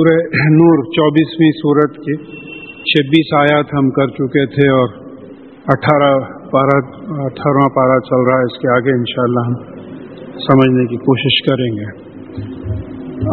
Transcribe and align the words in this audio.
سورہ 0.00 0.18
نور، 0.50 0.84
چوبیسویں 0.84 1.50
صورت 1.50 1.96
کی 1.96 2.16
چھبیس 2.74 3.34
آیات 3.38 3.64
ہم 3.74 3.90
کر 3.90 4.06
چکے 4.06 4.46
تھے 4.46 4.70
اور 4.70 4.88
اٹھارہ 5.66 6.20
پارہ 6.50 6.76
اٹھارہواں 7.24 7.68
پارہ 7.68 7.98
چل 8.00 8.28
رہا 8.28 8.38
ہے۔ 8.38 8.42
اس 8.42 8.58
کے 8.58 8.68
آگے 8.76 8.98
انشاءاللہ 8.98 9.40
ہم 9.40 9.54
سمجھنے 10.38 10.86
کی 10.86 10.96
کوشش 10.96 11.42
کریں 11.48 11.76
گے۔ 11.76 11.84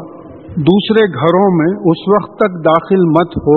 دوسرے 0.55 1.05
گھروں 1.19 1.45
میں 1.55 1.69
اس 1.91 2.01
وقت 2.07 2.35
تک 2.35 2.57
داخل 2.65 3.05
مت 3.05 3.37
ہو 3.37 3.55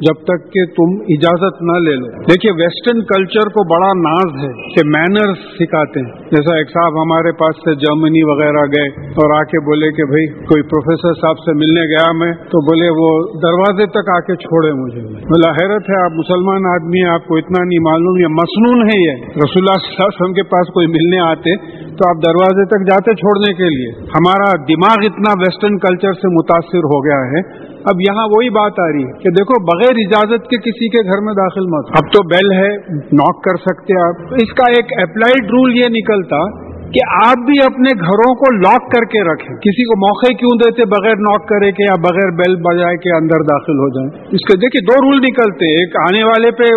جب 0.00 0.24
تک 0.24 0.52
کہ 0.52 0.64
تم 0.64 0.94
اجازت 1.08 1.62
نہ 1.62 1.78
لے 1.78 1.94
لو۔ 1.96 2.06
دیکھیے 2.06 2.52
ویسٹرن 2.52 3.04
کلچر 3.04 3.48
کو 3.48 3.64
بڑا 3.74 3.92
ناز 4.00 4.44
ہے 4.44 4.52
کہ 4.74 4.82
مینرز 4.86 5.38
سکھاتے 5.60 6.00
ہیں۔ 6.00 6.12
جیسا 6.30 6.56
ایک 6.56 6.68
صاحب 6.68 7.02
ہمارے 7.02 7.32
پاس 7.32 7.56
سے 7.56 7.74
جرمنی 7.74 8.22
وغیرہ 8.22 8.64
گئے 8.76 8.88
اور 9.22 9.40
آ 9.40 9.42
کے 9.42 9.60
بولے 9.60 9.90
کہ 9.92 10.04
بھائی، 10.04 10.26
کوئی 10.26 10.62
پروفیسر 10.62 11.14
صاحب 11.20 11.38
سے 11.38 11.52
ملنے 11.52 11.84
گیا 11.86 12.12
میں، 12.12 12.32
تو 12.32 12.62
بولے 12.66 12.88
وہ 12.88 13.08
دروازے 13.42 13.86
تک 13.86 14.10
آ 14.16 14.20
کے 14.20 14.36
چھوڑے 14.36 14.72
مجھے۔ 14.72 15.00
بولا، 15.00 15.50
حیرت 15.50 15.90
ہے، 15.90 16.04
آپ 16.04 16.12
مسلمان 16.12 16.66
آدمی 16.74 17.02
ہیں، 17.02 17.10
آپ 17.10 17.26
کو 17.26 17.36
اتنا 17.36 17.64
نہیں 17.64 17.84
معلوم، 17.84 18.16
یہ 18.16 18.26
مصنون 18.26 18.82
ہے 18.82 18.98
یہ۔ 19.04 19.24
رسول 19.24 19.62
اللہ 19.62 19.78
صلی 19.80 19.94
اللہ 19.94 20.06
علیہ 20.06 20.20
وسلم 20.20 20.32
کے 20.32 20.42
پاس 20.42 20.68
کوئی 20.74 20.86
ملنے 20.86 21.18
آتے 21.18 21.56
تو 21.96 22.08
آپ 22.08 22.16
دروازے 22.26 22.64
تک 22.66 22.86
جاتے 22.90 23.14
چھوڑنے 23.14 23.54
کے 23.54 23.64
لیے۔ 23.64 23.90
ہمارا 23.90 24.56
دماغ 24.68 25.04
اتنا 25.04 25.32
ویسٹرن 25.40 25.78
کلچر 25.78 26.12
سے 26.12 26.28
متاثر 26.28 26.78
ہو 26.78 27.04
گیا 27.04 27.20
ہے 27.32 27.75
اب 27.86 28.00
یہاں 28.00 28.26
وہی 28.26 28.50
بات 28.50 28.80
آ 28.80 28.86
رہی 28.92 29.04
ہے 29.04 29.12
کہ 29.12 29.30
دیکھو، 29.30 29.62
بغیر 29.64 29.94
اجازت 30.06 30.48
کے 30.50 30.56
کسی 30.56 30.88
کے 30.88 31.04
گھر 31.04 31.24
میں 31.24 31.34
داخل 31.34 31.66
مت۔ 31.66 31.84
اب 31.90 32.12
تو 32.12 32.22
بیل 32.22 32.52
ہے 32.52 32.76
ناک 33.12 33.44
کر 33.44 33.56
سکتے 33.56 34.00
آپ۔ 34.00 34.34
اس 34.42 34.54
کا 34.54 34.70
ایک 34.70 35.10
اپلائیڈ 35.10 35.50
رول 35.50 35.76
یہ 35.76 35.84
نکلتا 35.90 36.66
کہ 36.94 37.02
آپ 37.28 37.38
بھی 37.46 37.54
اپنے 37.64 37.92
گھروں 38.00 38.32
کو 38.34 38.50
لاک 38.56 38.84
کر 38.92 39.04
کے 39.04 39.22
رکھیں۔ 39.22 39.56
کسی 39.56 39.84
کو 39.84 39.96
موقع 40.02 40.32
کیوں 40.32 40.50
دیتے 40.58 40.84
بغیر 40.84 41.22
ناک 41.28 41.48
کرے 41.48 41.70
کے 41.72 41.82
یا 41.82 41.96
بغیر 42.00 42.30
بیل 42.30 42.56
بجائے 42.56 42.96
کے 42.96 43.14
اندر 43.16 43.44
داخل 43.44 43.80
ہو 43.84 43.88
جائیں؟ 43.88 44.10
اس 44.32 44.44
کے 44.46 44.56
دیکھیے 44.56 44.84
دو 44.84 44.98
رول 45.06 45.18
نکلتے 45.18 45.70
ایک 45.78 45.96
آنے 46.02 46.22
والے 46.24 46.50
پہ 46.50 46.68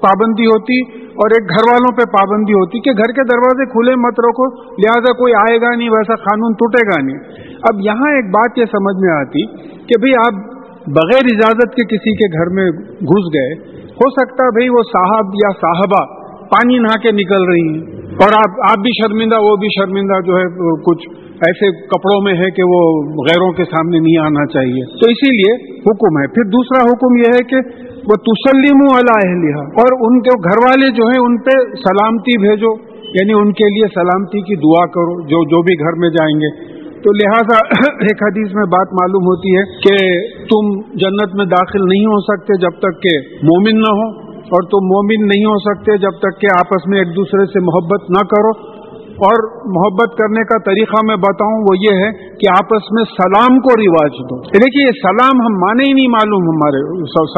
پابندی 0.00 0.46
ہوتی 0.46 0.80
اور 1.16 1.36
ایک 1.36 1.48
گھر 1.48 1.68
والوں 1.72 1.96
پہ 1.96 2.08
پابندی 2.16 2.52
ہوتی 2.52 2.80
کہ 2.80 2.90
گھر 2.90 3.12
کے 3.12 3.24
دروازے 3.24 3.66
کھلے 3.66 3.94
مت 3.96 4.20
رکھو، 4.28 4.48
لہٰذا 4.82 5.12
کوئی 5.12 5.32
آئے 5.34 5.60
گا 5.60 5.76
نہیں، 5.76 5.90
ویسا 5.90 6.14
قانون 6.14 6.52
ٹوٹے 6.52 6.86
گا 6.86 7.02
نہیں۔ 7.02 7.18
اب 7.62 7.80
یہاں 7.80 8.12
ایک 8.14 8.24
بات 8.30 8.58
یہ 8.58 8.64
سمجھ 8.64 8.96
میں 9.04 9.14
آتی 9.14 9.46
کہ 9.86 10.00
بھئی 10.00 10.12
آپ 10.26 10.44
بغیر 10.86 11.32
اجازت 11.32 11.74
کے 11.74 11.84
کسی 11.84 12.16
کے 12.16 12.38
گھر 12.38 12.54
میں 12.54 12.70
گھس 13.00 13.34
گئے۔ 13.34 13.52
ہو 14.00 14.10
سکتا 14.10 14.48
بھئی 14.50 14.68
وہ 14.68 14.82
صاحب 14.88 15.26
یا 15.34 15.50
صاحبہ 15.60 16.06
پانی 16.48 16.78
نہا 16.78 16.98
کے 17.00 17.10
نکل 17.10 17.44
رہی 17.44 17.68
ہیں۔ 17.68 17.95
اور 18.22 18.32
آپ 18.32 18.70
آپ 18.70 18.78
بھی 18.78 18.90
شرمندہ، 19.02 19.42
وہ 19.42 19.56
بھی 19.56 19.68
شرمندہ 19.68 20.26
جو 20.26 20.36
ہے، 20.36 20.44
کچھ 20.82 21.08
ایسے 21.20 21.72
کپڑوں 21.86 22.20
میں 22.22 22.32
ہے 22.32 22.50
کہ 22.50 22.62
وہ 22.62 22.80
غیروں 23.02 23.52
کے 23.52 23.64
سامنے 23.64 23.98
نہیں 23.98 24.26
آنا 24.26 24.46
چاہیے۔ 24.46 24.84
تو 24.84 25.10
اسی 25.10 25.30
لیے 25.36 25.80
حکم 25.80 26.18
ہے۔ 26.18 26.26
پھر 26.26 26.44
دوسرا 26.44 26.84
حکم 26.84 27.16
یہ 27.16 27.30
ہے 27.34 27.44
کہ 27.44 27.56
وہ 27.92 28.14
تسلیم 28.14 28.78
اللہ 28.82 29.58
اور 29.58 30.12
ان 30.12 30.22
کے 30.22 30.50
گھر 30.50 30.68
والے 30.68 30.90
جو 30.90 31.06
ہیں، 31.06 31.20
ان 31.20 31.38
پہ 31.38 31.58
سلامتی 31.60 32.38
بھیجو۔ 32.38 32.96
یعنی 33.06 33.32
ان 33.32 33.52
کے 33.52 33.64
لیے 33.64 33.86
سلامتی 33.94 34.40
کی 34.40 34.56
دعا 34.56 34.86
کرو، 34.86 35.22
جو 35.22 35.44
جو 35.44 35.62
بھی 35.62 35.74
گھر 35.74 35.98
میں 35.98 36.08
جائیں 36.08 36.36
گے۔ 36.36 36.76
تو 36.96 37.12
لہذا 37.12 37.56
ایک 37.92 38.22
حدیث 38.22 38.54
میں 38.54 38.64
بات 38.64 38.92
معلوم 38.92 39.22
ہوتی 39.22 39.56
ہے 39.56 39.64
کہ 39.64 40.20
تم 40.44 40.80
جنت 40.80 41.34
میں 41.34 41.44
داخل 41.44 41.80
نہیں 41.80 42.04
ہو 42.04 42.20
سکتے 42.20 42.60
جب 42.60 42.78
تک 42.78 43.02
کہ 43.02 43.18
مومن 43.34 43.78
نہ 43.78 43.94
ہو۔ 43.94 44.25
اور 44.46 44.62
تم 44.62 44.86
مومن 44.86 45.26
نہیں 45.26 45.44
ہو 45.44 45.58
سکتے 45.58 45.98
جب 45.98 46.10
تک 46.10 46.40
کہ 46.40 46.46
آپس 46.46 46.86
میں 46.86 46.98
ایک 46.98 47.08
دوسرے 47.16 47.46
سے 47.46 47.60
محبت 47.60 48.10
نہ 48.10 48.26
کرو۔ 48.26 48.76
اور 49.16 49.66
محبت 49.76 50.16
کرنے 50.18 50.44
کا 50.44 50.58
طریقہ 50.58 51.06
میں 51.06 51.16
بتاؤں 51.16 51.60
وہ 51.60 51.76
یہ 51.78 52.04
ہے 52.04 52.12
کہ 52.12 52.50
آپس 52.50 52.92
میں 52.92 53.04
سلام 53.04 53.60
کو 53.60 53.80
رواج 53.80 54.10
دو۔ 54.10 54.40
دیکھیے، 54.40 54.86
یہ 54.86 54.92
سلام 55.02 55.40
ہم 55.40 55.58
مانے 55.58 55.82
ہی 55.88 55.92
نہیں 55.92 56.08
معلوم 56.08 56.42
ہمارے 56.48 56.80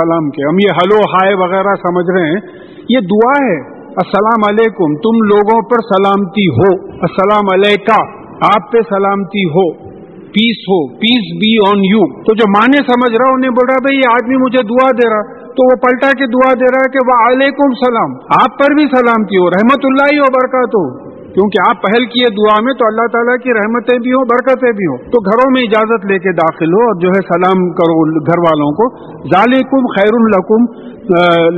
سلام 0.00 0.30
کے۔ 0.30 0.48
ہم 0.48 0.54
یہ 0.54 0.72
ہلو، 0.72 0.97
ہائے 0.97 1.34
وغیرہ 1.34 1.74
سمجھ 1.74 2.16
رہے 2.16 2.26
ہیں۔ 2.26 2.41
یہ 2.88 3.00
دعا 3.00 3.47
ہے، 3.47 3.78
السلام 3.82 4.41
علیکم، 4.48 4.94
تم 4.94 5.24
لوگوں 5.24 5.62
پر 5.62 5.76
سلامتی 5.76 6.47
ہو۔ 6.48 6.86
السلام 6.86 7.44
علیکہ، 7.54 8.02
آپ 8.56 8.72
پہ 8.72 8.78
سلامتی 8.80 9.44
ہو۔ 9.44 9.88
پیس 10.28 10.56
ہو 10.58 10.88
پیس 10.88 11.36
بی 11.36 11.70
آن 11.70 11.84
یو 11.84 12.22
تو 12.22 12.34
جو 12.34 12.50
مانے 12.50 12.76
سمجھ 12.76 13.16
رہا 13.18 13.34
انہیں 13.34 13.50
بول 13.50 13.68
رہا 13.68 13.82
بھائی 13.82 13.98
یہ 13.98 14.10
آدمی 14.10 14.36
مجھے 14.36 14.62
دعا 14.62 14.91
دے 14.91 15.10
رہا۔ 15.10 15.38
تو 15.58 15.69
وہ 15.69 15.76
پلٹا 15.84 16.14
کے 16.22 16.30
دعا 16.32 16.54
دے 16.62 16.72
رہا 16.72 16.86
ہے 16.86 16.96
کہ 16.96 17.04
وہ 17.10 17.20
علیکم 17.26 17.76
سلام۔ 17.84 18.16
آپ 18.38 18.58
پر 18.58 18.74
بھی 18.80 18.88
سلامتی 18.96 19.44
ہو 19.44 19.46
رحمت 19.50 19.86
اللہ 19.91 20.10
ہی 20.14 20.19
ہو 20.19 20.32
برکات 20.38 20.80
ہو 20.80 20.88
کیونکہ 21.32 21.58
آپ 21.69 21.80
پہل 21.82 22.04
کیے 22.12 22.28
دعا 22.36 22.54
میں 22.66 22.74
تو 22.74 22.84
اللہ 22.86 23.08
تعالیٰ 23.14 23.34
کی 23.42 23.54
رحمتیں 23.54 23.98
بھی 24.04 24.12
ہوں، 24.12 24.22
برکتیں 24.28 24.70
بھی 24.78 24.86
ہوں۔ 24.91 25.00
تو 25.14 25.20
گھروں 25.30 25.48
میں 25.54 25.64
اجازت 25.64 26.06
لے 26.10 26.18
کے 26.18 26.32
داخل 26.38 26.72
ہو 26.76 26.84
اور 26.84 27.00
جو 27.00 27.08
ہے 27.08 27.20
سلام 27.28 27.64
کرو 27.80 27.97
گھر 28.20 28.41
والوں 28.44 28.70
کو۔ 28.78 28.86
ظالکم 29.34 29.91
خیر 29.97 30.16
القم 30.20 30.64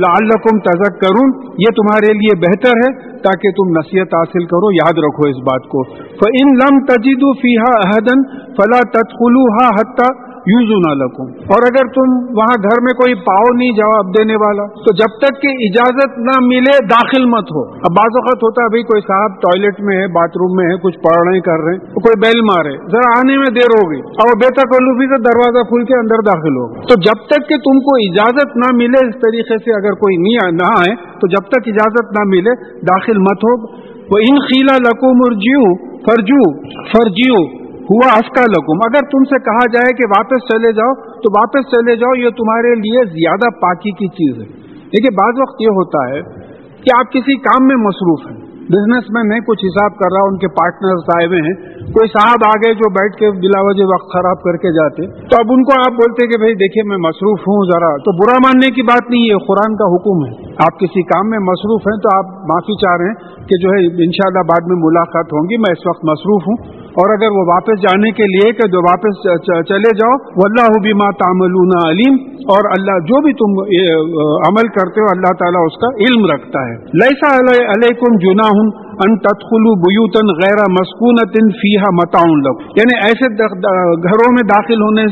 لعلکم 0.01 0.59
تزک 0.65 0.99
کروں 1.01 1.25
یہ 1.63 1.71
تمہارے 1.77 2.11
لیے 2.19 2.35
بہتر 2.43 2.83
ہے 2.83 2.91
تاکہ 3.23 3.55
تم 3.57 3.71
نصیحت 3.77 4.13
حاصل 4.17 4.45
کرو، 4.51 4.73
یاد 4.73 4.99
رکھو 5.05 5.29
اس 5.29 5.39
بات 5.47 5.65
کو۔ 5.73 5.81
ان 6.41 6.53
لم 6.61 6.83
تجید 6.91 7.25
فیحا 7.41 7.73
احدن 7.85 8.21
فلا 8.59 8.83
تدخلوها 8.95 9.67
حتى 9.79 10.09
یوزو 10.47 10.77
نہ 10.77 11.03
لکھوں 11.03 11.25
اور 11.53 11.61
اگر 11.71 11.85
تم 11.87 12.07
وہاں 12.37 12.55
گھر 12.63 12.81
میں 12.81 12.93
کوئی 12.93 13.13
پاؤ 13.13 13.55
نہیں 13.55 13.71
جواب 13.71 14.05
دینے 14.17 14.35
والا، 14.35 14.65
تو 14.67 14.93
جب 14.93 15.11
تک 15.17 15.41
کہ 15.41 15.47
اجازت 15.47 16.19
نہ 16.19 16.35
ملے، 16.41 16.85
داخل 16.85 17.25
مت 17.25 17.51
ہو۔ 17.55 17.61
اب 17.73 17.91
بعض 17.91 18.17
اوقات 18.19 18.43
ہوتا 18.43 18.63
ہے، 18.63 18.67
بھائی 18.67 18.83
کوئی 18.83 19.01
صاحب 19.01 19.31
ٹوائلٹ 19.41 19.81
میں 19.81 19.97
ہے 19.97 20.07
باتھ 20.07 20.37
روم 20.37 20.51
میں 20.55 20.65
ہے، 20.65 20.77
کچھ 20.77 20.97
پڑھ 20.97 21.27
رہے 21.27 21.39
کر 21.39 21.59
رہے 21.63 21.71
ہیں، 21.71 21.79
تو 21.79 21.99
کوئی 21.99 22.19
بیل 22.19 22.41
مارے۔ 22.41 22.73
ذرا 22.91 23.11
آنے 23.19 23.37
میں 23.37 23.49
دیر 23.49 23.71
ہو 23.77 23.91
گئی۔ 23.91 23.99
اور 23.99 24.37
بے 24.37 24.49
تکلفی 24.53 25.05
سے 25.05 25.21
دروازہ 25.21 25.63
کھل 25.63 25.83
کے 25.83 25.99
اندر 25.99 26.25
داخل 26.25 26.57
ہوگا 26.57 26.81
تو 26.81 26.99
جب 27.01 27.17
تک 27.25 27.49
کہ 27.49 27.57
تم 27.57 27.79
کو 27.79 27.95
اجازت 27.95 28.57
نہ 28.57 28.75
ملے، 28.75 29.07
اس 29.07 29.15
طریقے 29.15 29.57
سے 29.57 29.71
اگر 29.71 29.91
کوئی 29.91 30.17
نہیں 30.17 30.51
نہ 30.51 30.69
آئے، 30.77 30.95
تو 30.95 31.27
جب 31.27 31.47
تک 31.47 31.67
اجازت 31.67 32.19
نہ 32.19 32.23
ملے، 32.27 32.79
داخل 32.81 33.17
مت 33.17 33.43
ہو۔ 33.49 33.81
وہ 34.11 34.17
ان 34.17 34.39
خیلا 34.39 34.77
لکو 34.77 35.13
مرجیو 35.13 35.91
فرجو 36.05 36.59
فرجیو 36.65 37.61
ہوا 37.89 38.11
اسکا 38.13 38.41
لکم 38.41 38.77
اگر 38.85 39.05
تم 39.11 39.23
سے 39.23 39.43
کہا 39.43 39.65
جائے 39.73 39.95
کہ 39.95 40.07
واپس 40.07 40.53
چلے 40.53 40.71
جاؤ۔ 40.71 40.93
تو 40.93 41.39
واپس 41.39 41.71
چلے 41.71 41.95
جاؤ، 41.95 42.13
یہ 42.17 42.29
تمہارے 42.29 42.75
لیے 42.75 43.05
زیادہ 43.05 43.59
پاکی 43.61 43.91
کی 43.91 44.07
چیز 44.07 44.41
ہے۔ 44.41 44.47
دیکھیے، 44.75 45.13
بعض 45.13 45.41
وقت 45.41 45.61
یہ 45.61 45.67
ہوتا 45.67 46.09
ہے 46.09 46.21
کہ 46.81 46.97
آپ 46.97 47.11
کسی 47.11 47.37
کام 47.37 47.67
میں 47.67 47.75
مصروف 47.75 48.31
ہیں۔ 48.31 48.51
بزنس 48.61 49.03
مین 49.09 49.31
ہے 49.31 49.39
کچھ 49.39 49.65
حساب 49.65 49.91
کر 49.91 50.07
رہا 50.13 50.27
ان 50.27 50.37
کے 50.37 50.47
پارٹنر 50.47 50.95
آئے 51.17 51.27
ہوئے 51.27 51.39
ہیں۔ 51.39 51.55
کوئی 51.91 52.07
صاحب 52.07 52.39
آگے 52.45 52.73
جو 52.73 52.89
بیٹھ 52.89 53.17
کے 53.17 53.31
بلا 53.31 53.61
وجہ 53.61 53.83
وقت 53.83 54.13
خراب 54.13 54.43
کر 54.43 54.57
کے 54.57 54.69
جاتے۔ 54.73 55.01
تو 55.07 55.35
اب 55.39 55.45
ان 55.49 55.63
کو 55.63 55.71
آپ 55.79 55.91
بولتے 55.91 56.27
کہ 56.27 56.37
بھائی، 56.37 56.53
دیکھیے، 56.53 56.83
میں 56.89 56.97
مصروف 56.97 57.39
ہوں 57.39 57.65
ذرا۔ 57.65 57.97
تو 57.97 58.11
برا 58.17 58.37
ماننے 58.37 58.67
کی 58.71 58.81
بات 58.81 59.09
نہیں 59.09 59.23
ہے 59.23 59.45
قرآن 59.47 59.75
کا 59.75 59.85
حکم 59.95 60.17
ہے۔ 60.25 60.51
آپ 60.51 60.79
کسی 60.79 61.01
کام 61.01 61.29
میں 61.29 61.39
مصروف 61.39 61.81
ہیں 61.81 61.99
تو 62.01 62.09
آپ 62.17 62.25
معافی 62.49 62.73
چاہ 62.73 62.97
رہے 62.97 63.05
ہیں 63.05 63.47
کہ 63.47 63.55
جو 63.61 63.69
ہے، 63.69 63.79
انشاءاللہ 64.05 64.39
بعد 64.39 64.67
میں 64.67 64.79
ملاقات 64.79 65.25
ہوں 65.25 65.49
گی۔ 65.49 65.57
میں 65.57 65.71
اس 65.71 65.87
وقت 65.87 66.05
مصروف 66.05 66.41
ہوں۔ 66.41 66.81
اور 66.99 67.11
اگر 67.11 67.35
وہ 67.35 67.43
واپس 67.47 67.81
جانے 67.81 68.09
کے 68.15 68.25
لیے 68.31 68.51
کہ 68.55 68.67
جو 68.71 68.81
واپس 68.85 69.19
چلے 69.69 69.91
جاؤ 69.99 70.15
وہ 70.39 70.47
اللہ 70.47 70.73
بما 70.85 71.09
تعملون 71.19 71.73
علیم، 71.79 72.17
اور 72.51 72.67
اللہ 72.69 72.99
جو 73.09 73.21
بھی 73.25 73.33
تم 73.41 73.57
عمل 74.47 74.69
کرتے 74.77 75.03
ہو، 75.03 75.09
اللہ 75.11 75.35
تعالیٰ 75.41 75.63
اس 75.65 75.77
کا 75.81 75.91
علم 76.05 76.25
رکھتا 76.31 76.63
ہے۔ 76.69 76.75
لئیسا 77.01 77.31
علیکم 77.75 78.17
جناح 78.23 78.63
ان 79.05 79.13
تدخلوا 79.25 79.75
بیوتن 79.83 80.31
غیر 80.39 80.59
مسکونت 80.73 81.37
فیہا 81.61 81.93
متاع 81.99 82.25
لکم۔ 82.39 82.65
یعنی 82.79 82.97
ایسے 83.05 83.29
گھروں 83.37 84.33
میں 84.35 84.43
داخل 84.49 84.83
ہونے 84.83 85.05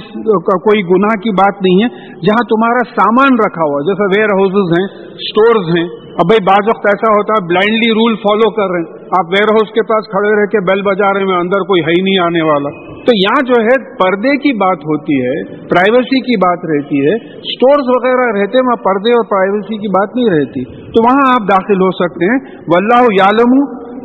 کا 0.49 0.57
کوئی 0.67 0.83
گناہ 0.89 1.15
کی 1.23 1.35
بات 1.39 1.63
نہیں 1.67 1.83
ہے، 1.83 1.89
جہاں 2.27 2.43
تمہارا 2.51 2.83
سامان 2.91 3.41
رکھا 3.43 3.69
ہوا 3.69 3.81
جیسے 3.89 4.11
ویئر 4.13 4.35
ہاؤسز 4.35 4.75
ہیں، 4.75 4.85
سٹورز 5.27 5.73
ہیں۔ 5.77 5.87
اب 6.21 6.29
بھائی، 6.29 6.41
بعض 6.45 6.69
وقت 6.69 6.87
ایسا 6.89 7.09
ہوتا 7.11 7.35
ہے، 7.35 7.41
بلائنڈلی 7.49 7.91
رول 7.97 8.15
فالو 8.23 8.49
کر 8.55 8.71
رہے 8.71 8.81
ہیں۔ 8.81 8.98
آپ 9.17 9.25
ویئر 9.25 9.49
ہاؤس 9.51 9.69
کے 9.69 9.81
پاس 9.81 10.05
کھڑے 10.11 10.41
رہ 10.41 10.45
کے 10.45 10.59
بیل 10.59 10.81
بجا 10.81 11.13
رہے 11.13 11.21
ہیں 11.21 11.39
اندر 11.39 11.59
کوئی 11.59 11.81
ہے 11.81 11.91
ہی 11.91 12.01
نہیں 12.01 12.19
آنے 12.25 12.41
والا۔ 12.41 12.69
تو 13.05 13.11
یہاں 13.17 13.41
جو 13.45 13.63
ہے، 13.63 13.75
پردے 13.95 14.37
کی 14.37 14.53
بات 14.53 14.77
ہوتی 14.77 15.15
ہے 15.21 15.43
پرائیویسی 15.67 16.19
کی 16.19 16.37
بات 16.37 16.59
رہتی 16.65 16.99
ہے۔ 16.99 17.17
سٹورز 17.41 17.87
وغیرہ 17.87 18.39
رہتے 18.39 18.57
وہاں 18.57 18.83
پردے 18.83 19.09
اور 19.09 19.25
پرائیویسی 19.29 19.77
کی 19.77 19.87
بات 19.87 20.09
نہیں 20.15 20.29
رہتی۔ 20.29 20.63
تو 20.65 21.03
وہاں 21.03 21.33
آپ 21.33 21.41
داخل 21.49 21.81
ہو 21.81 21.91
سکتے 21.91 22.25
ہیں۔ 22.25 22.39
واللہ 22.67 23.01
یعلم 23.19 23.51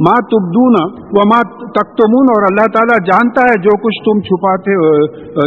ماں 0.00 0.20
تبدون 0.30 0.74
و 0.92 1.28
ماں 1.28 1.42
تختمون 1.74 2.26
اور 2.30 2.42
اللہ 2.42 2.66
تعالیٰ 2.74 2.98
جانتا 3.06 3.40
ہے 3.40 3.60
جو 3.62 3.76
کچھ 3.76 4.02
تم 4.04 4.20
چھپاتے 4.20 4.72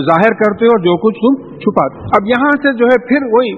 ظاہر 0.02 0.34
کرتے 0.34 0.66
ہو، 0.66 0.80
جو 0.80 0.98
کچھ 0.98 1.16
تم 1.16 1.58
چھپاتے۔ 1.58 2.00
اب 2.00 2.28
یہاں 2.28 2.52
سے 2.52 2.74
جو 2.78 2.86
ہے، 2.86 3.08
پھر 3.08 3.26
وہی 3.32 3.54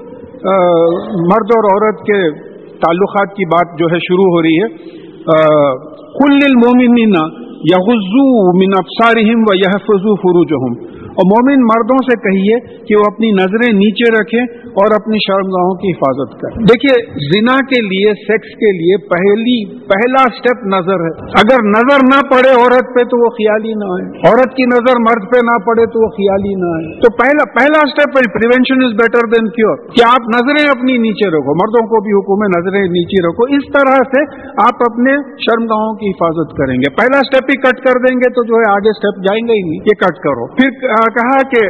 مرد 1.32 1.50
اور 1.56 1.64
عورت 1.64 2.00
کے 2.00 2.32
تعلقات 2.70 3.30
کی 3.36 3.46
بات 3.46 3.80
جو 3.80 3.86
ہے، 3.86 4.00
شروع 4.00 4.36
ہو 4.36 4.42
رہی 4.42 4.58
ہے۔ 4.64 5.00
آه، 5.28 5.72
قل 6.20 6.32
للمؤمنين 6.44 7.16
يغزوا 7.74 8.38
من 8.62 8.70
أبصارهم 8.82 9.40
ويحفظوا 9.50 10.16
فروجهم. 10.24 10.74
اور 11.20 11.28
مومن 11.28 11.62
مردوں 11.62 11.98
سے 11.98 12.16
کہیے 12.20 12.60
کہ 12.86 12.96
وہ 12.96 13.04
اپنی 13.12 13.32
نظریں 13.32 13.74
نیچے 13.74 14.08
رکھیں 14.12 14.44
اور 14.70 14.94
اپنی 15.02 15.18
شرمگاہوں 15.28 15.76
کی 15.76 15.90
حفاظت 15.92 16.42
کریں۔ 16.42 16.66
دیکھیے، 16.66 16.96
زنا 17.32 17.58
کے 17.72 17.82
لیے، 17.82 18.10
سیکس 18.28 18.52
کے 18.56 18.72
لیے 18.72 18.98
پہلی، 18.98 19.58
پہلا 19.66 20.24
سٹیپ 20.38 20.60
نظر 20.66 21.00
ہے۔ 21.00 21.14
اگر 21.42 21.60
نظر 21.68 22.00
نہ 22.04 22.20
پڑے 22.30 22.50
عورت 22.50 22.86
پہ 22.96 23.04
تو 23.04 23.24
وہ 23.24 23.30
خیالی 23.30 23.74
نہ 23.74 23.88
آئے۔ 23.96 24.06
عورت 24.28 24.56
کی 24.56 24.64
نظر 24.64 24.96
مرد 25.00 25.24
پہ 25.32 25.40
نہ 25.44 25.58
پڑے 25.68 25.86
تو 25.86 26.06
وہ 26.06 26.10
خیالی 26.10 26.54
نہ 26.56 26.70
آئے۔ 26.78 27.00
تو 27.00 27.08
پہلا 27.16 27.44
پہلا 27.60 27.80
step 27.90 28.10
prevention 28.34 28.84
is 28.84 28.94
better 28.94 29.28
than 29.28 29.50
cure 29.50 29.78
کہ 29.78 30.02
آپ 30.08 30.24
نظریں 30.36 30.70
اپنی 30.70 30.98
نیچے 30.98 31.30
رکھو، 31.30 31.54
مردوں 31.54 31.88
کو 31.88 32.02
بھی 32.06 32.14
حکم 32.20 32.40
ہے 32.44 32.50
نظریں 32.60 32.82
نیچے 32.82 33.28
رکھو۔ 33.28 33.44
اس 33.58 33.66
طرح 33.74 33.98
سے 34.14 34.22
آپ 34.68 34.78
اپنے 34.92 35.14
شرمگاہوں 35.46 35.94
کی 35.94 36.10
حفاظت 36.10 36.58
کریں 36.58 36.76
گے۔ 36.76 36.94
پہلا 36.96 37.20
سٹیپ 37.20 37.46
ہی 37.50 37.56
کٹ 37.56 37.78
کر 37.88 38.00
دیں 38.08 38.16
گے 38.16 38.30
تو 38.30 38.44
جو 38.44 38.56
ہے 38.56 38.72
آگے 38.72 38.92
سٹیپ 38.92 39.16
جائیں 39.16 39.40
گے 39.40 39.50
ہی 39.50 39.64
نہیں، 39.64 39.80
یہ 39.80 39.96
کٹ 40.00 40.18
کرو۔ 40.26 40.48
پھر 40.56 40.70
کہا 41.18 41.38
کہ 41.52 41.62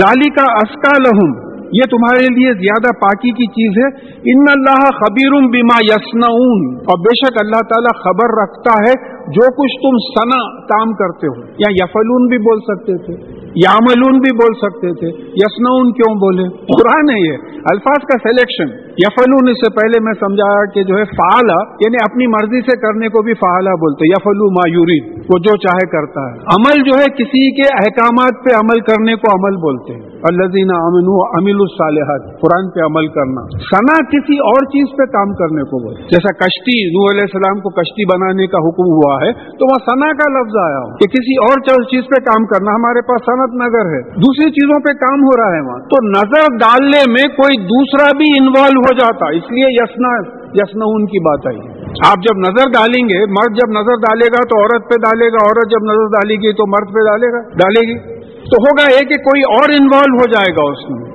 ظالی 0.00 0.28
کا 0.38 0.50
اسکا 0.62 0.96
لہم 1.04 1.38
یہ 1.78 1.88
تمہارے 1.90 2.30
لیے 2.36 2.52
زیادہ 2.60 2.92
پاکی 3.00 3.30
کی 3.30 3.46
چیز 3.56 3.76
ہے۔ 3.80 3.88
ان 4.30 4.48
اللہ 4.52 4.86
خبیر 4.94 5.34
بما 5.50 5.76
یسنعون 5.88 6.64
اور 6.86 6.98
بے 7.04 7.12
شک 7.18 7.38
اللہ 7.42 7.60
تعالیٰ 7.72 7.92
خبر 8.04 8.32
رکھتا 8.38 8.78
ہے 8.86 8.94
جو 9.36 9.50
کچھ 9.58 9.76
تم 9.84 10.00
سنا 10.06 10.40
کام 10.72 10.92
کرتے 10.92 11.26
ہو، 11.26 11.40
یا 11.58 11.74
یفلون 11.82 12.26
بھی 12.26 12.38
بول 12.38 12.58
سکتے 12.70 12.96
تھے 13.04 13.40
یاملون 13.54 14.18
بھی 14.18 14.32
بول 14.36 14.52
سکتے 14.54 14.90
تھے 14.94 15.08
یسنون 15.42 15.92
کیوں 15.92 16.14
بولے؟ 16.14 16.48
قرآن 16.48 17.10
ہے 17.10 17.30
یہ۔ 17.30 17.58
الفاظ 17.72 18.04
کا 18.10 18.28
سلیکشن 18.28 18.90
یفلون 18.90 19.48
اس 19.48 19.56
سے 19.56 19.70
پہلے 19.72 20.04
میں 20.04 20.12
سمجھایا 20.20 20.64
کہ 20.74 20.82
جو 20.82 20.98
ہے 20.98 21.04
فعلا 21.04 21.56
یعنی 21.80 21.96
اپنی 22.02 22.26
مرضی 22.26 22.60
سے 22.60 22.76
کرنے 22.76 23.08
کو 23.08 23.22
بھی 23.22 23.34
فعالہ 23.34 23.70
بولتے۔ 23.70 24.08
یفلو 24.08 24.50
ما 24.50 24.68
یورید 24.74 25.10
وہ 25.32 25.38
جو 25.38 25.56
چاہے 25.56 25.86
کرتا 25.86 26.26
ہے۔ 26.28 26.36
عمل 26.56 26.82
جو 26.82 26.98
ہے 26.98 27.10
کسی 27.18 27.42
کے 27.60 27.66
احکامات 27.74 28.38
پہ 28.44 28.54
عمل 28.60 28.80
کرنے 28.80 29.14
کو 29.14 29.32
عمل 29.32 29.56
بولتے۔ 29.56 29.92
ہیں 29.94 30.10
الزین 30.30 30.70
امن 30.78 31.10
امل 31.40 31.60
الصالحت 31.60 32.40
قرآن 32.40 32.70
پہ 32.70 32.80
عمل 32.80 33.06
کرنا۔ 33.08 33.44
سنا 33.72 33.98
کسی 34.14 34.38
اور 34.50 34.66
چیز 34.66 34.96
پہ 34.98 35.04
کام 35.04 35.34
کرنے 35.34 35.62
کو 35.62 35.82
بولتے۔ 35.82 36.02
جیسا 36.02 36.32
کشتی 36.44 36.78
نور 36.96 37.10
علیہ 37.14 37.28
السلام 37.30 37.60
کو 37.60 37.70
کشتی 37.70 38.04
بنانے 38.04 38.46
کا 38.46 38.64
حکم 38.68 38.90
ہوا 38.96 39.19
ہے 39.22 39.32
تو 39.32 39.66
وہاں 39.66 39.80
سنا 39.90 40.10
کا 40.12 40.40
لفظ 40.40 40.56
آیا 40.64 40.78
ہو 40.78 40.96
کہ 40.96 41.06
کسی 41.06 41.34
اور 41.40 41.82
چیز 41.82 42.04
پہ 42.10 42.20
کام 42.20 42.46
کرنا 42.46 42.70
ہمارے 42.70 43.00
پاس 43.00 43.20
صنعت 43.26 43.68
نگر 43.68 43.86
ہے، 43.94 44.00
دوسری 44.02 44.50
چیزوں 44.50 44.80
پہ 44.80 44.92
کام 44.92 45.18
ہو 45.20 45.42
رہا 45.42 45.56
ہے 45.56 45.60
وہاں۔ 45.60 45.78
تو 45.78 46.06
نظر 46.08 46.56
ڈالنے 46.56 47.00
میں 47.10 47.28
کوئی 47.28 47.62
دوسرا 47.64 48.16
بھی 48.16 48.26
انوالو 48.40 48.80
ہو 48.80 48.94
جاتا، 48.94 49.26
اس 49.36 49.50
لیے 49.50 49.66
یسنا 49.70 50.40
یسنا 50.54 50.84
ان 50.84 51.06
کی 51.06 51.18
بات 51.24 51.46
آئی۔ 51.46 51.80
آپ 52.06 52.16
جب 52.16 52.38
نظر 52.38 52.68
ڈالیں 52.68 53.04
گے، 53.04 53.26
مرد 53.26 53.56
جب 53.56 53.70
نظر 53.70 53.94
ڈالے 53.94 54.26
گا 54.26 54.42
تو 54.42 54.60
عورت 54.60 54.82
پہ 54.90 54.94
ڈالے 54.94 55.28
گا، 55.28 55.46
عورت 55.46 55.70
جب 55.70 55.84
نظر 55.84 56.06
ڈالے 56.06 56.34
گی 56.34 56.52
تو 56.52 56.66
مرد 56.68 56.94
پہ 56.94 56.98
ڈالے 56.98 57.32
گا، 57.32 57.48
ڈالے 57.48 57.92
گی۔ 57.92 58.20
تو 58.40 58.56
ہوگا 58.56 58.92
یہ 58.92 59.08
کہ 59.08 59.14
کوئی 59.14 59.42
اور 59.42 59.68
انوالو 59.80 60.16
ہو 60.16 60.26
جائے 60.26 60.52
گا 60.52 60.70
اس 60.70 60.90
میں۔ 60.90 61.10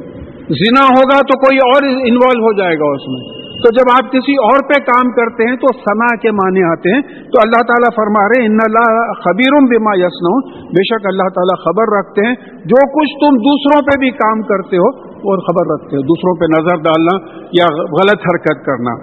زنا 0.50 0.86
ہوگا 0.86 1.18
تو 1.18 1.40
کوئی 1.40 1.58
اور 1.58 1.84
انوالو 1.84 2.44
ہو 2.44 2.54
جائے 2.54 2.76
گا 2.76 2.86
اس 2.86 3.08
میں۔ 3.08 3.35
تو 3.64 3.72
جب 3.72 3.92
آپ 3.94 4.12
کسی 4.12 4.34
اور 4.34 4.64
پہ 4.70 4.80
کام 4.84 5.12
کرتے 5.12 5.50
ہیں 5.50 5.56
تو 5.56 5.68
سنا 5.78 6.16
کے 6.16 6.32
معنی 6.32 6.64
آتے 6.64 6.94
ہیں 6.94 7.02
تو 7.02 7.42
اللہ 7.44 7.62
تعالیٰ 7.62 7.92
فرما 7.96 8.24
رہے 8.30 8.46
ان 8.46 8.58
اللہ 8.66 9.14
خبیر 9.26 9.56
بما 9.70 9.94
یسن 9.98 10.50
بے 10.70 10.84
شک 10.84 11.06
اللہ 11.06 11.30
تعالیٰ 11.36 11.58
خبر 11.66 11.98
رکھتے 11.98 12.28
ہیں۔ 12.28 12.36
جو 12.66 12.82
کچھ 13.00 13.14
تم 13.20 13.38
دوسروں 13.38 13.82
پہ 13.82 14.00
بھی 14.00 14.10
کام 14.10 14.42
کرتے 14.42 14.78
ہو 14.78 14.90
اور 15.10 15.38
خبر 15.38 15.74
رکھتے 15.74 15.96
ہو۔ 15.96 16.02
دوسروں 16.02 16.36
پہ 16.36 16.46
نظر 16.46 16.84
ڈالنا 16.84 17.18
یا 17.52 17.66
غلط 17.76 18.28
حرکت 18.32 18.66
کرنا۔ 18.66 18.96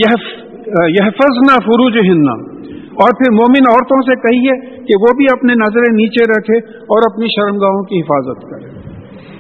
یحفظنا 0.90 1.56
فروج 1.66 1.98
ہننا 1.98 2.34
اور 2.74 3.10
پھر 3.10 3.32
مومن 3.32 3.68
عورتوں 3.70 4.02
سے 4.02 4.16
کہیے 4.16 4.84
کہ 4.86 4.98
وہ 5.02 5.14
بھی 5.18 5.26
اپنے 5.32 5.54
نظریں 5.54 5.96
نیچے 5.96 6.24
رکھے 6.32 6.58
اور 6.76 7.14
اپنی 7.14 7.26
شرمگاہوں 7.28 7.84
کی 7.84 8.02
حفاظت 8.02 8.50
کرے۔ 8.50 8.79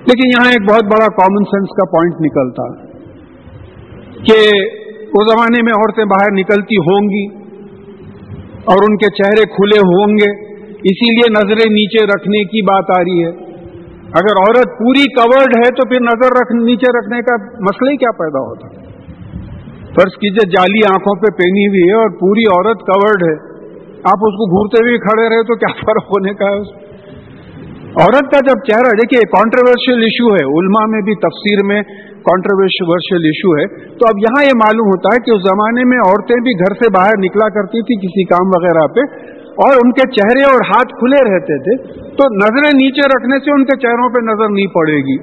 لیکن 0.10 0.32
یہاں 0.32 0.52
ایک 0.52 0.70
بہت 0.70 0.92
بڑا 0.92 1.08
کامن 1.16 1.44
سینس 1.50 1.74
کا 1.80 1.86
پوائنٹ 1.92 2.22
نکلتا 2.26 2.68
کہ 4.28 4.38
اس 5.10 5.28
زمانے 5.28 5.62
میں 5.68 5.74
عورتیں 5.74 6.06
باہر 6.06 6.34
نکلتی 6.34 6.80
ہوں 6.88 7.10
گی 7.10 7.26
اور 8.72 8.86
ان 8.88 8.98
کے 8.98 9.10
چہرے 9.18 9.46
کھلے 9.54 9.80
ہوں 9.90 10.18
گے، 10.18 10.30
اسی 10.90 11.12
لیے 11.12 11.30
نظریں 11.36 11.68
نیچے 11.74 12.06
رکھنے 12.06 12.44
کی 12.52 12.62
بات 12.62 12.92
آ 12.98 13.00
رہی 13.04 13.24
ہے۔ 13.26 13.32
اگر 14.20 14.40
عورت 14.42 14.76
پوری 14.78 15.06
کورڈ 15.16 15.56
ہے 15.58 15.70
تو 15.80 15.86
پھر 15.90 16.04
نظر 16.04 16.36
رکھ، 16.38 16.54
نیچے 16.60 16.92
رکھنے 16.98 17.22
کا 17.22 17.38
مسئلہ 17.68 17.92
ہی 17.92 17.98
کیا 17.98 18.12
پیدا 18.20 18.44
ہوتا 18.46 18.70
فرض 19.96 20.18
کیجیے 20.22 20.46
جالی 20.50 20.82
آنکھوں 20.90 21.16
پہ 21.22 21.32
پہنی 21.38 21.68
ہوئی 21.68 21.84
ہے 21.90 21.98
اور 22.00 22.14
پوری 22.20 22.46
عورت 22.56 22.86
کورڈ 22.90 23.24
ہے۔ 23.30 23.36
آپ 24.12 24.26
اس 24.28 24.38
کو 24.42 24.48
گھورتے 24.50 24.84
ہوئے 24.84 24.98
کھڑے 25.06 25.30
رہے 25.30 25.48
تو 25.48 25.56
کیا 25.56 25.72
فرق 25.80 26.12
ہونے 26.12 26.34
کا 26.34 26.52
ہے 26.52 26.60
اس 26.60 26.70
عورت 27.98 28.28
کا 28.32 28.40
جب 28.48 28.60
چہرہ، 28.66 28.90
دیکھیے 28.98 29.20
کانٹروورشل 29.30 30.04
ایشو 30.08 30.34
ہے، 30.34 30.42
علماء 30.58 30.84
میں 30.90 31.00
بھی 31.08 31.14
تفسیر 31.22 31.62
میں 31.70 31.78
کانٹروورشل 32.28 33.24
ایشو 33.30 33.54
ہے، 33.60 33.66
تو 34.00 34.10
اب 34.10 34.20
یہاں 34.26 34.44
یہ 34.48 34.58
معلوم 34.60 34.92
ہوتا 34.94 35.14
ہے 35.16 35.24
کہ 35.26 35.34
اس 35.36 35.42
زمانے 35.46 35.86
میں 35.92 35.98
عورتیں 36.04 36.36
بھی 36.48 36.54
گھر 36.66 36.76
سے 36.82 36.92
باہر 36.98 37.20
نکلا 37.24 37.48
کرتی 37.58 37.82
تھی 37.88 37.98
کسی 38.04 38.26
کام 38.34 38.54
وغیرہ 38.56 38.86
پہ، 38.98 39.08
اور 39.66 39.82
ان 39.82 39.92
کے 39.92 40.08
چہرے 40.12 40.46
اور 40.52 40.66
ہاتھ 40.70 40.96
کھلے 41.00 41.24
رہتے 41.30 41.60
تھے، 41.64 41.78
تو 42.14 42.30
نظریں 42.38 42.72
نیچے 42.78 43.10
رکھنے 43.16 43.44
سے 43.46 43.52
ان 43.52 43.66
کے 43.66 43.82
چہروں 43.88 44.10
پہ 44.10 44.24
نظر 44.30 44.56
نہیں 44.56 44.72
پڑے 44.78 45.02
گی۔ 45.10 45.20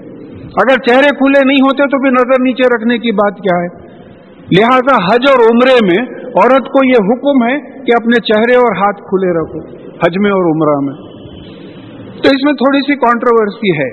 اگر 0.65 0.85
چہرے 0.91 1.17
کھلے 1.17 1.47
نہیں 1.47 1.67
ہوتے 1.69 1.91
تو 1.93 2.05
پھر 2.05 2.13
نظر 2.13 2.45
نیچے 2.45 2.75
رکھنے 2.75 2.99
کی 2.99 3.13
بات 3.17 3.43
کیا 3.47 3.59
ہے؟ 3.63 3.75
لہذا 4.51 5.01
حج 5.07 5.29
اور 5.31 5.49
عمرے 5.49 5.81
میں 5.87 6.01
عورت 6.29 6.69
کو 6.69 6.85
یہ 6.87 7.11
حکم 7.11 7.45
ہے 7.49 7.57
کہ 7.85 7.97
اپنے 7.97 8.21
چہرے 8.29 8.57
اور 8.57 8.77
ہاتھ 8.77 9.03
کھلے 9.03 9.35
رکھو، 9.39 9.69
حج 10.05 10.19
میں 10.19 10.31
اور 10.31 10.49
عمرہ 10.53 10.81
میں۔ 10.81 10.95
تو 12.23 12.35
اس 12.35 12.45
میں 12.45 12.53
تھوڑی 12.53 12.81
سی 12.81 12.95
کانٹروورسی 12.97 13.73
ہے۔ 13.79 13.91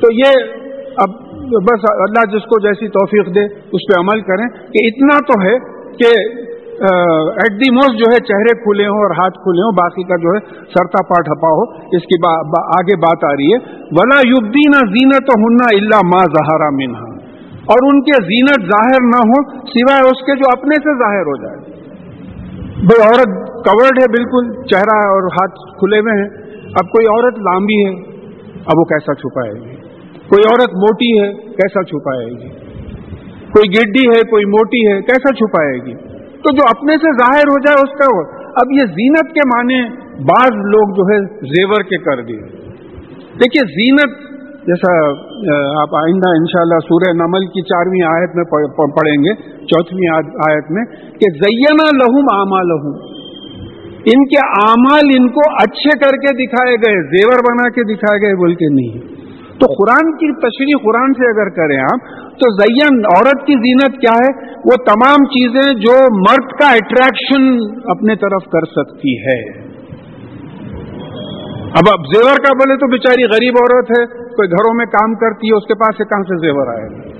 تو 0.00 0.12
یہ 0.12 0.32
اب 0.96 1.22
بس 1.68 1.84
اللہ 1.94 2.24
جس 2.36 2.44
کو 2.44 2.58
جیسی 2.60 2.88
توفیق 2.88 3.34
دے 3.34 3.44
اس 3.44 3.86
پہ 3.88 4.00
عمل 4.00 4.20
کریں 4.20 4.48
کہ 4.72 4.82
اتنا 4.86 5.18
تو 5.30 5.40
ہے 5.42 5.54
کہ 5.98 6.10
ایٹ 7.42 7.58
دی 7.60 7.70
موسٹ 7.70 7.98
جو 7.98 8.10
ہے 8.12 8.20
چہرے 8.28 8.54
کھلے 8.58 8.86
ہوں 8.86 9.02
اور 9.06 9.10
ہاتھ 9.10 9.34
کھلے 9.34 9.62
ہوں 9.62 9.72
باقی 9.72 10.02
کا 10.02 10.16
جو 10.16 10.32
ہے 10.32 10.40
سرتا 10.60 11.02
پاٹ 11.04 11.28
ہپا 11.28 11.48
ہو 11.48 11.62
اس 11.96 12.02
کی 12.02 12.18
با, 12.20 12.42
با, 12.42 12.62
آگے 12.78 12.96
بات 12.96 13.24
آ 13.24 13.32
رہی 13.32 13.52
ہے۔ 13.52 13.58
ولا 13.92 14.20
یبدینہ 14.28 14.80
زینت 14.94 15.30
ہننا 15.36 15.68
اللہ 15.74 16.02
ماں 16.04 16.24
زہارا 16.38 16.70
مینہ 16.70 17.04
اور 17.66 17.86
ان 17.90 18.00
کے 18.02 18.22
زینت 18.22 18.66
ظاہر 18.70 19.04
نہ 19.04 19.20
ہو 19.28 19.42
سوائے 19.66 20.08
اس 20.08 20.24
کے 20.26 20.36
جو 20.36 20.50
اپنے 20.52 20.74
سے 20.74 20.98
ظاہر 20.98 21.30
ہو 21.32 21.36
جائے۔ 21.36 21.58
بھائی 22.88 23.02
عورت 23.02 23.36
کورڈ 23.68 24.02
ہے 24.02 24.08
بالکل 24.16 24.52
چہرہ 24.66 24.96
اور 25.12 25.22
ہاتھ 25.22 25.54
کھلے 25.78 25.98
ہوئے 25.98 26.22
ہیں۔ 26.22 26.43
اب 26.80 26.88
کوئی 26.88 27.06
عورت 27.06 27.38
لامبی 27.38 27.76
ہے، 27.84 27.90
اب 28.66 28.78
وہ 28.78 28.84
کیسا 28.84 29.14
چھپائے 29.14 29.52
گی؟ 29.52 29.74
کوئی 30.28 30.42
عورت 30.46 30.74
موٹی 30.74 31.10
ہے، 31.20 31.32
کیسا 31.32 31.82
چھپائے 31.82 32.26
گی؟ 32.26 32.48
کوئی 33.54 33.70
گڈی 33.70 34.04
ہے، 34.08 34.20
کوئی 34.30 34.44
موٹی 34.44 34.80
ہے، 34.88 35.00
کیسا 35.02 35.34
چھپائے 35.34 35.74
گی؟ 35.86 35.94
تو 36.44 36.52
جو 36.52 36.66
اپنے 36.70 36.96
سے 36.96 37.12
ظاہر 37.18 37.50
ہو 37.50 37.58
جائے، 37.58 37.82
اس 37.82 37.92
کا 37.98 38.08
وہ۔ 38.14 38.24
اب 38.62 38.72
یہ 38.72 38.92
زینت 38.94 39.34
کے 39.34 39.46
معنی 39.48 39.80
بعض 40.24 40.58
لوگ 40.74 40.94
جو 40.94 41.06
ہے، 41.10 41.18
زیور 41.52 41.82
کے 41.82 41.98
کر 41.98 42.22
دیے۔ 42.22 42.42
دیکھیے، 43.40 43.62
زینت 43.70 44.18
جیسا 44.66 44.92
آپ 45.80 45.94
آئندہ 45.96 46.30
انشاءاللہ 46.34 46.76
سورہ 46.84 47.12
نمل 47.16 47.46
کی 47.46 47.62
چارویں 47.62 48.02
آیت 48.10 48.36
میں 48.36 48.44
پڑھیں 48.98 49.16
گے، 49.24 49.34
چوتھویں 49.66 50.08
آیت 50.46 50.70
میں 50.70 50.84
کہ 51.18 51.30
زینا 51.40 51.88
لہوم 51.96 52.30
آما 52.34 52.62
لہوم 52.62 52.94
ان 54.12 54.24
کے 54.24 54.46
اعمال 54.46 55.10
ان 55.18 55.28
کو 55.28 55.40
اچھے 55.62 55.98
کر 55.98 56.16
کے 56.16 56.46
دکھائے 56.46 56.76
گئے، 56.76 57.02
زیور 57.02 57.38
بنا 57.38 57.68
کے 57.68 57.94
دکھائے 57.94 58.26
گئے 58.26 58.34
بول 58.34 58.54
کے 58.54 58.68
نہیں۔ 58.68 59.14
تو 59.60 59.66
قرآن 59.66 60.12
کی 60.12 60.34
تشریح 60.40 60.82
قرآن 60.84 61.12
سے 61.12 61.30
اگر 61.30 61.48
کریں 61.48 61.78
آپ، 61.78 62.24
تو 62.30 62.62
زین 62.62 62.98
عورت 62.98 63.46
کی 63.46 63.54
زینت 63.54 64.00
کیا 64.00 64.12
ہے؟ 64.12 64.50
وہ 64.50 64.76
تمام 64.84 65.24
چیزیں 65.24 65.72
جو 65.72 66.20
مرد 66.30 66.52
کا 66.60 66.66
اٹریکشن 66.66 67.56
اپنے 67.90 68.16
طرف 68.16 68.44
کر 68.52 68.66
سکتی 68.66 69.18
ہے۔ 69.18 69.64
اب 71.60 71.88
اب 71.92 72.00
زیور 72.14 72.36
کا 72.36 72.52
بولے 72.52 72.76
تو 72.76 72.90
بیچاری 72.90 73.24
غریب 73.24 73.54
عورت 73.60 73.90
ہے، 73.90 74.06
کوئی 74.06 74.48
گھروں 74.48 74.74
میں 74.74 74.86
کام 74.86 75.14
کرتی 75.14 75.46
ہے، 75.46 75.56
اس 75.56 75.66
کے 75.66 75.74
پاس 75.74 75.96
سے 75.98 76.04
کہاں 76.04 76.22
سے 76.22 76.40
زیور 76.40 76.66
آئے؟ 76.66 77.13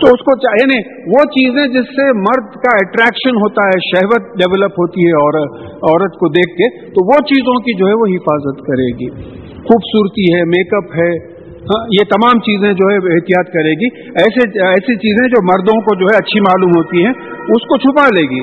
تو 0.00 0.06
اس 0.06 0.20
کو 0.20 0.38
چاہیے 0.38 0.66
نہیں، 0.66 1.02
وہ 1.06 1.24
چیزیں 1.24 1.66
جس 1.66 1.88
سے 1.88 2.12
مرد 2.12 2.54
کا 2.54 2.76
اٹریکشن 2.76 3.36
ہوتا 3.36 3.66
ہے، 3.66 3.78
شہوت 3.94 4.22
ڈیولپ 4.22 4.70
ہوتی 4.70 5.06
ہے 5.06 5.12
اور 5.12 5.48
عورت 5.72 6.12
کو 6.12 6.28
دیکھ 6.28 6.56
کے، 6.56 6.84
تو 6.86 7.06
وہ 7.06 7.22
چیزوں 7.26 7.54
کی 7.54 7.78
جو 7.78 7.86
ہے 7.86 7.92
وہ 7.92 8.06
حفاظت 8.16 8.58
کرے 8.58 8.88
گی۔ 8.88 9.10
خوبصورتی 9.56 10.34
ہے 10.34 10.44
میک 10.44 10.74
اپ 10.74 10.84
ہے 10.84 11.36
ہاں، 11.66 11.84
یہ 11.84 12.04
تمام 12.04 12.38
چیزیں 12.38 12.72
جو 12.72 12.90
ہے 12.90 12.96
احتیاط 12.96 13.46
کرے 13.46 13.70
گی۔ 13.70 13.86
ایسے، 14.00 14.66
ایسی 14.66 14.96
چیزیں 14.96 15.28
جو 15.28 15.42
مردوں 15.42 15.80
کو 15.80 15.98
جو 16.00 16.06
ہے 16.06 16.16
اچھی 16.16 16.40
معلوم 16.40 16.70
ہوتی 16.70 17.04
ہیں، 17.04 17.12
اس 17.40 17.68
کو 17.68 17.76
چھپا 17.76 18.06
لے 18.06 18.22
گی۔ 18.22 18.42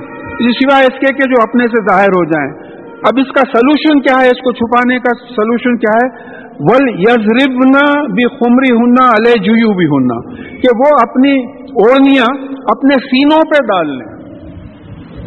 سوائے 0.51 0.83
اس 0.83 0.99
کے 0.99 1.13
کہ 1.13 1.29
جو 1.29 1.35
اپنے 1.49 1.63
سے 1.67 1.83
ظاہر 1.91 2.07
ہو 2.07 2.25
جائیں۔ 2.25 2.73
اب 2.93 3.13
اس 3.17 3.31
کا 3.31 3.41
سلوشن 3.53 4.01
کیا 4.01 4.21
ہے؟ 4.21 4.27
اس 4.27 4.41
کو 4.43 4.51
چھپانے 4.51 4.99
کا 4.99 5.09
سلوشن 5.27 5.77
کیا 5.77 5.97
ہے؟ 6.03 6.33
ول 6.59 6.89
یزربنا 6.89 8.01
بھی 8.01 8.27
خمری 8.27 8.75
ہننا 8.77 9.05
علیہ 9.05 9.41
جیو 9.43 9.73
بھی 9.73 9.85
ہننا 9.85 10.31
کہ 10.61 10.67
وہ 10.79 10.95
اپنی 11.01 11.45
اوڑیاں 11.57 12.47
اپنے 12.47 12.95
سینوں 12.95 13.41
پہ 13.45 13.63
ڈال 13.65 13.89
لیں۔ 13.97 14.13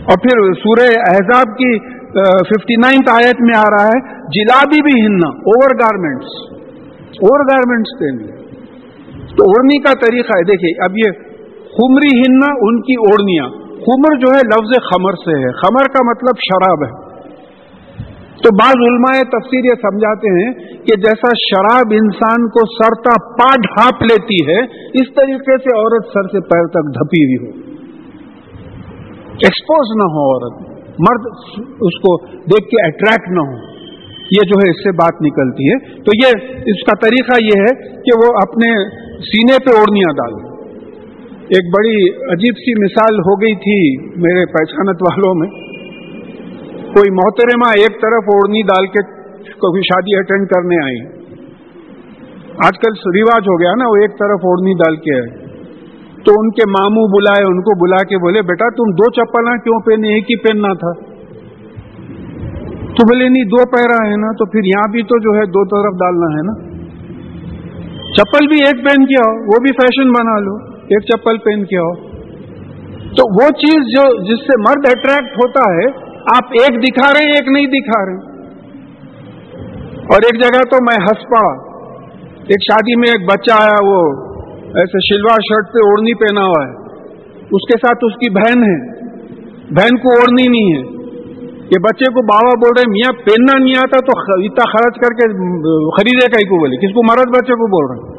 اور 0.02 0.18
پھر 0.23 0.52
سورہ 0.52 0.88
احزاب 1.09 1.59
کی 1.59 1.78
ففٹی 2.40 2.75
نائنتھ 2.75 3.11
آیت 3.11 3.40
میں 3.40 3.59
آ 3.59 3.64
رہا 3.64 3.87
ہے، 3.87 4.00
جلابی 4.21 4.83
بھی 4.83 5.06
ہننا 5.06 5.28
اوور 5.28 5.71
گارمنٹس۔ 5.75 6.56
اوور 7.00 7.40
گارمنٹس 7.40 7.99
پہ 7.99 8.26
تو 9.37 9.45
اوڑھنی 9.45 9.78
کا 9.78 9.92
طریقہ 9.95 10.33
ہے، 10.37 10.45
دیکھیے، 10.45 10.85
اب 10.85 10.99
یہ 10.99 11.12
خمری 11.62 12.21
ہننا 12.21 12.47
ان 12.61 12.83
کی 12.83 12.95
اوڑیاں 12.95 13.66
خمر 13.76 14.18
جو 14.18 14.33
ہے، 14.33 14.38
لفظ 14.38 14.78
خمر 14.90 15.12
سے 15.12 15.38
ہے۔ 15.38 15.52
خمر 15.52 15.88
کا 15.88 16.11
مطلب 16.11 16.37
شراب 16.38 16.85
ہے۔ 16.85 17.05
تو 18.37 18.55
بعض 18.55 18.75
علماء 18.88 19.23
تفسیر 19.23 19.64
یہ 19.64 19.75
سمجھاتے 19.83 20.45
ہیں 20.45 20.52
کہ 20.85 20.97
جیسا 20.97 21.28
شراب 21.50 21.93
انسان 21.93 22.49
کو 22.49 22.85
سرتا 22.85 23.28
پا 23.33 23.50
ڈھانپ 23.57 24.02
لیتی 24.02 24.50
ہے، 24.50 24.64
اس 25.00 25.14
طریقے 25.14 25.59
سے 25.59 25.76
عورت 25.76 26.07
سر 26.07 26.23
سے 26.23 26.40
پیر 26.40 26.66
تک 26.66 26.87
ڈھپی 26.87 27.25
ہوئی 27.25 27.47
ہو۔ 27.47 27.76
ایکسپوز 29.23 29.97
نہ 29.97 30.02
ہو 30.02 30.33
عورت، 30.33 30.71
مرد 30.81 31.26
اس 31.81 32.00
کو 32.00 32.26
دیکھ 32.26 32.69
کے 32.69 32.87
اٹریکٹ 32.87 33.28
نہ 33.28 33.40
ہو۔ 33.40 33.76
یہ 34.16 34.47
جو 34.47 34.59
ہے، 34.64 34.71
اس 34.71 34.76
سے 34.76 34.93
بات 34.93 35.23
نکلتی 35.23 35.69
ہے۔ 35.69 35.78
تو 35.78 36.11
یہ، 36.25 36.61
اس 36.66 36.85
کا 36.85 37.09
طریقہ 37.09 37.45
یہ 37.45 37.61
ہے 37.61 37.88
کہ 37.88 38.19
وہ 38.19 38.37
اپنے 38.37 38.88
سینے 39.19 39.59
پہ 39.59 39.76
اوڑنیاں 39.76 40.12
ڈالے۔ 40.12 40.57
ایک 41.40 41.78
بڑی 41.78 42.11
عجیب 42.11 42.55
سی 42.59 42.85
مثال 42.85 43.19
ہو 43.19 43.40
گئی 43.40 43.55
تھی 43.55 44.07
میرے 44.21 44.47
پہچانت 44.47 45.02
والوں 45.02 45.35
میں۔ 45.35 45.65
کوئی 46.97 47.11
محترمہ 47.11 47.69
ایک 47.69 48.03
طرف 48.03 48.25
اوڑنی 48.35 48.62
ڈال 48.62 48.87
کے 48.87 49.03
کوئی 49.50 49.83
شادی 49.83 50.17
اٹینڈ 50.19 50.49
کرنے 50.49 50.85
آئی۔ 50.85 51.26
آج 52.67 52.79
کل 52.79 52.93
رواج 53.21 53.43
ہو 53.49 53.61
گیا 53.61 53.73
نا، 53.79 53.88
وہ 53.88 53.97
ایک 54.00 54.11
طرف 54.11 54.41
اوڑنی 54.45 54.73
ڈال 54.73 54.97
کے 54.97 55.15
ہے 55.15 55.47
تو 56.25 56.33
ان 56.41 56.50
کے 56.50 56.71
ماموں 56.71 57.09
بلائے، 57.09 57.45
ان 57.45 57.61
کو 57.61 57.87
بلا 57.87 58.05
کے 58.05 58.19
بولے، 58.19 58.43
بیٹا، 58.43 58.69
تم 58.69 58.91
دو 58.91 59.11
چپل 59.11 59.59
کیوں 59.59 59.81
پہنے؟ 59.81 60.09
ایک 60.09 60.25
ہی 60.25 60.37
پہننا 60.37 60.73
تھا۔ 60.73 61.17
تو 62.87 63.07
بولے، 63.07 63.29
نہیں، 63.29 63.45
دو 63.45 63.71
پہرا 63.76 64.11
ہے 64.11 64.17
نا، 64.17 64.33
تو 64.33 64.50
پھر 64.50 64.61
یہاں 64.65 64.93
بھی 64.93 65.03
تو 65.03 65.19
جو 65.19 65.38
ہے 65.38 65.47
دو 65.47 65.65
طرف 65.65 66.00
ڈالنا 66.00 66.26
ہے 66.26 66.43
نا۔ 66.43 66.76
چپل 68.12 68.47
بھی 68.47 68.57
ایک 68.65 68.85
پہن 68.85 69.07
کے 69.07 69.31
آؤ، 69.31 69.37
وہ 69.37 69.61
بھی 69.61 69.73
فیشن 69.73 70.11
بنا 70.11 70.38
لو، 70.38 70.57
ایک 70.73 71.03
چپل 71.03 71.38
پہن 71.38 71.65
کے 71.65 71.79
آؤ۔ 71.79 71.93
تو 73.03 73.45
وہ 73.45 73.49
چیز 73.49 73.75
جو، 73.75 74.23
جس 74.23 74.41
سے 74.41 74.61
مرد 74.61 74.87
اٹریکٹ 74.87 75.37
ہوتا 75.37 75.75
ہے 75.75 76.05
آپ 76.35 76.45
ایک 76.45 76.83
دکھا 76.83 77.11
رہے 77.12 77.25
ہیں، 77.25 77.33
ایک 77.33 77.49
نہیں 77.49 77.66
دکھا 77.66 78.06
رہے 78.06 78.37
اور 79.90 80.21
ایک 80.25 80.42
جگہ 80.42 80.59
تو 80.71 80.76
میں 80.83 80.97
ہنس 81.00 81.28
پڑا 81.28 81.76
ایک 82.33 82.73
شادی 82.73 83.00
میں 83.00 83.09
ایک 83.09 83.28
بچہ 83.28 83.62
آیا، 83.62 83.87
وہ 83.87 84.26
ایسے 84.66 85.14
شلوار 85.14 85.38
شرٹ 85.40 85.73
پہ 85.73 85.78
اوڑھنی 85.78 86.14
پہنا 86.14 86.40
ہوا 86.40 86.66
ہے۔ 86.66 86.73
اس 87.40 87.73
کے 87.73 87.78
ساتھ 87.78 87.99
اس 88.02 88.14
کی 88.14 88.30
بہن 88.30 88.62
ہے۔ 88.62 89.00
بہن 89.71 89.97
کو 89.97 90.09
اوڑھنی 90.09 90.49
نہیں 90.49 90.75
ہے۔ 90.75 90.97
یہ 91.49 91.80
بچے 91.80 92.12
کو 92.12 92.23
بابا 92.23 92.49
بول 92.49 92.71
رہے 92.78 92.90
میاں 92.90 93.12
پہننا 93.12 93.64
نہیں 93.64 93.75
آتا 93.78 94.00
تو 94.00 94.18
اتنا 94.33 94.71
خرچ 94.71 94.95
کر 94.95 95.14
کے 95.14 95.33
خریدے 95.90 96.30
کئی 96.30 96.45
کو 96.45 96.59
بولے۔ 96.59 96.76
کس 96.76 96.95
کو 96.95 97.02
مرد 97.02 97.28
بچے 97.28 97.52
کو 97.52 97.66
بول 97.66 97.87
رہے 97.90 98.09
ہیں؟ 98.09 98.16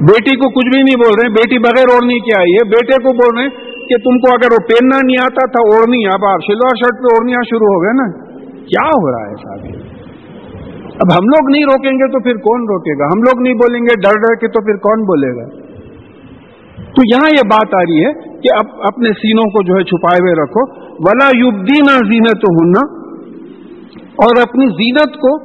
بیٹی 0.00 0.36
کو 0.36 0.50
کچھ 0.50 0.66
بھی 0.66 0.82
نہیں 0.82 0.96
بول 0.96 1.14
رہے 1.20 1.28
بیٹی 1.28 1.58
بغیر 1.58 1.84
اوڑھنی 1.92 2.20
کیا 2.20 2.40
آئی 2.40 2.52
ہے۔ 2.52 2.68
بیٹے 2.68 3.02
کو 3.02 3.14
بول 3.14 3.38
رہے 3.38 3.42
ہیں 3.42 3.67
کہ 3.88 3.96
تم 3.96 4.18
کو 4.18 4.32
اگر 4.32 4.52
وہ 4.52 4.66
پہننا 4.68 4.96
نہیں 4.96 5.20
آتا 5.22 5.46
تھا 5.46 5.62
اوڑھنی، 5.72 6.06
اب 6.06 6.24
آپ 6.24 6.40
شلوار 6.46 6.76
شرٹ 6.76 6.96
پہ 6.98 7.04
اوڑھنی 7.04 7.32
شروع 7.32 7.68
ہو 7.74 7.82
گئے 7.82 7.92
نا۔ 7.92 8.28
کیا 8.62 8.88
ہو 8.88 9.10
رہا 9.10 9.30
ہے 9.30 9.34
صاحب؟ 9.34 9.88
اب 10.84 11.12
ہم 11.14 11.28
لوگ 11.28 11.50
نہیں 11.50 11.62
روکیں 11.62 11.92
گے 11.92 12.12
تو 12.12 12.22
پھر 12.22 12.34
کون 12.34 12.60
روکے 12.62 12.98
گا؟ 12.98 13.04
ہم 13.06 13.20
لوگ 13.20 13.42
نہیں 13.42 13.54
بولیں 13.54 13.80
گے 13.80 14.00
ڈر 14.00 14.20
ڈر 14.20 14.34
کے 14.34 14.48
تو 14.48 14.64
پھر 14.64 14.76
کون 14.76 15.02
بولے 15.02 15.36
گا؟ 15.36 15.68
تو 16.76 17.02
یہاں 17.06 17.30
یہ 17.30 17.46
بات 17.46 17.74
آ 17.74 17.78
رہی 17.78 18.04
ہے 18.04 18.12
کہ 18.12 18.48
اب 18.58 18.80
اپنے 18.80 19.12
سینوں 19.12 19.44
کو 19.44 19.62
جو 19.62 19.74
ہے 19.74 19.84
چھپائے 19.84 20.22
ہوئے 20.22 20.42
رکھو۔ 20.42 20.88
ولا 21.08 21.28
یبدینہ 21.34 21.96
زینت 22.12 22.44
ہونا 22.44 22.98
اور 23.98 24.42
اپنی 24.42 24.66
زینت 24.66 25.14
کو 25.14 25.38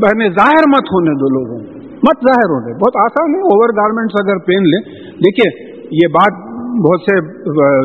بہنے 0.00 0.28
ظاہر 0.28 0.64
مت 0.68 0.92
ہونے 0.92 1.14
دو 1.14 1.28
لوگوں 1.28 1.58
مت 2.02 2.16
ظاہر 2.24 2.50
ہونے، 2.50 2.74
بہت 2.74 2.96
آسان 2.96 3.34
ہے۔ 3.34 3.40
اوور 3.40 3.68
گارمنٹس 3.68 4.14
اگر 4.20 4.38
پہن 4.38 4.62
لیں۔ 4.62 5.04
دیکھیے، 5.14 5.70
یہ 5.90 6.08
بات 6.12 6.49
بہت 6.78 7.00
سے 7.00 7.14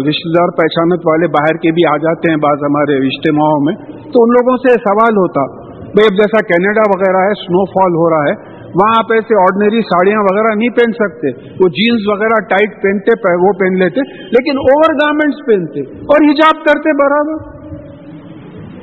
رشتے 0.10 0.30
دار 0.40 0.48
پہچانت 0.48 1.02
والے 1.06 1.28
باہر 1.28 1.58
کے 1.58 1.72
بھی 1.72 1.88
آ 1.88 1.98
جاتے 1.98 2.30
ہیں 2.30 2.38
بعض 2.38 2.58
ہمارے 2.64 3.08
رشتے 3.08 3.32
ماؤں 3.32 3.64
میں۔ 3.66 3.76
تو 3.86 4.24
ان 4.24 4.30
لوگوں 4.30 4.58
سے 4.58 4.70
سوال 4.70 5.18
ہوتا، 5.18 5.62
بھائی 5.76 6.06
اب 6.06 6.18
جیسا 6.18 6.46
کینیڈا 6.46 6.82
وغیرہ 6.96 7.24
ہے 7.24 7.34
سنو 7.34 7.66
فال 7.66 7.92
ہو 7.92 8.10
رہا 8.10 8.32
ہے، 8.32 8.56
وہاں 8.62 8.94
آپ 8.98 9.12
ایسے 9.12 9.42
آرڈنری 9.42 9.82
ساڑیاں 9.82 10.20
وغیرہ 10.20 10.56
نہیں 10.56 10.70
پہن 10.70 10.92
سکتے۔ 10.92 11.28
وہ 11.50 11.70
جینز 11.70 12.02
وغیرہ 12.08 12.46
ٹائٹ 12.50 12.84
پہنتے 12.84 13.30
وہ 13.44 13.52
پہن 13.60 13.80
لیتے، 13.80 14.02
لیکن 14.28 14.58
اوور 14.58 14.94
گارمنٹس 14.94 15.48
پہنتے۔ 15.48 15.80
اور 15.98 16.30
حجاب 16.30 16.66
کرتے 16.66 16.94
برابر۔ 17.04 17.56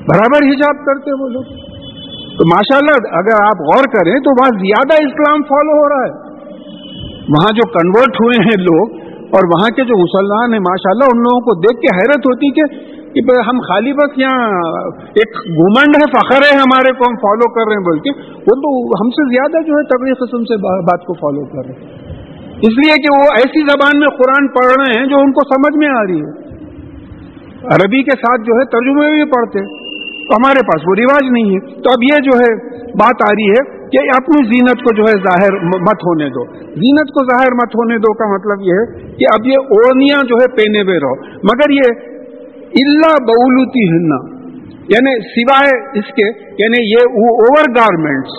برابر 0.08 0.46
حجاب 0.46 0.84
کرتے 0.84 1.22
وہ 1.22 1.28
لوگ۔ 1.28 1.42
تو 2.38 2.46
ماشاء 2.46 2.76
اللہ 2.76 3.18
اگر 3.18 3.42
آپ 3.42 3.60
غور 3.60 3.84
کریں 3.84 4.14
تو 4.14 4.30
وہاں 4.30 4.58
زیادہ 4.58 5.06
اسلام 5.06 5.42
فالو 5.42 5.72
ہو 5.72 5.88
رہا 5.88 6.06
ہے۔ 6.06 6.32
وہاں 7.28 7.54
جو 7.54 7.68
کنورٹ 7.68 8.08
ہوئے 8.08 8.42
ہیں 8.42 8.62
لوگ 8.62 9.01
اور 9.32 9.46
وہاں 9.46 9.68
کے 9.76 9.82
جو 9.82 9.98
مسلمان 10.02 10.52
ہیں، 10.52 10.60
ماشاءاللہ، 10.60 11.04
ان 11.04 11.18
لوگوں 11.18 11.40
کو 11.40 11.60
دیکھ 11.60 11.80
کے 11.80 11.96
حیرت 11.96 12.26
ہوتی 12.26 12.50
کہ 12.50 12.64
کہ 13.14 13.20
ہم 13.48 13.60
خالی 13.60 13.92
بس 13.92 14.18
یہاں 14.18 14.48
ایک 14.98 15.30
گھومنڈ 15.56 15.96
ہے، 15.96 16.10
فخر 16.10 16.42
ہے 16.42 16.58
ہمارے 16.58 16.92
کو، 16.92 17.04
ہم 17.08 17.14
فالو 17.14 17.48
کر 17.54 17.66
رہے 17.66 17.76
ہیں 17.76 17.84
بول 17.84 17.98
کے 17.98 18.10
وہ 18.36 18.54
تو 18.54 18.86
ہم 19.04 19.10
سے 19.10 19.34
زیادہ 19.34 19.62
جو 19.66 19.74
ہے 19.74 19.84
طبی 19.84 20.14
قسم 20.14 20.44
سے 20.44 20.56
بات 20.82 21.04
کو 21.04 21.14
فالو 21.14 21.44
کر 21.44 21.68
رہے 21.68 21.74
ہیں۔ 21.74 22.12
اس 22.62 22.78
لیے 22.78 23.02
کہ 23.02 23.18
وہ 23.18 23.22
ایسی 23.34 23.60
زبان 23.60 24.00
میں 24.00 24.08
قرآن 24.08 24.48
پڑھ 24.48 24.72
رہے 24.80 25.00
ہیں 25.00 25.06
جو 25.06 25.16
ان 25.16 25.32
کو 25.32 25.40
سمجھ 25.54 25.78
میں 25.78 25.88
آ 25.88 26.02
رہی 26.02 26.20
ہے۔ 26.20 26.52
عربی 27.74 28.02
کے 28.02 28.10
ساتھ 28.10 28.40
جو 28.40 28.54
ہے 28.54 28.64
ترجمے 28.64 29.14
بھی 29.14 29.24
پڑھتے 29.24 29.58
ہیں۔ 29.58 29.81
تو 30.32 30.36
ہمارے 30.36 30.64
پاس 30.66 30.84
وہ 30.88 30.94
رواج 30.98 31.30
نہیں 31.32 31.54
ہے۔ 31.54 31.62
تو 31.84 31.94
اب 31.94 32.04
یہ 32.04 32.20
جو 32.26 32.36
ہے 32.42 32.50
بات 33.00 33.24
آ 33.24 33.30
رہی 33.32 33.48
ہے 33.54 33.62
کہ 33.94 34.02
اپنی 34.12 34.42
زینت 34.50 34.84
کو 34.84 34.92
جو 34.96 35.08
ہے 35.08 35.16
ظاہر 35.24 35.56
مت 35.86 36.04
ہونے 36.06 36.28
دو۔ 36.36 36.44
زینت 36.76 37.10
کو 37.16 37.24
ظاہر 37.30 37.56
مت 37.58 37.74
ہونے 37.80 37.98
دو 38.04 38.12
کا 38.20 38.28
مطلب 38.30 38.62
یہ 38.68 38.80
ہے 38.80 39.10
کہ 39.18 39.28
اب 39.32 39.48
یہ 39.50 39.74
اوڑنیاں 39.76 40.22
جو 40.30 40.38
ہے 40.42 40.46
پہنے 40.60 40.82
ہوئے 40.82 41.00
رہو۔ 41.04 41.16
مگر 41.50 41.74
یہ 41.76 42.00
اللہ 42.82 43.16
بولوتی 43.30 43.82
ہننا 43.88 44.20
یعنی 44.92 45.12
سوائے 45.26 45.74
اس 46.00 46.14
کے 46.14 46.28
یعنی 46.62 46.80
یہ 46.92 47.18
اوور 47.24 47.68
گارمنٹس 47.76 48.38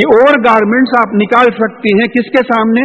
یہ 0.00 0.12
اوور 0.16 0.38
گارمنٹس 0.44 0.98
آپ 0.98 1.14
نکال 1.22 1.50
سکتی 1.56 1.94
ہیں 2.00 2.10
کس 2.12 2.28
کے 2.36 2.42
سامنے؟ 2.50 2.84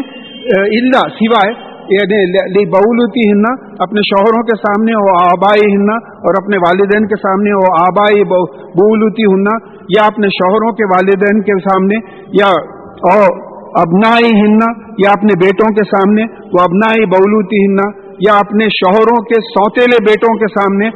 اللہ 0.56 1.10
سوائے 1.20 1.54
یعنی 1.94 2.20
لی 2.56 2.64
بولتی 2.74 3.26
ہننا 3.28 3.52
اپنے 3.86 4.04
شوہروں 4.08 4.42
کے 4.48 4.56
سامنے 4.62 4.96
وہ 5.04 5.16
آبائی 5.20 5.68
ہننا 5.74 5.98
اور 6.22 6.40
اپنے 6.40 6.62
والدین 6.64 7.08
کے 7.08 7.20
سامنے 7.22 7.54
وہ 7.58 7.70
آبائی 7.82 8.26
بولتی 8.32 9.28
ہننا 9.34 9.56
یا 9.96 10.08
اپنے 10.12 10.30
شوہروں 10.38 10.72
کے 10.80 10.88
والدین 10.94 11.38
کے 11.50 11.56
سامنے، 11.66 12.00
یا 12.40 12.50
ابنائی 13.82 14.32
ہننا 14.40 14.68
یا 14.98 15.12
اپنے 15.12 15.36
بیٹوں 15.44 15.70
کے 15.76 15.86
سامنے، 15.90 16.26
وہ 16.54 16.62
ابنائی 16.64 17.06
بولوتی 17.14 17.62
ہننا 17.66 17.88
یا 18.26 18.38
اپنے 18.44 18.68
شوہروں 18.76 19.18
کے 19.30 19.40
سوتےلے 19.48 20.00
بیٹوں 20.08 20.34
کے 20.40 20.50
سامنے، 20.54 20.90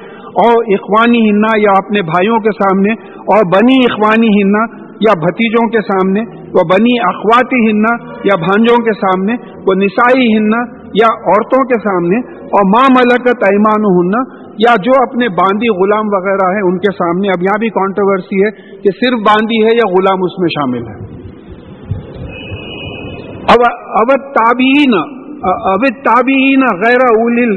اور 0.44 0.70
اخوانی 0.76 1.22
ہننا 1.30 1.52
یا 1.62 1.76
اپنے 1.78 2.02
بھائیوں 2.12 2.40
کے 2.46 2.54
سامنے، 2.60 2.96
اور 3.34 3.50
بنی 3.56 3.78
اخوانی 3.90 4.32
ہننا 4.36 4.64
یا 5.06 5.14
بھتیجوں 5.22 5.68
کے 5.76 5.82
سامنے 5.86 6.24
وہ 6.56 6.64
بنی 6.70 6.94
اخواتی 7.10 7.60
ہننا 7.66 7.92
یا 8.30 8.38
بھانجوں 8.42 8.78
کے 8.86 8.94
سامنے 9.02 9.36
وہ 9.68 9.76
نسائی 9.82 10.26
ہننا 10.32 10.62
یا 11.02 11.12
عورتوں 11.30 11.62
کے 11.68 11.78
سامنے 11.84 12.18
اور 12.58 12.66
ماں 12.72 12.88
ملک 12.96 13.30
تیمان 13.44 13.86
ہننا 13.92 14.24
یا 14.64 14.74
جو 14.88 14.96
اپنے 15.02 15.30
باندی 15.38 15.70
غلام 15.78 16.10
وغیرہ 16.16 16.50
ہیں 16.56 16.64
ان 16.70 16.76
کے 16.86 16.92
سامنے۔ 16.98 17.30
اب 17.36 17.46
یہاں 17.48 17.60
بھی 17.60 17.70
کانٹروورسی 17.78 18.42
ہے 18.44 18.52
کہ 18.82 18.96
صرف 18.98 19.24
باندی 19.30 19.62
ہے 19.64 19.76
یا 19.78 19.88
غلام 19.94 20.26
اس 20.28 20.36
میں 20.40 20.52
شامل 20.58 20.84
ہے 20.90 20.98
اب 24.02 24.12
تابعین 24.36 25.00
اب 25.72 25.88
تابعین 26.04 26.68
غیر 26.84 27.06
اولل 27.08 27.56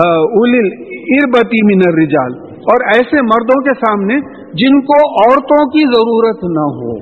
اولل 0.00 0.72
اربتی 1.18 1.60
من 1.68 1.86
الرجال۔ 1.90 2.34
اور 2.72 2.82
ایسے 2.94 3.22
مردوں 3.28 3.62
کے 3.68 3.74
سامنے 3.84 4.18
جن 4.58 4.80
کو 4.90 4.98
عورتوں 5.20 5.62
کی 5.76 5.86
ضرورت 5.94 6.44
نہ 6.56 6.66
ہو۔ 6.80 6.98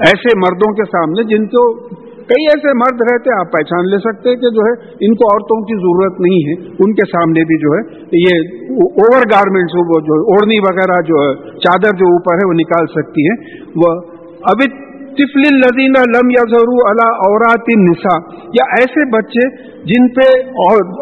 ایسے 0.00 0.38
مردوں 0.38 0.72
کے 0.74 0.84
سامنے 0.84 1.22
جن 1.22 1.46
کو 1.46 1.64
کئی 2.30 2.44
ایسے 2.44 2.72
مرد 2.78 3.00
رہتے 3.12 3.38
آپ 3.38 3.52
پہچان 3.52 3.90
لے 3.90 3.98
سکتے 3.98 4.34
کہ 4.36 4.50
جو 4.50 4.66
ہے، 4.66 4.72
ان 5.06 5.14
کو 5.14 5.32
عورتوں 5.32 5.62
کی 5.62 5.76
ضرورت 5.76 6.20
نہیں 6.20 6.42
ہے۔ 6.48 6.72
ان 6.84 6.92
کے 6.92 7.06
سامنے 7.06 7.44
بھی 7.44 7.58
جو 7.58 7.72
ہے، 7.74 8.04
یہ 8.26 8.52
اوور 8.82 9.24
گارمنٹس 9.32 9.72
جو 9.72 10.20
اوڑھنی 10.20 10.58
وغیرہ 10.58 11.00
جو 11.02 11.24
ہے، 11.24 11.58
چادر 11.58 11.96
جو 11.96 12.12
اوپر 12.12 12.34
ہے، 12.34 12.48
وہ 12.48 12.52
نکال 12.52 12.86
سکتی 12.86 13.24
ہے 13.24 13.34
وہ 13.76 13.94
ابھی 14.42 14.90
طفل 15.10 15.56
لذینا 15.56 16.02
لم 16.18 16.30
یا 16.30 16.44
ضرو 16.50 16.88
اللہ 16.88 17.10
عورات 17.28 17.68
نسا 17.78 18.16
یا 18.44 18.68
ایسے 18.78 19.08
بچے 19.10 19.48
جن 19.82 20.08
پہ 20.08 20.28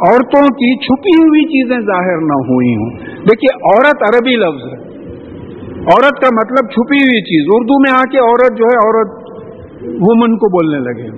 عورتوں 0.07 0.47
کی 0.47 0.77
چھپی 0.79 1.15
ہوئی 1.23 1.45
چیزیں 1.45 1.81
ظاہر 1.81 2.17
نہ 2.17 2.39
ہوئی 2.51 2.75
ہوں۔ 2.75 2.91
دیکھیے، 3.15 3.57
عورت 3.71 4.03
عربی 4.09 4.37
لفظ 4.37 4.67
ہے۔ 4.73 4.88
عورت 5.89 6.21
کا 6.21 6.29
مطلب 6.33 6.71
چھپی 6.71 6.97
ہوئی 6.97 7.21
چیز۔ 7.21 7.47
اردو 7.51 7.79
میں 7.81 7.93
آ 7.93 8.03
کے 8.03 8.19
عورت 8.19 8.59
جو 8.59 8.65
ہے، 8.65 8.77
عورت 8.77 9.29
وومن 9.85 10.37
کو 10.37 10.49
بولنے 10.51 10.81
لگے۔ 10.81 11.09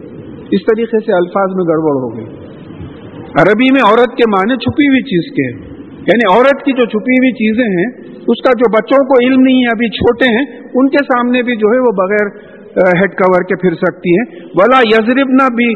اس 0.50 0.60
طریقے 0.60 0.98
سے 0.98 1.12
الفاظ 1.12 1.56
میں 1.56 1.64
گڑبڑ 1.64 1.94
ہو 1.96 2.16
گئی۔ 2.16 2.24
عربی 3.40 3.72
میں 3.72 3.90
عورت 3.90 4.16
کے 4.16 4.30
معنی 4.30 4.56
چھپی 4.56 4.88
ہوئی 4.88 5.02
چیز 5.02 5.34
کے۔ 5.34 5.70
یعنی 6.00 6.36
عورت 6.36 6.64
کی 6.64 6.72
جو 6.72 6.84
چھپی 6.84 7.12
ہوئی 7.12 7.32
چیزیں 7.32 7.64
ہیں، 7.64 8.20
اس 8.28 8.42
کا 8.42 8.50
جو 8.52 8.70
بچوں 8.70 9.04
کو 9.04 9.26
علم 9.26 9.40
نہیں 9.42 9.60
ہے، 9.60 9.66
ابھی 9.66 9.88
چھوٹے 9.88 10.38
ہیں، 10.38 10.68
ان 10.74 10.88
کے 10.88 11.04
سامنے 11.04 11.42
بھی 11.42 11.56
جو 11.56 11.68
ہے 11.74 11.78
وہ 11.78 11.92
بغیر 11.92 12.50
ہیڈ 13.00 13.10
کور 13.10 13.42
کے 13.42 13.56
پھر 13.56 13.74
سکتی 13.74 14.10
ہیں۔ 14.10 14.48
ولا 14.54 14.78
یزرب 14.78 15.28
نہ 15.28 15.54
بھی 15.54 15.74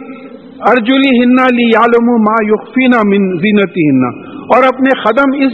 ارجلی 0.71 1.25
ہننا 1.25 1.45
لی 1.55 1.65
عالم 1.65 2.23
ما 2.23 2.35
یقفینا 2.43 2.99
من 3.07 3.39
زینتی 3.39 3.89
ہننا 3.89 4.09
اور 4.35 4.63
اپنے 4.63 5.03
قدم 5.03 5.47
اس 5.47 5.53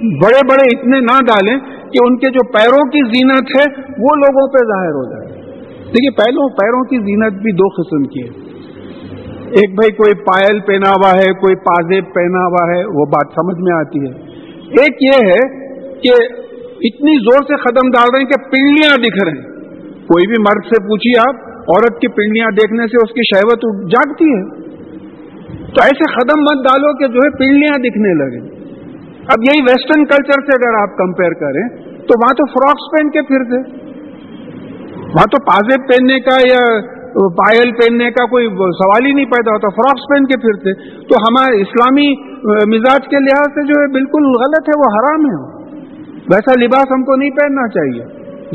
بڑے 0.00 0.40
بڑے 0.50 0.78
اتنے 0.78 1.00
نہ 1.00 1.18
ڈالیں 1.26 1.77
کہ 1.92 2.04
ان 2.04 2.18
کے 2.18 2.30
جو 2.30 2.52
پیروں 2.52 2.90
کی 2.90 3.06
زینت 3.06 3.48
ہے 3.56 3.80
وہ 3.80 4.16
لوگوں 4.16 4.48
پہ 4.48 4.58
ظاہر 4.58 4.90
ہو 4.90 5.04
جائے۔ 5.04 5.28
دیکھیے، 5.84 6.10
پہلوں، 6.10 6.48
پیروں 6.48 6.84
کی 6.84 6.96
زینت 6.96 7.42
بھی 7.42 7.52
دو 7.52 7.68
قسم 7.68 8.02
کی 8.02 8.22
ہے۔ 8.22 8.48
ایک 9.48 9.70
بھائی 9.70 9.92
کوئی 9.92 10.14
پائل 10.14 10.60
پہنا 10.60 10.90
ہوا 10.90 11.10
ہے، 11.18 11.32
کوئی 11.32 11.56
پازیب 11.56 12.04
پہنا 12.14 12.46
ہوا 12.46 12.76
ہے، 12.76 12.84
وہ 12.84 13.06
بات 13.06 13.26
سمجھ 13.32 13.60
میں 13.60 13.76
آتی 13.76 13.98
ہے۔ 13.98 14.28
ایک 14.80 14.96
یہ 15.00 15.30
ہے 15.30 15.68
کہ 15.92 16.24
اتنی 16.80 17.18
زور 17.18 17.42
سے 17.42 17.56
قدم 17.56 17.90
ڈال 17.90 18.08
رہے 18.14 18.18
ہیں 18.18 18.26
کہ 18.26 18.50
پنڈلیاں 18.50 18.96
دکھ 18.96 19.24
رہے 19.24 19.32
ہیں۔ 19.32 19.48
کوئی 19.84 20.26
بھی 20.26 20.40
مرد 20.40 20.64
سے 20.64 20.82
پوچھیے 20.82 21.20
آپ، 21.28 21.48
عورت 21.58 22.00
کی 22.00 22.08
پنڈلیاں 22.08 22.46
دیکھنے 22.50 22.86
سے 22.86 22.96
اس 22.96 23.12
کی 23.14 23.20
شہوت 23.22 23.90
جاگتی 23.90 24.24
ہے۔ 24.24 24.68
تو 25.58 25.82
ایسے 25.82 26.04
قدم 26.12 26.40
مت 26.40 26.64
ڈالو 26.64 26.98
کہ 26.98 27.06
جو 27.06 27.18
ہے 27.18 27.30
پنڈلیاں 27.30 27.78
دکھنے 27.78 28.14
لگے 28.14 28.57
اب 29.32 29.42
یہی 29.46 29.64
ویسٹرن 29.64 30.04
کلچر 30.10 30.44
سے 30.44 30.54
اگر 30.56 30.76
آپ 30.76 30.92
کمپیئر 30.98 31.34
کریں، 31.40 31.64
تو 32.08 32.16
وہاں 32.20 32.36
تو 32.36 32.44
فراکس 32.52 32.84
پہن 32.92 33.10
کے 33.16 33.22
پھرتے 33.30 33.58
وہاں 35.16 35.26
تو 35.32 35.40
پازیب 35.48 35.84
پہننے 35.88 36.16
کا 36.28 36.36
یا 36.44 36.62
پائل 37.36 37.70
پہننے 37.76 38.08
کا 38.16 38.24
کوئی 38.32 38.48
سوال 38.78 39.06
ہی 39.06 39.12
نہیں 39.18 39.28
پیدا 39.30 39.52
ہوتا 39.52 39.70
فراکس 39.76 40.02
پہن 40.10 40.26
کے 40.32 40.38
پھرتے 40.42 40.74
تو 41.10 41.20
ہمارے 41.22 41.60
اسلامی 41.60 42.08
مزاج 42.72 43.08
کے 43.12 43.22
لحاظ 43.26 43.54
سے 43.54 43.64
جو 43.70 43.78
ہے 43.78 43.86
بالکل 43.94 44.28
غلط 44.42 44.68
ہے، 44.72 44.76
وہ 44.82 44.90
حرام 44.96 45.24
ہے۔ 45.30 45.38
ویسا 46.32 46.56
لباس 46.60 46.92
ہم 46.92 47.04
کو 47.08 47.16
نہیں 47.22 47.34
پہننا 47.38 47.66
چاہیے، 47.76 48.04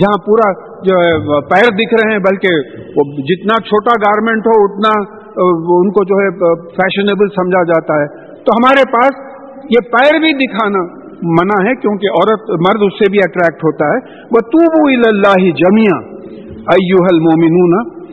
جہاں 0.01 0.19
پورا 0.27 0.51
جو 0.87 0.99
ہے 0.99 1.41
پیر 1.49 1.71
دکھ 1.79 1.95
رہے 1.95 2.11
ہیں، 2.11 2.21
بلکہ 2.27 2.95
وہ 2.97 3.05
جتنا 3.29 3.57
چھوٹا 3.69 3.97
گارمنٹ 4.05 4.49
ہو، 4.51 4.55
اتنا 4.63 4.93
ان 5.77 5.91
کو 5.97 6.05
جو 6.11 6.21
ہے 6.21 6.29
فیشنیبل 6.79 7.31
سمجھا 7.37 7.63
جاتا 7.71 7.99
ہے۔ 8.01 8.07
تو 8.47 8.55
ہمارے 8.55 8.85
پاس 8.93 9.21
یہ 9.69 9.89
پیر 9.91 10.19
بھی 10.19 10.47
دکھانا 10.47 11.03
منع 11.23 11.69
ہے 11.69 11.75
کیونکہ 11.75 12.07
عورت 12.07 12.49
مرد 12.49 12.83
اس 12.85 12.93
سے 12.93 13.11
بھی 13.11 13.19
اٹریکٹ 13.19 13.63
ہوتا 13.63 13.85
ہے۔ 13.85 14.23
وہ 14.23 14.39
تو 14.39 14.85
اللہ 14.87 15.51
جمیا 15.51 16.13
ایوہل 16.53 17.19
مومنون 17.19 18.03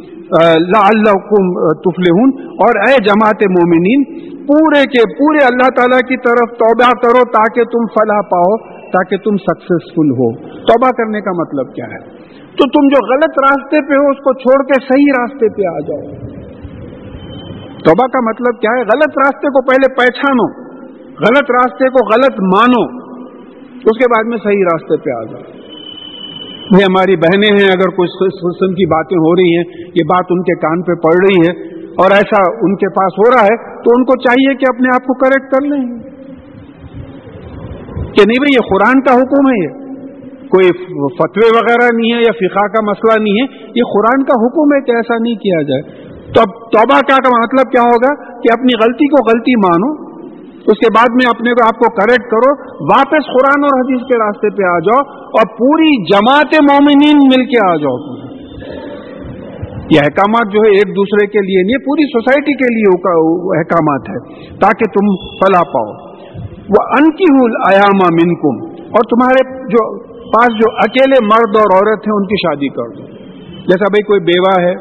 تفلحون۔ 1.75 2.30
اور 2.49 2.76
اے 2.76 3.04
جماعت 3.04 3.42
مومنین، 3.50 4.04
پورے 4.47 4.83
کے 4.83 5.14
پورے 5.14 5.45
اللہ 5.45 5.69
تعالیٰ 5.76 5.99
کی 5.99 6.16
طرف 6.16 6.59
توبہ 6.59 6.90
کرو 6.90 7.25
تاکہ 7.25 7.64
تم 7.64 7.87
فلاح 7.87 8.21
پاؤ، 8.21 8.57
تاکہ 8.90 9.16
تم 9.16 9.37
سکسیسفل 9.37 10.11
ہو۔ 10.11 10.33
توبہ 10.42 10.90
کرنے 10.90 11.21
کا 11.21 11.30
مطلب 11.30 11.75
کیا 11.75 11.85
ہے؟ 11.85 11.99
تو 12.38 12.69
تم 12.69 12.88
جو 12.88 13.14
غلط 13.14 13.50
راستے 13.50 13.88
پہ 13.88 13.92
ہو، 13.92 14.11
اس 14.11 14.16
کو 14.16 14.35
چھوڑ 14.35 14.64
کے 14.64 14.83
صحیح 14.83 15.12
راستے 15.19 15.49
پہ 15.49 15.69
آ 15.69 15.78
جاؤ۔ 15.78 16.30
توبہ 17.85 18.07
کا 18.07 18.21
مطلب 18.21 18.61
کیا 18.61 18.71
ہے؟ 18.71 18.80
غلط 18.80 19.19
راستے 19.25 19.49
کو 19.49 19.62
پہلے 19.62 19.95
پہچانو۔ 19.95 20.69
غلط 21.20 21.50
راستے 21.50 21.88
کو 21.88 22.06
غلط 22.14 22.56
مانو، 22.56 23.10
اس 23.74 23.98
کے 23.98 24.04
بعد 24.08 24.28
میں 24.28 24.38
صحیح 24.44 24.64
راستے 24.64 24.96
پہ 24.96 25.10
آ 25.10 25.24
جاؤ 25.24 25.60
یہ 26.78 26.84
ہماری 26.88 27.16
بہنیں 27.16 27.56
ہیں، 27.60 27.68
اگر 27.68 27.88
کچھ 27.88 28.10
قسم 28.30 28.74
کی 28.74 28.86
باتیں 28.86 29.18
ہو 29.18 29.36
رہی 29.36 29.56
ہیں، 29.56 29.64
یہ 29.86 30.04
بات 30.04 30.26
ان 30.30 30.42
کے 30.42 30.54
کان 30.54 30.82
پہ 30.82 30.94
پڑ 30.94 31.14
رہی 31.14 31.48
ہے 31.48 31.74
اور 31.88 32.10
ایسا 32.10 32.42
ان 32.62 32.76
کے 32.76 32.88
پاس 32.88 33.12
ہو 33.18 33.30
رہا 33.30 33.44
ہے، 33.44 33.82
تو 33.82 33.90
ان 33.96 34.04
کو 34.04 34.16
چاہیے 34.16 34.54
کہ 34.54 34.64
اپنے 34.68 34.88
آپ 34.94 35.06
کو 35.06 35.14
کریکٹ 35.14 35.52
کر 35.52 35.66
لیں۔ 35.66 35.98
کہ 38.00 38.22
نہیں 38.26 38.40
بھائی 38.40 38.54
یہ 38.54 38.68
قرآن 38.68 39.02
کا 39.02 39.14
حکم 39.14 39.50
ہے۔ 39.50 39.64
یہ 39.64 39.90
کوئی 40.48 40.68
فتوے 41.09 41.50
وغیرہ 41.54 41.96
نہیں 41.96 42.12
ہے 42.12 42.20
یا 42.20 42.33
فقہ 42.33 42.66
کا 42.66 42.90
مسئلہ 42.90 43.22
نہیں 43.22 43.35
ہے، 43.35 43.68
یہ 43.74 43.83
قرآن 43.83 44.24
کا 44.24 44.46
حکم 44.46 44.74
ہے 44.74 44.80
کہ 44.80 44.90
ایسا 44.90 45.14
نہیں 45.22 45.35
کیا 45.35 45.62
جائے۔ 45.62 45.83
تو 46.33 46.40
اب 46.40 46.48
توبہ 46.72 47.00
کا 47.00 47.14
مطلب 47.14 47.72
کیا 47.72 47.83
ہوگا؟ 47.83 48.14
کہ 48.24 48.52
اپنی 48.52 48.85
غلطی 48.85 49.09
کو 49.09 49.30
غلطی 49.30 49.56
مانو 49.56 50.10
اس 50.61 50.79
کے 50.79 50.88
بعد 50.94 51.11
میں 51.12 51.29
اپنے 51.31 51.53
کو 51.53 51.66
آپ 51.66 51.79
کو 51.79 51.88
کریکٹ 51.94 52.31
کرو، 52.31 52.51
واپس 52.85 53.29
قرآن 53.35 53.64
اور 53.64 53.79
حدیث 53.81 54.03
کے 54.09 54.18
راستے 54.18 54.51
پہ 54.57 54.62
آ 54.62 54.79
جاؤ 54.79 55.05
اور 55.38 55.46
پوری 55.59 56.05
جماعت 56.05 56.55
مومنین 56.70 57.16
مل 57.16 57.44
کے 57.44 57.70
آ 57.70 57.77
جاؤ۔ 57.77 57.96
یہ 59.94 60.01
احکامات 60.03 60.53
جو 60.53 60.61
ہے 60.61 60.68
ایک 60.70 60.96
دوسرے 60.96 61.27
کے 61.27 61.40
لیے 61.46 61.62
نہیں، 61.62 61.79
پوری 61.79 62.07
سوسائٹی 62.12 62.53
کے 62.53 62.75
لیے 62.75 62.90
احکامات 63.59 64.11
ہے 64.11 64.18
تاکہ 64.57 64.90
تم 64.92 65.09
فلا 65.38 65.62
پاؤ۔ 65.73 66.11
وہ 66.75 66.85
ان 66.99 67.11
کی 67.11 67.31
ایاما 67.70 68.09
منکم 68.12 68.61
اور 68.83 69.09
تمہارے 69.11 69.64
جو 69.66 70.11
پاس 70.31 70.55
جو 70.55 70.70
اکیلے 70.73 71.25
مرد 71.25 71.57
اور 71.57 71.75
عورت 71.77 72.07
ہیں، 72.07 72.16
ان 72.16 72.27
کی 72.27 72.37
شادی 72.37 72.68
کر 72.68 72.94
دو۔ 72.99 73.07
جیسا 73.57 73.85
بھائی 73.85 74.03
کوئی 74.03 74.20
بیوہ 74.20 74.61
ہے، 74.61 74.75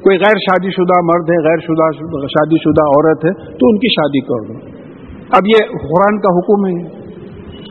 کوئی 0.00 0.16
غیر 0.16 0.38
شادی 0.46 0.70
شدہ 0.70 1.00
مرد 1.04 1.30
ہے، 1.30 1.42
غیر 1.48 1.58
شدہ 1.58 1.90
شادی 2.26 2.56
شدہ 2.56 2.86
عورت 2.86 3.24
ہے، 3.24 3.32
تو 3.32 3.66
ان 3.66 3.78
کی 3.78 3.88
شادی 3.88 4.20
کر 4.20 4.52
دو۔ 4.52 4.73
اب 5.36 5.42
یہ 5.46 5.66
قرآن 5.66 6.20
کا 6.20 6.38
حکم 6.38 6.66
ہے۔ 6.66 6.86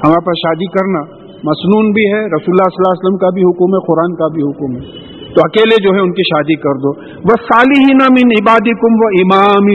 ہمارے 0.06 0.26
پاس 0.26 0.38
شادی 0.38 0.66
کرنا 0.66 1.24
مصنون 1.44 1.92
بھی 1.92 2.14
ہے 2.14 2.20
رسول 2.20 2.54
اللہ 2.54 2.70
صلی 2.70 2.80
اللہ 2.80 2.92
علیہ 2.92 3.06
وسلم 3.06 3.18
کا 3.18 3.30
بھی 3.30 3.42
حکم 3.42 3.74
ہے، 3.74 3.86
قرآن 3.86 4.16
کا 4.16 4.28
بھی 4.28 4.42
حکم 4.42 4.76
ہے۔ 4.76 5.14
تو 5.34 5.42
اکیلے 5.44 5.84
جو 5.84 5.96
ہے 5.96 6.00
ان 6.00 6.12
کی 6.12 6.22
شادی 6.22 6.56
کر 6.56 6.74
دو۔ 6.74 6.90
وہ 7.02 7.36
سالی 7.42 7.80
ہی 7.80 7.94
نام 7.94 8.14
عبادی 8.14 8.72
کم 8.72 8.94
و 8.94 9.08
امام 9.08 9.66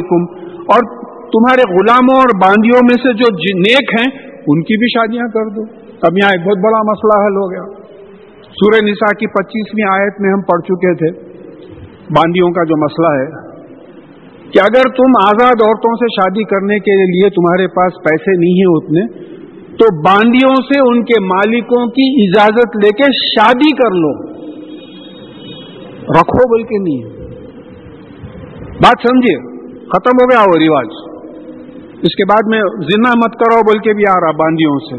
کم 0.00 0.42
اور 0.58 0.80
تمہارے 1.06 1.72
غلاموں 1.72 2.16
اور 2.16 2.40
باندیوں 2.42 2.80
میں 2.82 2.96
سے 3.02 3.12
جو 3.12 3.26
نیک 3.58 4.00
ہیں، 4.00 4.20
ان 4.46 4.62
کی 4.62 4.78
بھی 4.78 4.86
شادیاں 4.86 5.28
کر 5.28 5.48
دو۔ 5.48 5.62
اب 6.02 6.12
یہاں 6.12 6.30
ایک 6.30 6.46
بہت 6.46 6.58
بڑا 6.64 6.82
مسئلہ 6.82 7.26
حل 7.26 7.36
ہو 7.36 7.50
گیا۔ 7.50 7.80
سورہ 8.40 8.84
نساء 8.84 9.18
کی 9.18 9.26
پچیسویں 9.26 10.00
آیت 10.00 10.20
میں 10.20 10.32
ہم 10.32 10.40
پڑھ 10.40 10.62
چکے 10.62 10.94
تھے۔ 10.94 11.30
باندیوں 12.10 12.50
کا 12.50 12.64
جو 12.64 12.76
مسئلہ 12.76 13.22
ہے 13.22 13.49
کہ 14.52 14.58
اگر 14.58 14.82
تم 14.82 15.12
آزاد 15.24 15.62
عورتوں 15.62 15.96
سے 15.96 16.06
شادی 16.06 16.44
کرنے 16.44 16.78
کے 16.78 16.90
لیے 16.90 17.30
تمہارے 17.30 17.66
پاس 17.66 17.92
پیسے 18.02 18.36
نہیں 18.38 18.54
ہیں 18.54 18.76
اتنے، 18.76 19.30
تو 19.76 20.02
باندیوں 20.02 20.54
سے 20.54 20.80
ان 20.80 21.04
کے 21.04 21.20
مالکوں 21.20 21.86
کی 21.86 22.24
اجازت 22.24 22.76
لے 22.76 22.88
کے 22.88 23.04
شادی 23.34 23.72
کر 23.72 23.90
لو۔ 23.90 24.30
رکھو 26.00 26.48
بول 26.48 26.62
کے 26.62 26.78
نہیں۔ 26.78 27.20
بات 28.66 29.08
سمجھیے، 29.08 29.66
ختم 29.76 30.16
ہو 30.22 30.30
گیا 30.30 30.40
وہ 30.40 30.66
رواج۔ 30.66 30.86
اس 32.02 32.16
کے 32.16 32.24
بعد 32.24 32.48
میں 32.48 32.60
زنا 32.80 33.10
مت 33.16 33.32
کرو 33.32 33.62
بول 33.62 33.78
کے 33.78 33.92
بھی 33.94 34.02
آ 34.10 34.20
رہا 34.20 34.30
باندیوں 34.30 34.78
سے۔ 34.78 34.96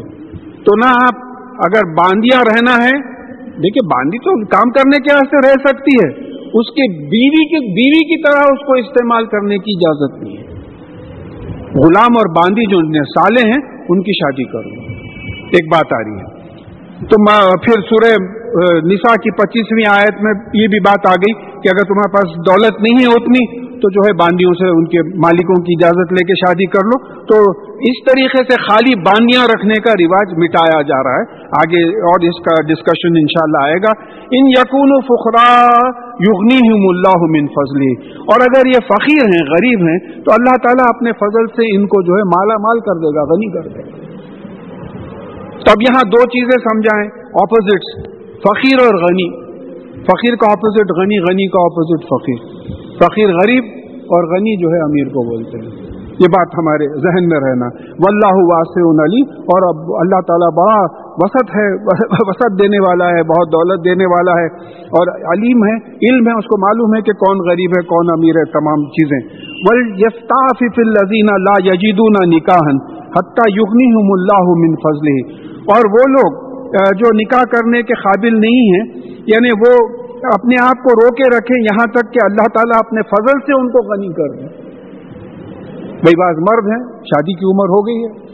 تو 0.62 0.76
نہ 0.76 0.88
آپ 0.88 1.32
اگر 1.58 1.94
باندیاں 1.94 2.40
رہنا 2.46 2.84
ہے، 2.84 3.12
دیکھیے 3.44 3.86
باندی 3.86 4.18
تو 4.18 4.44
کام 4.44 4.70
کرنے 4.70 4.98
کے 4.98 5.14
واسطے 5.14 5.48
رہ 5.48 5.52
سکتی 5.52 6.06
ہے۔ 6.06 6.31
اس 6.54 6.66
کے 6.70 6.92
بیوی 6.92 7.44
کی 7.48 7.66
بیوی 7.66 8.04
کی 8.04 8.22
طرح 8.22 8.40
اس 8.40 8.66
کو 8.66 8.72
استعمال 8.72 9.26
کرنے 9.26 9.58
کی 9.58 9.72
اجازت 9.76 10.22
نہیں 10.22 10.36
ہے۔ 10.36 10.42
غلام 11.74 12.12
اور 12.16 12.36
باندی 12.36 12.64
جو 12.70 13.04
سالے 13.04 13.48
ہیں، 13.48 13.76
ان 13.88 14.02
کی 14.02 14.12
شادی 14.12 14.44
کرو۔ 14.44 14.92
ایک 15.30 15.72
بات 15.72 15.92
آ 15.92 16.04
رہی 16.04 16.20
ہے۔ 16.20 16.42
تو 17.02 17.16
پھر 17.58 17.80
سورہ 17.80 18.22
نساء 18.84 19.14
کی 19.14 19.30
پچیسویں 19.30 20.00
آیت 20.00 20.22
میں 20.22 20.32
یہ 20.54 20.68
بھی 20.68 20.80
بات 20.80 21.06
آ 21.06 21.14
گئی 21.14 21.32
کہ 21.34 21.68
اگر 21.68 21.84
تمہارے 21.84 22.12
پاس 22.12 22.46
دولت 22.46 22.82
نہیں 22.82 23.00
ہے 23.00 23.06
اتنی 23.06 23.61
تو 23.82 23.90
جو 23.90 24.00
ہے 24.06 24.12
باندیوں 24.12 24.52
سے 24.52 24.68
ان 24.68 24.84
کے 24.84 25.00
مالکوں 25.16 25.62
کی 25.62 25.72
اجازت 25.78 26.12
لے 26.12 26.24
کے 26.24 26.34
شادی 26.34 26.66
کر 26.66 26.84
لو۔ 26.84 26.98
تو 27.22 27.36
اس 27.66 27.98
طریقے 28.06 28.38
سے 28.38 28.62
خالی 28.62 29.00
باندیاں 29.00 29.44
رکھنے 29.54 29.74
کا 29.74 29.90
رواج 29.90 30.38
مٹایا 30.38 30.82
جا 30.82 31.02
رہا 31.02 31.16
ہے۔ 31.16 31.42
آگے 31.44 31.82
اور 31.96 32.20
اس 32.20 32.44
کا 32.44 32.62
ڈسکشن 32.62 33.08
انشاءاللہ 33.08 33.62
آئے 33.64 33.76
گا۔ 33.76 33.92
ان 34.30 34.48
یقون 34.48 34.88
و 34.92 35.00
فخرا 35.00 35.66
یغنی 36.28 36.88
اللہ 36.88 37.20
من 37.20 37.46
فضلی۔ 37.46 38.08
اور 38.10 38.40
اگر 38.40 38.66
یہ 38.66 38.80
فقیر 38.88 39.24
ہیں، 39.24 39.44
غریب 39.50 39.78
ہیں، 39.78 39.98
تو 39.98 40.32
اللہ 40.32 40.56
تعالیٰ 40.56 40.84
اپنے 40.88 41.12
فضل 41.12 41.46
سے 41.46 41.76
ان 41.76 41.86
کو 41.86 42.02
جو 42.02 42.12
ہے 42.14 42.22
مالا 42.22 42.54
مال 42.54 42.80
کر 42.80 42.98
دے 42.98 43.16
گا، 43.16 43.22
غنی 43.22 43.52
کر 43.52 43.68
دے 43.68 43.80
گا۔ 43.80 44.12
تب 45.66 45.82
یہاں 45.82 46.02
دو 46.06 46.24
چیزیں 46.24 46.58
سمجھائیں۔ 46.58 47.10
اپوزٹس 47.24 48.12
فقیر 48.32 48.86
اور 48.86 49.02
غنی۔ 49.02 49.42
فقیر 50.02 50.34
کا 50.34 50.52
اپوزٹ 50.52 51.00
غنی 51.00 51.18
غنی 51.18 51.48
کا 51.48 51.60
اپوزٹ 51.60 52.04
فقیر۔ 52.04 52.81
فقیر 53.02 53.28
غریب 53.28 53.64
اور 54.14 54.36
غنی 54.36 54.56
جو 54.62 54.68
ہے 54.68 54.80
امیر 54.82 55.08
کو 55.08 55.24
بولتے 55.30 55.58
ہیں۔ 55.58 55.92
یہ 56.12 56.28
بات 56.28 56.50
ہمارے 56.58 56.86
ذہن 57.04 57.28
میں 57.28 57.40
رہنا۔ 57.40 57.66
واللہ 57.98 58.34
واسع 58.50 58.82
علی 59.04 59.22
اور 59.52 59.66
اب 59.68 59.78
اللہ 60.00 60.20
تعالیٰ 60.26 60.50
بڑا 60.56 60.80
وسط 61.22 61.50
ہے 61.50 61.66
وسط 62.28 62.62
دینے 62.62 62.80
والا 62.86 63.06
ہے، 63.06 63.22
بہت 63.22 63.48
دولت 63.52 63.84
دینے 63.84 64.04
والا 64.04 64.32
ہے۔ 64.32 64.46
اور 64.98 65.12
علیم 65.34 65.64
ہے، 65.64 65.74
علم 65.86 66.28
ہے، 66.28 66.32
اس 66.32 66.44
کو 66.44 66.60
معلوم 66.60 66.94
ہے 66.96 67.00
کہ 67.00 67.12
کون 67.12 67.38
غریب 67.38 67.70
ہے، 67.70 67.82
کون 67.84 68.12
امیر 68.12 68.36
ہے، 68.36 68.44
تمام 68.44 68.84
چیزیں۔ 68.84 69.20
الزین 70.86 71.26
لا 71.42 71.56
یجیدون 71.64 72.36
نکاحن 72.36 72.76
حتیٰ 73.18 73.50
یغنی 73.56 73.90
اللہ 74.12 74.46
من 74.64 74.74
فضل 74.84 75.10
اور 75.50 75.90
وہ 75.90 76.08
لوگ 76.08 76.52
جو 76.72 77.08
نکاح 77.14 77.44
کرنے 77.44 77.82
کے 77.82 77.94
قابل 77.94 78.40
نہیں 78.40 78.70
ہیں 78.74 78.84
یعنی 79.26 79.48
وہ 79.48 80.01
اپنے 80.24 80.54
آپ 80.62 80.76
کو 80.82 81.06
روکے 81.06 81.38
رکھیں 81.38 81.62
یہاں 81.62 81.86
تک 81.86 82.12
کہ 82.12 82.18
اللہ 82.24 82.46
تعالیٰ 82.54 82.80
اپنے 82.86 83.00
فضل 83.02 83.40
سے 83.46 83.60
ان 83.60 83.68
کو 83.68 83.94
غنی 83.94 84.08
کر 84.08 84.40
دیں 84.40 84.72
بھائی، 86.00 86.16
بعض 86.16 86.36
مرد 86.38 86.66
ہیں، 86.68 87.00
شادی 87.04 87.34
کی 87.34 87.44
عمر 87.44 87.68
ہو 87.68 87.86
گئی 87.86 88.04
ہے۔ 88.04 88.32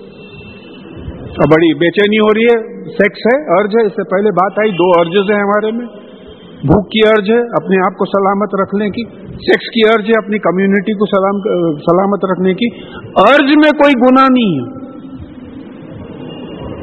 اور 1.28 1.48
بڑی 1.48 1.74
بے 1.74 1.90
چینی 1.90 2.18
ہو 2.18 2.34
رہی 2.34 2.44
ہے 2.44 2.84
سیکس 2.84 3.18
ہے 3.18 3.60
ارج 3.60 3.70
ہے۔ 3.80 3.86
اس 3.86 3.92
سے 3.92 4.02
پہلے 4.02 4.30
بات 4.30 4.58
آئی، 4.58 4.70
دو 4.70 5.00
ارجز 5.00 5.30
ہیں 5.30 5.40
ہمارے 5.40 5.72
میں۔ 5.72 5.86
بھوک 6.62 6.90
کی 6.90 7.00
ارج 7.08 7.30
ہے، 7.30 7.40
اپنے 7.40 7.84
آپ 7.84 7.98
کو 7.98 8.04
سلامت 8.04 8.62
رکھنے 8.62 8.90
کی۔ 8.90 9.04
سیکس 9.32 9.70
کی 9.70 9.88
ارج 9.88 10.04
ہے، 10.08 10.24
اپنی 10.24 10.38
کمیونٹی 10.38 10.92
کو 10.92 11.06
سلام، 11.06 11.40
سلامت 11.76 12.24
رکھنے 12.32 12.54
کی۔ 12.54 12.66
ارج 13.04 13.56
میں 13.56 13.70
کوئی 13.70 13.92
گناہ 14.00 14.26
نہیں 14.30 14.58
ہے۔ 14.58 14.87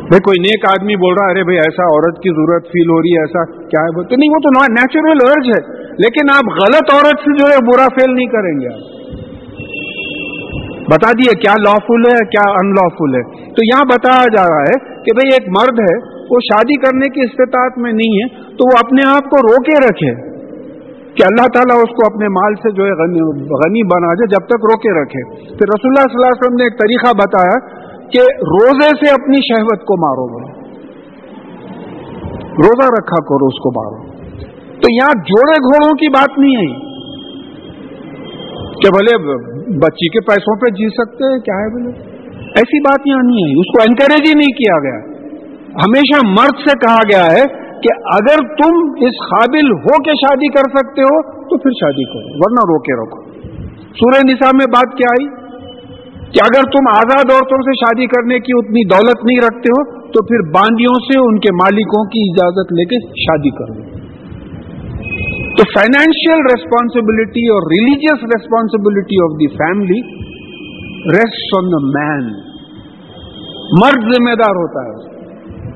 بھائی 0.05 0.21
کوئی 0.21 0.41
نیک 0.41 0.65
آدمی 0.69 0.95
بول 0.95 1.13
رہا 1.13 1.25
ہے، 1.25 1.31
ارے 1.31 1.43
بھائی 1.43 1.57
ایسا 1.57 1.83
عورت 1.83 2.17
کی 2.17 2.29
ضرورت 2.29 2.63
فیل 2.63 2.89
ہو 2.89 3.01
رہی 3.01 3.13
ہے، 3.17 3.21
ایسا 3.21 3.45
کیا 3.45 3.81
ہے؟ 3.81 3.95
بولتے 3.95 4.15
نہیں، 4.15 4.29
وہ 4.29 4.39
تو 4.39 4.73
نیچرل 4.73 5.17
ارج 5.29 5.47
ہے۔ 5.49 5.83
لیکن 5.83 6.25
آپ 6.33 6.45
غلط 6.51 6.93
عورت 6.93 7.19
سے 7.19 7.37
جو 7.37 7.45
ہے 7.45 7.57
برا 7.65 7.85
فیل 7.85 8.15
نہیں 8.15 8.25
کریں 8.25 8.59
گے 8.59 8.67
آپ۔ 8.73 8.95
بتا 10.93 11.11
دیے، 11.11 11.37
کیا 11.37 11.53
لا 11.59 11.73
فل 11.87 12.13
ہے، 12.13 12.25
کیا 12.25 12.51
ان 12.51 12.69
لا 12.69 12.87
فل 12.87 13.15
ہے؟ 13.15 13.23
تو 13.49 13.63
یہاں 13.63 13.85
بتایا 13.85 14.25
جا 14.37 14.55
رہا 14.55 14.61
ہے 14.61 14.95
کہ 15.03 15.11
بھئی 15.15 15.29
ایک 15.33 15.49
مرد 15.49 15.79
ہے، 15.79 15.95
وہ 16.29 16.39
شادی 16.39 16.79
کرنے 16.79 17.09
کی 17.09 17.21
استطاعت 17.21 17.77
میں 17.77 17.93
نہیں 17.93 18.15
ہے، 18.15 18.27
تو 18.27 18.65
وہ 18.65 18.77
اپنے 18.85 19.09
آپ 19.09 19.23
کو 19.23 19.37
روکے 19.37 19.87
رکھے۔ 19.87 20.35
کہ 21.15 21.23
اللہ 21.23 21.47
تعالیٰ 21.47 21.77
اس 21.77 21.89
کو 21.89 22.13
اپنے 22.13 22.27
مال 22.27 22.55
سے 22.55 22.71
جو 22.71 22.83
ہے 22.83 22.91
غنی 22.91 23.19
غنی 23.35 23.83
بنا 23.83 24.13
جائے 24.13 24.27
جب 24.27 24.45
تک 24.45 24.55
روکے 24.55 25.03
رکھے۔ 25.03 25.35
پھر 25.35 25.65
رسول 25.65 25.91
اللہ 25.91 26.03
صلی 26.03 26.15
اللہ 26.15 26.25
علیہ 26.25 26.45
وسلم 26.45 26.55
نے 26.55 26.63
ایک 26.63 26.73
طریقہ 26.73 27.11
بتایا 27.17 27.84
کہ 28.11 28.21
روزے 28.21 28.89
سے 28.89 29.11
اپنی 29.11 29.53
شہوت 29.53 29.79
کو 29.79 30.01
مارو 30.01 30.37
گے 30.37 30.65
روزہ 32.55 32.87
رکھا 32.87 33.23
کرو، 33.23 33.45
اس 33.45 33.59
کو 33.63 33.69
مارو۔ 33.69 34.11
تو 34.71 34.93
یہاں 34.93 35.19
جوڑے 35.19 35.57
گھوڑوں 35.57 35.93
کی 35.93 36.09
بات 36.09 36.39
نہیں 36.39 36.55
ہے۔ 36.55 36.85
کہ 38.65 38.89
بھلے 38.97 39.27
بچی 39.79 40.09
کے 40.09 40.19
پیسوں 40.19 40.55
پہ 40.55 40.69
جی 40.69 40.89
سکتے 40.89 41.33
ہیں، 41.33 41.39
کیا 41.39 41.55
ہے 41.55 41.69
بولے 41.69 42.15
ایسی 42.39 42.79
بات 42.79 42.99
یہاں 43.05 43.23
نہیں 43.23 43.37
ہے۔ 43.37 43.59
اس 43.59 43.65
کو 43.65 43.83
انکریج 43.89 44.29
ہی 44.29 44.33
نہیں 44.33 44.57
کیا 44.57 44.79
گیا۔ 44.79 45.15
ہمیشہ 45.85 46.27
مرد 46.27 46.69
سے 46.69 46.77
کہا 46.87 46.97
گیا 47.13 47.25
ہے 47.37 47.65
کہ 47.81 48.07
اگر 48.13 48.47
تم 48.47 48.75
اس 49.05 49.29
قابل 49.29 49.71
ہو 49.71 50.03
کے 50.03 50.11
شادی 50.11 50.47
کر 50.47 50.77
سکتے 50.77 51.01
ہو، 51.01 51.39
تو 51.43 51.57
پھر 51.57 51.71
شادی 51.71 52.03
کرو، 52.03 52.27
ورنہ 52.35 52.73
روکے 52.73 53.03
رکھو۔ 53.03 53.31
سورہ 53.79 54.31
نساء 54.31 54.49
میں 54.53 54.65
بات 54.69 54.97
کیا 54.97 55.07
آئی؟ 55.11 55.44
کہ 56.35 56.41
اگر 56.43 56.65
تم 56.71 56.87
آزاد 56.91 57.29
عورتوں 57.31 57.57
سے 57.61 57.73
شادی 57.73 58.05
کرنے 58.05 58.39
کی 58.39 58.53
اتنی 58.57 58.81
دولت 58.85 59.25
نہیں 59.25 59.37
رکھتے 59.37 59.69
ہو، 59.69 59.83
تو 60.09 60.23
پھر 60.25 60.41
باندیوں 60.51 60.95
سے 61.07 61.19
ان 61.19 61.39
کے 61.39 61.53
مالکوں 61.53 62.03
کی 62.09 62.23
اجازت 62.31 62.73
لے 62.73 62.85
کے 62.85 62.99
شادی 63.25 63.49
کرو۔ 63.49 63.75
تو 65.57 65.63
فائنینشیل 65.73 66.41
ریسپانسبلٹی 66.45 67.47
اور 67.47 67.67
religious 67.71 68.23
responsibility 68.23 69.19
of 69.23 69.35
the 69.39 69.47
family 69.47 69.99
rest 71.17 71.57
on 71.57 71.71
the 71.71 71.81
man 71.85 72.27
مرد 73.81 74.09
ذمہ 74.15 74.35
دار 74.35 74.59
ہوتا 74.63 74.85
ہے۔ 74.87 75.15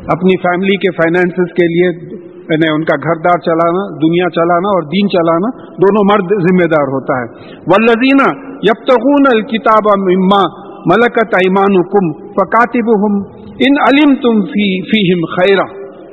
اپنی 0.07 0.37
فیملی 0.37 0.75
کے 0.75 0.91
فائنینس 0.91 1.53
کے 1.53 1.67
لیے 1.67 2.18
یعنی 2.49 2.71
ان 2.73 2.83
کا 2.83 2.95
گھر 3.03 3.19
دار 3.19 3.39
چلانا، 3.39 3.83
دنیا 3.95 4.29
چلانا 4.29 4.69
اور 4.69 4.81
دین 4.81 5.09
چلانا 5.09 5.49
دونوں 5.77 6.03
مرد 6.11 6.33
ذمہ 6.43 6.67
دار 6.69 6.93
ہوتا 6.93 7.19
ہے۔ 7.19 7.27
ولزینہ 7.67 8.29
یب 8.63 8.85
تغون 8.87 9.27
الکتاب 9.31 9.89
اما 9.93 10.41
ملکت 10.85 11.35
ایمان 11.35 11.81
کم 11.81 12.11
فکاتب 12.33 12.89
ہم 12.99 13.19
ان 13.59 13.79
علم 13.87 14.15
تم 14.15 14.41
فی 14.41 14.81
فیم 14.81 15.25
خیرہ 15.25 15.67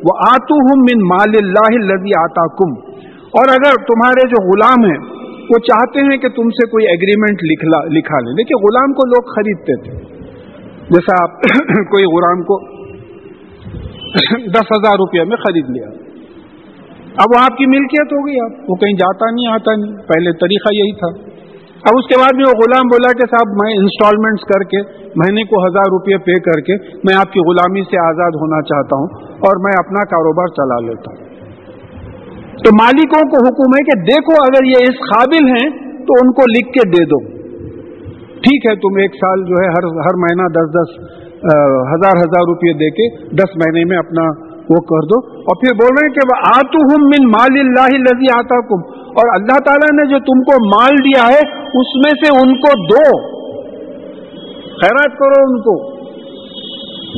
وہ 0.04 0.14
آتو 0.28 0.56
ہم 0.66 0.80
من 0.80 1.04
مال 1.06 1.36
اللہ 1.42 1.76
لذی 1.84 2.16
آتا 2.18 2.46
کم 2.46 2.74
اور 3.34 3.48
اگر 3.48 3.84
تمہارے 3.86 4.28
جو 4.28 4.42
غلام 4.46 4.84
ہیں، 4.84 4.98
وہ 5.50 5.58
چاہتے 5.58 6.00
ہیں 6.00 6.18
کہ 6.18 6.28
تم 6.28 6.48
سے 6.48 6.68
کوئی 6.70 6.86
ایگریمنٹ 6.86 7.42
لکھا 7.96 8.18
لیں 8.18 8.34
دیکھیے، 8.34 8.62
غلام 8.62 8.92
کو 8.92 9.06
لوگ 9.06 9.34
خریدتے 9.34 9.76
تھے۔ 9.82 10.16
جیسا 10.90 11.22
آپ 11.22 11.40
کوئی 11.90 12.04
غلام 12.04 12.42
کو 12.42 12.58
دس 14.54 14.72
ہزار 14.76 14.94
روپیہ 14.94 15.22
میں 15.22 15.36
خرید 15.36 15.70
لیا۔ 15.70 16.05
اب 17.22 17.32
وہ 17.34 17.38
آپ 17.42 17.56
کی 17.56 17.66
ملکیت 17.66 18.12
ہو 18.12 18.26
گئی 18.26 18.40
آپ 18.44 18.70
وہ 18.70 18.74
کہیں 18.74 18.94
جاتا 18.94 19.30
نہیں، 19.30 19.46
آتا 19.52 19.74
نہیں۔ 19.74 19.92
پہلے 20.08 20.32
طریقہ 20.32 20.72
یہی 20.74 20.92
تھا۔ 20.92 21.10
اب 21.88 21.98
اس 21.98 22.06
کے 22.06 22.18
بعد 22.20 22.34
میں 22.36 22.44
وہ 22.48 22.56
غلام 22.60 22.86
بولا 22.86 23.12
کہ 23.12 23.26
صاحب 23.30 23.52
میں 23.62 23.74
انسٹالمنٹس 23.76 24.44
کر 24.44 24.64
کے 24.70 24.80
مہینے 25.16 25.44
کو 25.44 25.60
ہزار 25.66 25.92
روپے 25.94 26.18
پے 26.18 26.36
کر 26.40 26.60
کے 26.60 26.76
میں 27.04 27.14
آپ 27.16 27.32
کی 27.32 27.40
غلامی 27.40 27.82
سے 27.90 27.98
آزاد 28.06 28.38
ہونا 28.40 28.62
چاہتا 28.62 28.96
ہوں 28.96 29.06
اور 29.48 29.62
میں 29.64 29.72
اپنا 29.78 30.04
کاروبار 30.04 30.46
چلا 30.46 30.78
لیتا 30.86 31.14
ہوں۔ 31.14 31.24
تو 32.64 32.74
مالکوں 32.82 33.22
کو 33.30 33.42
حکم 33.46 33.76
ہے 33.78 33.84
کہ 33.84 33.98
دیکھو 34.02 34.36
اگر 34.42 34.64
یہ 34.64 34.88
اس 34.88 35.02
قابل 35.06 35.48
ہیں 35.48 35.68
تو 36.06 36.18
ان 36.22 36.32
کو 36.32 36.48
لکھ 36.50 36.72
کے 36.72 36.88
دے 36.88 37.04
دو۔ 37.04 37.20
ٹھیک 38.46 38.66
ہے، 38.66 38.74
تم 38.76 38.96
ایک 38.96 39.14
سال 39.14 39.44
جو 39.44 39.62
ہے 39.62 39.68
ہر 39.68 39.86
ہر 40.08 40.18
مہینہ 40.24 40.48
دس 40.58 40.74
دس 40.74 40.98
ہزار 41.94 42.16
ہزار 42.16 42.44
روپے 42.50 42.72
دے 42.72 42.90
کے 42.90 43.08
دس 43.36 43.56
مہینے 43.56 43.84
میں 43.84 43.98
اپنا 43.98 44.45
وہ 44.70 44.80
کر 44.80 45.06
دو۔ 45.06 45.38
اور 45.38 45.56
پھر 45.56 45.74
بول 45.74 45.88
رہے 45.88 46.06
ہیں 46.06 46.14
کہ 46.14 46.36
آتو 46.36 46.78
ہوں 46.78 47.06
من 47.06 47.30
مال 47.30 47.60
اللہ 47.60 47.96
لذی 47.96 48.38
آتا 48.38 48.74
اور 48.94 49.40
اللہ 49.40 49.58
تعالیٰ 49.64 49.92
نے 49.92 50.10
جو 50.10 50.18
تم 50.18 50.40
کو 50.40 50.66
مال 50.66 50.96
دیا 50.96 51.22
ہے، 51.22 51.58
اس 51.62 51.96
میں 51.96 52.24
سے 52.24 52.38
ان 52.40 52.54
کو 52.54 52.86
دو۔ 52.86 53.36
خیرات 54.62 55.18
کرو 55.18 55.42
ان 55.42 55.62
کو۔ 55.62 55.96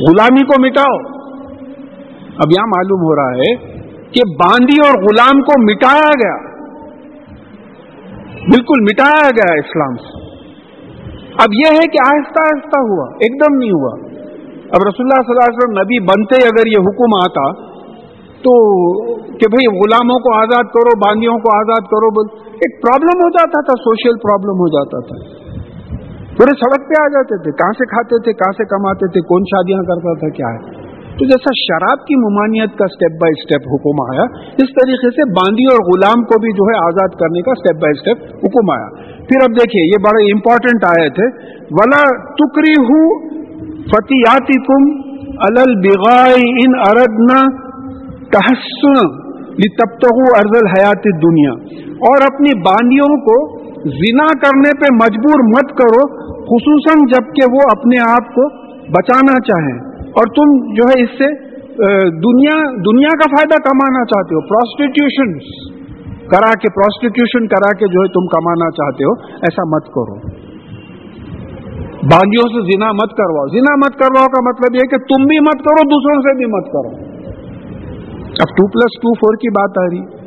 غلامی 0.09 0.45
کو 0.45 0.65
مٹاؤ۔ 0.65 1.19
اب 2.37 2.51
یہاں 2.57 2.67
معلوم 2.67 3.01
ہو 3.01 3.15
رہا 3.15 3.35
ہے 3.35 3.55
کہ 4.11 4.21
باندی 4.39 4.87
اور 4.87 5.03
غلام 5.03 5.41
کو 5.41 5.61
مٹایا 5.61 6.09
گیا۔ 6.23 6.49
بالکل 8.39 8.81
مٹایا 8.81 9.29
گیا 9.29 9.53
اسلام 9.53 9.95
سے۔ 9.95 10.25
اب 11.33 11.53
یہ 11.53 11.73
ہے 11.73 11.87
کہ 11.87 12.15
آہستہ 12.15 12.39
آہستہ 12.43 12.79
ہوا، 12.79 13.05
ایک 13.05 13.41
دم 13.41 13.57
نہیں 13.57 13.71
ہوا۔ 13.71 14.08
اب 14.77 14.83
رسول 14.87 15.05
اللہ 15.05 15.21
صلی 15.21 15.33
اللہ 15.33 15.47
علیہ 15.47 15.59
وسلم 15.59 15.77
نبی 15.77 15.97
بنتے 15.99 16.39
اگر 16.47 16.67
یہ 16.71 16.83
حکم 16.87 17.13
آتا 17.19 17.45
تو 18.43 18.57
کہ 19.37 19.47
بھئی 19.53 19.69
غلاموں 19.77 20.17
کو 20.25 20.33
آزاد 20.39 20.67
کرو، 20.75 20.91
باندیوں 21.05 21.37
کو 21.37 21.53
آزاد 21.57 21.87
کرو 21.93 22.09
بول 22.17 22.27
ایک 22.59 22.75
پرابلم 22.81 23.23
ہو 23.23 23.29
جاتا 23.29 23.61
تھا 23.61 23.75
سوشل 23.79 24.19
پرابلم 24.25 24.61
ہو 24.63 24.67
جاتا 24.75 24.99
تھا۔ 24.99 25.17
پورے 26.37 26.53
سڑک 26.59 26.85
پہ 26.89 26.99
آ 27.01 27.07
جاتے 27.07 27.39
تھے، 27.43 27.51
کہاں 27.51 27.71
سے 27.71 27.85
کھاتے 27.85 28.21
تھے، 28.23 28.33
کہاں 28.33 28.51
سے 28.57 28.65
کماتے 28.65 29.07
تھے، 29.07 29.21
کون 29.21 29.41
شادیاں 29.41 29.79
کرتا 29.79 30.13
تھا، 30.19 30.29
کیا 30.29 30.51
ہے؟ 30.53 30.89
تو 31.17 31.25
جیسا 31.25 31.53
شراب 31.61 32.05
کی 32.05 32.15
ممانعت 32.19 32.77
کا 32.77 32.87
سٹیپ 32.87 33.17
بائی 33.21 33.33
سٹیپ 33.41 33.65
حکم 33.73 34.03
آیا، 34.03 34.27
اس 34.63 34.69
طریقے 34.75 35.11
سے 35.11 35.25
باندی 35.31 35.65
اور 35.71 35.81
غلام 35.89 36.21
کو 36.21 36.39
بھی 36.39 36.51
جو 36.59 36.69
ہے 36.69 36.77
آزاد 36.83 37.17
کرنے 37.19 37.41
کا 37.41 37.57
سٹیپ 37.59 37.81
بائی 37.81 37.99
سٹیپ 37.99 38.45
حکم 38.45 38.71
آیا۔ 38.71 38.87
پھر 39.31 39.43
اب 39.43 39.57
دیکھیے، 39.57 39.83
یہ 39.87 40.03
بڑے 40.05 40.23
امپورٹنٹ 40.31 40.85
آئے 40.89 41.09
تھے۔ 41.09 41.27
ولا 41.71 42.03
ٹکری 42.41 42.73
ہوں 42.83 43.38
فتیاتی 43.83 44.59
کم 44.61 45.09
البائی 45.41 46.49
ان 46.49 46.79
اردنا 46.79 47.69
تحسن 48.31 49.29
تب 49.79 50.05
ارزل 50.37 50.67
حیات 50.67 51.03
دنیا 51.23 51.51
اور 51.83 52.21
اپنی 52.21 52.59
باندیوں 52.59 53.17
کو 53.21 53.59
زنا 53.79 54.27
کرنے 54.27 54.79
پہ 54.79 54.93
مجبور 54.93 55.43
مت 55.47 55.77
کرو، 55.77 56.23
خصوصاً 56.33 57.05
جبکہ 57.07 57.53
وہ 57.53 57.59
اپنے 57.77 58.11
آپ 58.11 58.35
کو 58.35 58.49
بچانا 58.69 59.39
چاہیں۔ 59.39 59.89
اور 59.99 60.25
تم 60.25 60.73
جو 60.73 60.83
ہے 60.89 61.03
اس 61.03 61.09
سے 61.09 61.49
دنیا 62.09 62.71
دنیا 62.71 63.07
کا 63.07 63.27
فائدہ 63.31 63.55
کمانا 63.55 64.05
چاہتے 64.05 64.35
ہو۔ 64.35 64.41
پروسٹیٹیوشن 64.41 65.39
کرا 66.27 66.51
کے 66.51 66.69
پروسٹیٹیوشن 66.69 67.47
کرا 67.47 67.73
کے 67.73 67.87
جو 67.87 68.01
ہے 68.01 68.07
تم 68.07 68.27
کمانا 68.27 68.71
چاہتے 68.71 69.03
ہو، 69.03 69.13
ایسا 69.31 69.63
مت 69.67 69.85
کرو۔ 69.85 70.48
باغیوں 72.03 72.47
سے 72.49 72.73
زنا 72.73 72.91
مت 72.91 73.17
کرواؤ۔ 73.17 73.47
زنا 73.47 73.75
مت 73.75 73.99
کرواؤ 73.99 74.25
کا 74.25 74.49
مطلب 74.49 74.75
یہ 74.75 74.87
کہ 74.91 74.97
تم 74.97 75.23
بھی 75.23 75.39
مت 75.39 75.59
کرو، 75.59 75.89
دوسروں 75.89 76.21
سے 76.21 76.37
بھی 76.37 76.45
مت 76.45 76.65
کرو۔ 76.65 77.19
اب 78.23 78.57
ٹو 78.57 78.67
پلس 78.67 79.01
ٹو 79.01 79.13
فور 79.13 79.35
کی 79.35 79.49
بات 79.49 79.77
آ 79.77 79.85
رہی۔ 79.85 80.19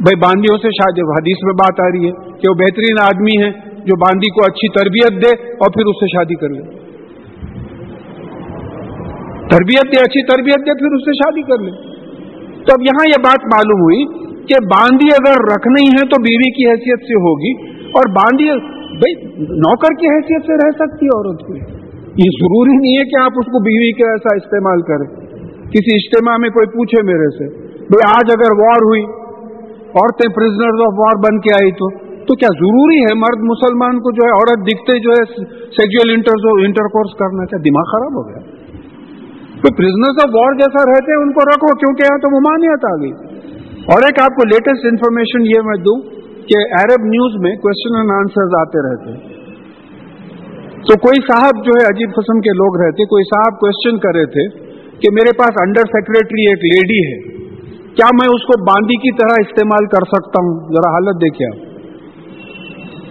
بھائی 0.00 0.16
باندیوں 0.16 0.56
سے 0.56 0.68
شاید 0.68 1.08
حدیث 1.18 1.36
میں 1.44 1.52
بات 1.52 1.80
آ 1.80 1.90
رہی 1.90 2.06
ہے 2.06 2.12
کہ 2.12 2.48
وہ 2.48 2.54
بہترین 2.54 2.96
آدمی 3.02 3.42
ہے 3.42 3.50
جو 3.84 3.96
باندی 3.96 4.30
کو 4.30 4.40
اچھی 4.42 4.68
تربیت 4.68 5.22
دے 5.22 5.50
اور 5.52 5.70
پھر 5.70 5.86
اس 5.86 5.96
سے 5.96 6.06
شادی 6.06 6.34
کر 6.34 6.48
لے۔ 6.48 6.62
تربیت 9.48 9.84
دے، 9.84 10.00
اچھی 10.00 10.26
تربیت 10.26 10.58
دے، 10.58 10.78
پھر 10.78 10.94
اس 10.94 11.02
سے 11.04 11.12
شادی 11.12 11.42
کر 11.42 11.58
لے۔ 11.58 11.70
تو 12.56 12.72
اب 12.72 12.82
یہاں 12.82 13.08
یہ 13.08 13.22
بات 13.22 13.44
معلوم 13.44 13.80
ہوئی 13.80 14.04
کہ 14.46 14.64
باندی 14.64 15.06
اگر 15.06 15.32
رکھنی 15.32 15.86
ہے 15.86 16.06
تو 16.06 16.22
بیوی 16.22 16.52
کی 16.52 16.70
حیثیت 16.70 17.00
سے 17.00 17.14
ہوگی۔ 17.14 17.77
اور 17.88 18.10
باندی 18.10 18.44
بھائی، 18.98 19.14
نوکر 19.42 19.94
کی 20.00 20.06
حیثیت 20.06 20.42
سے 20.46 20.54
رہ 20.54 20.70
سکتی 20.70 21.06
ہے 21.06 21.16
عورت 21.16 21.40
کو 21.40 21.56
یہ 22.16 22.36
ضروری 22.40 22.76
نہیں 22.76 22.98
ہے 22.98 23.04
کہ 23.04 23.20
آپ 23.20 23.32
اس 23.36 23.46
کو 23.46 23.62
بیوی 23.62 23.92
کا 23.92 24.10
ایسا 24.10 24.36
استعمال 24.36 24.82
کریں۔ 24.82 25.28
کسی 25.70 25.94
اجتماع 25.94 26.36
میں 26.36 26.48
کوئی 26.48 26.66
پوچھے 26.66 27.02
میرے 27.02 27.30
سے، 27.38 27.66
بھائی، 27.76 28.08
آج 28.08 28.30
اگر 28.30 28.52
وار 28.60 28.82
ہوئی، 28.84 29.02
عورتیں 29.88 30.32
پرزنر 30.34 30.82
آف 30.86 30.94
وار 30.98 31.16
بن 31.16 31.40
کے 31.40 31.54
آئی 31.54 31.70
تو 31.70 32.08
تو 32.24 32.34
کیا 32.36 32.48
ضروری 32.58 32.98
ہے 32.98 33.14
مرد 33.14 33.40
مسلمان 33.42 33.98
کو 33.98 34.12
جو 34.12 34.24
ہے 34.24 34.30
عورت 34.30 34.66
دکھتے 34.66 34.98
جو 34.98 35.10
ہے 35.10 35.44
سیکچل 35.70 36.10
انٹر 36.10 36.88
کورس 36.88 37.18
کرنا 37.18 37.44
کیا 37.44 37.58
دماغ 37.58 37.84
خراب 37.84 38.16
ہو 38.16 38.28
گیا۔ 38.28 38.40
تو 39.62 39.74
پرزنر 39.74 40.10
آف 40.10 40.30
وار 40.34 40.52
جیسا 40.52 40.90
رہتے 40.90 41.12
ہیں، 41.12 41.22
ان 41.22 41.32
کو 41.32 41.40
رکھو، 41.40 41.76
کیونکہ 41.76 42.02
یہاں 42.02 42.18
تو 42.18 42.30
ممانعت 42.30 42.84
آ 42.84 42.96
گئی۔ 43.00 43.12
اور 43.92 44.02
ایک 44.02 44.20
آپ 44.20 44.28
کو 44.28 44.48
لیٹسٹ 44.48 44.86
انفارمیشن 44.90 45.40
یہ 45.42 45.60
میں 45.64 45.76
دوں 45.76 46.17
کہ 46.48 46.60
عرب 46.80 47.04
نیوز 47.04 47.34
میں 47.40 47.56
کوشچن 47.56 47.96
اینڈ 47.96 48.10
آنسر 48.10 48.56
آتے 48.60 48.82
رہتے 48.88 49.16
تو 50.88 50.96
کوئی 50.98 51.20
صاحب 51.32 51.64
جو 51.64 51.72
ہے 51.78 51.86
عجیب 51.86 52.12
قسم 52.16 52.40
کے 52.40 52.50
لوگ 52.50 52.76
رہتے، 52.82 53.04
کوئی 53.04 53.24
صاحب 53.24 53.58
کوشچن 53.60 53.98
کر 53.98 54.16
رہے 54.16 54.26
تھے 54.26 54.44
کہ 55.00 55.10
میرے 55.12 55.32
پاس 55.38 55.58
انڈر 55.62 55.90
سیکرٹری 55.94 56.46
ایک 56.48 56.64
لیڈی 56.64 57.00
ہے، 57.08 57.18
کیا 57.94 58.06
میں 58.14 58.28
اس 58.34 58.46
کو 58.46 58.64
باندی 58.64 58.96
کی 58.96 59.12
طرح 59.16 59.34
استعمال 59.40 59.86
کر 59.86 60.06
سکتا 60.08 60.44
ہوں؟ 60.44 60.54
ذرا 60.76 60.92
حالت 60.94 61.20
دیکھیے 61.24 61.50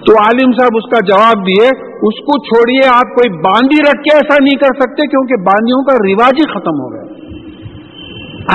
تو 0.01 0.17
عالم 0.23 0.51
صاحب 0.51 0.75
اس 0.75 0.89
کا 0.89 0.99
جواب 1.05 1.45
دیے، 1.47 1.69
اس 2.09 2.19
کو 2.19 2.39
چھوڑیے، 2.43 2.87
آپ 2.87 3.15
کوئی 3.15 3.29
باندی 3.37 3.79
رکھ 3.83 4.03
کے 4.03 4.15
ایسا 4.15 4.43
نہیں 4.43 4.57
کر 4.57 4.75
سکتے 4.81 5.07
کیونکہ 5.07 5.35
باندیوں 5.35 5.83
کا 5.83 5.95
رواج 5.97 6.41
ہی 6.41 6.49
ختم 6.51 6.83
ہو 6.83 6.91
گیا۔ 6.93 7.05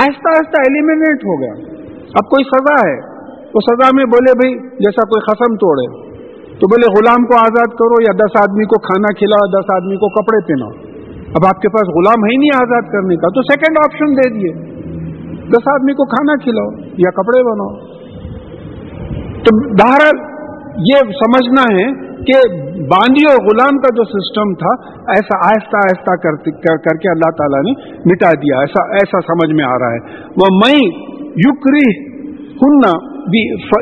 آہستہ 0.03 0.29
آہستہ 0.29 0.63
ایلیمنیٹ 0.67 1.25
ہو 1.31 1.41
گیا۔ 1.41 1.53
اب 2.15 2.31
کوئی 2.31 2.45
سزا 2.45 2.89
ہے؟ 2.89 3.12
تو 3.53 3.61
سزا 3.61 3.89
میں 3.97 4.05
بولے 4.05 4.33
بھائی، 4.33 4.69
جیسا 4.69 5.09
کوئی 5.09 5.21
قسم 5.31 5.55
توڑے۔ 5.55 6.13
تو 6.59 6.67
بولے، 6.67 6.93
غلام 6.93 7.27
کو 7.27 7.35
آزاد 7.35 7.75
کرو 7.75 8.03
یا 8.03 8.13
دس 8.13 8.43
آدمی 8.43 8.65
کو 8.65 8.81
کھانا 8.81 9.15
کھلاؤ، 9.19 9.61
دس 9.61 9.75
آدمی 9.75 9.97
کو 9.97 10.09
کپڑے 10.09 10.47
پہناؤ۔ 10.47 10.93
اب 11.35 11.43
آپ 11.47 11.63
کے 11.63 11.69
پاس 11.69 11.89
غلام 11.97 12.25
ہے 12.25 12.37
نہیں 12.37 12.51
آزاد 12.55 12.93
کرنے 12.93 13.17
کا، 13.17 13.29
تو 13.29 13.43
سیکنڈ 13.43 13.77
آپشن 13.79 14.07
دے 14.07 14.35
دیے۔ 14.35 14.83
دس 15.43 15.69
آدمی 15.73 15.93
کو 15.93 16.05
کھانا 16.05 16.37
کھلاؤ 16.43 16.93
یا 16.99 17.11
کپڑے 17.11 17.43
بناؤ۔ 17.45 17.93
تو 19.43 19.73
بہرحال 19.73 20.33
یہ 20.77 20.95
سمجھنا 20.95 21.63
ہے 21.63 22.13
کہ 22.17 22.61
باندی 22.79 23.33
اور 23.33 23.45
غلام 23.45 23.79
کا 23.79 23.95
جو 23.95 24.05
سسٹم 24.05 24.55
تھا، 24.55 24.91
ایسا 25.09 25.39
آہستہ 25.47 25.77
آہستہ 25.77 26.15
کر 26.15 26.97
کے 26.97 27.11
اللہ 27.11 27.31
تعالیٰ 27.31 27.63
نے 27.63 27.93
مٹا 28.07 28.31
دیا۔ 28.31 28.59
ایسا 28.61 28.93
ایسا 28.93 29.21
سمجھ 29.21 29.55
میں 29.55 29.65
آ 29.65 29.79
رہا 29.79 29.93
ہے۔ 29.93 29.99
وہ 30.23 30.57
میں 30.57 30.91
یقری 31.37 32.12
ہننا 32.63 33.13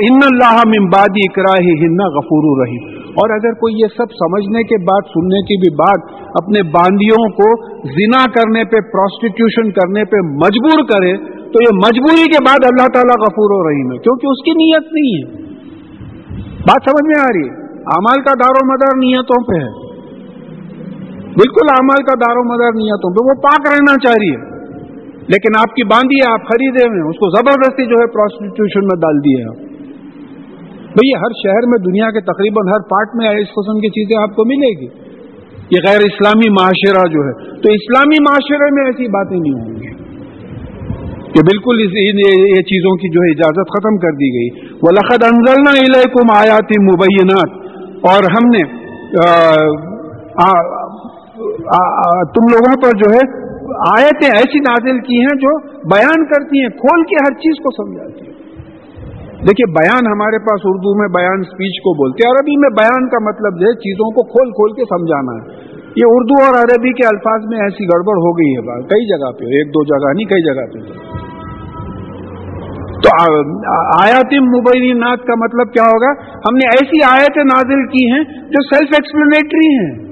ان 0.01 0.19
اللہ 0.23 0.61
ممبادی 0.67 1.21
اکراہ 1.31 1.61
ہننا 1.61 2.09
غفور 2.09 2.67
رہی 2.67 3.01
اور 3.11 3.31
اگر 3.31 3.53
کوئی 3.53 3.75
یہ 3.75 3.87
سب 3.97 4.11
سمجھنے 4.11 4.63
کے 4.63 4.79
بعد، 4.83 5.01
سننے 5.07 5.43
کی 5.43 5.57
بھی 5.57 5.75
بات، 5.75 6.01
اپنے 6.29 6.63
باندیوں 6.63 7.29
کو 7.29 7.75
زنا 7.89 8.25
کرنے 8.27 8.65
پہ 8.65 8.81
پروسٹیٹیوشن 8.81 9.71
کرنے 9.71 10.05
پہ 10.05 10.17
مجبور 10.17 10.83
کرے، 10.83 11.17
تو 11.27 11.63
یہ 11.63 11.75
مجبوری 11.75 12.25
کے 12.25 12.45
بعد 12.49 12.59
اللہ 12.65 12.87
تعالیٰ 12.95 13.21
غفور 13.21 13.51
و 13.51 13.69
رحیم 13.69 13.93
ہے، 13.93 13.99
کیونکہ 13.99 14.27
اس 14.27 14.45
کی 14.45 14.51
نیت 14.51 14.93
نہیں 14.93 15.15
ہے۔ 15.19 15.43
بات 16.41 16.91
سمجھ 16.91 17.07
میں 17.07 17.21
آ 17.21 17.27
رہی 17.27 17.49
ہے؟ 17.49 17.55
امال 17.77 18.23
کا 18.23 18.33
دار 18.41 18.55
و 18.63 18.67
مدار 18.67 18.97
نیتوں 18.97 19.45
پہ 19.45 19.65
ہے۔ 19.65 19.91
بالکل 21.27 21.67
امال 21.79 22.03
کا 22.03 22.15
دار 22.15 22.37
و 22.37 22.53
مدار 22.53 22.73
نیتوں 22.73 23.15
پہ، 23.15 23.29
وہ 23.29 23.43
پاک 23.43 23.69
رہنا 23.73 23.95
چاہ 23.97 24.15
رہی 24.21 24.31
ہے۔ 24.31 24.60
لیکن 25.29 25.59
آپ 25.59 25.75
کی 25.75 25.85
باندھی 25.85 26.17
ہے، 26.17 26.33
آپ 26.33 26.41
خریدے 26.41 26.89
ہوئے 26.89 27.11
اس 27.11 27.17
کو 27.17 27.31
زبردستی 27.31 27.87
جو 27.87 27.95
ہے 27.95 28.07
پروسٹیٹیوشن 28.07 28.81
میں 28.81 29.01
ڈال 29.01 29.19
دیے 29.19 29.45
آپ 29.45 29.71
بھئی 30.93 31.11
ہر 31.15 31.33
شہر 31.43 31.69
میں، 31.69 31.79
دنیا 31.79 32.11
کے 32.11 32.21
تقریباً 32.21 32.73
ہر 32.73 32.81
پارٹ 32.81 33.09
میں 33.15 33.29
اس 33.29 33.49
قسم 33.49 33.81
کی 33.81 33.89
چیزیں 33.89 34.23
آپ 34.23 34.37
کو 34.37 34.45
ملے 34.45 34.81
گی۔ 34.81 34.87
یہ 35.71 35.77
غیر 35.89 35.97
اسلامی 35.97 36.51
معاشرہ 36.51 37.09
جو 37.09 37.21
ہے۔ 37.21 37.33
تو 37.61 37.73
اسلامی 37.73 38.23
معاشرے 38.23 38.71
میں 38.71 38.85
ایسی 38.87 39.09
باتیں 39.09 39.37
نہیں 39.37 39.53
ہوں 39.53 39.75
گی۔ 39.75 39.91
کہ 41.33 41.41
بالکل 41.43 41.81
یہ 41.81 42.63
چیزوں 42.63 42.97
کی 42.97 43.09
جو 43.09 43.21
ہے 43.21 43.31
اجازت 43.31 43.69
ختم 43.69 43.97
کر 43.97 44.13
دی 44.13 44.29
گئی۔ 44.35 44.69
وہ 44.83 44.93
لقد 44.93 45.25
انزلنا 45.25 45.71
الیکم 45.71 46.37
آیاتی 46.37 46.83
مبینات 46.83 47.51
اور 48.03 48.25
ہم 48.31 48.49
نے 48.49 48.81
تم 52.25 52.45
لوگوں 52.53 52.83
پر 52.83 52.89
جو 52.89 53.13
ہے 53.15 53.50
آیتیں 53.89 54.31
ایسی 54.37 54.59
نازل 54.59 54.99
کی 55.01 55.21
ہیں 55.21 55.37
جو 55.41 55.53
بیان 55.93 56.25
کرتی 56.27 56.63
ہیں، 56.63 56.69
کھول 56.69 57.03
کے 57.03 57.17
ہر 57.25 57.35
چیز 57.35 57.63
کو 57.63 57.71
سمجھاتی 57.77 58.27
ہیں۔ 58.27 58.39
دیکھیے، 59.43 59.67
بیان 59.73 60.07
ہمارے 60.07 60.39
پاس 60.39 60.61
اردو 60.65 60.99
میں 60.99 61.09
بیان 61.09 61.43
سپیچ 61.43 61.79
کو 61.81 61.95
بولتے 61.95 62.27
ہیں، 62.27 62.33
عربی 62.33 62.57
میں 62.57 62.71
بیان 62.71 63.09
کا 63.09 63.21
مطلب 63.29 63.55
ہے، 63.55 63.75
چیزوں 63.75 64.11
کو 64.11 64.25
کھول 64.25 64.51
کھول 64.51 64.73
کے 64.73 64.83
سمجھانا 64.83 65.37
ہے۔ 65.37 65.71
یہ 65.97 66.11
اردو 66.11 66.43
اور 66.45 66.59
عربی 66.59 66.93
کے 66.93 67.07
الفاظ 67.07 67.47
میں 67.49 67.59
ایسی 67.59 67.85
گڑبڑ 67.85 68.19
ہو 68.19 68.33
گئی 68.39 68.51
ہے 68.57 68.83
کئی 68.83 69.07
جگہ 69.09 69.33
پہ، 69.39 69.45
ایک 69.45 69.69
دو 69.69 69.85
جگہ 69.85 70.13
نہیں، 70.17 70.25
کئی 70.25 70.43
جگہ 70.43 70.67
پہ۔ 70.73 70.79
تو 73.05 73.17
آیات 73.97 74.35
مبینات 74.49 75.27
کا 75.27 75.35
مطلب 75.35 75.73
کیا 75.73 75.83
ہوگا؟ 75.83 76.13
ہم 76.21 76.57
نے 76.57 76.69
ایسی 76.69 77.03
آیتیں 77.11 77.45
نازل 77.45 77.87
کی 77.87 78.13
ہیں 78.13 78.25
جو 78.25 78.63
سیلف 78.63 78.91
ایکسپلینیٹری 78.93 79.69
ہیں۔ 79.77 80.10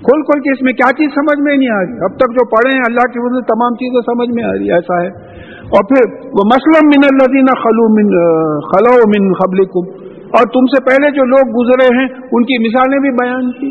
کھول 0.00 0.22
کھول 0.22 0.40
کے 0.40 0.50
اس 0.52 0.62
میں 0.62 0.72
کیا 0.72 0.92
چیز 0.92 1.08
سمجھ 1.14 1.40
میں 1.42 1.56
نہیں 1.56 1.72
آ 1.76 1.80
رہی؟ 1.80 1.92
اب 1.92 2.16
تک 2.16 2.30
جو 2.32 2.46
پڑھے 2.46 2.76
ہیں 2.76 2.82
اللہ 2.88 3.12
کی 3.12 3.18
وجہ 3.18 3.40
تمام 3.40 3.74
چیزیں 3.74 4.00
سمجھ 4.00 4.30
میں 4.34 4.44
آ 4.44 4.52
رہی، 4.52 4.72
ایسا 4.72 5.02
ہے۔ 5.02 5.08
اور 5.60 5.84
پھر، 5.84 6.26
وہ 6.26 6.44
مسلم 6.46 6.86
من 6.86 7.02
الدین 7.12 7.46
خلو 7.46 7.84
من 7.88 8.08
خلو 8.60 8.94
من 9.08 9.32
خبل 9.32 9.58
اور 10.16 10.44
تم 10.46 10.66
سے 10.66 10.84
پہلے 10.84 11.10
جو 11.10 11.24
لوگ 11.24 11.44
گزرے 11.60 11.96
ہیں، 11.96 12.08
ان 12.32 12.44
کی 12.44 12.68
مثالیں 12.68 12.98
بھی 12.98 13.10
بیان 13.10 13.52
کی۔ 13.52 13.70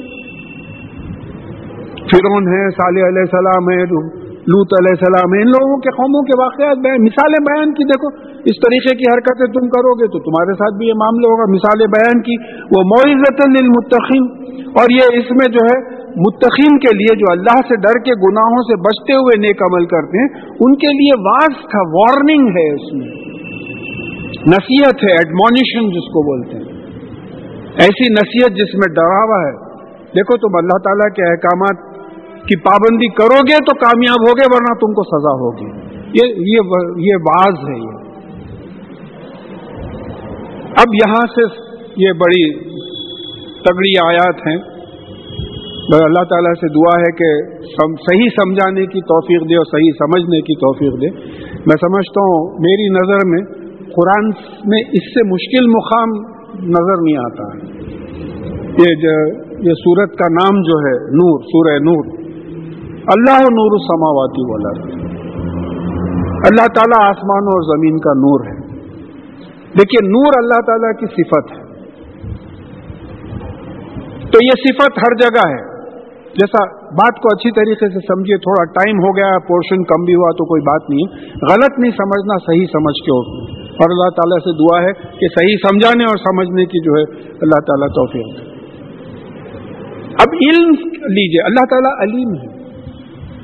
فرون 1.95 2.47
ہے، 2.47 2.69
صالح 2.69 3.07
علیہ 3.07 3.21
السلام 3.21 3.69
ہے 3.69 3.83
لوت 4.29 4.73
علیہ 4.81 4.95
السلام 4.99 5.33
ہے، 5.33 5.41
ان 5.41 5.47
لوگوں 5.47 5.77
کے 5.77 5.89
قوموں 5.89 6.23
کے 6.23 6.41
واقعات 6.41 6.77
بیان، 6.77 7.03
مثالیں 7.03 7.43
بیان 7.43 7.73
کی۔ 7.73 7.83
دیکھو، 7.83 8.29
اس 8.39 8.55
طریقے 8.55 8.95
کی 8.95 9.03
حرکتیں 9.13 9.47
تم 9.47 9.69
کرو 9.69 9.93
گے 9.93 10.07
تو 10.07 10.19
تمہارے 10.19 10.53
ساتھ 10.53 10.77
بھی 10.77 10.87
یہ 10.87 10.93
معاملہ 10.93 11.27
ہوگا۔ 11.27 11.51
مثالیں 11.51 11.87
بیان 11.87 12.21
کی۔ 12.21 12.35
وہ 12.77 12.83
معزت 12.83 13.47
للمتقین۔ 13.47 14.49
اور 14.69 14.85
یہ 14.91 15.17
اس 15.17 15.31
میں 15.31 15.51
جو 15.51 15.59
ہے 15.65 15.98
متقین 16.19 16.79
کے 16.79 16.95
لیے 16.95 17.15
جو 17.15 17.25
اللہ 17.31 17.55
سے 17.55 17.75
ڈر 17.75 17.99
کے 17.99 18.11
گناہوں 18.11 18.63
سے 18.63 18.81
بچتے 18.81 19.13
ہوئے 19.13 19.39
نیک 19.39 19.61
عمل 19.61 19.85
کرتے 19.85 20.17
ہیں، 20.17 20.51
ان 20.59 20.75
کے 20.75 20.87
لیے 20.87 21.21
واز 21.21 21.55
تھا 21.55 21.79
وارننگ 21.79 22.47
ہے 22.47 22.73
اس 22.73 22.93
میں۔ 22.93 23.07
نصیحت 24.47 24.95
ہے 24.95 25.11
ایڈمونیشن 25.11 25.89
جس 25.89 26.07
کو 26.07 26.23
بولتے 26.23 26.57
ہیں۔ 26.57 26.79
ایسی 27.75 28.11
نصیحت 28.11 28.51
جس 28.51 28.75
میں 28.75 28.93
ڈراوا 28.95 29.47
ہے۔ 29.47 29.51
دیکھو 30.05 30.37
تم 30.37 30.57
اللہ 30.57 30.77
تعالیٰ 30.77 31.07
کے 31.07 31.31
احکامات 31.31 31.99
کی 32.45 32.55
پابندی 32.55 33.07
کرو 33.07 33.41
گے 33.41 33.55
تو 33.55 33.75
کامیاب 33.75 34.29
ہوگے، 34.29 34.43
ورنہ 34.53 34.73
تم 34.73 34.93
کو 34.93 35.03
سزا 35.03 35.33
ہوگی۔ 35.33 35.99
یہ 36.13 36.33
یہ 36.35 36.59
یہ 36.97 37.17
باز 37.17 37.69
ہے 37.69 37.77
یہ۔ 37.77 37.99
اب 40.77 40.93
یہاں 40.93 41.25
سے 41.35 41.41
یہ 41.97 42.11
بڑی 42.11 42.59
تگڑی 43.61 44.07
آیات 44.07 44.47
ہیں۔ 44.47 44.78
بس 45.91 46.01
اللہ 46.03 46.23
تعالیٰ 46.23 46.53
سے 46.53 46.67
دعا 46.67 47.01
ہے 47.01 47.11
کہ 47.11 47.53
صحیح 47.95 48.29
سمجھانے 48.43 48.85
کی 48.85 49.01
توفیق 49.01 49.49
دے 49.49 49.55
اور 49.55 49.65
صحیح 49.65 49.91
سمجھنے 49.91 50.41
کی 50.41 50.55
توفیق 50.55 50.93
دے۔ 50.93 51.19
میں 51.53 51.75
سمجھتا 51.81 52.21
ہوں 52.21 52.53
میری 52.53 52.89
نظر 52.89 53.27
میں 53.27 53.69
قرآن 53.83 54.25
میں 54.65 54.83
اس 54.91 55.13
سے 55.13 55.27
مشکل 55.27 55.67
مقام 55.67 56.09
نظر 56.69 57.01
نہیں 57.01 57.17
آتا۔ 57.17 57.57
ہے 57.57 57.79
یہ 58.79 59.07
یہ 59.59 59.73
سورت 59.73 60.11
کا 60.11 60.29
نام 60.29 60.61
جو 60.61 60.79
ہے 60.79 61.11
نور، 61.11 61.39
سورہ 61.39 61.79
نور۔ 61.79 62.05
اللہ 62.99 63.41
نور 63.41 63.77
سماواتی 63.77 64.51
والا 64.51 64.99
اللہ 66.35 66.67
تعالیٰ 66.67 67.09
آسمان 67.09 67.43
اور 67.43 67.77
زمین 67.77 67.97
کا 67.97 68.13
نور 68.13 68.45
ہے۔ 68.45 68.67
دیکھیے، 69.79 70.07
نور 70.07 70.31
اللہ 70.37 70.61
تعالیٰ 70.67 70.91
کی 70.99 71.05
صفت 71.05 71.51
ہے۔ 71.51 71.69
تو 74.21 74.45
یہ 74.45 74.51
صفت 74.51 74.97
ہر 74.97 75.15
جگہ 75.15 75.49
ہے۔ 75.49 75.68
جیسا 76.29 76.85
بات 76.85 77.21
کو 77.21 77.27
اچھی 77.31 77.51
طریقے 77.51 77.87
سے 77.87 77.99
سمجھیے، 77.99 78.37
تھوڑا 78.37 78.71
ٹائم 78.71 78.97
ہو 78.97 79.17
گیا 79.17 79.39
پورشن 79.47 79.83
کم 79.83 80.05
بھی 80.05 80.13
ہوا 80.13 80.31
تو 80.31 80.45
کوئی 80.45 80.61
بات 80.61 80.89
نہیں۔ 80.89 81.25
غلط 81.51 81.79
نہیں 81.79 81.91
سمجھنا، 81.91 82.37
صحیح 82.37 82.65
سمجھ 82.65 83.05
کے 83.05 83.11
ہو۔ 83.11 83.43
اور 83.65 83.91
اللہ 83.91 84.09
تعالیٰ 84.09 84.37
سے 84.37 84.57
دعا 84.57 84.81
ہے 84.81 84.93
کہ 84.93 85.27
صحیح 85.39 85.55
سمجھانے 85.69 86.03
اور 86.03 86.17
سمجھنے 86.17 86.65
کی 86.65 86.79
جو 86.83 86.91
ہے، 86.91 87.33
اللہ 87.41 87.59
تعالیٰ 87.59 87.87
توفیق 87.87 88.37
دے۔ 88.37 88.45
اب 90.03 90.33
علم 90.33 90.69
لیجیے، 90.89 91.45
اللہ 91.45 91.65
تعالیٰ 91.69 91.91
علیم 92.01 92.29
ہے۔ 92.29 92.47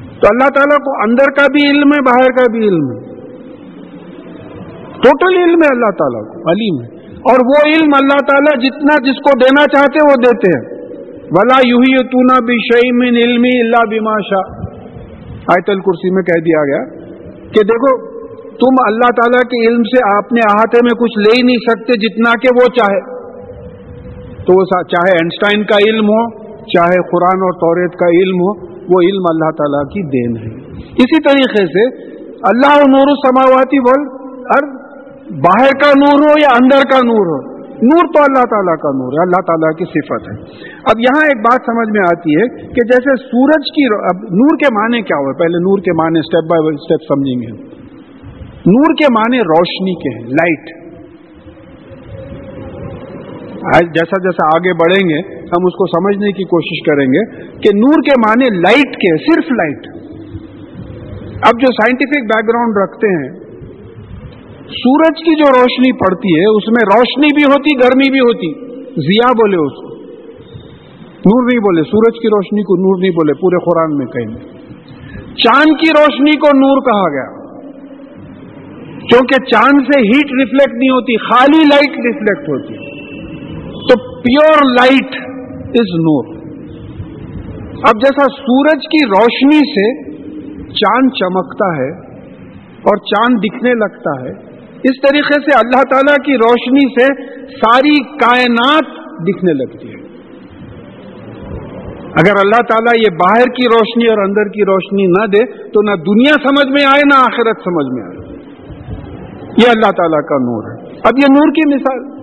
تو 0.10 0.28
اللہ 0.32 0.50
تعالیٰ 0.50 0.78
کو 0.78 1.04
اندر 1.04 1.32
کا 1.32 1.48
بھی 1.52 1.69
علم 1.69 1.88
ہے، 1.88 2.02
باہر 2.02 2.32
کا 2.32 2.52
بھی 2.52 2.67
علم 2.67 2.91
ہے۔ 2.91 3.15
ٹوٹل 4.93 5.38
علم 5.38 5.60
ہے 5.63 5.67
اللہ 5.71 5.91
تعالیٰ 5.91 6.34
کو، 6.34 6.52
علیم 6.52 6.82
ہے۔ 6.84 6.95
اور 7.12 7.39
وہ 7.45 7.69
علم 7.69 7.89
اللہ 7.95 8.26
تعالیٰ 8.26 8.63
جتنا 8.63 8.98
جس 8.98 9.17
کو 9.17 9.39
دینا 9.39 9.65
چاہتے 9.78 10.00
وہ 10.00 10.15
دیتے 10.26 10.60
ہیں۔ 10.60 10.75
ولا 11.32 11.56
یوہی 11.68 11.98
تونا 12.10 12.36
بھی 12.46 12.56
من 12.92 13.16
علمی 13.16 13.60
اللہ 13.60 13.86
بما 13.92 14.16
شاہ 14.22 14.66
آیت 15.54 15.70
الکرسی 15.70 16.14
میں 16.14 16.24
کہہ 16.24 16.44
دیا 16.46 16.62
گیا 16.64 16.84
کہ 17.50 17.64
دیکھو، 17.64 17.94
تم 18.50 18.78
اللہ 18.88 19.12
تعالیٰ 19.12 19.42
کے 19.42 19.68
علم 19.68 19.84
سے 19.84 20.18
اپنے 20.18 20.40
احاطے 20.46 20.78
میں 20.84 20.96
کچھ 21.00 21.20
لے 21.20 21.34
ہی 21.38 21.46
نہیں 21.46 21.58
سکتے 21.58 22.08
جتنا 22.08 22.32
کہ 22.32 22.54
وہ 22.56 22.68
چاہے۔ 22.76 23.00
تو 24.44 24.66
چاہے 24.84 25.16
اینسٹائن 25.16 25.64
کا 25.64 25.76
علم 25.90 26.06
ہو، 26.06 26.50
چاہے 26.66 27.02
قرآن 27.12 27.44
اور 27.48 27.54
توریت 27.54 27.92
کا 27.92 28.06
علم 28.06 28.36
ہو، 28.36 28.54
وہ 28.94 29.02
علم 29.02 29.24
اللہ 29.30 29.52
تعالیٰ 29.52 29.84
کی 29.84 30.04
دین 30.10 30.38
ہے۔ 30.38 30.56
اسی 30.98 31.22
طریقے 31.22 31.66
سے 31.66 31.86
اللہ 32.44 32.80
نور 32.88 33.16
سماواتی 33.16 33.80
بول 33.80 34.08
اور 34.56 34.68
باہر 35.30 35.70
کا 35.84 35.92
نور 35.98 36.20
ہو 36.20 36.34
یا 36.42 36.56
اندر 36.62 36.88
کا 36.92 36.98
نور 36.98 37.26
ہو 37.34 37.55
نور 37.88 38.08
تو 38.13 38.21
اللہ 38.26 38.45
تعالیٰ 38.52 38.76
کا 38.84 38.91
نور 39.00 39.15
ہے، 39.17 39.24
اللہ 39.24 39.41
تعالیٰ 39.48 39.71
کی 39.80 39.88
صفت 39.93 40.28
ہے۔ 40.30 40.36
اب 40.91 41.02
یہاں 41.06 41.24
ایک 41.30 41.41
بات 41.48 41.67
سمجھ 41.69 41.88
میں 41.98 42.04
آتی 42.04 42.38
ہے 42.38 42.45
کہ 42.76 42.86
جیسے 42.91 43.15
سورج 43.24 43.71
کی 43.78 43.86
اب 44.12 44.24
نور 44.39 44.58
کے 44.63 44.71
معنی 44.76 45.02
کیا 45.10 45.19
ہوئے؟ 45.24 45.34
پہلے 45.41 45.62
نور 45.65 45.84
کے 45.88 45.95
معنی 46.02 46.24
اسٹیپ 46.26 46.50
بائی 46.52 46.74
اسٹیپ 46.74 47.06
سمجھیں 47.10 47.41
گے۔ 47.41 47.52
نور 48.69 48.95
کے 49.02 49.12
معنی 49.15 49.43
روشنی 49.52 49.95
کے 50.04 50.15
ہیں 50.15 50.26
لائٹ 50.38 50.74
جیسا 53.93 54.17
جیسا 54.24 54.48
آگے 54.56 54.74
بڑھیں 54.80 55.04
گے، 55.10 55.19
ہم 55.52 55.63
اس 55.67 55.78
کو 55.78 55.86
سمجھنے 55.91 56.32
کی 56.39 56.43
کوشش 56.50 56.82
کریں 56.88 57.06
گے 57.13 57.21
کہ 57.63 57.71
نور 57.78 58.04
کے 58.10 58.17
معنی 58.24 58.50
لائٹ 58.58 58.98
کے 59.04 59.13
صرف 59.24 59.52
لائٹ 59.60 59.88
اب 61.50 61.63
جو 61.63 61.71
سائنٹیفک 61.78 62.28
بیک 62.32 62.48
گراؤنڈ 62.50 62.78
رکھتے 62.82 63.13
ہیں 63.15 63.32
سورج 64.69 65.17
کی 65.19 65.36
جو 65.36 65.45
روشنی 65.45 65.93
پڑتی 65.93 66.39
ہے، 66.39 66.58
اس 66.58 66.63
میں 66.67 66.97
روشنی 66.97 67.28
بھی 67.36 67.43
ہوتی، 67.43 67.78
گرمی 67.80 68.12
بھی 68.12 68.19
ہوتی۔ 68.19 68.54
ضیا 68.84 69.32
بولے 69.32 69.58
اس 69.58 69.73
کو۔ 69.82 69.95
نور 71.06 71.43
نہیں 71.43 71.60
بولے، 71.60 71.84
سورج 71.84 72.19
کی 72.21 72.28
روشنی 72.28 72.63
کو 72.63 72.75
نور 72.75 72.99
نہیں 72.99 73.12
بولے، 73.12 73.34
پورے 73.34 73.63
قرآن 73.65 73.97
میں 73.97 74.06
کہیں۔ 74.06 74.60
چاند 75.36 75.78
کی 75.78 75.89
روشنی 75.97 76.32
کو 76.32 76.58
نور 76.58 76.78
کہا 76.78 77.10
گیا۔ 77.10 77.45
کیونکہ 78.99 79.45
چاند 79.45 79.82
سے 79.82 80.01
ہیٹ 80.01 80.25
ریفلیکٹ 80.39 80.73
نہیں 80.73 80.89
ہوتی، 80.89 81.17
خالی 81.17 81.63
لائٹ 81.63 81.89
ریفلیکٹ 81.89 82.49
ہوتی۔ 82.49 82.95
تو 83.71 84.21
پیور 84.21 84.69
لائٹ 84.69 85.15
از 85.67 85.95
نور۔ 85.95 86.36
اب 87.75 87.95
جیسا 87.95 88.23
سورج 88.23 88.82
کی 88.82 89.06
روشنی 89.06 89.58
سے 89.58 90.12
چاند 90.62 91.10
چمکتا 91.10 91.78
ہے 91.78 91.89
اور 92.71 92.97
چاند 92.97 93.38
دکھنے 93.38 93.73
لگتا 93.73 94.21
ہے 94.21 94.45
اس 94.86 95.02
طریقے 95.02 95.34
سے 95.34 95.58
اللہ 95.58 95.82
تعالی 95.89 96.24
کی 96.26 96.38
روشنی 96.38 96.93
سے 96.93 97.30
ساری 97.48 98.04
کائنات 98.04 98.84
دکھنے 99.28 99.54
لگتی 99.54 99.88
ہے۔ 99.88 100.06
اگر 101.95 102.34
اللہ 102.39 102.62
تعالیٰ 102.62 103.00
یہ 103.00 103.15
باہر 103.15 103.43
کی 103.43 103.67
روشنی 103.67 104.08
اور 104.08 104.17
اندر 104.17 104.43
کی 104.43 104.65
روشنی 104.65 105.06
نہ 105.06 105.26
دے، 105.26 105.69
تو 105.69 105.82
نہ 105.82 105.91
دنیا 105.91 106.34
سمجھ 106.34 106.67
میں 106.67 106.86
آئے، 106.86 107.02
نہ 107.06 107.17
آخرت 107.17 107.58
سمجھ 107.63 107.93
میں 107.93 108.04
آئے۔ 108.04 108.36
یہ 109.58 109.67
اللہ 109.76 109.91
تعالیٰ 109.91 110.21
کا 110.21 110.38
نور 110.38 110.63
ہے۔ 110.71 110.86
اب 111.04 111.13
یہ 111.17 111.28
نور 111.30 111.48
کی 111.48 111.76
مثال 111.76 112.15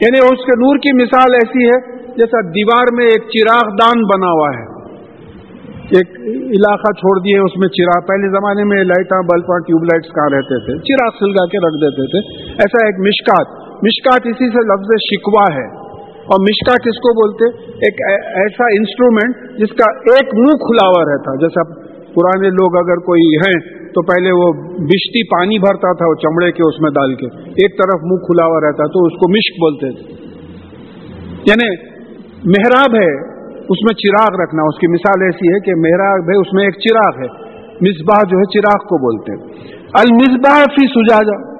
یعنی 0.00 0.18
اس 0.18 0.46
کے 0.46 0.52
نور 0.52 0.76
کی 0.76 1.02
مثال 1.02 1.34
ایسی 1.34 1.66
ہے 1.66 1.96
جیسا 2.06 2.40
دیوار 2.40 2.86
میں 2.96 3.04
ایک 3.04 3.22
چراغ 3.22 3.68
دان 3.68 4.02
بنا 4.02 4.30
ہوا 4.30 4.48
ہے۔ 4.58 4.75
ایک 5.86 6.08
علاقہ 6.30 6.92
چھوڑ 6.92 7.18
دیے، 7.20 7.38
اس 7.38 7.56
میں 7.56 7.68
چراغ، 7.68 8.06
پہلے 8.06 8.28
زمانے 8.28 8.64
میں 8.64 8.84
لائٹاں، 8.84 9.22
بلباں، 9.22 9.58
ٹیوب 9.58 9.82
لائٹس 9.84 10.08
کہاں 10.08 10.30
رہتے 10.30 10.58
تھے؟ 10.64 10.78
چراغ 10.78 11.10
سلگا 11.18 11.46
کے 11.46 11.58
رکھ 11.58 11.76
دیتے 11.84 12.04
تھے۔ 12.06 12.50
ایسا 12.52 12.86
ایک 12.86 12.94
مشکات۔ 13.00 13.46
مشکات 13.82 14.20
اسی 14.24 14.48
سے 14.48 14.64
لفظ 14.66 14.90
شکوا 15.12 15.44
ہے۔ 15.54 15.86
اور 16.26 16.40
مشکا 16.40 16.72
کس 16.72 16.96
کو 16.96 17.12
بولتے؟ 17.12 17.72
ایک 17.72 17.94
ایسا 18.36 18.64
انسٹرومنٹ 18.64 19.58
جس 19.58 19.68
کا 19.68 19.90
ایک 19.90 20.34
منہ 20.34 20.52
کھلا 20.52 20.86
ہوا 20.86 21.02
رہتا۔ 21.12 21.34
جیسا 21.34 21.62
پرانے 22.14 22.48
لوگ 22.48 22.76
اگر 22.76 22.96
کوئی 22.96 23.36
ہیں 23.36 23.86
تو 23.88 24.02
پہلے 24.02 24.30
وہ 24.30 24.52
بشتی 24.78 25.26
پانی 25.26 25.58
بھرتا 25.58 25.92
تھا، 25.92 26.08
وہ 26.08 26.14
چمڑے 26.14 26.52
کے 26.52 26.62
اس 26.68 26.80
میں 26.80 26.90
ڈال 26.90 27.14
کے۔ 27.14 27.26
ایک 27.36 27.78
طرف 27.78 28.00
منہ 28.02 28.16
کھلا 28.16 28.46
ہوا 28.46 28.60
رہتا 28.60 28.84
تو 28.86 29.04
اس 29.06 29.12
کو 29.12 29.30
مشک 29.30 29.60
بولتے 29.60 29.90
تھے۔ 29.90 30.14
یعنی 31.46 31.76
محراب 32.44 32.94
ہے۔ 32.94 33.35
اس 33.68 33.82
میں 33.82 33.94
چراغ 33.94 34.42
رکھنا، 34.42 34.62
اس 34.62 34.78
کی 34.78 34.86
مثال 34.86 35.22
ایسی 35.22 35.54
ہے 35.54 35.60
کہ 35.60 35.80
محراب 35.80 36.30
ہے 36.30 36.40
اس 36.40 36.54
میں 36.54 36.64
ایک 36.64 36.74
چراغ 36.74 37.22
ہے۔ 37.22 37.46
مصباح 37.80 38.18
جو 38.30 38.38
ہے 38.38 38.44
چراغ 38.44 38.78
کو 38.78 38.98
بولتے 38.98 39.32
ہیں۔ 39.32 39.68
المصباح 39.94 40.64
فی 40.64 40.86
سجاجا 40.86 41.56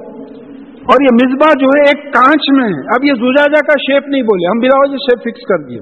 اور 0.66 1.02
یہ 1.02 1.14
مصباح 1.14 1.52
جو 1.60 1.66
ہے 1.66 1.80
ایک 1.80 2.14
کانچ 2.14 2.52
میں 2.52 2.64
ہے۔ 2.64 2.80
اب 2.80 3.04
یہ 3.04 3.12
زجاجا 3.12 3.66
کا 3.66 3.72
شیپ 3.78 4.08
نہیں 4.08 4.22
بولے۔ 4.22 4.46
ہم 4.46 4.58
بلا 4.58 4.78
وجہ 4.78 4.96
شیپ 4.96 5.20
فکس 5.22 5.46
کر 5.48 5.58
دیے۔ 5.58 5.80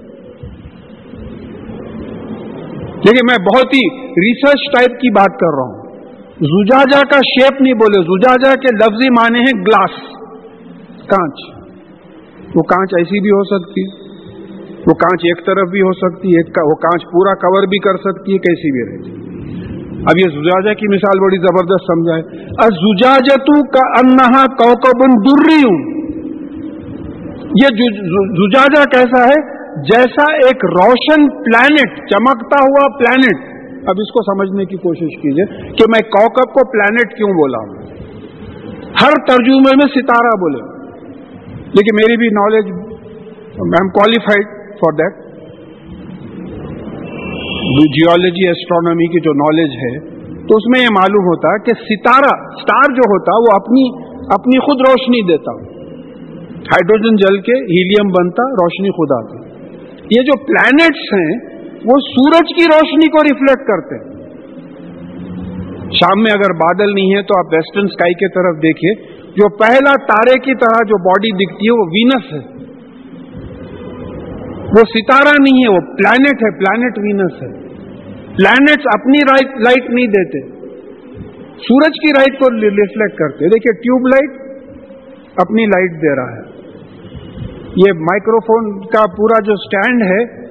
لیکن 2.89 3.27
میں 3.31 3.39
بہت 3.39 3.67
ہی 3.67 4.01
ریسرچ 4.01 4.73
ٹائپ 4.77 5.01
کی 5.01 5.11
بات 5.11 5.41
کر 5.41 5.55
رہا 5.55 5.65
ہوں۔ 5.65 6.03
زجاجا 6.41 7.01
کا 7.01 7.17
شیپ 7.17 7.63
نہیں 7.63 7.75
بولے۔ 7.75 8.03
زجاجا 8.03 8.55
کے 8.55 8.75
لفظی 8.75 9.11
معنی 9.11 9.39
ہیں 9.39 9.61
گلاس 9.61 9.91
کانچ۔ 11.07 11.65
وہ 12.55 12.63
کانچ 12.63 12.91
ایسی 12.99 13.21
بھی 13.21 13.31
ہو 13.31 13.45
سکتی 13.45 14.04
وہ 14.87 14.95
کانچ 15.03 15.23
ایک 15.29 15.39
طرف 15.47 15.71
بھی 15.75 15.83
ہو 15.83 15.93
سکتی 15.99 16.33
ہے 16.37 16.65
وہ 16.71 16.75
کانچ 16.81 17.05
پورا 17.13 17.33
کور 17.45 17.67
بھی 17.69 17.79
کر 17.85 17.99
سکتی 18.01 18.33
ہے، 18.33 18.41
کیسی 18.47 18.73
بھی 18.73 18.83
رہتی 18.89 19.13
اب 20.11 20.19
یہ 20.21 20.33
زجاجہ 20.33 20.73
کی 20.81 20.89
مثال 20.95 21.21
بڑی 21.21 21.37
زبردست 21.45 21.91
سمجھائے 21.91 22.71
زجاجتو 22.79 23.57
کا 23.77 23.85
انہا 24.01 24.43
کوکبن 24.59 25.15
دری 25.27 25.61
ہوں 25.61 25.79
یہ 27.61 27.83
زجاجہ 28.39 28.83
کیسا 28.95 29.23
ہے؟ 29.25 29.39
جیسا 29.89 30.25
ایک 30.41 30.65
روشن 30.73 31.25
پلانٹ 31.45 31.97
چمکتا 32.11 32.59
ہوا 32.65 32.83
پلانٹ 32.99 33.89
اب 33.93 34.03
اس 34.05 34.13
کو 34.17 34.23
سمجھنے 34.27 34.65
کی 34.65 34.77
کوشش 34.83 35.17
کیجیے 35.23 35.47
کہ 35.79 35.89
میں 35.95 36.01
کوکب 36.13 36.53
کو 36.59 36.65
پلانٹ 36.73 37.17
کیوں 37.17 37.31
بولا 37.39 37.63
ہوں 37.65 37.73
ہر 39.01 39.17
ترجمے 39.29 39.73
میں 39.81 39.89
ستارہ 39.95 40.35
بولے۔ 40.43 40.61
لیکن 41.79 41.99
میری 42.01 42.17
بھی 42.17 42.29
knowledge 42.35 42.71
I 42.75 43.73
am 43.81 43.89
qualified 43.97 44.54
for 44.81 44.93
that 44.93 45.35
geology 47.75 48.47
astronomy 48.47 49.07
کی 49.07 49.21
جو 49.21 49.33
نالج 49.33 49.71
ہے، 49.71 49.99
تو 50.47 50.57
اس 50.57 50.63
میں 50.67 50.83
یہ 50.83 50.89
معلوم 50.93 51.25
ہوتا 51.25 51.59
کہ 51.59 51.73
ستارہ 51.73 52.63
سٹار 52.63 52.95
جو 52.95 53.03
ہوتا 53.07 53.37
وہ 53.39 53.63
اپنی 53.63 54.05
اپنی 54.35 54.59
خود 54.59 54.89
روشنی 54.89 55.23
دیتا۔ 55.27 55.53
ہائیڈروجن 56.55 57.17
جل 57.17 57.41
کے 57.41 57.53
ہیلیم 57.53 58.09
بنتا، 58.09 58.43
روشنی 58.43 58.91
خود 58.91 59.09
آتی۔ 59.13 59.65
یہ 60.01 60.23
جو 60.23 60.47
پلانٹس 60.47 61.13
ہیں، 61.13 61.59
وہ 61.85 61.99
سورج 61.99 62.55
کی 62.57 62.65
روشنی 62.65 63.11
کو 63.11 63.19
ریفلیکٹ 63.19 63.67
کرتے۔ 63.67 64.05
ہیں 64.05 64.15
شام 65.91 66.19
میں 66.19 66.33
اگر 66.35 66.53
بادل 66.53 66.95
نہیں 66.95 67.15
ہے 67.15 67.23
تو 67.23 67.39
آپ 67.39 67.55
ویسٹرن 67.55 67.85
اسکائی 67.85 68.15
کی 68.15 68.29
طرف 68.29 68.63
دیکھیے، 68.63 68.95
جو 69.29 69.57
پہلا 69.57 69.97
تارے 70.07 70.39
کی 70.39 70.55
طرح 70.55 70.83
جو 70.83 71.05
باڈی 71.05 71.31
دکھتی 71.31 71.67
ہے، 71.67 71.73
وہ 71.73 71.87
وینس 71.87 72.33
ہے۔ 72.33 72.54
وہ 74.75 74.81
ستارہ 74.81 75.33
نہیں 75.41 75.65
ہے، 75.65 75.69
وہ 75.69 75.81
پلانٹ 75.81 76.43
ہے 76.43 76.51
پلانٹ 76.51 76.99
وینس 76.99 77.43
ہے۔ 77.43 77.75
پلانٹس 78.37 78.87
اپنی 78.95 79.33
لائٹ 79.59 79.91
نہیں 79.91 80.07
دیتے۔ 80.07 80.41
سورج 81.57 81.93
کی 82.03 82.11
لائٹ 82.11 82.41
کو 82.41 82.51
ریفلیکٹ 82.51 83.19
کرتے۔ 83.19 83.47
دیکھیے 83.47 83.73
ٹیوب 83.73 84.07
لائٹ 84.07 84.59
اپنی 85.37 85.67
لائٹ 85.67 85.91
دے 86.03 86.17
رہا 86.17 86.33
ہے۔ 86.33 86.55
یہ 87.87 87.93
مائکرو 87.93 88.41
فون 88.41 88.81
کا 88.81 89.11
پورا 89.17 89.41
جو 89.41 89.57
سٹینڈ 89.57 90.03
ہے، 90.03 90.45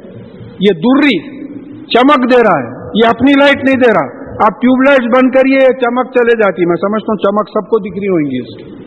یہ 0.59 0.79
دوری 0.79 1.43
چمک 1.85 2.31
دے 2.31 2.37
رہا 2.37 2.63
ہے۔ 2.63 2.73
یہ 2.95 3.07
اپنی 3.07 3.31
لائٹ 3.39 3.57
نہیں 3.57 3.75
دے 3.75 3.93
رہا۔ 3.93 4.23
آپ 4.29 4.61
ٹیوب 4.61 4.81
لائٹ 4.81 5.01
بند 5.01 5.31
کریے، 5.31 5.59
چمک 5.59 6.13
چلے 6.13 6.37
جاتی۔ 6.37 6.65
میں 6.65 6.75
سمجھتا 6.75 7.11
ہوں 7.11 7.17
چمک 7.17 7.49
سب 7.49 7.69
کو 7.69 7.79
دکھ 7.79 7.99
رہی 7.99 8.07
ہوئی 8.07 8.37
اس 8.37 8.57
کی۔ 8.57 8.82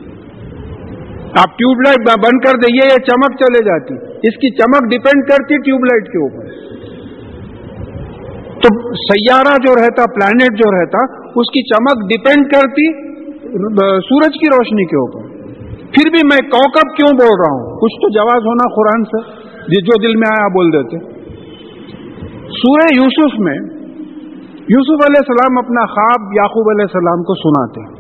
آپ 1.43 1.49
ٹیوب 1.49 1.81
لائٹ 1.81 2.19
بند 2.19 2.45
کر 2.45 2.59
دئیے 2.59 2.87
یہ 2.87 2.99
چمک 2.99 3.37
چلے 3.41 3.65
جاتی۔ 3.65 3.95
اس 4.29 4.37
کی 4.37 4.51
چمک 4.51 4.85
ڈپینڈ 4.91 5.29
کرتی 5.29 5.57
ٹیوب 5.57 5.85
لائٹ 5.85 6.07
کے 6.07 6.19
اوپر۔ 6.19 6.45
تو 8.61 8.95
سیارہ 8.95 9.55
جو 9.67 9.75
رہتا، 9.75 10.05
پلانٹ 10.15 10.43
جو 10.43 10.81
رہتا، 10.81 10.99
اس 11.41 11.51
کی 11.51 11.63
چمک 11.63 12.09
ڈپینڈ 12.11 12.47
کرتی 12.53 13.07
سورج 14.01 14.39
کی 14.39 14.51
روشنی 14.51 14.85
کے 14.85 14.97
اوپر۔ 14.97 15.29
پھر 15.79 16.11
بھی 16.11 16.21
میں 16.25 16.51
کوکب 16.51 16.97
کیوں 16.97 17.13
بول 17.17 17.41
رہا 17.41 17.53
ہوں؟ 17.57 17.81
کچھ 17.81 17.95
تو 18.03 18.09
جواز 18.09 18.47
ہونا 18.47 18.75
قرآن 18.75 19.05
سے، 19.05 19.47
جو 19.81 20.03
دل 20.03 20.17
میں 20.17 20.31
آیا 20.31 20.49
بول 20.49 20.73
دیتے۔ 20.73 20.99
سورہ 22.49 22.89
یوسف 22.97 23.39
میں 23.39 23.59
یوسف 24.69 25.05
علیہ 25.09 25.23
السلام 25.27 25.59
اپنا 25.59 25.87
خواب 25.87 26.33
یعقوب 26.37 26.71
علیہ 26.71 26.85
السلام 26.85 27.23
کو 27.23 27.35
سناتے۔ 27.35 27.81
ہیں 27.81 27.96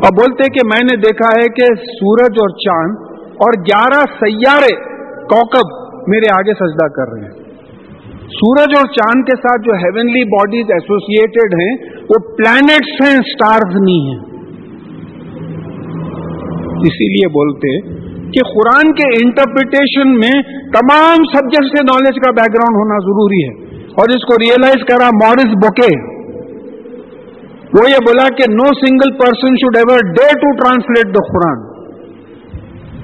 اور 0.00 0.12
بولتے 0.12 0.52
کہ 0.52 0.66
میں 0.66 0.80
نے 0.84 0.96
دیکھا 0.96 1.28
ہے 1.40 1.48
کہ 1.48 1.74
سورج 1.74 2.32
اور 2.32 2.48
چاند 2.48 2.96
اور 3.26 3.60
گیارہ 3.60 4.04
سیارے 4.24 4.74
کوکب 5.24 5.90
میرے 6.08 6.32
آگے 6.38 6.54
سجدہ 6.54 6.88
کر 6.88 7.12
رہے 7.12 7.20
ہیں۔ 7.20 7.50
سورج 8.20 8.72
اور 8.76 8.86
چاند 8.86 9.24
کے 9.24 9.36
ساتھ 9.36 9.62
جو 9.62 9.72
ہیونلی 9.72 10.24
باڈیز 10.24 10.66
ایسوسیٹڈ 10.70 11.54
ہیں، 11.54 12.00
وہ 12.02 12.36
پلانٹس 12.36 13.04
ہیں 13.04 13.16
سٹارز 13.16 13.76
نہیں 13.80 14.10
ہیں۔ 14.10 14.20
اسی 16.80 17.08
لیے 17.08 17.28
بولتے 17.28 17.80
کہ 18.30 18.52
قرآن 18.52 18.92
کے 18.92 19.24
انٹرپریٹیشن 19.24 20.10
میں 20.10 20.42
تمام 20.52 21.16
سبجیکٹ 21.16 21.64
سے 21.64 21.82
نالج 21.82 22.16
کا 22.16 22.30
بیک 22.30 22.54
گراؤنڈ 22.54 22.76
ہونا 22.76 22.98
ضروری 22.98 23.48
ہے۔ 23.48 23.70
اور 23.80 24.04
اس 24.08 24.22
کو 24.22 24.34
ریئلائز 24.42 24.84
کرا 24.84 25.06
مورس 25.06 25.46
بوکے۔ 25.46 26.19
وہ 27.70 27.82
یہ 27.86 28.00
بولا 28.02 28.22
کہ 28.34 28.46
no 28.52 28.68
single 28.76 29.10
person 29.18 29.58
should 29.58 29.76
ever 29.80 30.00
dare 30.14 30.30
to 30.38 30.48
translate 30.56 31.12
the 31.12 31.20
Quran 31.26 31.60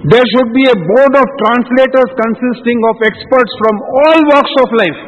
there 0.07 0.27
should 0.31 0.51
be 0.55 0.65
a 0.65 0.75
board 0.83 1.19
of 1.19 1.37
translator 1.39 2.11
consisting 2.17 2.89
of 2.89 3.05
experts 3.05 3.55
from 3.61 3.79
all 4.01 4.27
walks 4.27 4.59
of 4.61 4.75
life 4.81 5.07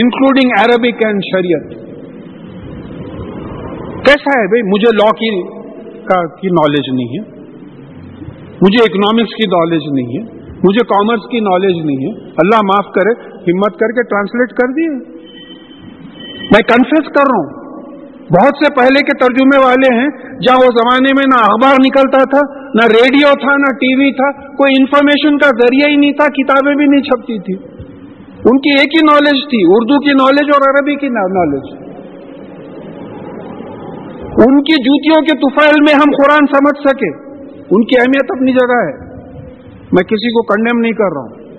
including 0.00 0.58
Arabic 0.58 1.06
and 1.06 1.28
شریعت 1.28 1.72
کیسا 4.04 4.36
ہے 4.36 4.50
بھائی 4.50 4.68
مجھے 4.68 4.94
لا 4.96 5.08
کی 5.16 5.32
کی 6.38 6.54
نالج 6.54 6.92
نہیں 6.92 7.16
ہے 7.16 7.24
مجھے 8.60 8.84
اکنامکس 8.84 9.36
کی 9.36 9.46
نالج 9.50 9.90
نہیں 9.92 10.14
ہے 10.14 10.26
مجھے 10.62 10.90
کامرس 10.90 11.28
کی 11.30 11.40
نالج 11.44 11.82
نہیں 11.82 12.06
ہے 12.06 12.14
اللہ 12.42 12.64
معاف 12.66 12.94
کرے 12.94 13.18
ہمت 13.46 13.78
کر 13.80 13.94
کے 13.96 14.10
ٹرانسلیٹ 14.10 14.56
کر 14.58 14.74
دیے 14.76 14.94
میں 16.48 16.60
کنفیس 16.68 17.12
کر 17.14 17.30
رہا 17.30 17.44
ہوں 17.44 17.63
بہت 18.30 18.54
سے 18.56 18.74
پہلے 18.74 19.00
کے 19.00 19.18
ترجمے 19.18 19.64
والے 19.64 19.94
ہیں، 19.94 20.08
جہاں 20.38 20.56
وہ 20.56 20.70
زمانے 20.74 21.08
میں 21.16 21.24
نہ 21.28 21.40
اخبار 21.40 21.74
نکلتا 21.86 22.24
تھا، 22.24 22.68
نہ 22.74 22.86
ریڈیو 22.86 23.28
تھا، 23.40 23.56
نہ 23.56 23.74
ٹی 23.74 23.94
وی 23.94 24.12
تھا، 24.12 24.46
کوئی 24.56 24.74
انفارمیشن 24.80 25.38
کا 25.38 25.46
ذریعہ 25.46 25.90
ہی 25.90 25.96
نہیں 25.96 26.12
تھا، 26.12 26.26
کتابیں 26.26 26.74
بھی 26.74 26.84
نہیں 26.84 27.00
چھپتی 27.00 27.38
تھی۔ 27.38 27.54
ان 28.44 28.58
کی 28.58 28.70
ایک 28.70 28.88
ہی 28.94 29.06
نالج 29.10 29.48
تھی، 29.50 29.62
اردو 29.66 30.00
کی 30.00 30.12
نالج 30.12 30.50
اور 30.54 30.74
عربی 30.74 30.96
کی 30.96 31.08
نالج 31.08 31.84
ان 34.46 34.62
کی 34.62 34.72
جوتیوں 34.72 35.24
کے 35.24 35.36
طفیل 35.36 35.80
میں 35.80 35.94
ہم 35.94 36.10
قرآن 36.22 36.46
سمجھ 36.46 36.88
سکے۔ 36.88 37.18
ان 37.58 37.84
کی 37.84 38.00
اہمیت 38.00 38.30
اپنی 38.30 38.52
جگہ 38.52 38.88
ہے۔ 38.88 39.14
میں 39.92 40.04
کسی 40.04 40.32
کو 40.32 40.42
کنڈیم 40.42 40.80
نہیں 40.80 40.92
کر 40.92 41.12
رہا 41.14 41.20
ہوں۔ 41.20 41.58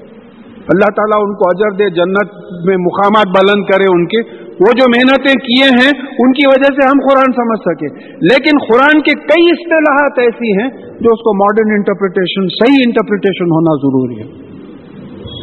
اللہ 0.67 0.91
تعالیٰ 0.95 1.19
ان 1.19 1.35
کو 1.35 1.49
اجر 1.49 1.75
دے، 1.75 1.89
جنت 1.89 2.33
میں 2.65 2.77
مقامات 2.77 3.27
بلند 3.27 3.65
کرے 3.65 3.83
ان 3.83 4.05
کے۔ 4.07 4.44
وہ 4.59 4.73
جو 4.79 4.85
محنتیں 4.91 5.33
کیے 5.45 5.65
ہیں، 5.77 5.89
ان 6.23 6.33
کی 6.35 6.45
وجہ 6.49 6.69
سے 6.75 6.83
ہم 6.87 6.99
قرآن 7.05 7.33
سمجھ 7.37 7.57
سکے 7.63 7.87
لیکن 8.27 8.59
قرآن 8.67 9.01
کے 9.07 9.15
کئی 9.31 9.49
اصطلاحات 9.53 10.21
ایسی 10.25 10.51
ہیں 10.59 10.67
جو 10.99 11.15
اس 11.15 11.23
کو 11.25 11.33
ماڈرن 11.39 11.73
انٹرپریٹیشن 11.77 12.47
صحیح 12.53 12.83
انٹرپریٹیشن 12.83 13.51
ہونا 13.55 13.73
ضروری 13.81 14.19
ہے۔ 14.19 14.27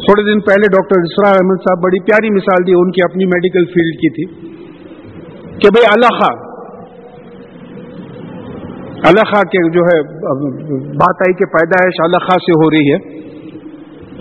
تھوڑے 0.05 0.23
دن 0.29 0.41
پہلے 0.47 0.69
ڈاکٹر 0.71 1.03
اسرا 1.03 1.29
احمد 1.33 1.61
صاحب 1.65 1.83
بڑی 1.83 1.99
پیاری 2.07 2.31
مثال 2.37 2.65
دی، 2.67 2.79
ان 2.79 2.89
کی 2.95 3.03
اپنی 3.03 3.29
میڈیکل 3.33 3.69
فیلڈ 3.75 4.01
کی 4.01 4.09
تھی 4.15 4.25
کہ 5.61 5.73
بھائی 5.75 5.87
اللہ 5.91 6.19
اللہ 9.09 9.39
کے 9.53 9.61
جو 9.71 9.85
ہے 9.85 9.95
بات 10.99 11.21
آئی 11.23 11.33
کہ 11.39 11.47
پیدائش 11.53 12.01
اللہ 12.03 12.29
سے 12.43 12.53
ہو 12.61 12.69
رہی 12.73 12.91
ہے۔ 12.91 12.99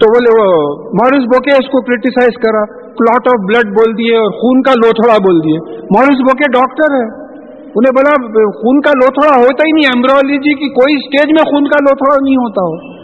تو 0.03 0.11
بولے 0.11 0.30
وہ 0.38 0.70
مورس 0.84 1.24
بوکے 1.24 1.50
اس 1.50 1.66
کو 1.68 1.80
کرٹیسائز 1.80 2.42
کرا 2.42 2.82
کلاٹ 2.82 3.26
آف 3.26 3.40
بلڈ 3.48 3.72
بول 3.72 3.92
دیے 3.92 4.16
اور 4.16 4.30
خون 4.30 4.62
کا 4.62 4.70
لوتھڑا 4.70 5.14
بول 5.14 5.38
دیے۔ 5.38 5.59
مورس 5.80 6.20
بوکے 6.20 6.53
ڈاکٹر 6.53 6.94
ہے۔ 6.94 7.22
انہیں 7.62 7.92
بولا، 7.92 8.11
خون 8.50 8.80
کا 8.80 8.90
لوتھڑا 8.90 9.40
ہوتا 9.40 9.62
ہی 9.62 9.72
نہیں 9.72 9.90
ایمبرولوجی 9.94 10.55
کی 10.55 10.68
کوئی 10.68 10.94
اسٹیج 10.94 11.32
میں 11.32 11.44
خون 11.44 11.64
کا 11.64 11.76
لوتھڑا 11.82 12.16
نہیں 12.24 12.34
ہوتا 12.34 12.62
ہو۔ 12.62 13.03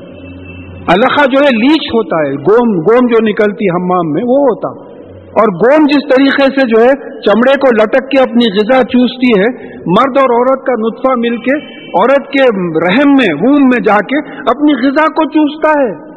الخا 0.92 1.24
جو 1.24 1.38
ہے 1.40 1.56
لیچ 1.56 1.88
ہوتا 1.94 2.28
ہے، 2.28 2.34
گوم 2.34 2.78
گوم 2.78 3.06
جو 3.06 3.24
نکلتی 3.24 3.66
ہمام 3.66 4.12
میں، 4.12 4.22
وہ 4.22 4.38
ہوتا۔ 4.38 4.88
اور 5.28 5.46
گوم 5.54 5.84
جس 5.84 6.16
طریقے 6.16 6.60
سے 6.60 6.66
جو 6.66 6.82
ہے، 6.82 7.20
چمڑے 7.20 7.56
کو 7.56 7.84
لٹک 7.84 8.10
کے 8.10 8.20
اپنی 8.20 8.58
غذا 8.58 8.82
چوستی 8.82 9.40
ہے، 9.40 9.66
مرد 9.72 10.18
اور 10.18 10.38
عورت 10.38 10.66
کا 10.66 10.72
نطفہ 10.72 11.12
مل 11.18 11.36
کے، 11.36 11.66
عورت 11.88 12.28
کے 12.28 12.42
رحم 12.86 13.10
میں، 13.10 13.34
ووم 13.34 13.62
میں 13.62 13.84
جا 13.84 13.96
کے 13.96 14.28
اپنی 14.40 14.72
غذا 14.72 15.06
کو 15.06 15.24
چوستا 15.24 15.82
ہے۔ 15.82 16.07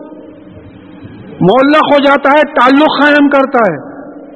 معلق 1.49 1.87
ہو 1.93 1.97
جاتا 2.05 2.33
ہے، 2.37 2.41
تعلق 2.59 2.99
قائم 3.01 3.29
کرتا 3.29 3.61
ہے۔ 3.67 3.77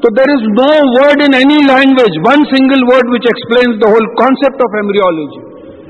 تو 0.03 0.09
there 0.15 0.31
is 0.33 0.45
no 0.55 0.71
word 0.93 1.21
in 1.25 1.35
any 1.37 1.57
language 1.67 2.17
one 2.25 2.43
single 2.49 2.81
word 2.87 3.11
which 3.13 3.27
explains 3.29 3.77
the 3.83 3.91
whole 3.91 4.07
concept 4.15 4.63
of 4.65 4.75
embryology 4.79 5.43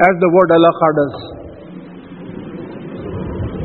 as 0.06 0.20
the 0.22 0.30
word 0.36 0.52
Allah 0.52 0.76
خاڈس 0.82 1.18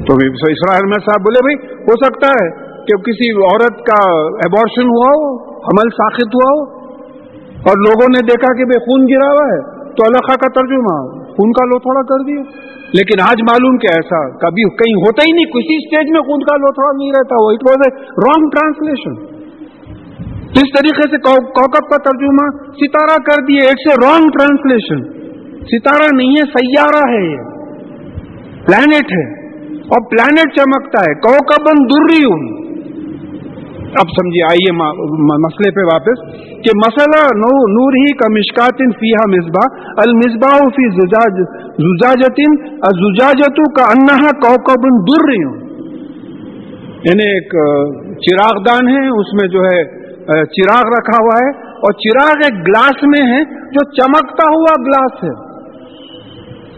تو 0.07 0.17
اسرائیل 0.27 0.87
میں 0.87 0.99
صاحب، 0.99 1.27
بولے 1.27 1.43
بھائی، 1.47 1.57
ہو 1.89 1.97
سکتا 2.05 2.31
ہے 2.37 2.47
کہ 2.85 2.97
کسی 3.09 3.29
عورت 3.49 3.83
کا 3.91 3.99
ایبارشن 4.47 4.95
ہوا 4.95 5.11
ہو 5.17 5.27
حمل 5.67 5.91
ساخت 5.99 6.39
ہوا 6.39 6.55
ہو 6.55 6.63
اور 7.67 7.83
لوگوں 7.87 8.09
نے 8.15 8.23
دیکھا 8.31 8.55
کہ 8.59 8.65
بھائی 8.65 8.85
خون 8.87 9.05
گرا 9.11 9.29
ہوا 9.33 9.45
ہے۔ 9.53 9.61
تو 10.01 10.07
اللہ 10.07 10.35
کا 10.35 10.49
ترجمہ 10.49 11.21
خون 11.33 11.53
کا 11.53 11.65
لو 11.65 11.79
تھوڑا 11.79 12.03
کر 12.03 12.25
دیا۔ 12.25 12.43
لیکن 12.93 13.21
آج 13.23 13.43
معلوم 13.43 13.79
کہ 13.79 13.87
ایسا 13.87 14.29
کبھی 14.29 14.63
کہیں 14.63 14.95
ہوتا 14.95 15.23
ہی 15.29 15.33
نہیں، 15.33 15.45
کسی 15.45 15.77
اسٹیج 15.77 16.11
میں 16.13 16.21
خود 16.21 16.43
کا 16.43 16.57
لوتھڑا 16.57 16.97
نہیں 16.97 17.11
رہتا 17.11 17.45
وہ 17.45 17.51
it 17.51 17.71
was 17.71 17.83
a 17.87 18.03
wrong 18.03 18.51
translation 18.51 19.41
جس 20.47 20.79
طریقے 20.79 21.11
سے 21.11 21.17
کوکب 21.17 21.91
کا 21.91 21.97
ترجمہ 21.97 22.73
ستارہ 22.73 23.23
کر 23.23 23.43
دیے 23.43 23.69
اٹس 23.69 23.91
اے 23.91 23.95
رانگ 24.07 24.29
ٹرانسلیشن 24.29 25.21
ستارہ 25.61 26.17
نہیں 26.17 26.29
ہے، 26.29 26.43
سیارہ 26.43 27.11
ہے 27.11 27.33
یہ۔ 27.33 27.43
پلانٹ 28.67 29.13
ہے۔ 29.13 29.41
اور 29.75 30.11
پلانٹ 30.11 30.53
چمکتا 30.57 31.01
ہے۔ 31.01 31.15
کوکبن 31.15 31.85
دری 31.85 32.25
ہوں 32.25 32.60
اب 33.93 34.11
سمجھیے، 34.11 34.43
آئیے 34.47 34.73
مسئلے 35.45 35.71
پہ 35.77 35.85
واپس، 35.87 36.21
کہ 36.65 36.75
مسئلہ 36.81 37.21
نور 37.39 37.97
ہی 37.97 38.11
کا 38.19 38.29
مشکات 38.35 38.83
فیحا 38.99 39.25
مصباح، 39.31 39.81
المصباح 40.03 40.61
فی 40.77 40.85
زجاجتن 41.79 42.55
زجاجتو 42.99 43.65
کا 43.79 43.87
انہا 43.95 44.31
کوکب 44.45 44.87
در 45.09 45.25
رہی 45.31 45.41
ہوں 45.45 45.59
یعنی 47.07 47.27
ایک 47.31 47.57
چراغ 48.25 48.63
دان 48.65 48.89
ہے 48.89 49.03
اس 49.17 49.35
میں 49.41 49.49
جو 49.49 49.65
ہے 49.65 49.83
چراغ 50.55 50.93
رکھا 50.93 51.19
ہوا 51.19 51.37
ہے، 51.41 51.51
اور 51.81 51.99
چراغ 52.01 52.47
ایک 52.47 52.63
گلاس 52.67 53.05
میں 53.13 53.27
ہے، 53.27 53.43
جو 53.75 53.85
چمکتا 53.93 54.49
ہوا 54.51 54.75
گلاس 54.87 55.23
ہے۔ 55.25 55.35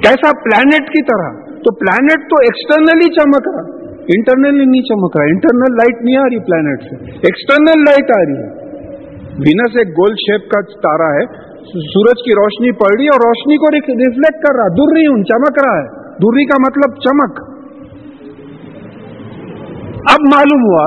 کیسا 0.05 0.31
پلانٹ 0.45 0.91
کی 0.93 1.03
طرح؟ 1.09 1.33
تو 1.65 1.73
پلانٹ 1.81 2.29
تو 2.31 2.39
ایکسٹرنلی 2.45 3.09
چمک 3.17 3.49
رہا۔ 3.49 3.82
انٹرنلی 4.09 4.65
نہیں 4.65 4.85
چمک 4.85 5.17
رہا 5.17 5.33
انٹرنل 5.33 5.77
لائٹ 5.77 6.03
نہیں 6.03 6.19
آ 6.19 6.27
رہی 6.27 6.43
پلانٹ 6.47 6.85
سے 6.85 6.99
ایکسٹرنل 7.23 7.85
لائٹ 7.85 8.13
آ 8.13 8.21
رہی 8.23 8.39
ہے 8.39 8.51
وینس 9.41 9.77
ایک 9.77 9.93
گولڈ 9.95 10.23
شیپ 10.23 10.51
کا 10.51 10.61
تارا 10.81 11.11
ہے 11.13 11.25
سورج 11.87 12.23
کی 12.25 12.35
روشنی 12.35 12.73
پڑ 12.79 12.91
رہی 12.93 13.05
ہے 13.05 13.13
اور 13.13 13.25
روشنی 13.25 13.57
کو 13.57 13.71
ریفلیکٹ 13.75 14.43
کر 14.43 14.57
رہا 14.57 14.75
دور 14.77 14.95
رہی 14.97 15.07
ہوں 15.07 15.23
چمک 15.25 15.61
رہا 15.61 15.79
ہے 15.79 15.87
دوری 16.19 16.45
کا 16.45 16.59
مطلب 16.63 16.99
چمک 17.01 17.41
اب 20.13 20.27
معلوم 20.27 20.67
ہوا 20.67 20.85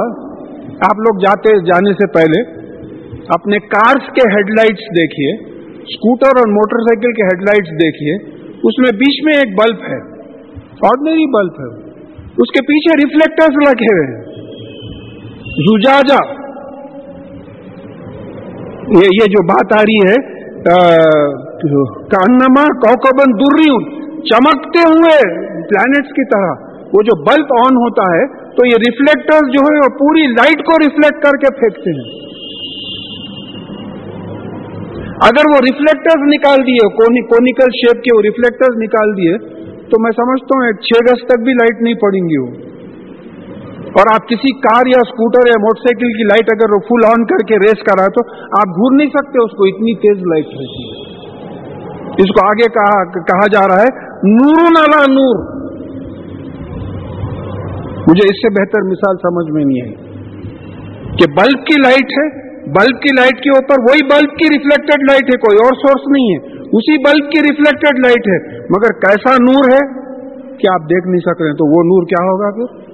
آپ 0.85 1.01
لوگ 1.01 1.19
جاتے 1.19 1.55
جانے 1.65 1.93
سے 1.93 2.07
پہلے 2.13 2.41
اپنے 3.33 3.59
کارس 3.69 4.11
کے 4.15 4.27
ہیڈ 4.33 4.51
لائٹس 4.57 4.89
دیکھیے 4.95 5.31
اسکوٹر 5.85 6.41
اور 6.41 6.51
موٹر 6.51 6.83
سائیکل 6.83 7.13
کے 7.13 7.25
ہیڈ 7.25 7.43
لائٹس 7.43 7.79
دیکھیے 7.79 8.15
اس 8.69 8.79
میں 8.79 8.91
بیچ 8.97 9.23
میں 9.25 9.33
ایک 9.37 9.57
بلب 9.57 9.83
ہے 9.87 9.99
آرڈنری 10.85 11.25
بلب 11.31 11.59
ہے 11.59 11.69
اس 12.43 12.49
کے 12.55 12.61
پیچھے 12.69 12.95
ریفلیکٹرز 12.99 13.57
لگے 13.65 13.89
ہوئے 13.89 14.05
ہیں۔ 14.07 14.23
زجاجا 15.67 16.17
یہ 19.09 19.29
جو 19.35 19.43
بات 19.51 19.75
آ 19.75 19.83
رہی 19.89 20.01
ہے 20.07 20.15
کانما 22.11 22.65
کوکبن 22.83 23.35
دری 23.39 23.69
چمکتے 24.29 24.83
ہوئے 24.89 25.15
پلانٹس 25.69 26.11
کی 26.17 26.25
طرح۔ 26.33 26.51
وہ 26.93 27.01
جو 27.05 27.15
بلب 27.23 27.53
آن 27.59 27.79
ہوتا 27.83 28.09
ہے، 28.11 28.25
تو 28.57 28.65
یہ 28.65 28.83
ریفلیکٹر 28.83 29.47
جو 29.55 29.63
ہے 29.69 29.79
وہ 29.79 29.89
پوری 29.97 30.27
لائٹ 30.33 30.61
کو 30.67 30.77
ریفلیکٹ 30.83 31.23
کر 31.23 31.39
کے 31.43 31.53
پھینکتے 31.59 31.95
ہیں۔ 31.97 32.05
اگر 35.25 35.49
وہ 35.51 35.59
ریفلیکٹر 35.65 36.23
نکال 36.29 36.63
دیے 36.67 36.87
کونیکل 37.33 37.75
شیپ 37.79 38.03
کے 38.05 38.15
وہ 38.15 38.21
ریفلیکٹر 38.21 38.79
نکال 38.83 39.13
دیے 39.17 39.35
تو 39.89 40.01
میں 40.01 40.11
سمجھتا 40.11 40.57
ہوں 40.57 40.71
چھ 40.71 41.03
گز 41.03 41.27
تک 41.27 41.43
بھی 41.43 41.53
لائٹ 41.53 41.81
نہیں 41.81 41.93
پڑیں 41.93 42.21
گی 42.21 42.37
وہ۔ 42.37 42.75
اور 43.85 44.13
آپ 44.13 44.27
کسی 44.27 44.59
کار 44.59 44.87
یا 44.87 44.99
اسکوٹر 45.01 45.47
یا 45.47 45.61
موٹر 45.61 45.79
سائیکل 45.79 46.17
کی 46.17 46.23
لائٹ 46.23 46.45
اگر 46.53 46.77
فل 46.77 47.19
آن 47.19 47.25
کر 47.25 47.45
کے 47.47 47.55
ریس 47.55 47.83
کرا 47.83 48.05
تو 48.05 48.33
آپ 48.35 48.67
گھور 48.67 48.95
نہیں 48.95 49.09
سکتے 49.09 49.43
اس 49.43 49.51
کو 49.51 49.63
اتنی 49.63 49.95
تیز 49.95 50.23
لائٹ 50.25 50.45
رہتی 50.45 50.89
ہے۔ 50.89 51.15
اس 52.09 52.39
کو 52.39 52.47
آگے 52.47 52.69
کہا 52.73 53.03
کہا 53.03 53.47
جا 53.53 53.67
رہا 53.67 53.81
ہے 53.81 54.05
نور 54.23 54.61
نالا 54.61 55.11
نور۔ 55.11 55.55
مجھے 58.07 58.25
اس 58.25 58.35
سے 58.35 58.49
بہتر 58.49 58.81
مثال 58.85 59.15
سمجھ 59.17 59.51
میں 59.51 59.65
نہیں 59.65 59.81
آئی۔ 59.81 59.95
کہ 61.01 61.31
بلب 61.31 61.65
کی 61.65 61.81
لائٹ 61.81 62.05
ہے، 62.05 62.55
بلب 62.63 63.01
کی 63.01 63.09
لائٹ 63.19 63.43
کے 63.43 63.49
اوپر 63.49 63.75
وہی 63.79 64.03
بلب 64.03 64.29
کی 64.29 64.45
ریفلیکٹڈ 64.45 65.11
لائٹ 65.11 65.23
ہے، 65.23 65.37
کوئی 65.37 65.57
اور 65.65 65.73
سورس 65.73 66.07
نہیں 66.07 66.35
ہے۔ 66.35 66.45
اسی 66.61 66.97
بلب 66.97 67.31
کی 67.31 67.41
ریفلیکٹڈ 67.41 67.99
لائٹ 68.05 68.27
ہے۔ 68.27 68.54
مگر 68.69 68.93
کیسا 68.99 69.33
نور 69.33 69.63
ہے 69.73 70.05
کہ 70.57 70.69
آپ 70.73 70.81
دیکھ 70.81 71.07
نہیں 71.07 71.19
سک 71.19 71.41
رہے 71.41 71.53
تو 71.53 71.65
وہ 71.65 71.83
نور 71.83 72.03
کیا 72.03 72.25
ہوگا 72.25 72.49
پھر؟ 72.51 72.85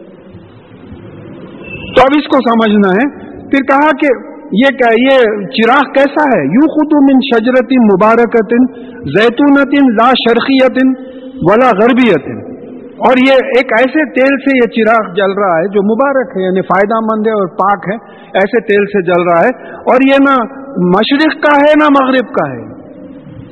تو 1.95 2.01
اب 2.01 2.17
اس 2.17 2.27
کو 2.27 2.37
سمجھنا 2.49 2.89
ہے۔ 2.89 3.31
پھر 3.39 3.59
کہا 3.59 3.89
کہ 4.01 4.31
یہ 4.51 4.77
کیا 4.77 5.13
یہ 5.13 5.45
چراغ 5.45 5.91
کیسا 5.91 6.37
ہے؟ 6.37 6.43
یو 6.45 6.67
خود 6.67 7.11
من 7.11 7.19
شجرت 7.33 7.71
مبارکت 7.93 8.53
زیتونت 8.99 9.81
لا 10.01 10.09
شرخیت 10.09 10.97
ولا 11.41 11.69
غربیت 11.69 12.51
اور 12.91 13.17
یہ 13.27 13.33
ایک 13.33 13.71
ایسے 13.79 14.13
تیل 14.13 14.37
سے 14.37 14.57
یہ 14.57 14.69
چراغ 14.69 15.13
جل 15.13 15.31
رہا 15.31 15.57
ہے 15.57 15.67
جو 15.67 15.83
مبارک 15.83 16.37
ہے 16.37 16.43
یعنی 16.43 16.61
فائدہ 16.61 16.95
مند 16.95 17.27
ہے 17.27 17.31
اور 17.31 17.47
پاک 17.47 17.89
ہے، 17.91 17.95
ایسے 18.33 18.61
تیل 18.61 18.85
سے 18.85 19.01
جل 19.03 19.21
رہا 19.21 19.39
ہے۔ 19.39 19.73
اور 19.73 19.97
یہ 20.09 20.15
نہ 20.19 20.43
مشرق 20.77 21.43
کا 21.43 21.57
ہے، 21.57 21.71
نہ 21.79 22.03
مغرب 22.03 22.33
کا 22.33 22.51
ہے۔ 22.51 22.81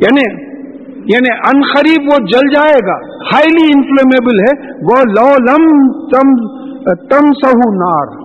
یعنی 0.07 0.45
یعنی 1.13 1.33
انخریب 1.55 2.03
وہ 2.13 2.19
جل 2.27 2.49
جائے 2.55 2.79
گا۔ 2.87 2.97
ہائیلی 3.33 3.73
انفلیمیبل 3.77 4.41
ہے۔ 4.41 4.71
وہ 4.71 5.03
لو 5.09 5.29
لم 5.51 5.67
تم 6.09 6.35
تم 6.95 7.33
سہو 7.43 7.75
نار۔ 7.75 8.25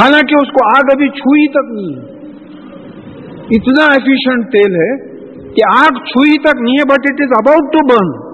حالانکہ 0.00 0.34
اس 0.40 0.48
کو 0.48 0.66
آگ 0.76 0.84
ابھی 0.92 1.08
چھوئی 1.08 1.48
تک 1.48 1.70
نہیں 1.70 2.00
ہے۔ 2.00 2.20
اتنا 3.56 3.86
ایفیشنٹ 3.86 4.44
تیل 4.46 4.74
ہے 4.74 4.90
کہ 5.54 5.62
آگ 5.76 5.98
چھوئی 6.04 6.38
تک 6.38 6.60
نہیں 6.60 6.74
ہے 6.74 6.84
but 6.84 7.06
it 7.10 7.20
is 7.20 7.28
about 7.38 7.72
to 7.72 7.86
burn 7.86 8.30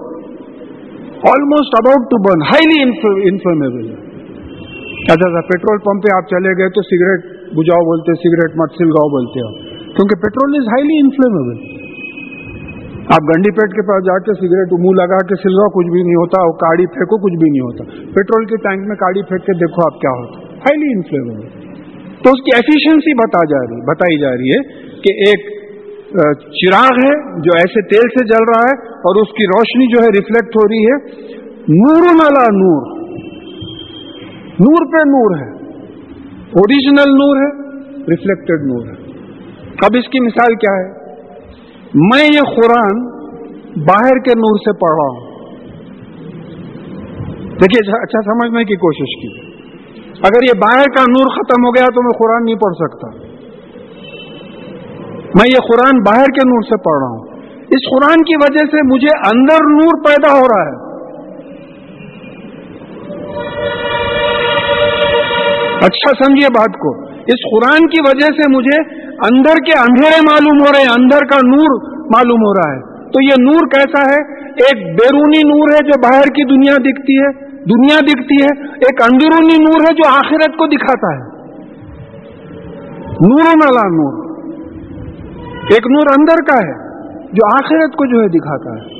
almost 1.29 1.75
about 1.79 2.09
to 2.11 2.21
burn 2.21 2.41
high 2.41 2.81
inflammable 3.29 3.89
ہے۔ 3.89 4.06
اچھا 4.97 5.27
اچھا 5.27 5.41
پیٹرول 5.49 5.81
پمپ 5.85 6.05
پہ 6.05 6.13
آپ 6.13 6.29
چلے 6.29 6.53
گئے 6.59 6.69
تو 6.77 6.83
سگریٹ 6.85 7.25
بجاؤ 7.57 7.83
بولتے 7.89 8.15
سگریٹ 8.21 8.55
مت 8.61 8.77
سلگاؤ 8.77 9.09
بولتے 9.15 9.43
ہو 9.43 9.51
کیونکہ 9.97 10.19
پیٹرول 10.23 10.55
از 10.59 10.71
ہائیلی 10.71 10.97
انفلیمیبل 11.01 11.59
آپ 13.15 13.27
گنڈی 13.27 13.51
پیٹ 13.57 13.75
کے 13.75 13.83
پاس 13.89 14.01
جا 14.07 14.15
کے 14.23 14.33
سگریٹ 14.39 14.73
منہ 14.85 14.95
لگا 14.99 15.19
کے 15.27 15.35
سلگاؤ 15.43 15.69
کچھ 15.75 15.91
بھی 15.91 16.01
نہیں 16.07 16.17
ہوتا، 16.21 16.41
اور 16.45 16.55
کاڑی 16.63 16.87
پھینکو، 16.95 17.19
کچھ 17.25 17.37
بھی 17.43 17.51
نہیں 17.51 17.63
ہوتا۔ 17.67 17.85
پیٹرول 18.15 18.47
کے 18.49 18.59
ٹینک 18.65 18.89
میں 18.89 18.97
کاڑی 19.03 19.23
پھینک 19.29 19.45
کے 19.49 19.55
دیکھو 19.59 19.85
آپ 19.85 20.01
کیا 20.01 20.11
ہوتا۔ 20.15 20.41
ہائیلی 20.65 20.89
انفلیمیبل 20.95 21.45
تو 22.25 22.33
اس 22.35 22.43
کی 22.47 22.55
ایفیشنسی 22.55 23.15
بتا 23.21 23.45
جا 23.53 23.61
رہی، 23.63 23.79
بتائی 23.89 24.19
جا 24.21 24.33
رہی 24.33 24.51
ہے 24.51 24.59
کہ 25.05 25.15
ایک 25.27 25.47
چراغ 26.57 26.99
ہے 27.05 27.15
جو 27.47 27.55
ایسے 27.61 27.85
تیل 27.87 28.11
سے 28.11 28.27
جل 28.27 28.51
رہا 28.51 28.67
ہے 28.67 28.75
اور 29.09 29.21
اس 29.21 29.33
کی 29.39 29.49
روشنی 29.49 29.89
جو 29.95 30.03
ہے 30.03 30.11
ریفلیکٹ 30.15 30.59
ہو 30.59 30.67
رہی 30.67 30.83
ہے۔ 30.85 30.99
نور 31.77 32.05
نالا 32.19 32.45
نور۔ 32.59 32.95
نور 34.59 34.91
پہ 34.91 34.97
نور 34.97 35.37
ہے۔ 35.37 35.51
اوریجنل 36.31 37.09
نور 37.09 37.35
ہے 37.35 37.67
ریفلیکٹڈ 37.91 38.65
نور 38.65 38.85
ہے۔ 38.87 39.07
اب 39.83 39.91
اس 39.93 40.07
کی 40.07 40.19
مثال 40.19 40.55
کیا 40.55 40.73
ہے؟ 40.73 41.15
میں 41.93 42.23
یہ 42.23 42.55
قرآن 42.55 43.17
باہر 43.75 44.19
کے 44.19 44.31
نور 44.37 44.57
سے 44.57 44.73
پڑھ 44.73 44.91
رہا 44.91 45.07
ہوں۔ 45.07 45.27
دیکھیے 47.43 48.01
اچھا 48.01 48.21
سمجھنے 48.21 48.63
کی 48.63 48.75
کوشش 48.75 49.21
کی۔ 49.21 49.47
اگر 50.23 50.43
یہ 50.43 50.59
باہر 50.59 50.83
کا 50.83 51.01
نور 51.01 51.27
ختم 51.27 51.65
ہو 51.65 51.75
گیا 51.75 51.85
تو 51.85 52.03
میں 52.03 52.17
قرآن 52.19 52.45
نہیں 52.45 52.55
پڑھ 52.55 52.73
سکتا۔ 52.73 53.07
میں 55.35 55.49
یہ 55.49 55.59
قرآن 55.59 55.99
باہر 55.99 56.25
کے 56.25 56.47
نور 56.47 56.61
سے 56.61 56.77
پڑھ 56.77 56.99
رہا 56.99 57.07
ہوں۔ 57.07 57.27
اس 57.61 57.89
قرآن 57.89 58.23
کی 58.23 58.35
وجہ 58.35 58.65
سے 58.65 58.93
مجھے 58.93 59.35
اندر 59.35 59.71
نور 59.71 60.03
پیدا 60.03 60.33
ہو 60.33 60.41
رہا 60.41 60.71
ہے۔ 60.71 60.86
اچھا 65.81 66.23
سمجھیے 66.23 66.47
بات 66.57 66.79
کو۔ 66.79 67.03
اس 67.05 67.41
قرآن 67.51 67.89
کی 67.89 67.99
وجہ 67.99 68.41
سے 68.41 68.57
مجھے 68.57 68.89
اندر 69.01 69.53
کے 69.53 69.79
اندھیرے 69.79 70.21
معلوم 70.29 70.61
ہو 70.61 70.71
رہے 70.73 70.81
ہیں، 70.81 70.95
اندر 70.99 71.25
کا 71.25 71.37
نور 71.47 71.93
معلوم 71.93 72.39
ہو 72.39 72.53
رہا 72.53 72.75
ہے۔ 72.75 72.97
تو 73.03 73.23
یہ 73.23 73.51
نور 73.51 73.67
کیسا 73.67 74.01
ہے؟ 74.11 74.37
ایک 74.43 74.87
بیرونی 74.87 75.39
نور 75.47 75.67
ہے 75.73 75.85
جو 75.85 76.01
باہر 76.01 76.21
کی 76.21 76.55
دنیا 76.55 76.73
دکھتی 76.73 77.17
ہے، 77.17 77.47
دنیا 77.49 77.99
دکھتی 77.99 78.43
ہے۔ 78.43 78.67
ایک 78.69 79.01
اندرونی 79.01 79.63
نور 79.63 79.81
ہے 79.81 79.93
جو 79.93 80.09
آخرت 80.09 80.57
کو 80.57 80.67
دکھاتا 80.67 81.15
ہے۔ 81.17 81.37
نور 83.09 83.43
نالا 83.43 83.87
نور۔ 83.87 84.27
ایک 85.71 85.87
نور 85.91 86.19
اندر 86.19 86.35
کا 86.35 86.57
ہے 86.57 86.87
جو 87.25 87.47
آخرت 87.53 87.95
کو 87.95 88.05
جو 88.05 88.21
ہے 88.21 88.27
دکھاتا 88.27 88.71
ہے۔ 88.71 88.97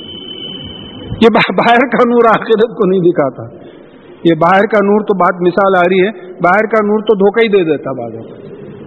یہ 1.22 1.28
باہر 1.34 1.78
کا 1.78 2.10
نور 2.10 2.26
آخرت 2.30 2.78
کو 2.78 2.90
نہیں 2.90 3.00
دکھاتا۔ 3.00 3.57
یہ 4.24 4.36
باہر 4.36 4.66
کا 4.66 4.86
نور 4.86 5.02
تو 5.02 5.18
بات 5.18 5.42
مثال 5.42 5.76
آ 5.78 5.82
رہی 5.82 6.06
ہے، 6.06 6.12
باہر 6.32 6.66
کا 6.66 6.86
نور 6.86 7.00
تو 7.00 7.16
دھوکہ 7.16 7.46
ہی 7.46 7.52
دے 7.52 7.72
دیتا 7.72 7.92
بعد 7.92 8.12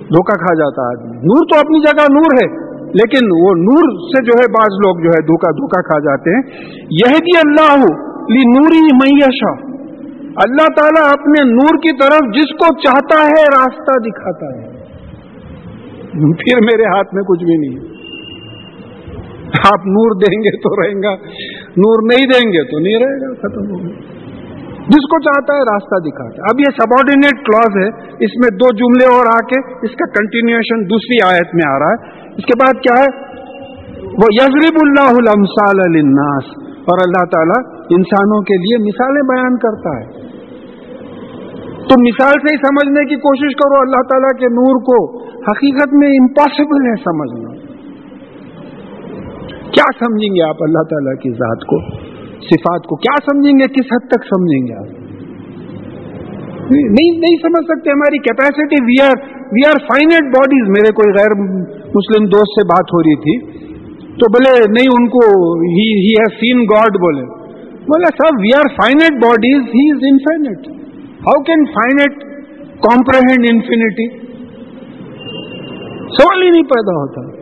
دھوکہ 0.09 0.39
کھا 0.39 0.55
جاتا 0.55 0.87
آدمی۔ 0.91 1.17
نور 1.17 1.47
تو 1.47 1.59
اپنی 1.59 1.81
جگہ 1.81 2.07
نور 2.13 2.37
ہے، 2.43 2.71
لیکن 2.93 3.27
وہ 3.41 3.55
نور 3.55 3.91
سے 4.07 4.25
جو 4.25 4.33
ہے 4.41 4.53
بعض 4.53 4.79
لوگ 4.87 4.97
جو 5.03 5.09
ہے 5.09 5.23
دھوکہ 5.23 5.53
دھوکا 5.53 5.83
کھا 5.83 5.99
جاتے 5.99 6.35
ہیں۔ 6.35 6.43
یہ 6.91 7.19
بھی 7.19 7.39
اللہ 7.39 7.85
لی 8.29 8.59
نوری 8.59 8.97
میشا 8.97 9.71
اللہ 10.37 10.67
تعالیٰ 10.77 11.13
اپنے 11.13 11.51
نور 11.51 11.79
کی 11.79 11.97
طرف 11.97 12.35
جس 12.35 12.51
کو 12.51 12.75
چاہتا 12.81 13.27
ہے 13.27 13.43
راستہ 13.43 14.01
دکھاتا 14.09 14.59
ہے۔ 14.59 14.81
پھر 16.33 16.61
میرے 16.61 16.83
ہاتھ 16.83 17.15
میں 17.15 17.23
کچھ 17.23 17.45
بھی 17.45 17.57
نہیں۔ 17.57 18.01
آپ 19.73 19.87
نور 19.87 20.17
دیں 20.17 20.39
گے 20.39 20.57
تو 20.57 20.83
رہیں 20.83 21.03
گا، 21.03 21.15
نور 21.77 22.03
نہیں 22.03 22.27
دیں 22.27 22.53
گے 22.53 22.65
تو 22.65 22.79
نہیں 22.79 22.95
رہے 22.95 23.29
گا، 23.29 23.35
ختم 23.35 23.71
ہو 23.71 23.79
گیا۔ 23.79 24.20
جس 24.89 25.09
کو 25.09 25.21
چاہتا 25.21 25.55
ہے 25.55 25.59
راستہ 25.59 26.09
دکھاتا 26.09 26.35
ہے۔ 26.35 26.43
اب 26.43 26.61
یہ 26.61 26.65
سبارڈینیٹ 26.65 27.47
کلاز 27.47 27.85
ہے۔ 27.85 27.89
اس 28.25 28.31
میں 28.37 28.57
دو 28.57 28.77
جملے 28.77 29.17
اور 29.17 29.27
آ 29.27 29.39
کے 29.47 29.87
اس 29.87 29.91
کا 29.91 30.07
کنٹینیوشن 30.07 30.85
دوسری 30.85 31.35
آیت 31.35 31.55
میں 31.55 31.75
آ 31.75 31.79
رہا 31.79 31.87
ہے۔ 31.87 32.21
اس 32.31 32.45
کے 32.45 32.53
بعد 32.59 32.75
کیا 32.75 33.03
ہے؟ 33.03 33.31
وہ 34.05 34.27
یزرب 34.31 34.77
اللہ 34.83 35.31
المسال 35.31 35.81
الناس 35.85 36.45
اور 36.69 36.99
اللہ 37.07 37.25
تعالیٰ 37.25 37.81
انسانوں 37.91 38.43
کے 38.43 38.57
لیے 38.57 38.89
مثالیں 38.89 39.23
بیان 39.23 39.57
کرتا 39.57 40.01
ہے۔ 40.01 40.31
تو 41.77 42.03
مثال 42.03 42.33
سے 42.33 42.53
ہی 42.53 42.57
سمجھنے 42.57 43.05
کی 43.05 43.17
کوشش 43.17 43.55
کرو۔ 43.55 43.81
اللہ 43.81 44.03
تعالیٰ 44.03 44.41
کے 44.41 44.47
نور 44.47 44.83
کو 44.83 45.19
حقیقت 45.27 45.95
میں 45.95 46.09
امپاسبل 46.09 46.87
ہے 46.89 46.95
سمجھنا۔ 46.95 47.51
کیا 49.71 50.05
سمجھیں 50.05 50.29
گے 50.29 50.49
آپ 50.49 50.57
اللہ 50.61 50.83
تعالیٰ 50.83 51.15
کی 51.15 51.31
ذات 51.31 51.65
کو؟ 51.67 52.10
صفات 52.43 52.87
کو 52.87 52.97
کیا 52.97 53.15
سمجھیں 53.25 53.59
گے؟ 53.59 53.67
کس 53.75 53.93
حد 53.93 54.09
تک 54.09 54.25
سمجھیں 54.25 54.67
گے 54.67 54.75
آپ؟ 54.75 54.89
نہیں 56.73 57.19
نہیں 57.19 57.37
سمجھ 57.43 57.65
سکتے 57.65 57.91
ہماری 57.91 58.19
capacity 58.19 58.85
we 58.85 59.01
are 59.03 59.23
we 59.53 59.67
are 59.69 59.79
finite 59.79 60.29
bodies 60.37 60.69
میرے 60.69 60.93
کوئی 60.93 61.13
غیر 61.13 61.35
مسلم 61.95 62.27
دوست 62.27 62.53
سے 62.61 62.65
بات 62.67 62.93
ہو 62.95 63.03
رہی 63.03 63.17
تھی، 63.17 63.39
تو 64.15 64.29
بولے، 64.31 64.53
نہیں، 64.73 64.89
ان 64.99 65.09
کو 65.09 65.53
ہی 65.63 65.87
ہیز 66.01 66.33
سین 66.41 66.63
گاڈ 66.63 66.99
بولے۔ 66.99 67.25
بولے 67.85 68.05
صاحب 68.05 68.41
we 68.41 68.51
are 68.59 68.69
finite 68.69 69.25
bodies 69.25 69.63
he 69.75 69.91
is 69.91 70.05
infinite 70.11 70.69
how 71.27 71.43
can 71.43 71.65
finite 71.65 72.25
comprehend 72.89 73.47
infinity 73.51 74.09
سوال 76.17 76.43
ہی 76.43 76.51
نہیں 76.51 76.63
پیدا 76.63 76.97
ہوتا۔ 76.97 77.40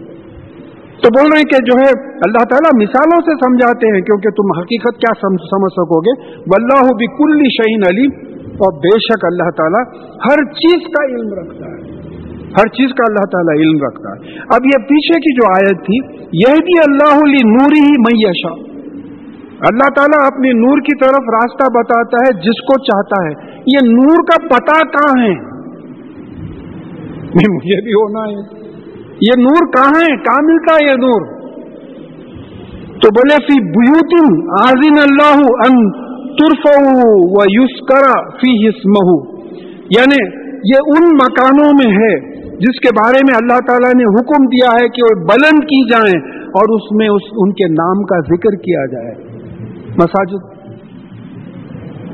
تو 1.03 1.09
بول 1.09 1.29
رہے 1.33 1.39
ہیں 1.39 1.51
کہ 1.51 1.59
جو 1.65 1.75
ہے 1.81 1.91
اللہ 2.13 2.45
تعالیٰ 2.45 2.71
مثالوں 2.83 3.21
سے 3.21 3.35
سمجھاتے 3.35 3.95
ہیں 3.95 4.01
کیونکہ 4.01 4.31
تم 4.31 4.61
حقیقت 4.61 4.97
کیا 4.97 5.13
سمجھ 5.21 5.73
سکو 5.73 6.01
گے۔ 6.01 6.15
واللہ 6.39 6.93
بکل 6.93 7.43
شعین 7.49 7.83
علی 7.89 8.07
اور 8.39 8.73
بے 8.79 8.99
شک 8.99 9.25
اللہ 9.25 9.51
تعالیٰ 9.51 9.83
ہر 9.99 10.45
چیز 10.45 10.89
کا 10.97 11.05
علم 11.05 11.33
رکھتا 11.33 11.67
ہے۔ 11.67 11.99
ہر 12.49 12.67
چیز 12.67 12.91
کا 12.91 13.05
اللہ 13.09 13.27
تعالیٰ 13.27 13.61
علم 13.61 13.77
رکھتا 13.87 14.11
ہے۔ 14.11 14.39
اب 14.41 14.67
یہ 14.67 14.83
پیچھے 14.89 15.21
کی 15.21 15.35
جو 15.35 15.53
آیت 15.53 15.87
تھی 15.87 16.19
یہ 16.33 16.61
بھی 16.63 16.79
اللہ 16.87 17.15
علی 17.17 17.49
نوری 17.49 17.81
ہی 17.81 17.99
میشا 18.01 18.69
اللہ 19.69 19.91
تعالیٰ 19.97 20.27
اپنی 20.27 20.53
نور 20.53 20.79
کی 20.79 20.99
طرف 20.99 21.31
راستہ 21.35 21.65
بتاتا 21.79 22.17
ہے 22.17 22.41
جس 22.41 22.61
کو 22.61 22.85
چاہتا 22.85 23.27
ہے۔ 23.27 23.61
یہ 23.67 23.89
نور 23.91 24.23
کا 24.23 24.47
پتا 24.47 24.87
کہاں 24.87 25.23
ہے؟ 25.23 25.35
مجھے 27.55 27.83
بھی 27.83 27.93
ہونا 27.93 28.21
ہے۔ 28.21 28.58
یہ 29.21 29.39
نور 29.39 29.67
کہاں 29.67 30.01
ہے؟ 30.01 30.17
کہاں 30.17 30.43
ملتا 30.43 30.75
ہے 30.75 30.87
یہ 30.87 30.97
نور؟ 30.97 31.27
تو 33.03 33.11
بولے، 33.11 33.37
فی 33.47 33.61
بیوتن 33.61 34.37
آزین 34.63 34.99
اللہ 34.99 35.41
ان 35.67 35.91
ترف 36.37 36.67
و 37.11 37.43
یوس 37.53 37.81
کرا 37.89 38.31
فی 38.31 38.69
ہسمہ 38.69 39.09
یعنی 39.97 40.21
یہ 40.73 40.91
ان 40.97 41.09
مکانوں 41.15 41.71
میں 41.73 41.93
ہے 41.93 42.39
جس 42.57 42.81
کے 42.81 42.89
بارے 42.95 43.19
میں 43.29 43.37
اللہ 43.37 43.59
تعالیٰ 43.67 43.95
نے 43.95 44.05
حکم 44.05 44.47
دیا 44.47 44.75
ہے 44.83 44.89
کہ 44.89 45.03
وہ 45.03 45.21
بلند 45.21 45.65
کی 45.65 45.91
جائیں 45.91 46.39
اور 46.39 46.75
اس 46.77 46.93
میں 46.93 47.09
اس، 47.09 47.23
ان 47.37 47.53
کے 47.53 47.67
نام 47.73 48.03
کا 48.03 48.21
ذکر 48.21 48.57
کیا 48.57 48.87
جائے۔ 48.87 49.15
مساجد، 49.99 50.45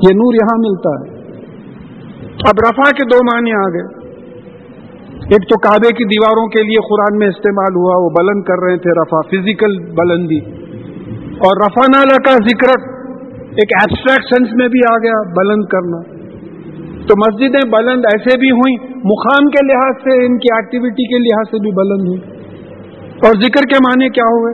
یہ 0.01 0.15
نور 0.15 0.33
یہاں 0.33 0.57
ملتا 0.57 0.89
ہے۔ 0.89 1.15
اب 2.25 2.59
رفا 2.69 2.89
کے 2.91 3.03
دو 3.03 3.17
معنی 3.23 3.51
آ 3.51 3.69
گئے 3.73 3.94
ایک 5.15 5.49
تو 5.49 5.59
کعبے 5.59 5.93
کی 5.93 6.03
دیواروں 6.03 6.47
کے 6.47 6.63
لیے 6.63 6.77
قرآن 6.89 7.19
میں 7.19 7.27
استعمال 7.27 7.75
ہوا، 7.75 8.03
وہ 8.03 8.09
بلند 8.09 8.43
کر 8.43 8.63
رہے 8.63 8.77
تھے، 8.77 9.01
رفع 9.01 9.21
فزیکل 9.21 9.79
بلندی۔ 9.79 10.39
اور 11.35 11.61
رفا 11.65 11.81
نالا 11.95 12.21
کا 12.25 12.33
ذکر 12.33 12.89
ایک 13.39 13.69
ایبسٹریکٹ 13.73 14.23
سینس 14.23 14.49
میں 14.55 14.67
بھی 14.67 14.79
آ 14.93 14.97
گیا، 14.97 15.33
بلند 15.37 15.65
کرنا۔ 15.65 16.15
تو 17.07 17.13
مسجدیں 17.17 17.71
بلند 17.71 18.05
ایسے 18.05 18.39
بھی 18.39 18.51
ہوئیں، 18.51 18.77
مقام 18.89 19.45
کے 19.47 19.67
لحاظ 19.67 19.95
سے، 20.03 20.25
ان 20.25 20.37
کی 20.37 20.53
ایکٹیویٹی 20.55 21.07
کے 21.07 21.17
لحاظ 21.17 21.45
سے 21.51 21.59
بھی 21.59 21.71
بلند 21.71 22.07
ہوئی 22.07 22.21
اور 23.23 23.33
ذکر 23.33 23.67
کے 23.67 23.75
معنی 23.75 24.09
کیا 24.09 24.23
ہوئے؟ 24.23 24.53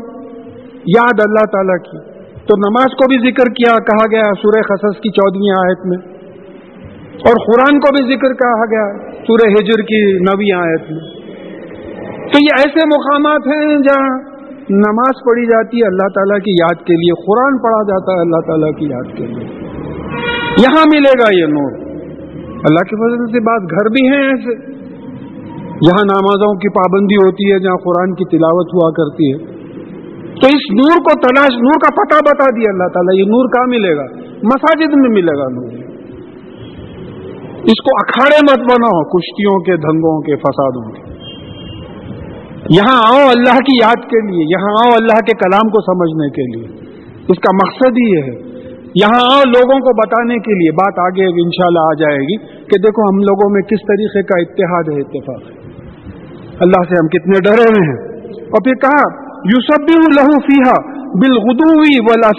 یاد 0.85 1.19
اللہ 1.23 1.45
تعالیٰ 1.51 1.77
کی۔ 1.77 1.97
تو 2.31 2.57
نماز 2.57 2.85
کو 2.85 3.07
بھی 3.07 3.31
ذکر 3.31 3.53
کیا، 3.53 3.83
کہا 3.83 4.11
گیا، 4.11 4.21
سورہ 4.21 4.61
خصص 4.61 5.01
کی 5.01 5.09
چودھویں 5.09 5.67
آیت 5.67 5.85
میں۔ 5.85 5.97
اور 7.11 7.45
قرآن 7.45 7.79
کو 7.79 8.03
بھی 8.03 8.15
ذکر 8.15 8.33
کہا 8.33 8.65
گیا۔ 8.65 9.10
سورہ 9.27 9.51
ہجر 9.51 9.81
کی 9.81 10.13
نوی 10.13 10.53
آیت 10.53 10.91
میں۔ 10.91 10.99
تو 12.21 12.37
یہ 12.37 12.59
ایسے 12.59 12.87
مقامات 12.87 13.47
ہیں 13.47 13.77
جہاں 13.77 14.31
نماز 14.69 15.25
پڑھی 15.25 15.45
جاتی 15.45 15.77
ہے 15.77 15.87
اللہ 15.87 16.07
تعالیٰ 16.13 16.39
کی 16.39 16.51
یاد 16.51 16.85
کے 16.85 16.93
لیے، 16.93 17.23
قرآن 17.25 17.57
پڑھا 17.57 17.83
جاتا 17.83 18.13
ہے 18.13 18.19
اللہ 18.21 18.47
تعالیٰ 18.47 18.79
کی 18.79 18.85
یاد 18.85 19.17
کے 19.17 19.25
لیے۔ 19.25 19.71
یہاں 20.57 20.83
ملے 20.93 21.09
گا 21.09 21.39
یہ 21.39 21.45
نور۔ 21.45 21.71
اللہ 22.45 22.79
کے 22.79 22.95
فضل 22.95 23.31
سے 23.31 23.39
بات 23.39 23.61
گھر 23.71 23.89
بھی 23.89 24.07
ہیں 24.07 24.29
ایسے۔ 24.29 24.71
جہاں 25.87 26.05
نمازوں 26.05 26.55
کی 26.55 26.69
پابندی 26.69 27.15
ہوتی 27.15 27.51
ہے 27.51 27.59
جہاں 27.59 27.77
قرآن 27.77 28.13
کی 28.13 28.25
تلاوت 28.25 28.67
ہوا 28.73 28.91
کرتی 28.91 29.33
ہے۔ 29.33 29.61
تو 30.35 30.47
اس 30.47 30.73
نور 30.73 30.97
کو 30.97 31.19
تلاش، 31.19 31.49
نور 31.49 31.79
کا 31.81 32.03
پتہ 32.03 32.15
بتا 32.15 32.45
دیا 32.55 32.71
اللہ 32.71 32.87
تعالیٰ، 32.93 33.19
یہ 33.19 33.23
نور 33.23 33.45
کہاں 33.49 33.67
ملے 33.67 33.95
گا؟ 33.95 34.05
مساجد 34.43 34.93
میں 34.95 35.09
ملے 35.09 35.37
گا 35.37 35.49
نور۔ 35.49 35.80
اس 37.61 37.81
کو 37.83 37.89
اکھاڑے 37.95 38.37
مت 38.43 38.59
بناؤ، 38.59 39.03
کشتیوں 39.03 39.59
کے، 39.59 39.77
دھنگوں 39.77 40.21
کے، 40.21 40.35
فسادوں 40.35 40.91
کے۔ 40.91 41.11
یہاں 42.69 43.01
آؤ 43.07 43.29
اللہ 43.29 43.53
کی 43.53 43.75
یاد 43.83 43.95
کے 43.95 44.31
لیے، 44.31 44.43
یہاں 44.43 44.85
آؤ 44.85 44.91
اللہ 44.99 45.19
کے 45.19 45.37
کلام 45.37 45.69
کو 45.69 45.81
سمجھنے 45.81 46.29
کے 46.29 46.57
لیے۔ 46.57 46.85
اس 47.27 47.37
کا 47.37 47.55
مقصد 47.55 47.97
ہی 47.97 48.17
یہ 48.17 48.23
ہے۔ 48.23 48.51
یہاں 48.95 49.35
آؤ 49.35 49.41
لوگوں 49.47 49.79
کو 49.79 49.97
بتانے 49.97 50.33
کے 50.33 50.53
لیے، 50.53 50.71
بات 50.71 50.99
آگے 50.99 51.25
انشاءاللہ 51.25 51.79
آ 51.79 51.93
جائے 51.93 52.17
گی 52.17 52.37
کہ 52.37 52.81
دیکھو 52.83 53.09
ہم 53.09 53.19
لوگوں 53.19 53.51
میں 53.51 53.61
کس 53.61 53.79
طریقے 53.87 54.23
کا 54.23 54.41
اتحاد 54.41 54.83
ہے، 54.93 55.01
اتفاق 55.01 55.41
ہے۔ 55.41 55.61
اللہ 56.59 56.83
سے 56.89 56.95
ہم 56.95 57.07
کتنے 57.07 57.39
ڈرے 57.43 57.63
ہوئے 57.63 57.89
ہیں۔ 57.89 58.11
اور 58.35 58.63
پھر 58.63 58.73
کہا 58.73 59.31
یوسف 59.35 59.81
بھی 59.81 59.93
لہو 59.93 60.39
فیحا 60.39 60.91
بالغدوی 60.95 61.99
و 61.99 62.29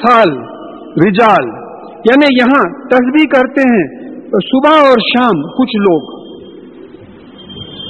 رجال۔ 1.08 1.48
یعنی 2.04 2.26
یہاں 2.38 2.88
تصویر 2.90 3.26
کرتے 3.34 3.60
ہیں 3.60 4.01
صبح 4.32 4.88
اور 4.88 4.98
شام 4.98 5.42
کچھ 5.42 5.76
لوگ۔ 5.76 6.22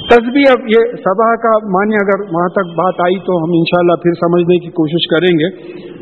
تصویر 0.09 0.43
اب 0.49 0.67
یہ 0.67 0.91
سبا 0.91 1.35
کا 1.35 1.67
معنی 1.67 1.95
اگر 1.95 2.21
وہاں 2.21 2.47
تک 2.47 2.67
بات 2.67 2.93
آئی 2.99 3.19
تو 3.19 3.37
ہم 3.37 3.51
انشاءاللہ 3.53 3.93
پھر 3.93 4.11
سمجھنے 4.11 4.59
کی 4.59 4.69
کوشش 4.69 5.07
کریں 5.07 5.39
گے۔ 5.39 5.49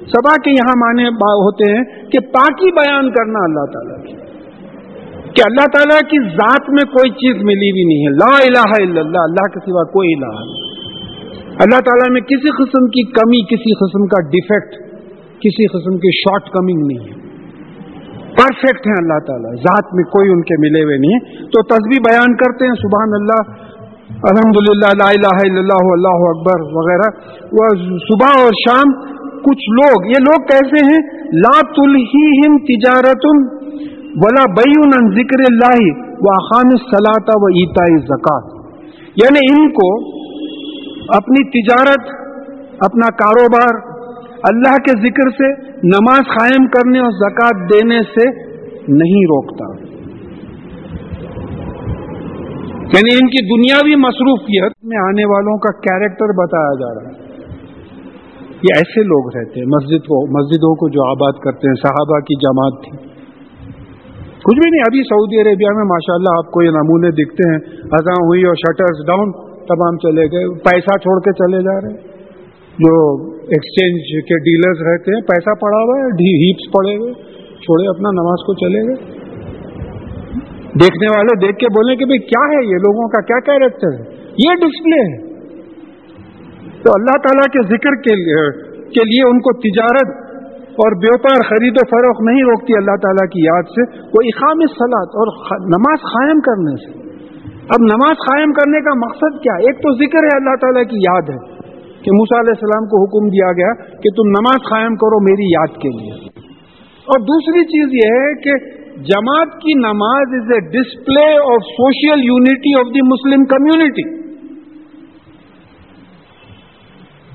سبا 0.06 0.36
کے 0.36 0.52
یہاں 0.52 0.74
معنی 0.78 1.04
ہوتے 1.18 1.72
ہیں 1.72 1.84
کہ 1.84 2.20
پاکی 2.20 2.72
بیان 2.72 3.12
کرنا 3.12 3.40
اللہ 3.44 3.72
تعالیٰ 3.72 4.06
کی۔ 4.06 4.14
کہ 5.34 5.42
اللہ 5.46 5.66
تعالیٰ 5.74 6.00
کی 6.00 6.30
ذات 6.30 6.70
میں 6.70 6.94
کوئی 6.94 7.10
چیز 7.10 7.44
ملی 7.44 7.72
بھی 7.72 7.86
نہیں 7.86 8.08
ہے۔ 8.08 8.12
لا 8.12 8.48
الہ 8.48 8.84
الا 8.84 9.02
اللہ 9.02 9.18
اللہ 9.18 9.54
کے 9.54 9.60
سوا 9.60 9.84
کوئی 9.84 10.10
الہ 10.14 10.26
نہیں۔ 10.26 10.72
اللہ 11.50 11.80
تعالیٰ 11.80 12.12
میں 12.12 12.22
کسی 12.22 12.50
قسم 12.50 12.86
کی 12.86 13.12
کمی، 13.12 13.42
کسی 13.42 13.74
قسم 13.74 14.06
کا 14.06 14.30
ڈیفیکٹ 14.30 14.92
کسی 15.40 15.68
قسم 15.68 15.98
کی 15.98 16.10
شارٹ 16.12 16.50
کمنگ 16.50 16.88
نہیں 16.88 17.10
ہے۔ 17.10 17.21
پرفیکٹ 18.36 18.88
ہیں 18.88 18.96
اللہ 18.98 19.20
تعالیٰ، 19.20 19.56
ذات 19.56 19.94
میں 19.94 20.04
کوئی 20.04 20.32
ان 20.32 20.42
کے 20.42 20.58
ملے 20.60 20.84
ہوئے 20.84 20.98
نہیں۔ 20.98 21.14
ہے 21.14 21.46
تو 21.46 21.64
تصویر 21.64 22.02
بیان 22.10 22.36
کرتے 22.36 22.68
ہیں، 22.68 22.74
سبحان 22.74 23.14
اللہ 23.14 23.42
الحمد 24.24 24.58
للہ 24.70 25.08
اللہ 25.08 25.86
اللہ 25.92 26.28
اکبر، 26.30 26.62
وغیرہ۔ 26.78 27.10
وہ 27.52 27.68
صبح 27.98 28.44
اور 28.44 28.52
شام 28.68 29.12
کچھ 29.42 29.70
لوگ، 29.70 30.06
یہ 30.06 30.22
لوگ 30.22 30.46
کیسے 30.46 30.86
ہیں؟ 30.86 31.02
لا 31.34 31.62
تلہم 31.62 32.58
تجارت 32.58 33.26
ولا 34.16 34.46
بیون 34.54 35.14
ذکر 35.16 35.44
اللہ 35.50 36.02
و 36.22 36.40
خان 36.40 36.70
سلاتا 36.70 37.32
و 37.36 37.46
ایتا 37.46 37.86
زکات 37.98 38.62
یعنی 39.16 39.40
ان 39.52 39.70
کو 39.70 40.12
اپنی 41.16 41.50
تجارت، 41.50 42.12
اپنا 42.80 43.10
کاروبار 43.16 43.91
اللہ 44.44 44.76
کے 44.76 44.92
ذکر 44.92 45.30
سے، 45.30 45.72
نماز 45.84 46.20
قائم 46.20 46.68
کرنے 46.68 47.00
اور 47.00 47.12
زکات 47.12 47.74
دینے 47.74 48.02
سے 48.02 48.30
نہیں 48.88 49.24
روکتا۔ 49.24 49.92
یعنی 52.82 53.14
ان 53.14 53.28
کی 53.28 53.56
دنیاوی 53.56 53.96
مصروفیت 53.96 54.72
میں 54.84 54.98
آنے 54.98 55.26
والوں 55.26 55.58
کا 55.58 55.78
کیریکٹر 55.78 56.26
بتایا 56.26 56.74
جا 56.80 56.94
رہا 56.94 57.12
ہے۔ 57.12 57.22
یہ 58.52 58.76
ایسے 58.76 59.04
لوگ 59.04 59.38
رہتے 59.38 59.60
ہیں، 59.60 59.68
مسجد 59.68 60.00
کو، 60.00 60.42
مسجدوں 60.42 60.76
کو 60.76 60.90
جو 60.90 61.10
آباد 61.12 61.32
کرتے 61.44 61.68
ہیں، 61.68 61.76
صحابہ 61.76 62.20
کی 62.20 62.36
جماعت 62.36 62.84
تھی۔ 62.84 63.10
کچھ 64.44 64.60
بھی 64.60 64.72
نہیں، 64.72 64.82
ابھی 64.82 65.04
سعودی 65.04 65.42
عربیہ 65.42 65.76
میں 65.76 65.84
ماشاءاللہ 65.84 66.46
آپ 66.46 66.52
کو 66.52 66.64
یہ 66.64 66.70
نمونے 66.70 67.12
دکھتے 67.12 67.50
ہیں۔ 67.50 67.58
اذاں 67.92 68.26
ہوئی 68.26 68.44
اور 68.44 68.54
شٹرز 68.54 69.08
ڈاؤن 69.08 69.32
تمام 69.58 69.98
چلے 69.98 70.22
گئے، 70.22 70.60
پیسہ 70.60 70.98
چھوڑ 70.98 71.20
کے 71.20 71.34
چلے 71.34 71.64
جا 71.64 71.82
رہے 71.82 71.90
ہیں۔ 71.90 72.12
جو 72.72 73.26
ایکسچینج 73.52 74.26
کے 74.28 74.40
ڈیلرز 74.40 74.88
رہتے 74.88 75.14
ہیں، 75.14 75.22
پیسہ 75.22 75.50
پڑا 75.62 75.78
ہوا 75.78 75.98
ہے 75.98 76.08
ہیپس 76.12 76.72
پڑے 76.72 76.96
ہوئے، 76.96 77.14
چھوڑے 77.56 77.90
اپنا، 77.90 78.10
نماز 78.10 78.46
کو 78.46 78.54
چلے 78.54 78.82
گئے۔ 78.82 79.22
دیکھنے 80.80 81.08
والے 81.16 81.48
دیکھ 81.48 81.58
کے 81.58 81.66
بولیں 81.66 81.96
کہ 81.96 82.06
بھئی 82.06 82.20
کیا 82.20 82.58
ہے 82.58 82.66
یہ 82.66 82.76
لوگوں 82.76 83.08
کا، 83.08 83.22
کیا 83.22 83.40
کیریکٹر 83.40 83.88
ہے؟ 83.88 84.16
یہ 84.38 84.54
ڈسپلے 84.56 85.02
ہے۔ 85.02 85.32
تو 86.84 86.92
اللہ 86.96 87.18
تعالیٰ 87.18 87.46
کے 87.54 87.68
ذکر 87.68 87.96
کے 87.96 88.16
لیے 88.16 88.72
کے 88.82 89.04
لیے 89.04 89.30
ان 89.30 89.40
کو 89.40 89.54
تجارت 89.54 90.32
اور 90.72 91.02
بیوپار 91.02 91.42
خرید 91.50 91.74
و 91.76 91.86
فروخت 91.86 92.22
نہیں 92.22 92.44
روکتی 92.44 92.74
اللہ 92.78 92.96
تعالیٰ 93.02 93.30
کی 93.30 93.40
یاد 93.46 93.64
سے، 93.64 94.00
وہ 94.00 94.22
اقام 94.26 94.60
سلاد 94.66 95.06
اور 95.06 95.60
نماز 95.60 96.00
قائم 96.00 96.40
کرنے 96.40 96.76
سے۔ 96.76 97.10
اب 97.58 97.82
نماز 97.82 98.16
قائم 98.18 98.54
کرنے 98.54 98.82
کا 98.82 98.98
مقصد 98.98 99.44
کیا؟ 99.44 99.54
ایک 99.54 99.78
تو 99.78 99.96
ذکر 99.96 100.24
ہے 100.24 100.36
اللہ 100.36 100.56
تعالیٰ 100.62 100.84
کی 100.84 100.98
یاد 100.98 101.30
ہے۔ 101.30 101.51
کہ 102.04 102.12
موسا 102.12 102.40
علیہ 102.40 102.54
السلام 102.58 102.86
کو 102.86 103.04
حکم 103.04 103.28
دیا 103.30 103.52
گیا 103.52 103.74
کہ 103.96 104.10
تم 104.10 104.30
نماز 104.30 104.70
قائم 104.70 104.96
کرو 104.96 105.24
میری 105.24 105.50
یاد 105.52 105.82
کے 105.82 105.90
لیے۔ 105.90 106.14
اور 107.08 107.20
دوسری 107.20 107.66
چیز 107.66 107.94
یہ 107.94 108.16
ہے 108.20 108.34
کہ 108.42 108.82
جماعت 109.02 109.54
کی 109.62 109.74
نماز 109.74 110.34
is 110.34 110.52
a 110.54 110.60
display 110.60 111.28
of 111.38 111.70
social 111.70 112.24
unity 112.24 112.80
of 112.80 112.90
the 112.96 113.08
Muslim 113.08 113.46
community 113.46 114.22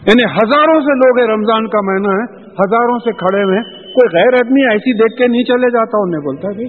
یعنی 0.06 0.24
ہزاروں 0.24 0.80
سے 0.80 0.94
لوگ 0.94 1.18
ہیں، 1.18 1.26
رمضان 1.26 1.66
کا 1.66 1.80
مہینہ 1.84 2.08
ہے، 2.08 2.46
ہزاروں 2.46 2.98
سے 2.98 3.12
کھڑے 3.12 3.42
ہوئے 3.42 3.62
کوئی 3.80 4.16
غیر 4.16 4.34
آدمی 4.34 4.66
ایسی 4.70 4.92
دیکھ 4.92 5.18
کے 5.18 5.26
نہیں 5.26 5.42
چلے 5.42 5.70
جاتا، 5.70 6.02
انہیں 6.02 6.20
بولتا 6.20 6.52
کہ 6.52 6.66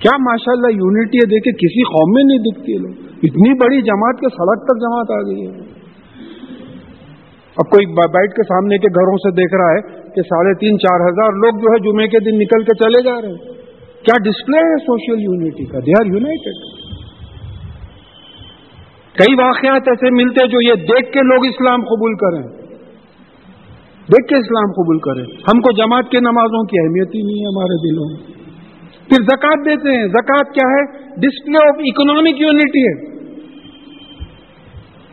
کیا 0.00 0.16
ماشاء 0.20 0.52
اللہ 0.52 0.76
یونٹی 0.76 1.18
ہے 1.18 1.26
دیکھے 1.26 1.52
کسی 1.52 1.82
قوم 1.82 2.12
میں 2.14 2.24
نہیں 2.24 2.38
دکھتی 2.38 2.72
لوگ۔ 2.72 2.92
اتنی 3.22 3.54
بڑی 3.54 3.82
جماعت 3.82 4.20
کے 4.20 4.28
سڑک 4.28 4.64
تک 4.64 4.80
جماعت 4.80 5.10
آ 5.10 5.22
گئی 5.22 5.46
ہے۔ 5.46 5.69
اب 7.50 7.70
کوئی 7.70 7.86
بیٹھ 7.86 8.32
کے 8.32 8.42
سامنے 8.42 8.78
کے 8.78 8.88
گھروں 8.88 9.16
سے 9.16 9.30
دیکھ 9.30 9.54
رہا 9.54 9.70
ہے 9.70 10.00
کہ 10.14 10.22
ساڑھے 10.22 10.54
تین 10.54 10.78
چار 10.78 11.00
ہزار 11.00 11.32
لوگ 11.32 11.58
جو 11.58 11.72
ہے 11.72 11.92
جمعے 11.92 12.08
کے 12.08 12.18
دن 12.20 12.38
نکل 12.38 12.62
کے 12.62 12.84
چلے 12.84 13.02
جا 13.02 13.20
رہے 13.20 13.28
ہیں۔ 13.28 13.60
کیا 14.04 14.22
ڈسپلے 14.24 14.58
ہے 14.58 14.76
سوشل 14.76 15.22
یونٹی 15.22 15.64
کا؟ 15.64 15.78
دے 15.78 15.90
آر 15.90 16.06
یونائٹیڈ 16.06 16.80
کئی 19.14 19.34
واقعات 19.34 19.82
ایسے 19.86 20.10
ملتے 20.10 20.46
جو 20.46 20.60
یہ 20.60 20.74
دیکھ 20.74 21.12
کے 21.12 21.20
لوگ 21.20 21.44
اسلام 21.44 21.80
قبول 21.80 22.14
کریں۔ 22.14 22.42
دیکھ 23.96 24.28
کے 24.28 24.36
اسلام 24.36 24.72
قبول 24.72 24.98
کریں۔ 24.98 25.24
ہم 25.24 25.60
کو 25.60 25.72
جماعت 25.72 26.10
کے 26.10 26.18
نمازوں 26.20 26.66
کی 26.66 26.80
اہمیت 26.80 27.14
ہی 27.14 27.22
نہیں 27.22 27.40
ہے 27.40 27.46
ہمارے 27.46 27.90
دلوں 27.90 28.08
میں۔ 28.10 28.40
پھر 29.08 29.22
زکات 29.22 29.66
دیتے 29.66 29.96
ہیں۔ 29.96 30.06
زکات 30.06 30.54
کیا 30.54 30.70
ہے؟ 30.70 30.98
ڈسپلے 30.98 31.68
آف 31.68 31.76
اکنامک 31.78 32.40
یونٹی 32.40 32.80
ہے۔ 32.80 33.19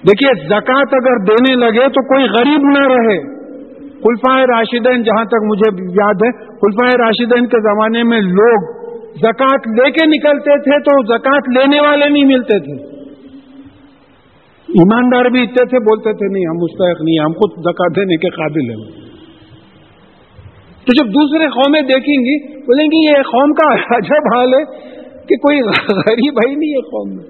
دیکھیے 0.07 0.47
زکات 0.47 0.93
اگر 0.93 1.23
دینے 1.23 1.55
لگے 1.55 1.89
تو 1.89 2.03
کوئی 2.03 2.25
غریب 2.25 2.61
نہ 2.61 2.87
رہے۔ 2.87 3.37
خلفائے 3.91 4.45
راشدین، 4.45 5.03
جہاں 5.03 5.25
تک 5.25 5.43
مجھے 5.43 5.83
یاد 6.01 6.13
ہے، 6.13 6.31
خلفائے 6.47 6.97
راشدین 6.97 7.47
کے 7.47 7.61
زمانے 7.61 8.03
میں 8.03 8.21
لوگ 8.21 8.75
زکات 9.15 9.67
لے 9.67 9.91
کے 9.91 10.05
نکلتے 10.05 10.59
تھے 10.59 10.79
تو 10.79 11.17
زکات 11.17 11.49
لینے 11.57 11.79
والے 11.79 12.09
نہیں 12.09 12.25
ملتے 12.25 12.59
تھے۔ 12.59 12.97
ایماندار 14.67 15.25
بھی 15.25 15.41
اتنے 15.41 15.65
تھے، 15.65 15.79
بولتے 15.79 16.13
تھے، 16.13 16.33
نہیں، 16.33 16.45
ہم 16.45 16.55
مستحق 16.55 17.01
نہیں، 17.01 17.19
ہم 17.19 17.31
خود 17.31 17.51
زکات 17.59 17.95
دینے 17.95 18.17
کے 18.17 18.29
قابل 18.29 18.69
ہیں۔ 18.69 19.07
تو 20.85 20.93
جب 20.93 21.09
دوسرے 21.09 21.47
قومیں 21.47 21.81
دیکھیں 21.81 22.17
گی، 22.17 22.57
بولیں 22.61 22.85
گی، 22.85 23.05
یہ 23.05 23.13
قوم 23.13 23.53
کا 23.53 23.73
عجب 23.73 24.35
حال 24.35 24.53
ہے 24.53 24.63
کہ 25.25 25.35
کوئی 25.35 25.59
غریب 25.89 26.33
ہی 26.47 26.55
نہیں 26.55 26.69
ہے 26.69 26.81
قوم 26.81 27.15
میں۔ 27.15 27.23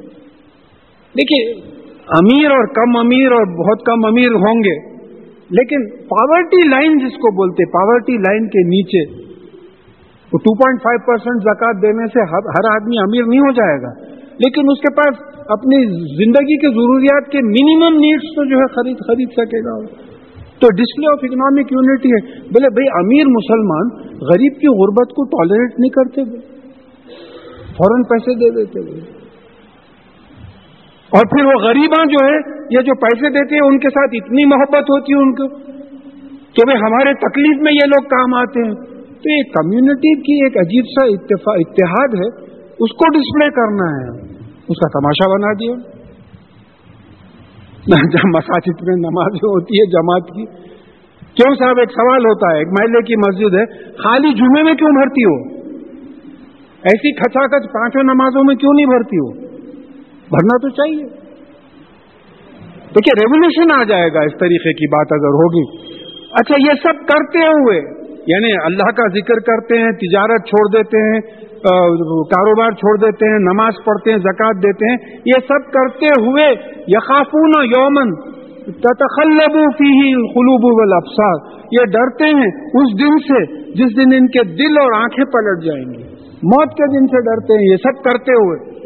دیکھیے 1.18 1.77
امیر 2.10 2.52
اور 2.52 2.68
کم 2.68 2.98
امیر 2.98 3.32
اور 3.32 3.46
بہت 3.60 3.86
کم 3.86 4.06
امیر 4.06 4.32
ہوں 4.32 4.60
گے۔ 4.60 4.98
لیکن 5.50 5.90
پاورٹی 5.90 6.70
لائن 6.70 6.98
جس 6.98 7.14
کو 7.14 7.32
بولتے 7.32 7.66
پاورٹی 7.72 8.18
لائن 8.18 8.48
کے 8.48 8.60
نیچے 8.60 9.28
وہ 10.34 10.38
ٹو 10.38 10.56
پوائنٹ 10.56 10.80
فائیو 10.82 11.06
پرسینٹ 11.06 11.42
زکات 11.42 11.76
دینے 11.82 12.08
سے 12.08 12.20
ہر 12.32 12.76
آدمی 12.76 12.98
امیر 12.98 13.24
نہیں 13.28 13.40
ہو 13.40 13.52
جائے 13.52 13.82
گا۔ 13.82 14.18
لیکن 14.22 14.62
اس 14.72 14.80
کے 14.80 14.94
پاس 14.96 15.36
اپنی 15.48 15.86
زندگی 16.24 16.58
کے 16.58 16.68
ضروریات 16.68 17.32
کے 17.32 17.38
منیمم 17.38 18.00
نیڈس 18.00 18.22
تو 18.22 18.50
جو 18.50 18.56
ہے 18.58 18.68
خرید 18.68 18.98
خرید 19.08 19.30
سکے 19.30 19.60
گا۔ 19.60 19.86
تو 20.60 20.68
ڈسپلے 20.68 21.12
آف 21.12 21.20
اکنامک 21.24 21.72
یونٹی 21.72 22.10
ہے۔ 22.10 22.40
بولے، 22.40 22.70
بھائی 22.70 22.88
امیر 22.88 23.28
مسلمان 23.28 24.08
غریب 24.22 24.54
کی 24.54 24.68
غربت 24.68 25.10
کو 25.10 25.24
ٹالریٹ 25.24 25.80
نہیں 25.80 25.90
کرتے۔ 25.90 26.40
فوراً 27.78 28.02
پیسے 28.04 28.36
دے 28.36 28.66
دیتے۔ 28.66 29.17
اور 31.10 31.22
پھر 31.22 31.46
وہ 31.46 31.52
غریباں 31.52 32.06
جو 32.06 32.26
ہے 32.26 32.36
یہ 32.72 32.82
جو 32.82 32.96
پیسے 32.96 33.30
دیتے 33.30 33.56
ہیں، 33.56 33.62
ان 33.62 33.80
کے 33.80 33.90
ساتھ 33.90 34.12
اتنی 34.14 34.46
محبت 34.46 34.84
ہوتی 34.84 35.14
ہے 35.14 35.18
ان 35.18 35.36
کو 35.36 35.48
کہ 36.54 36.66
بھائی 36.66 36.78
ہمارے 36.78 37.14
تکلیف 37.14 37.62
میں 37.62 37.72
یہ 37.74 37.86
لوگ 37.86 38.04
کام 38.04 38.34
آتے 38.34 38.60
ہیں۔ 38.68 38.74
تو 39.08 39.38
یہ 39.38 39.44
کمیونٹی 39.44 40.22
کی 40.22 40.46
ایک 40.46 40.58
عجیب 40.58 40.86
سا 40.86 41.04
اتحاد 41.54 42.08
ہے۔ 42.08 42.46
اس 42.80 42.92
کو 42.92 43.10
ڈسپلے 43.10 43.50
کرنا 43.50 43.86
ہے۔ 43.86 44.22
اس 44.70 44.80
کا 44.80 45.00
تماشا 45.00 45.34
بنا 45.34 45.54
دیا۔ 45.54 45.98
مساجد 48.34 48.88
میں 48.88 48.96
نماز 48.96 49.36
ہوتی 49.36 49.76
ہے، 49.76 49.90
جماعت 49.90 50.24
کی۔ 50.28 50.46
کیوں 51.34 51.56
صاحب؟ 51.56 51.80
ایک 51.80 51.90
سوال 51.90 52.26
ہوتا 52.26 52.54
ہے۔ 52.54 52.58
ایک 52.58 52.68
محلے 52.68 53.02
کی 53.02 53.16
مسجد 53.16 53.60
ہے۔ 53.60 53.92
خالی 53.92 54.34
جمعے 54.34 54.64
میں 54.64 54.74
کیوں 54.74 54.90
بھرتی 54.90 55.24
ہو؟ 55.24 55.58
ایسی 56.84 57.14
کچا 57.14 57.48
کچ 57.48 57.74
پانچوں 57.74 58.04
نمازوں 58.04 58.44
میں 58.44 58.56
کیوں 58.56 58.74
نہیں 58.74 58.86
بھرتی 58.86 59.18
ہو؟ 59.18 59.47
بھرنا 60.30 60.58
تو 60.58 60.70
چاہیے۔ 60.70 61.06
دیکھیے 62.96 63.14
ریولیوشن 63.20 63.74
آ 63.80 63.84
جائے 63.84 64.14
گا 64.14 64.20
اس 64.20 64.36
طریقے 64.40 64.74
کی 64.74 64.88
بات 64.88 65.14
اگر 65.14 65.36
ہوگی۔ 65.42 65.66
اچھا 66.32 66.56
یہ 66.68 66.74
سب 66.84 67.08
کرتے 67.08 67.48
ہوئے 67.48 67.78
یعنی 68.28 68.52
اللہ 68.64 68.90
کا 68.92 69.08
ذکر 69.08 69.40
کرتے 69.50 69.78
ہیں، 69.78 69.92
تجارت 69.92 70.48
چھوڑ 70.48 70.78
دیتے 70.78 71.04
ہیں 71.04 71.20
کاروبار 72.32 72.72
چھوڑ 72.72 72.98
دیتے 72.98 73.32
ہیں، 73.32 73.40
نماز 73.40 73.74
پڑھتے 73.86 74.12
ہیں 74.12 74.18
زکات 74.18 74.56
دیتے 74.64 74.90
ہیں، 74.90 74.98
یہ 75.26 75.46
سب 75.48 75.72
کرتے 75.72 76.06
ہوئے 76.06 76.48
یقافون 76.88 77.52
یومن 77.66 78.16
تتخلب 78.64 79.56
فيه 79.78 80.14
القلوب 80.14 80.66
والابصار۔ 80.80 81.62
یہ 81.72 81.86
ڈرتے 81.86 82.26
ہیں 82.26 82.52
اس 82.80 83.00
دن 83.00 83.18
سے، 83.28 83.40
جس 83.72 83.96
دن 83.98 84.16
ان 84.16 84.28
کے 84.28 84.44
دل 84.44 84.78
اور 84.78 84.92
آنکھیں 85.02 85.26
پلٹ 85.26 85.64
جائیں 85.66 85.86
گی۔ 85.86 86.04
موت 86.54 86.74
کے 86.74 87.00
دن 87.00 87.08
سے 87.08 87.22
ڈرتے 87.30 87.54
ہیں، 87.54 87.72
یہ 87.72 87.76
سب 87.76 88.04
کرتے 88.04 88.32
ہوئے۔ 88.32 88.77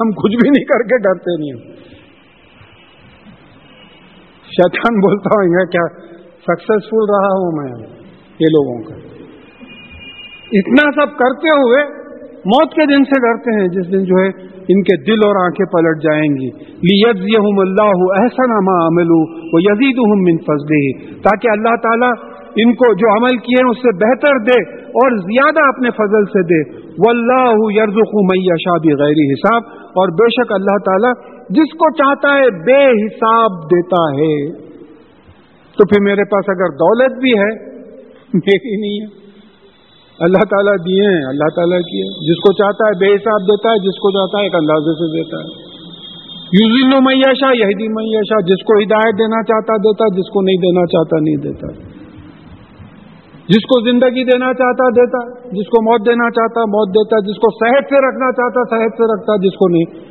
ہم 0.00 0.10
کچھ 0.10 0.36
بھی 0.36 0.50
نہیں 0.50 0.64
کر 0.64 0.82
کے 0.82 0.98
ڈرتے 0.98 1.36
نہیں 1.40 1.80
شیطان 4.50 5.00
بولتا 5.00 5.40
ہوں 5.40 5.52
گا 5.52 5.64
کیا 5.64 5.86
سکسیسفل 6.42 7.08
رہا 7.10 7.32
ہوں 7.32 7.56
میں 7.56 7.88
یہ 8.38 8.46
لوگوں 8.46 8.82
کا۔ 8.82 8.94
اتنا 10.52 10.90
سب 10.90 11.18
کرتے 11.18 11.48
ہوئے 11.48 11.82
موت 12.44 12.72
کے 12.74 12.86
دن 12.86 13.04
سے 13.04 13.20
ڈرتے 13.20 13.60
ہیں، 13.60 13.68
جس 13.68 13.92
دن 13.92 14.04
جو 14.04 14.22
ہے 14.24 14.28
ان 14.68 14.82
کے 14.82 14.96
دل 15.04 15.26
اور 15.26 15.44
آنکھیں 15.44 15.66
پلٹ 15.72 16.02
جائیں 16.02 16.28
گی۔ 16.30 16.50
لیز 16.66 17.38
اللہ 17.58 18.20
احسن 18.20 18.50
اما 18.50 18.86
عمل 18.86 19.10
وہ 19.52 19.60
یزید 19.60 19.98
من 19.98 20.38
فضل 20.38 20.74
تاکہ 21.22 21.48
اللہ 21.48 21.76
تعالیٰ 21.76 22.12
ان 22.56 22.74
کو 22.74 22.94
جو 22.94 23.12
عمل 23.16 23.36
کیے 23.36 23.62
ہیں، 23.62 23.70
اس 23.70 23.76
سے 23.76 23.96
بہتر 23.96 24.38
دے 24.38 24.74
اور 24.76 25.18
زیادہ 25.18 25.66
اپنے 25.68 25.90
فضل 25.90 26.24
سے 26.24 26.42
دے۔ 26.42 26.80
واللہ 27.06 27.80
یرزق 27.80 28.14
من 28.14 28.40
یشاء 28.40 28.78
بغیر 28.84 29.32
حساب۔ 29.32 29.79
اور 29.90 30.08
بے 30.08 30.28
شک 30.30 30.52
اللہ 30.52 30.78
تعالیٰ 30.84 31.12
جس 31.50 31.72
کو 31.72 31.92
چاہتا 31.92 32.34
ہے 32.34 32.64
بے 32.64 33.06
حساب 33.06 33.50
دیتا 33.64 34.02
ہے۔ 34.16 34.52
تو 35.78 35.84
پھر 35.86 36.02
میرے 36.02 36.24
پاس 36.24 36.44
اگر 36.48 36.68
دولت 36.68 37.18
بھی 37.22 37.30
ہے، 37.30 37.80
میری 38.34 38.80
نہیں 38.80 39.06
ہے۔ 39.06 39.20
اللہ 40.20 40.38
تعالیٰ 40.38 40.74
دیے 40.74 41.02
ہیں، 41.02 41.28
اللہ 41.28 41.54
تعالیٰ 41.56 41.78
کی 41.78 42.30
جس 42.30 42.36
کو 42.36 42.52
چاہتا 42.52 42.88
ہے 42.88 42.98
بے 42.98 43.14
حساب 43.14 43.42
دیتا 43.42 43.68
ہے، 43.68 43.74
جس 43.74 43.98
کو 43.98 44.10
چاہتا 44.10 44.38
ہے 44.38 44.44
ایک 44.44 44.54
اندازے 44.54 44.92
سے 44.92 45.16
دیتا 45.16 45.36
ہے۔ 45.36 45.70
یوزین 46.60 46.90
میشا 47.04 47.46
یہی 47.46 47.88
میشا 47.88 48.40
جس 48.40 48.64
کو 48.64 48.78
ہدایت 48.78 49.14
دینا 49.18 49.42
چاہتا 49.42 49.76
دیتا، 49.76 50.14
جس 50.14 50.30
کو 50.30 50.40
نہیں 50.42 50.56
دینا 50.56 50.86
چاہتا، 50.86 51.16
نہیں 51.20 51.36
دیتا۔ 51.36 51.89
جس 53.50 53.62
کو 53.62 53.90
زندگی 53.90 54.24
دینا 54.24 54.54
چاہتا 54.54 54.88
دیتا، 54.88 55.38
جس 55.38 55.68
کو 55.68 55.82
موت 55.82 56.06
دینا 56.06 56.30
چاہتا 56.30 56.60
موت 56.60 56.88
دیتا، 56.88 57.18
جس 57.18 57.36
کو 57.36 57.48
صحت 57.50 57.84
سے 57.84 58.08
رکھنا 58.08 58.32
چاہتا 58.32 58.60
صحت 58.70 58.92
سے 58.92 59.14
رکھتا، 59.14 59.36
جس 59.36 59.56
کو 59.56 59.68
نہیں۔ 59.68 60.10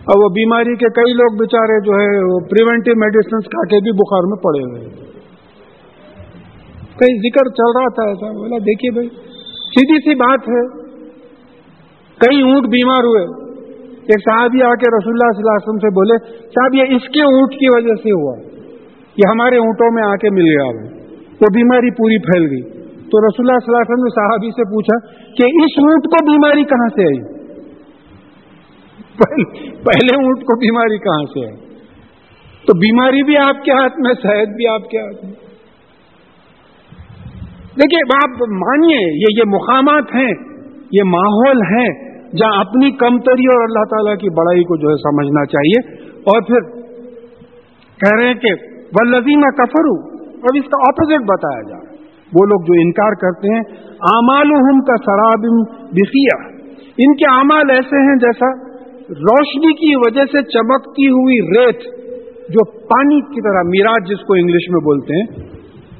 اور 0.00 0.22
وہ 0.22 0.28
بیماری 0.28 0.76
کے 0.76 1.02
کئی 1.02 1.12
لوگ 1.12 1.36
بےچارے 1.36 1.80
جو 1.80 1.92
ہے 1.92 2.34
وہ 2.34 2.40
پریونٹیو 2.40 2.94
میڈیسنس 2.96 3.44
کھا 3.44 3.62
کے 3.64 3.80
بھی 3.80 3.92
بخار 3.92 4.22
میں 4.22 4.36
پڑے 4.36 4.62
ہوئے 4.64 5.10
کئی 7.00 7.18
ذکر 7.18 7.48
چل 7.50 7.78
رہا 7.78 7.88
تھا 7.88 8.08
ایسا، 8.08 8.32
بولا 8.32 8.58
دیکھیے 8.58 8.90
بھائی، 8.90 9.08
سیدھی 9.48 9.98
سی 9.98 10.14
بات 10.14 10.40
ہے۔ 10.40 10.80
کئی 12.18 12.42
اونٹ 12.42 12.66
بیمار 12.66 13.04
ہوئے۔ 13.04 13.22
ایک 13.90 14.20
صحابی 14.30 14.62
آ 14.62 14.74
کے 14.74 14.98
رسول 14.98 15.12
اللہ 15.12 15.32
صلی 15.32 15.42
اللہ 15.42 15.54
علیہ 15.54 15.68
وسلم 15.68 15.78
سے 15.78 15.94
بولے، 15.94 16.42
صاحب، 16.42 16.74
یہ 16.74 16.96
اس 16.96 17.08
کے 17.08 17.22
اونٹ 17.22 17.52
کی 17.52 17.66
وجہ 17.74 17.94
سے 18.02 18.10
ہوا۔ 18.10 18.36
یہ 19.16 19.28
ہمارے 19.28 19.56
اونٹوں 19.56 19.94
میں 19.94 20.02
آ 20.02 20.16
کے 20.16 20.30
مل 20.30 20.42
گیا۔ 20.42 20.99
وہ 21.40 21.46
بیماری 21.54 21.90
پوری 21.90 22.18
پھیل 22.18 22.42
گئی۔ 22.42 22.80
تو 22.96 23.26
رسول 23.26 23.46
اللہ 23.48 23.58
صلی 23.58 23.74
اللہ 23.74 23.76
علیہ 23.76 23.92
وسلم 23.92 24.04
نے 24.04 24.10
صحابی 24.10 24.50
سے 24.50 24.64
پوچھا 24.64 25.06
کہ 25.26 25.44
اس 25.44 25.78
اونٹ 25.78 26.04
کو 26.04 26.32
بیماری 26.32 26.64
کہاں 26.64 26.88
سے 26.88 27.02
آئی؟ 27.02 27.40
پہلے 29.72 30.16
اونٹ 30.16 30.40
کو 30.40 30.58
بیماری 30.58 30.98
کہاں 30.98 31.24
سے 31.24 31.46
آئی؟ 31.46 31.70
تو 32.66 32.74
بیماری 32.74 33.22
بھی 33.22 33.36
آپ 33.36 33.64
کے 33.64 33.72
ہاتھ 33.72 33.92
میں، 33.98 34.14
صحت 34.22 34.56
بھی 34.56 34.66
آپ 34.66 34.90
کے 34.90 34.98
ہاتھ 34.98 35.24
میں۔ 35.24 35.32
دیکھیے، 37.76 38.16
آپ 38.24 38.30
مانیے، 38.48 39.16
یہ 39.16 39.38
یہ 39.38 39.42
مقامات 39.46 40.14
ہیں، 40.14 40.32
یہ 40.92 41.02
ماحول 41.06 41.56
ہیں 41.56 42.10
جہاں 42.36 42.60
اپنی 42.60 42.90
کمتری 42.90 43.46
اور 43.46 43.62
اللہ 43.62 43.84
تعالیٰ 43.84 44.16
کی 44.16 44.28
بڑائی 44.28 44.62
کو 44.62 44.76
جو 44.76 44.88
ہے 44.88 44.94
سمجھنا 44.94 45.44
چاہیے۔ 45.44 46.04
اور 46.14 46.42
پھر 46.42 46.80
کہہ 47.96 48.18
رہے 48.20 48.26
ہیں 48.26 48.34
کہ 48.34 48.48
ولزیمہ 49.00 49.50
کفرو 49.50 50.19
اب 50.42 50.58
اس 50.62 50.68
کا 50.70 50.80
اپوزٹ 50.88 51.26
بتایا 51.28 51.62
جا 51.68 51.78
وہ 52.38 52.46
لوگ 52.46 52.66
جو 52.66 52.80
انکار 52.80 53.14
کرتے 53.20 53.54
ہیں 53.54 53.62
امال 54.10 54.50
کا 54.80 54.96
سراب 55.06 55.46
بسیا 55.92 56.36
ان 57.04 57.14
کے 57.16 57.30
اعمال 57.30 57.70
ایسے 57.70 58.02
ہیں 58.08 58.16
جیسا 58.16 58.50
روشنی 59.20 59.72
کی 59.74 59.94
وجہ 59.96 60.24
سے 60.32 60.42
چمکتی 60.42 61.06
ہوئی 61.08 61.38
ریت، 61.54 61.86
جو 62.48 62.64
پانی 62.64 63.20
کی 63.20 63.40
طرح، 63.40 63.62
میراج 63.68 64.10
جس 64.10 64.26
کو 64.26 64.34
انگلش 64.34 64.68
میں 64.70 64.80
بولتے 64.80 65.18
ہیں 65.18 65.48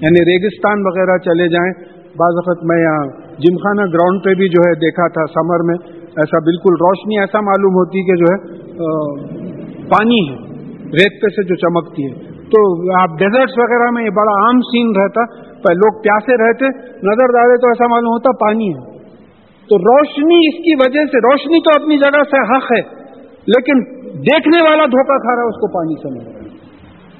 یعنی 0.00 0.24
ریگستان 0.24 0.86
وغیرہ 0.86 1.16
چلے 1.18 1.48
جائیں۔ 1.48 1.72
بعض 2.16 2.38
وقت 2.38 2.64
میں 2.64 2.78
یہاں 2.82 3.04
جم 3.38 3.56
خانہ 3.56 3.86
گراؤنڈ 3.92 4.24
پہ 4.24 4.34
بھی 4.34 4.48
جو 4.48 4.62
ہے 4.68 4.74
دیکھا 4.74 5.08
تھا 5.08 5.26
سمر 5.26 5.64
میں، 5.64 5.76
ایسا 6.22 6.38
بالکل 6.38 6.78
روشنی، 6.80 7.18
ایسا 7.18 7.40
معلوم 7.40 7.76
ہوتی 7.80 8.02
کہ 8.08 8.16
جو 8.16 8.32
ہے 8.32 8.38
پانی 9.88 10.20
ہے۔ 10.28 10.36
ریت 10.98 11.22
پہ 11.22 11.28
سے 11.28 11.42
جو 11.42 11.56
چمکتی 11.56 12.06
ہے۔ 12.06 12.29
تو 12.52 12.60
آپ 13.00 13.18
ڈیزرٹس 13.18 13.58
وغیرہ 13.58 13.90
میں 13.90 14.04
یہ 14.04 14.10
بڑا 14.10 14.34
عام 14.44 14.60
سین 14.60 14.88
رہتا 14.96 15.24
لوگ 15.72 16.02
پیاسے 16.02 16.36
رہتے، 16.36 16.68
نظر 17.08 17.32
ڈالے 17.32 17.56
تو 17.56 17.68
ایسا 17.68 17.86
معلوم 17.86 18.12
ہوتا 18.12 18.30
پانی 18.40 18.68
ہے۔ 18.68 18.98
تو 19.70 19.78
روشنی 19.78 20.38
اس 20.48 20.56
کی 20.64 20.74
وجہ 20.74 21.04
سے، 21.04 21.18
روشنی 21.18 21.60
تو 21.62 21.82
اپنی 21.82 21.98
جگہ 21.98 22.22
سے 22.30 22.40
حق 22.52 22.72
ہے، 22.72 22.80
لیکن 23.52 23.82
دیکھنے 24.22 24.62
والا 24.68 24.86
دھوکہ 24.86 25.18
کھا 25.18 25.34
رہا 25.34 25.42
ہے، 25.42 25.48
اس 25.48 25.60
کو 25.60 25.68
پانی 25.74 25.96
سمجھ 26.02 26.28
رہا 26.28 26.40
ہے۔ 26.40 26.48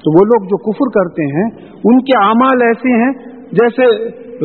تو 0.03 0.13
وہ 0.13 0.25
لوگ 0.25 0.47
جو 0.47 0.57
کفر 0.57 0.89
کرتے 0.99 1.23
ہیں، 1.23 1.49
ان 1.83 2.01
کے 2.01 2.17
اعمال 2.23 2.61
ایسے 2.61 3.03
ہیں 3.03 3.13
جیسے 3.51 3.85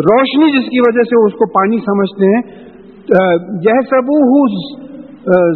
روشنی 0.00 0.52
جس 0.58 0.68
کی 0.68 0.80
وجہ 0.80 1.02
سے 1.02 1.26
اس 1.26 1.32
کو 1.32 1.50
پانی 1.52 1.78
سمجھتے 1.78 2.34
ہیں۔ 2.34 2.66
یہ 3.66 3.80
سب 3.90 4.10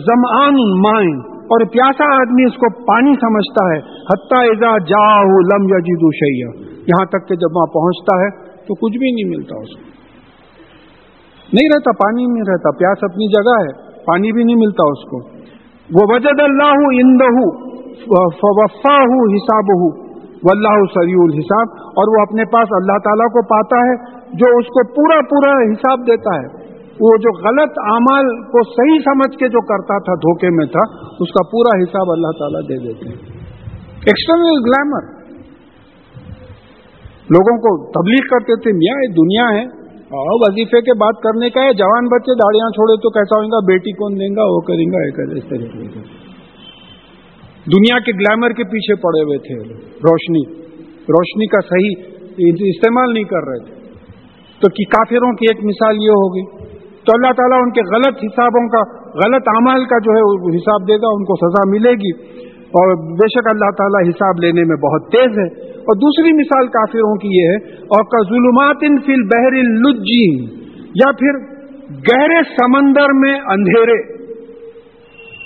زمان 0.04 0.58
مائن۔ 0.80 1.39
اور 1.50 1.66
پیاسا 1.66 2.04
آدمی 2.14 2.44
اس 2.44 2.54
کو 2.54 2.84
پانی 2.84 3.12
سمجھتا 3.14 3.74
ہے، 3.74 3.78
حتیٰ 4.00 4.42
ایزا 4.42 4.78
جا 4.78 5.22
لم 5.22 5.62
یا 5.62 5.78
جیدو 5.78 6.10
شیا 6.12 6.48
یہاں 6.80 7.04
تک 7.04 7.28
کہ 7.28 7.34
جب 7.34 7.56
وہاں 7.56 7.66
پہنچتا 7.66 8.16
ہے 8.16 8.50
تو 8.66 8.74
کچھ 8.74 8.98
بھی 8.98 9.12
نہیں 9.12 9.36
ملتا 9.36 9.56
اس 9.56 9.76
کو۔ 9.76 9.90
نہیں 11.52 11.68
رہتا، 11.74 11.90
پانی 11.92 12.26
نہیں 12.26 12.42
رہتا، 12.48 12.70
پیاس 12.70 12.98
اپنی 13.02 13.28
جگہ 13.32 13.64
ہے، 13.64 13.90
پانی 14.04 14.32
بھی 14.32 14.44
نہیں 14.44 14.56
ملتا 14.56 14.82
اس 14.88 15.10
کو۔ 15.10 15.40
وہ 15.94 16.14
وجد 16.14 16.40
اللہ 16.40 16.78
اندہ 17.02 17.50
فوفا 18.26 18.94
ہوں 18.94 19.34
حساب 19.34 19.64
ہوں 19.64 20.10
واللہ 20.44 20.84
سری 20.94 21.12
الحساب۔ 21.12 21.66
اور 21.86 22.16
وہ 22.16 22.22
اپنے 22.22 22.44
پاس 22.44 22.68
اللہ 22.70 22.98
تعالیٰ 23.04 23.26
کو 23.26 23.42
پاتا 23.42 23.76
ہے، 23.76 24.20
جو 24.32 24.58
اس 24.58 24.66
کو 24.66 24.94
پورا 24.94 25.20
پورا 25.20 25.72
حساب 25.72 25.98
دیتا 25.98 26.40
ہے۔ 26.40 26.59
وہ 27.00 27.10
جو 27.16 27.48
غلط 27.48 27.70
اعمال 27.92 28.42
کو 28.42 28.72
صحیح 28.72 28.98
سمجھ 28.98 29.38
کے 29.38 29.48
جو 29.48 29.60
کرتا 29.60 29.98
تھا، 29.98 30.14
دھوکے 30.14 30.50
میں 30.50 30.66
تھا، 30.66 30.80
اس 31.20 31.32
کا 31.32 31.48
پورا 31.52 31.82
حساب 31.82 32.10
اللہ 32.10 32.38
تعالیٰ 32.38 32.62
دے 32.62 32.88
دیتے 32.88 33.08
ہیں۔ 33.08 33.40
ایکسٹرنل 33.84 34.58
گلیمر 34.66 35.20
لوگوں 37.30 37.56
کو 37.56 37.90
تبلیغ 37.90 38.26
کرتے 38.30 38.62
تھے، 38.62 38.72
میاں، 38.72 38.96
یہ 39.02 39.14
دنیا 39.14 39.60
ہے۔ 39.60 39.80
اور 40.00 40.48
وظیفے 40.48 40.80
کے 40.80 40.94
بات 40.94 41.14
کرنے 41.22 41.50
کا 41.50 41.60
ہے، 41.60 41.72
جوان 41.72 42.04
بچے 42.04 42.34
داڑیاں 42.34 42.70
چھوڑے 42.70 42.96
تو 42.96 43.10
کیسا 43.10 43.40
ہوگا 43.40 43.66
بیٹی 43.66 43.92
کون 43.92 44.14
دیں 44.14 44.36
گا، 44.36 44.42
وہ 44.44 44.60
کریں 44.60 44.86
گا 44.86 45.22
اس 45.36 45.44
طریقے 45.48 45.88
سے۔ 45.88 46.30
دنیا 47.66 47.98
کے 47.98 48.12
گلیمر 48.12 48.48
کے 48.48 48.64
پیچھے 48.64 48.94
پڑے 48.94 49.22
ہوئے 49.24 49.38
تھے۔ 49.38 49.74
روشنی۔ 49.84 50.60
روشنی 50.84 51.46
کا 51.46 51.60
صحیح 51.60 51.94
استعمال 52.68 53.14
نہیں 53.14 53.24
کر 53.24 53.48
رہے 53.48 53.64
تھے۔ 53.64 53.74
تو 54.60 54.68
کافروں 54.84 55.32
کی 55.32 55.46
ایک 55.50 55.64
مثال 55.64 55.96
یہ 55.96 56.08
ہوگی۔ 56.08 56.59
تو 57.06 57.12
اللہ 57.14 57.32
تعالیٰ 57.32 57.58
ان 57.62 57.70
کے 57.70 57.96
غلط 57.96 58.18
حسابوں 58.24 58.68
کا، 58.68 58.80
غلط 59.14 59.48
اعمال 59.48 59.84
کا 59.84 59.98
جو 59.98 60.10
ہے 60.12 60.56
حساب 60.56 60.88
دے 60.88 60.94
گا، 60.94 61.08
ان 61.12 61.24
کو 61.24 61.34
سزا 61.36 61.70
ملے 61.70 61.90
گی۔ 61.90 62.40
اور 62.70 62.94
بے 63.12 63.26
شک 63.28 63.48
اللہ 63.48 63.70
تعالیٰ 63.78 64.08
حساب 64.08 64.40
لینے 64.40 64.60
میں 64.64 64.76
بہت 64.76 65.02
تیز 65.06 65.38
ہے۔ 65.38 65.70
اور 65.70 65.96
دوسری 65.96 66.32
مثال 66.32 66.66
کافروں 66.66 67.16
کی 67.16 67.28
یہ 67.28 67.48
ہے 67.48 67.56
اور 67.82 68.04
کا 68.04 68.22
ظلمات 68.22 68.76
ان 68.82 68.98
فل 68.98 69.22
بحر 69.22 69.54
یا 70.94 71.12
پھر 71.12 71.60
گہرے 71.90 72.42
سمندر 72.42 73.12
میں 73.12 73.40
اندھیرے۔ 73.40 74.20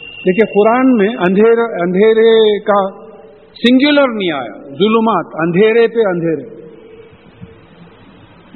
دیکھیے، 0.01 0.47
قرآن 0.47 0.97
میں 0.97 1.09
اندھیرے 1.09 1.83
اندھیرے 1.83 2.59
کا 2.59 3.05
سنگولر 3.55 4.09
نہیں 4.09 4.33
آیا۔ 4.33 4.63
ظلمات، 4.63 5.27
اندھیرے 5.35 5.87
پہ 5.87 6.01
اندھیرے۔ 6.09 6.64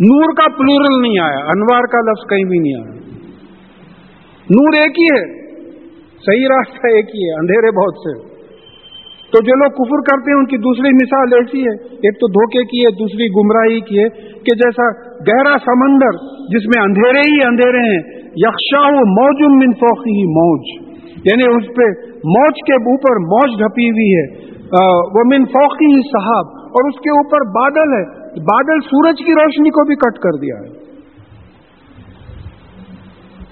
نور 0.01 0.33
کا 0.33 0.57
پلورل 0.59 1.03
نہیں 1.03 1.21
آیا، 1.21 1.39
انوار 1.39 1.83
کا 1.83 2.11
لفظ 2.11 2.31
کہیں 2.31 2.45
بھی 2.45 2.59
نہیں 2.59 2.75
آیا۔ 2.75 2.95
نور 4.51 4.75
ایک 4.75 4.99
ہی 4.99 5.05
ہے، 5.05 5.51
صحیح 6.13 6.47
راستہ 6.47 6.87
ایک 6.87 7.05
ہی 7.05 7.21
ہے، 7.21 7.39
اندھیرے 7.39 7.77
بہت 7.77 7.95
سے۔ 7.95 8.29
تو 9.33 9.43
جو 9.43 9.57
لوگ 9.57 9.71
کفر 9.71 10.01
کرتے 10.01 10.31
ہیں، 10.31 10.39
ان 10.39 10.47
کی 10.47 10.57
دوسری 10.57 10.95
مثال 10.95 11.29
ایسی 11.33 11.63
ہے، 11.63 11.85
ایک 11.85 12.15
تو 12.15 12.27
دھوکے 12.27 12.65
کی 12.65 12.85
ہے، 12.85 12.91
دوسری 12.91 13.29
گمراہی 13.29 13.81
کی 13.81 13.99
ہے، 13.99 14.09
کہ 14.33 14.55
جیسا 14.55 14.93
گہرا 15.05 15.59
سمندر 15.59 16.13
جس 16.49 16.67
میں 16.67 16.83
اندھیرے 16.83 17.21
ہی 17.21 17.45
اندھیرے 17.45 17.79
ہیں 17.79 18.19
یکشا 18.37 18.89
موج 18.91 19.65
من 19.65 19.73
فوقی 19.73 20.25
موج۔ 20.25 20.89
یعنی 21.25 21.57
اس 21.57 21.77
پہ 21.77 22.09
موج 22.17 22.55
کے 22.67 22.75
اوپر 22.75 23.17
موج 23.17 23.59
ڈھپی 23.59 23.91
ہوئی 23.91 24.17
ہے۔ 24.17 24.49
وہ 25.15 25.23
من 25.25 25.45
فوقی 25.45 26.03
صاحب 26.03 26.47
اور 26.61 26.89
اس 26.89 27.01
کے 27.01 27.11
اوپر 27.11 27.39
بادل 27.51 27.93
ہے۔ 27.93 28.18
بادل 28.39 28.81
سورج 28.81 29.19
کی 29.19 29.33
روشنی 29.33 29.71
کو 29.71 29.85
بھی 29.85 29.95
کٹ 29.95 30.19
کر 30.19 30.31
دیا 30.31 30.55
ہے۔ 30.61 30.89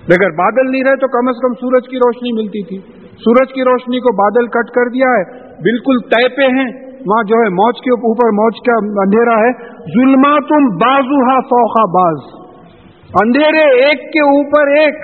اگر 0.08 0.30
بادل 0.30 0.70
نہیں 0.70 0.84
رہے 0.84 0.96
تو 0.96 1.08
کم 1.08 1.28
از 1.28 1.34
کم 1.42 1.52
سورج 1.54 1.88
کی 1.88 1.96
روشنی 1.96 2.32
ملتی 2.32 2.64
تھی۔ 2.64 2.78
سورج 3.10 3.52
کی 3.52 3.62
روشنی 3.62 4.00
کو 4.00 4.16
بادل 4.16 4.46
کٹ 4.46 4.70
کر 4.70 4.88
دیا 4.88 5.06
ہے۔ 5.06 5.46
بالکل 5.48 5.98
طے 5.98 6.28
پہ 6.28 6.42
ہیں۔ 6.42 6.86
وہاں 7.06 7.24
جو 7.24 7.34
ہے 7.34 7.48
موج 7.48 7.74
کے 7.74 7.90
اوپر 7.90 8.28
موج 8.28 8.52
کا 8.66 8.72
اندھیرا 9.02 9.38
ہے۔ 9.38 9.52
ظلماتم 9.70 10.76
بازوہا 10.76 11.40
فوقا 11.40 11.84
باز 11.84 12.46
اندھیرے 13.24 13.84
ایک 13.84 14.12
کے 14.12 14.20
اوپر 14.20 14.66
ایک۔ 14.66 14.94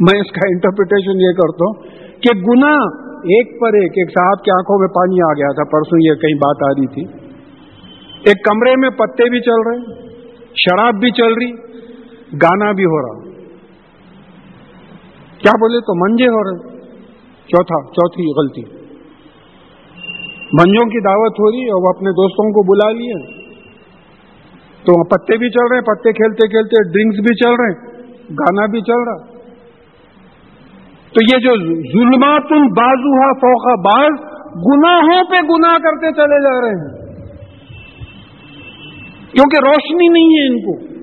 میں 0.00 0.20
اس 0.20 0.32
کا 0.32 0.48
انٹرپریٹیشن 0.50 1.20
یہ 1.20 1.32
کرتا 1.32 1.64
ہوں 1.64 1.74
کہ 2.20 2.40
گنا 2.40 2.74
ایک 3.14 3.60
پر 3.60 3.68
ایک۔ 3.68 3.92
ایک 3.96 4.10
صاحب 4.10 4.44
کی 4.44 4.50
آنکھوں 4.50 4.78
میں 4.78 4.88
پانی 4.88 5.22
آ 5.22 5.32
گیا 5.32 5.52
تھا۔ 5.52 5.64
پرسوں 5.64 5.98
یہ 6.00 6.14
کہیں 6.14 6.34
بات 6.34 6.62
آ 6.62 6.68
رہی 6.68 6.86
تھی۔ 6.86 7.23
ایک 8.24 8.44
کمرے 8.44 8.76
میں 8.76 8.90
پتے 8.90 9.30
بھی 9.30 9.40
چل 9.40 9.68
رہے 9.68 10.04
شراب 10.48 10.94
بھی 10.94 11.10
چل 11.10 11.32
رہی، 11.32 11.52
گانا 12.42 12.72
بھی 12.72 12.84
ہو 12.84 13.00
رہا۔ 13.02 13.30
کیا 15.38 15.52
بولے 15.52 15.80
تو 15.80 16.10
منجے 16.10 16.26
ہو 16.26 16.50
رہے۔ 16.50 16.78
چوتھا، 17.46 17.90
چوتھی 17.90 18.24
غلطی۔ 18.40 18.84
منجوں 20.52 20.86
کی 20.86 21.00
دعوت 21.00 21.32
ہو 21.32 21.50
رہی 21.50 21.70
اور 21.70 21.82
وہ 21.82 21.88
اپنے 21.88 22.10
دوستوں 22.10 22.50
کو 22.50 22.62
بلا 22.72 22.92
لیے۔ 22.92 23.44
تو 24.82 25.04
پتے 25.04 25.36
بھی 25.36 25.50
چل 25.50 25.66
رہے 25.70 25.76
ہیں، 25.76 25.82
پتے 25.82 26.12
کھیلتے 26.12 26.48
کھیلتے 26.48 26.92
ڈرنکس 26.92 27.18
بھی 27.18 27.34
چل 27.34 27.50
رہے 27.50 27.72
ہیں، 27.72 28.02
گانا 28.30 28.66
بھی 28.66 28.80
چل 28.80 29.02
رہا۔ 29.02 29.16
تو 31.12 31.34
یہ 31.34 31.38
جو 31.38 31.56
ظلمات 31.92 32.42
بازو 32.52 33.22
ہے 33.22 33.34
فوقا 33.34 33.74
باز، 33.74 34.20
گناہوں 34.56 35.24
پہ 35.24 35.36
گناہ 35.36 35.78
کرتے 35.78 36.12
چلے 36.12 36.42
جا 36.42 36.60
رہے 36.60 36.68
ہیں۔ 36.68 37.03
کیونکہ 39.34 39.64
روشنی 39.64 40.08
نہیں 40.08 40.28
ہے 40.28 40.46
ان 40.46 40.60
کو۔ 40.60 40.94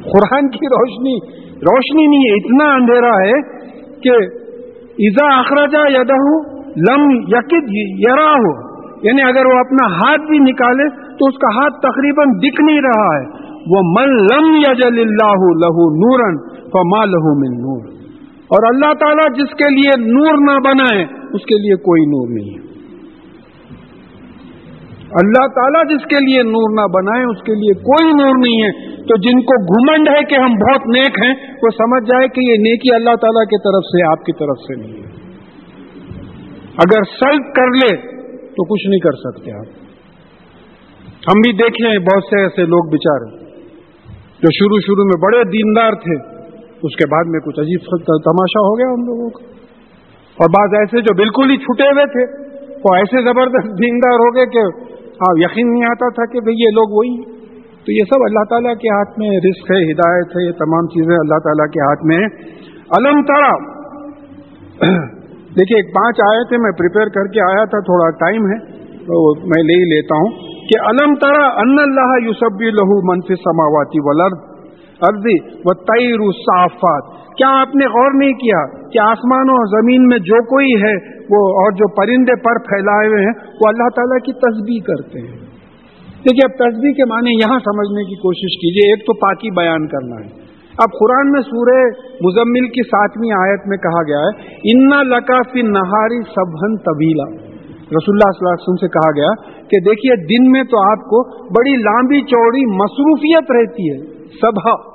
قرآن 0.00 0.48
کی 0.48 0.66
روشنی 0.66 1.44
روشنی 1.54 2.06
نہیں 2.06 2.20
ہے، 2.20 2.34
اتنا 2.34 2.74
اندھیرا 2.74 3.26
ہے 3.26 3.64
کہ 4.00 4.44
ایزا 4.78 5.38
اخراجہ 5.38 5.92
یدہ 5.98 6.54
لم 6.90 7.10
یقید 7.10 7.64
یرا 8.08 8.30
ہو 8.30 8.74
یعنی 9.02 9.22
اگر 9.22 9.46
وہ 9.46 9.58
اپنا 9.58 9.94
ہاتھ 9.94 10.30
بھی 10.30 10.38
نکالے 10.38 10.88
تو 10.88 11.26
اس 11.26 11.34
کا 11.34 11.56
ہاتھ 11.56 11.74
تقریباً 11.74 12.28
دکھ 12.38 12.60
نہیں 12.64 12.80
رہا 12.80 13.16
ہے۔ 13.18 13.44
وہ 13.66 13.82
من 13.82 14.08
لم 14.08 14.54
یجل 14.54 15.00
اللہ 15.00 15.42
لہو 15.64 15.90
نورن 15.94 16.38
فما 16.60 17.04
لہو 17.04 17.34
من 17.38 17.58
نور۔ 17.60 17.94
اور 18.28 18.74
اللہ 18.74 18.94
تعالیٰ 18.94 19.34
جس 19.34 19.54
کے 19.54 19.74
لیے 19.74 19.90
نور 20.00 20.52
نہ 20.52 20.68
بنائے، 20.68 21.02
اس 21.32 21.42
کے 21.42 21.62
لیے 21.62 21.76
کوئی 21.76 22.02
نور 22.02 22.28
نہیں 22.28 22.58
ہے۔ 22.58 22.63
اللہ 25.14 25.46
تعالیٰ 25.46 25.96
جس 25.96 26.04
کے 26.04 26.24
لیے 26.24 26.42
نور 26.42 26.74
نہ 26.74 26.86
بنائے 26.94 27.24
اس 27.24 27.42
کے 27.42 27.54
لیے 27.54 27.74
کوئی 27.74 28.12
نور 28.12 28.32
نہیں 28.38 28.62
ہے۔ 28.62 28.96
تو 28.96 29.16
جن 29.16 29.40
کو 29.40 29.64
گھمنڈ 29.64 30.08
ہے 30.08 30.24
کہ 30.24 30.34
ہم 30.34 30.52
بہت 30.52 30.86
نیک 30.86 31.18
ہیں، 31.24 31.34
وہ 31.62 31.68
سمجھ 31.70 32.08
جائے 32.08 32.28
کہ 32.28 32.50
یہ 32.50 32.54
نیکی 32.54 32.94
اللہ 32.94 33.16
تعالیٰ 33.16 33.44
کی 33.44 33.58
طرف 33.58 33.84
سے، 33.84 34.10
آپ 34.10 34.24
کی 34.24 34.32
طرف 34.32 34.58
سے 34.58 34.80
نہیں 34.80 35.02
ہے۔ 35.02 35.24
اگر 36.68 37.02
سلط 37.04 37.56
کر 37.56 37.66
لے، 37.66 37.96
تو 38.40 38.64
کچھ 38.64 38.88
نہیں 38.88 39.00
کر 39.00 39.12
سکتے 39.12 39.52
آپ۔ 39.52 39.84
ہم 41.14 41.40
بھی 41.40 41.52
دیکھیں 41.52 41.98
بہت 41.98 42.24
سے 42.24 42.42
ایسے 42.42 42.62
لوگ 42.62 42.90
بےچارے 42.90 43.44
جو 44.14 44.48
شروع 44.58 44.78
شروع 44.78 45.04
میں 45.04 45.22
بڑے 45.22 45.44
دیندار 45.44 45.92
تھے، 45.92 46.34
اس 46.82 46.96
کے 46.96 47.08
بعد 47.12 47.24
میں 47.26 47.40
کچھ 47.40 47.60
عجیب 47.60 47.80
تماشا 48.06 48.60
ہو 48.60 48.78
گیا 48.78 48.86
ہم 48.86 49.06
لوگوں 49.06 49.30
کا۔ 49.30 49.44
اور 50.34 50.48
بعض 50.48 50.78
ایسے 50.78 51.00
جو 51.00 51.14
بالکل 51.14 51.50
ہی 51.50 51.56
چھٹے 51.56 51.82
ہوئے 51.82 52.06
تھے، 52.06 52.44
وہ 52.68 52.94
ایسے 52.96 53.22
زبردست 53.22 53.82
دیندار 53.82 54.12
ہو 54.12 54.36
گئے 54.36 54.46
کہ 54.46 54.83
ہاں 55.18 55.32
یقین 55.40 55.72
نہیں 55.72 55.88
آتا 55.88 56.08
تھا 56.10 56.24
کہ 56.32 56.40
بھئی 56.40 56.54
یہ 56.58 56.72
لوگ 56.74 56.94
وہی 56.94 57.14
تو 57.86 57.92
یہ 57.92 58.06
سب 58.10 58.22
اللہ 58.24 58.44
تعالیٰ 58.50 58.74
کے 58.74 58.88
ہاتھ 58.88 59.18
میں 59.18 59.30
رزق 59.44 59.70
ہے، 59.70 59.78
ہدایت 59.90 60.36
ہے، 60.36 60.44
یہ 60.46 60.54
تمام 60.58 60.86
چیزیں 60.86 61.14
اللہ 61.16 61.42
تعالیٰ 61.44 61.66
کے 61.72 61.80
ہاتھ 61.80 62.04
میں 62.04 62.20
الم 62.98 63.20
تڑا 63.22 63.50
دیکھیے، 65.58 65.76
ایک 65.76 65.90
پانچ 65.94 66.22
آئے 66.28 66.40
تھے 66.48 66.58
میں 66.58 66.70
پریپئر 66.78 67.12
کر 67.16 67.28
کے 67.34 67.42
آیا 67.42 67.64
تھا، 67.64 67.80
تھوڑا 67.80 68.08
ٹائم 68.22 68.46
ہے، 68.46 68.56
تو 69.02 69.20
میں 69.46 69.62
لے 69.62 69.76
ہی 69.80 69.84
لیتا 69.84 70.18
ہوں 70.18 70.32
کہ 70.70 70.80
الم 70.84 71.14
ترا 71.14 71.44
ان 71.62 71.78
اللہ 71.78 72.14
یوسبی 72.24 72.70
لہو 72.70 72.96
منفی 73.08 73.38
سماواتی 73.42 74.02
ولرد 74.04 74.42
ارضی 75.02 75.36
و 75.64 75.74
تیر 75.84 76.24
صافات۔ 76.40 77.12
کیا 77.36 77.48
آپ 77.60 77.74
نے 77.74 77.86
غور 77.86 78.14
نہیں 78.14 78.32
کیا 78.32 78.60
کہ 78.88 78.98
آسمانوں 78.98 79.54
اور 79.54 79.66
زمین 79.66 80.06
میں 80.06 80.18
جو 80.18 80.42
کوئی 80.44 80.74
ہے، 80.82 80.92
وہ 81.30 81.40
اور 81.62 81.72
جو 81.72 81.88
پرندے 81.94 82.36
پر 82.40 82.58
پھیلائے 82.58 83.08
ہوئے 83.08 83.24
ہیں، 83.24 83.34
وہ 83.60 83.68
اللہ 83.68 83.88
تعالیٰ 83.96 84.18
کی 84.18 84.32
تسبیح 84.32 84.80
کرتے 84.86 85.20
ہیں۔ 85.20 85.36
دیکھیے، 86.24 86.44
اب 86.44 86.54
تسبیح 86.58 86.92
کے 86.92 87.04
معنی 87.04 87.32
یہاں 87.40 87.58
سمجھنے 87.58 88.04
کی 88.04 88.14
کوشش 88.14 88.56
کیجیے 88.60 88.90
ایک 88.90 89.06
تو 89.06 89.14
پاکی 89.14 89.50
بیان 89.50 89.86
کرنا 89.86 90.20
ہے۔ 90.20 90.28
اب 90.78 90.94
قرآن 91.00 91.32
میں 91.32 91.40
سورہ 91.40 91.74
مزمل 92.20 92.68
کی 92.68 92.82
ساتویں 92.82 93.32
آیت 93.40 93.66
میں 93.66 93.76
کہا 93.76 94.02
گیا 94.02 94.22
ہے، 94.22 94.30
انا 94.72 95.02
لکا 95.02 95.42
فی 95.52 95.62
نہاری 95.62 96.22
سبھن 96.30 96.76
طویلا 96.76 97.28
رسول 97.98 98.16
اللہ 98.16 98.32
صلی 98.32 98.44
اللہ 98.44 98.54
علیہ 98.54 98.64
وسلم 98.64 98.80
سے 98.80 98.88
کہا 98.88 99.10
گیا 99.10 99.34
کہ 99.68 99.80
دیکھیے، 99.80 100.16
دن 100.26 100.50
میں 100.52 100.64
تو 100.64 100.80
آپ 100.90 101.04
کو 101.04 101.22
بڑی 101.48 101.76
لمبی 101.82 102.20
چوڑی 102.20 102.64
مصروفیت 102.78 103.52
رہتی 103.52 103.92
ہے 103.92 103.98
سبھا 104.40 104.93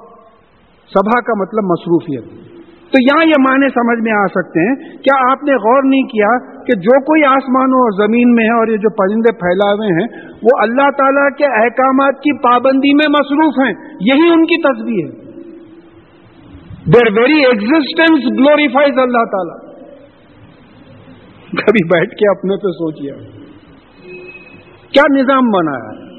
سبھا 0.94 1.22
کا 1.22 1.42
مطلب 1.42 1.64
مصروفیت۔ 1.64 2.50
تو 2.92 3.02
یہاں 3.02 3.26
یہ 3.26 3.34
معنی 3.40 3.70
سمجھ 3.70 4.04
میں 4.04 4.12
آ 4.12 4.26
سکتے 4.26 4.60
ہیں، 4.68 4.98
کیا 4.98 5.32
آپ 5.32 5.44
نے 5.44 5.54
غور 5.54 5.84
نہیں 5.84 6.04
کیا 6.04 6.62
کہ 6.64 6.74
جو 6.80 7.02
کوئی 7.02 7.24
آسمانوں 7.26 7.80
اور 7.80 8.08
زمین 8.08 8.34
میں 8.34 8.46
ہے 8.46 8.58
اور 8.58 8.68
یہ 8.68 8.78
جو 8.78 8.90
پرندے 8.90 9.32
پھیلا 9.34 9.72
ہوئے 9.72 10.02
ہیں، 10.02 10.38
وہ 10.44 10.50
اللہ 10.62 10.90
تعالیٰ 10.98 11.30
کے 11.38 11.46
احکامات 11.46 12.16
کی 12.16 12.38
پابندی 12.44 12.94
میں 12.94 13.06
مصروف 13.10 13.68
ہیں۔ 13.68 13.74
یہی 14.02 14.30
ان 14.34 14.46
کی 14.46 14.62
تصویر 14.62 15.06
ہے۔ 15.06 15.30
دیر 16.86 17.20
ویری 17.20 17.46
ایگزٹینس 17.46 18.40
گلوریفائز 18.40 18.98
اللہ 18.98 19.26
تعالیٰ۔ 19.26 19.70
کبھی 21.50 21.88
بیٹھ 21.88 22.10
کے 22.10 22.38
اپنے 22.38 22.56
پہ 22.56 22.72
سوچیا 22.72 23.16
کیا 24.92 25.04
نظام 25.18 25.50
بنایا 25.50 26.10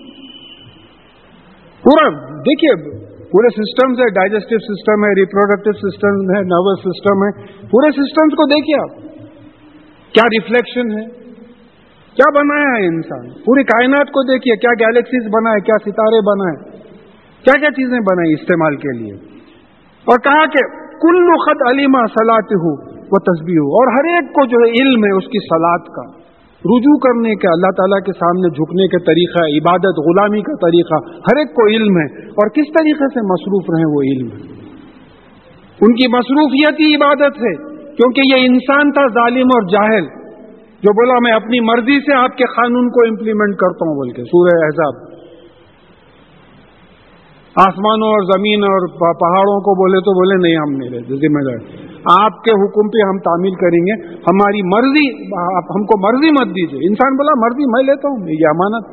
پورا، 1.82 2.08
دیکھیے 2.40 2.99
پورے 3.32 3.48
سسٹمز 3.48 4.00
ہے 4.00 4.04
ڈائجسٹو 4.04 4.58
سسٹم 4.58 5.04
ہے 5.04 5.10
ریپروڈکٹیو 5.10 5.72
سسٹم 5.72 6.36
ہے 6.36 6.42
نروس 6.42 6.78
سسٹم 6.78 7.24
ہے۔ 7.24 7.30
پورے 7.70 7.90
سسٹمز 7.90 8.32
کو 8.32 8.46
دیکھیے 8.46 8.82
آپ۔ 8.82 9.10
کیا 10.12 10.24
ریفلیکشن 10.24 10.98
ہے؟ 10.98 11.20
کیا 12.16 12.40
بنایا 12.40 12.80
ہے 12.80 12.86
انسان؟ 12.86 13.28
پوری 13.28 13.64
کائنات 13.64 14.06
کو 14.06 14.22
دیکھیے، 14.22 14.56
کیا 14.56 14.70
گیلیکسیز 14.70 15.26
بنائے 15.26 15.60
کیا 15.60 15.78
ستارے 15.78 16.20
بنائے 16.20 16.80
کیا 17.44 17.60
کیا 17.60 17.70
چیزیں 17.70 18.00
بنائی 18.00 18.32
استعمال 18.32 18.76
کے 18.76 18.98
لیے؟ 18.98 19.14
اور 20.04 20.18
کہا 20.18 20.46
کہ 20.46 20.90
کل 21.02 21.32
خط 21.44 21.70
علیما 21.70 22.06
سلاط 22.06 22.44
ہو 22.44 22.90
وہ 22.96 23.18
تصبیح 23.18 23.54
ہو 23.54 23.68
اور 23.68 23.92
ہر 23.92 24.14
ایک 24.14 24.32
کو 24.32 24.46
جو 24.46 24.56
ہے 24.56 24.82
علم 24.82 25.04
ہے، 25.04 25.16
اس 25.16 25.24
کی 25.24 25.38
سلاد 25.38 25.78
کا۔ 25.78 26.19
رجوع 26.64 26.98
کرنے 26.98 27.34
کا، 27.34 27.48
اللہ 27.52 27.70
تعالیٰ 27.76 28.00
کے 28.00 28.12
سامنے 28.12 28.48
جھکنے 28.48 28.88
کا 28.88 28.98
طریقہ، 28.98 29.38
عبادت 29.38 29.98
غلامی 30.06 30.40
کا 30.40 30.56
طریقہ، 30.56 30.94
ہر 31.18 31.38
ایک 31.38 31.48
کو 31.54 31.66
علم 31.66 31.96
ہے۔ 31.96 32.28
اور 32.28 32.48
کس 32.48 32.66
طریقے 32.78 33.08
سے 33.08 33.20
مصروف 33.32 33.64
رہے 33.74 33.96
وہ 33.96 34.02
علم؟ 34.02 34.26
ہے 34.26 34.60
ان 35.80 35.94
کی 35.94 36.08
مصروفیت 36.08 36.80
ہی 36.80 36.94
عبادت 36.94 37.36
ہے۔ 37.36 37.70
کیونکہ 37.96 38.20
یہ 38.26 38.46
انسان 38.46 38.92
تھا 38.92 39.06
ظالم 39.06 39.46
اور 39.46 39.62
جاہل۔ 39.62 40.04
جو 40.82 40.92
بولا، 40.92 41.14
میں 41.22 41.32
اپنی 41.32 41.60
مرضی 41.60 42.00
سے 42.00 42.14
آپ 42.14 42.36
کے 42.36 42.44
قانون 42.44 42.88
کو 42.90 43.08
امپلیمنٹ 43.08 43.56
کرتا 43.56 43.88
ہوں 43.88 43.94
بول 43.94 44.10
کے 44.10 44.22
سورہ 44.22 44.64
احزاب۔ 44.64 45.10
آسمانوں 47.56 48.08
اور 48.08 48.38
زمین 48.38 48.62
اور 48.62 48.88
پہاڑوں 48.98 49.60
کو 49.60 49.74
بولے 49.74 50.00
تو 50.00 50.12
بولے، 50.12 50.48
نہیں 50.48 50.56
ہم 50.56 50.76
نہیں 50.76 50.90
رہتے، 50.90 51.14
ذمہ 51.14 51.50
دار۔ 51.50 51.89
آپ 52.12 52.40
کے 52.44 52.54
حکم 52.60 52.88
پہ 52.94 53.04
ہم 53.06 53.18
تعمیل 53.24 53.54
کریں 53.60 53.80
گے۔ 53.86 53.96
ہماری 54.26 54.64
مرضی، 54.68 55.04
آپ 55.42 55.70
ہم 55.74 55.84
کو 55.90 55.98
مرضی 56.02 56.32
مت 56.32 56.56
دیجیے 56.56 56.88
انسان 56.88 57.20
بولا 57.20 57.36
مرضی 57.40 57.68
میں 57.72 57.82
لیتا 57.84 58.12
ہوں، 58.12 58.34
یہ 58.34 58.50
امانت 58.50 58.90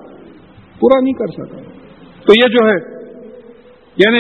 پورا 0.81 0.99
نہیں 1.01 1.17
کر 1.19 1.33
سکا 1.35 1.65
تو 2.25 2.35
یہ 2.35 2.53
جو 2.55 2.63
ہے 2.67 2.77
یعنی 3.97 4.19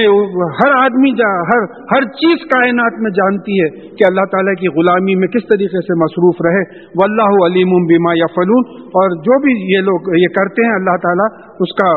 ہر 0.59 0.71
آدمی 0.75 1.09
جا، 1.17 1.27
ہر 1.47 1.65
ہر 1.89 2.05
چیز 2.21 2.45
کائنات 2.51 2.95
میں 3.01 3.11
جانتی 3.17 3.57
ہے 3.57 3.67
کہ 3.97 4.05
اللہ 4.05 4.29
تعالیٰ 4.31 4.53
کی 4.61 4.71
غلامی 4.77 5.15
میں 5.15 5.27
کس 5.35 5.43
طریقے 5.49 5.81
سے 5.87 5.97
مصروف 5.99 6.39
رہے۔ 6.45 6.63
و 6.95 7.03
اللہ 7.05 7.35
علیم 7.47 7.75
بیما 7.91 8.13
یا 8.17 8.29
فلون 8.35 8.63
اور 8.99 9.17
جو 9.27 9.37
بھی 9.43 9.53
یہ 9.73 9.85
لوگ 9.89 10.09
یہ 10.21 10.33
کرتے 10.37 10.65
ہیں، 10.67 10.73
اللہ 10.75 10.97
تعالیٰ 11.03 11.27
اس 11.65 11.75
کا 11.81 11.91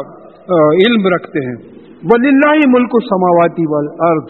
علم 0.81 1.09
رکھتے 1.15 1.47
ہیں۔ 1.47 1.57
ولی 2.05 2.31
ملک 2.75 2.95
سماواتی 3.07 3.65
والارض 3.71 4.29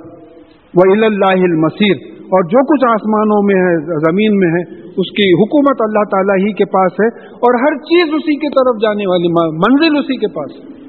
و 0.75 0.87
اللہ 0.87 1.45
المسیر 1.45 2.01
اور 2.31 2.43
جو 2.45 2.61
کچھ 2.65 2.85
آسمانوں 2.85 3.43
میں 3.43 3.55
ہے، 3.55 3.77
زمین 3.99 4.39
میں 4.39 4.49
ہے، 4.49 4.81
اس 4.81 5.11
کی 5.11 5.33
حکومت 5.33 5.77
اللہ 5.81 6.05
تعالیٰ 6.11 6.37
ہی 6.37 6.53
کے 6.53 6.65
پاس 6.65 6.93
ہے 6.93 7.07
اور 7.29 7.55
ہر 7.55 7.77
چیز 7.77 8.15
اسی 8.15 8.37
کی 8.39 8.49
طرف 8.49 8.83
جانے 8.83 9.09
والی 9.09 9.29
منزل 9.53 9.99
اسی 9.99 10.17
کے 10.17 10.29
پاس 10.29 10.51
ہے۔ 10.57 10.81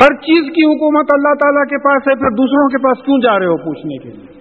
ہر 0.00 0.14
چیز 0.14 0.54
کی 0.54 0.64
حکومت 0.64 1.06
اللہ 1.14 1.34
تعالیٰ 1.34 1.64
کے 1.64 1.78
پاس 1.78 2.08
ہے، 2.08 2.14
پھر 2.14 2.30
دوسروں 2.30 2.68
کے 2.68 2.82
پاس 2.84 3.04
کیوں 3.04 3.18
جا 3.18 3.38
رہے 3.38 3.46
ہو 3.46 3.56
پوچھنے 3.56 3.96
کے 3.96 4.08
لیے؟ 4.08 4.32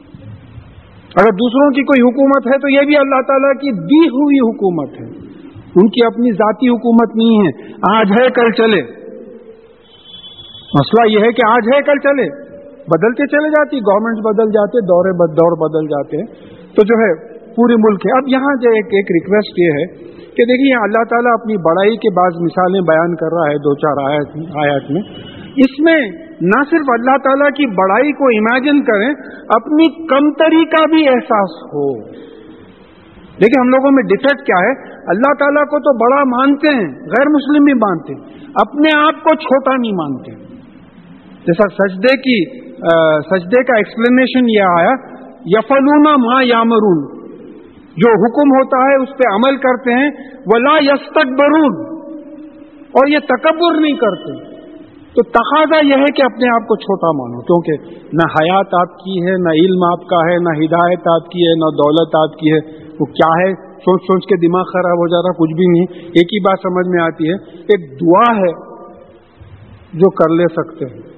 اگر 1.15 1.31
دوسروں 1.31 1.71
کی 1.71 1.83
کوئی 1.83 2.01
حکومت 2.01 2.47
ہے 2.47 2.59
تو 2.59 2.69
یہ 2.69 2.81
بھی 2.85 2.97
اللہ 2.97 3.21
تعالیٰ 3.27 3.53
کی 3.53 3.71
دی 3.71 4.07
ہوئی 4.07 4.37
حکومت 4.37 5.01
ہے۔ 5.01 5.31
ان 5.75 5.89
کی 5.89 6.05
اپنی 6.05 6.31
ذاتی 6.31 6.69
حکومت 6.69 7.15
نہیں 7.15 7.47
ہے۔ 7.47 7.73
آج 7.97 8.11
ہے، 8.11 8.29
کل 8.29 8.51
چلے۔ 8.51 8.81
مسئلہ 10.73 11.11
یہ 11.11 11.17
ہے 11.19 11.31
کہ 11.31 11.49
آج 11.49 11.75
ہے، 11.75 11.81
کل 11.81 11.99
چلے۔ 11.99 12.40
بدلتے 12.93 13.27
چلے 13.27 13.49
جاتی 13.49 13.77
گورنمنٹ 13.77 14.25
بدل 14.25 14.49
جاتے، 14.49 14.85
دورے 14.85 15.11
دور 15.27 15.53
بدل 15.57 15.87
جاتے 15.87 16.17
ہیں۔ 16.17 16.27
تو 16.75 16.83
جو 16.83 16.95
ہے 16.95 17.31
پورے 17.55 17.75
ملک 17.75 18.01
ہے۔ 18.05 18.17
اب 18.17 18.23
یہاں 18.27 18.61
جو 18.61 18.69
ایک 18.69 18.85
ایک 18.85 19.05
ریکویسٹ 19.11 19.59
یہ 19.59 19.69
ہے 19.69 20.11
کہ 20.17 20.43
دیکھیے 20.43 20.83
اللہ 20.83 21.03
تعالیٰ 21.03 21.31
اپنی 21.33 21.57
بڑائی 21.57 21.97
کے 21.97 22.15
بعض 22.15 22.41
مثالیں 22.41 22.81
بیان 22.81 23.15
کر 23.15 23.33
رہا 23.33 23.49
ہے، 23.49 23.57
دو 23.57 23.75
چار 23.75 24.09
آیات 24.09 24.27
آیات 24.37 24.91
میں۔ 24.91 25.01
اس 25.57 25.79
میں 25.79 26.01
نہ 26.41 26.63
صرف 26.69 26.85
اللہ 26.87 27.17
تعالیٰ 27.23 27.49
کی 27.49 27.65
بڑائی 27.75 28.11
کو 28.11 28.25
امیجن 28.25 28.83
کریں، 28.83 29.09
اپنی 29.49 30.05
کمتری 30.05 30.65
کا 30.65 30.85
بھی 30.85 31.07
احساس 31.07 31.63
ہو۔ 31.63 32.03
دیکھیں، 33.41 33.61
ہم 33.61 33.69
لوگوں 33.69 33.91
میں 33.91 34.03
ڈیفیکٹ 34.03 34.45
کیا 34.45 34.59
ہے؟ 34.59 34.93
اللہ 35.07 35.33
تعالیٰ 35.39 35.63
کو 35.63 35.79
تو 35.79 35.97
بڑا 35.97 36.23
مانتے 36.23 36.67
ہیں، 36.67 36.99
غیر 36.99 37.29
مسلم 37.29 37.63
بھی 37.63 37.73
مانتے 37.73 38.13
ہیں۔ 38.13 38.49
اپنے 38.55 38.97
آپ 38.97 39.23
کو 39.23 39.35
چھوٹا 39.35 39.75
نہیں 39.77 39.91
مانتے۔ 39.91 40.31
جیسا 41.47 41.87
سجدے 41.87 42.17
کی 42.17 42.70
سجدے 43.25 43.63
کا 43.63 43.77
ایکسپلینیشن 43.77 44.47
یہ 44.49 44.69
آیا 44.69 44.93
یفلونا 45.45 46.13
ماں 46.21 46.43
یامرون، 46.43 47.01
جو 47.97 48.13
حکم 48.21 48.53
ہوتا 48.57 48.79
ہے 48.85 48.95
اس 49.03 49.11
پہ 49.17 49.27
عمل 49.33 49.57
کرتے 49.57 49.97
ہیں، 49.97 50.09
ولا 50.45 50.77
یستک 50.81 51.35
برون 51.39 51.75
اور 52.93 53.07
یہ 53.07 53.19
تکبر 53.25 53.79
نہیں 53.81 53.97
کرتے۔ 53.97 54.33
تو 55.15 55.23
تقاضا 55.29 55.79
یہ 55.87 56.01
ہے 56.01 56.11
کہ 56.17 56.23
اپنے 56.23 56.49
آپ 56.55 56.67
کو 56.67 56.75
چھوٹا 56.75 57.11
مانو، 57.11 57.41
کیونکہ 57.41 57.97
نہ 58.13 58.27
حیات 58.35 58.73
آپ 58.73 58.97
کی 58.97 59.17
ہے، 59.25 59.35
نہ 59.43 59.55
علم 59.61 59.83
آپ 59.83 60.07
کا 60.09 60.23
ہے، 60.29 60.37
نہ 60.39 60.55
ہدایت 60.57 61.09
آپ 61.13 61.29
کی 61.31 61.45
ہے، 61.47 61.53
نہ 61.55 61.71
دولت 61.79 62.15
آپ 62.21 62.39
کی 62.39 62.53
ہے۔ 62.53 62.59
وہ 62.99 63.05
کیا 63.11 63.31
ہے؟ 63.41 63.51
سوچ 63.85 64.01
سوچ 64.01 64.25
کے 64.25 64.39
دماغ 64.47 64.65
خراب 64.73 65.03
ہو 65.03 65.07
جا 65.07 65.21
رہا، 65.21 65.37
کچھ 65.39 65.53
بھی 65.59 65.67
نہیں۔ 65.67 66.09
ایک 66.19 66.33
ہی 66.33 66.39
بات 66.39 66.67
سمجھ 66.67 66.87
میں 66.95 67.03
آتی 67.03 67.29
ہے، 67.29 67.37
ایک 67.73 67.87
دعا 68.01 68.27
ہے 68.37 68.51
جو 69.93 70.09
کر 70.21 70.35
لے 70.35 70.51
سکتے 70.53 70.85
ہیں۔ 70.85 71.10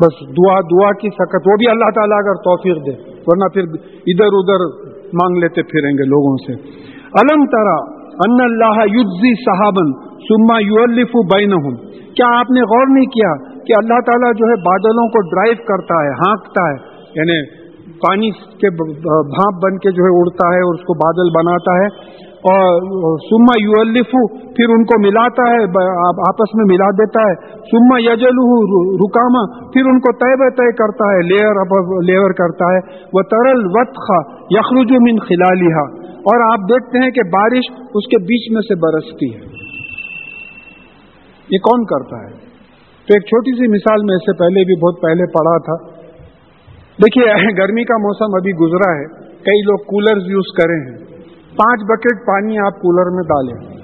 بس 0.00 0.20
دعا 0.38 0.60
دعا 0.72 0.92
کی 0.92 1.08
سکت، 1.10 1.48
وہ 1.50 1.56
بھی 1.56 1.70
اللہ 1.70 1.90
تعالیٰ 1.94 2.18
اگر 2.18 2.42
توفیق 2.48 2.76
دے، 2.86 2.94
ورنہ 3.26 3.48
پھر 3.54 3.62
ادھر 4.06 4.38
ادھر 4.40 4.64
مانگ 5.14 5.38
لیتے 5.38 5.62
پھریں 5.62 5.90
گے 5.90 6.08
لوگوں 6.08 6.36
سے۔ 6.46 6.52
الم 7.22 7.44
ترا 7.44 7.78
ان 8.26 8.40
اللہ 8.40 8.80
یوزی 8.96 9.34
صحابن 9.44 9.92
سما 10.20 10.58
یو 10.60 10.82
الف 10.82 11.16
بین 11.34 11.76
کیا 12.14 12.38
آپ 12.38 12.50
نے 12.50 12.60
غور 12.60 12.86
نہیں 12.90 13.06
کیا 13.06 13.32
کہ 13.64 13.72
اللہ 13.72 14.00
تعالیٰ 14.06 14.32
جو 14.32 14.48
ہے 14.48 14.56
بادلوں 14.60 15.08
کو 15.08 15.20
ڈرائیو 15.30 15.64
کرتا 15.68 16.02
ہے، 16.04 16.10
ہانکتا 16.10 16.68
ہے؟ 16.70 16.76
یعنی 17.14 17.59
پانی 18.06 18.30
کے 18.62 18.70
بھانپ 19.34 19.60
بن 19.64 19.78
کے 19.78 19.90
جو 19.90 20.04
ہے 20.04 20.12
اڑتا 20.20 20.48
ہے 20.54 20.60
اور 20.60 20.74
اس 20.74 20.80
کو 20.80 20.94
بادل 21.00 21.30
بناتا 21.36 21.76
ہے 21.80 21.86
اور 22.50 23.16
سما 23.24 23.54
یو 23.62 23.80
الفو 23.80 24.20
پھر 24.36 24.74
ان 24.74 24.84
کو 24.84 24.98
ملاتا 25.00 25.48
ہے 25.50 25.64
آپس 26.28 26.54
میں 26.54 26.64
ملا 26.68 26.90
دیتا 26.90 27.24
ہے۔ 27.24 27.34
سما 27.72 27.98
یجل 28.00 28.40
رکاما 29.02 29.42
پھر 29.72 29.90
ان 29.90 30.00
کو 30.00 30.12
طے 30.12 30.30
بہ 30.42 30.48
طے 30.60 30.70
کرتا 30.72 31.10
ہے، 31.10 31.20
لیئر 31.26 31.60
لیور 32.10 32.30
کرتا 32.30 32.70
ہے۔ 32.74 32.80
وہ 33.12 33.22
ترل 33.34 33.62
وط 33.76 34.00
خا 34.06 34.20
یخرج 34.50 34.96
من 35.08 35.20
خلالیہ 35.28 35.84
اور 36.30 36.46
آپ 36.52 36.58
دیکھتے 36.58 36.98
ہیں 36.98 37.10
کہ 37.10 37.22
بارش 37.22 37.70
اس 37.94 38.08
کے 38.08 38.24
بیچ 38.32 38.50
میں 38.52 38.60
سے 38.60 38.74
برستی 38.74 39.34
ہے۔ 39.34 39.46
یہ 41.50 41.58
کون 41.58 41.84
کرتا 41.84 42.16
ہے؟ 42.24 42.32
تو 43.06 43.14
ایک 43.14 43.22
چھوٹی 43.26 43.52
سی 43.56 43.70
مثال 43.70 44.04
میں 44.04 44.14
اس 44.16 44.22
سے 44.22 44.32
پہلے 44.38 44.64
بھی 44.64 44.74
بہت 44.80 45.00
پہلے 45.02 45.24
پڑھا 45.38 45.56
تھا۔ 45.58 45.99
دیکھیے، 47.00 47.56
گرمی 47.58 47.84
کا 47.84 47.96
موسم 47.96 48.34
ابھی 48.34 48.52
گزرا 48.52 48.90
ہے۔ 48.92 49.04
کئی 49.24 49.60
لوگ 49.60 49.78
کولر 49.78 50.16
یوز 50.30 50.62
کرے 50.62 50.90
ہیں۔ 50.90 50.98
پانچ 51.56 51.80
بکیٹ 51.84 52.26
پانی 52.26 52.58
آپ 52.58 52.74
کولر 52.74 53.10
میں 53.10 53.22
ڈالیں۔ 53.22 53.80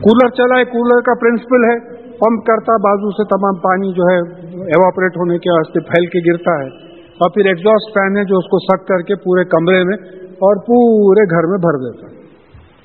کولر 0.00 0.28
چلا 0.30 0.58
ہے، 0.58 0.64
کولر 0.64 1.00
کا 1.00 1.14
پرنسپل 1.14 1.64
ہے۔ 1.64 2.02
پمپ 2.02 2.46
کرتا 2.46 2.76
بازو 2.76 3.10
سے 3.10 3.24
تمام 3.24 3.60
پانی 3.60 3.92
جو 3.92 4.02
ہے 4.02 4.18
ایواپریٹ 4.60 5.16
ہونے 5.16 5.38
کے 5.38 5.50
واسطے 5.50 5.80
پھیل 5.80 6.06
کے 6.06 6.32
گرتا 6.32 6.50
ہے۔ 6.50 6.92
اور 6.92 7.30
پھر 7.30 7.44
ایگزاسٹ 7.44 7.94
فین 7.94 8.16
ہے 8.16 8.24
جو 8.24 8.38
اس 8.38 8.44
کو 8.44 8.58
سک 8.58 8.88
کر 8.88 8.98
کے 8.98 9.14
پورے 9.14 9.44
کمرے 9.44 9.84
میں 9.84 9.96
اور 10.18 10.56
پورے 10.56 11.30
گھر 11.30 11.46
میں 11.46 11.58
بھر 11.58 11.78
دیتا 11.78 12.06
ہے۔ 12.10 12.22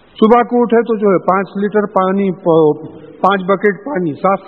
صبح 0.09 0.41
کو 0.41 0.61
اٹھے 0.61 0.81
تو 0.81 0.97
جو 0.97 1.07
ہے، 1.07 1.17
پانچ 1.17 1.47
لیٹر 1.57 1.85
پانی، 1.85 2.31
پانچ 3.05 3.41
بکیٹ 3.41 3.85
پانی، 3.85 4.13
صاف۔ 4.13 4.39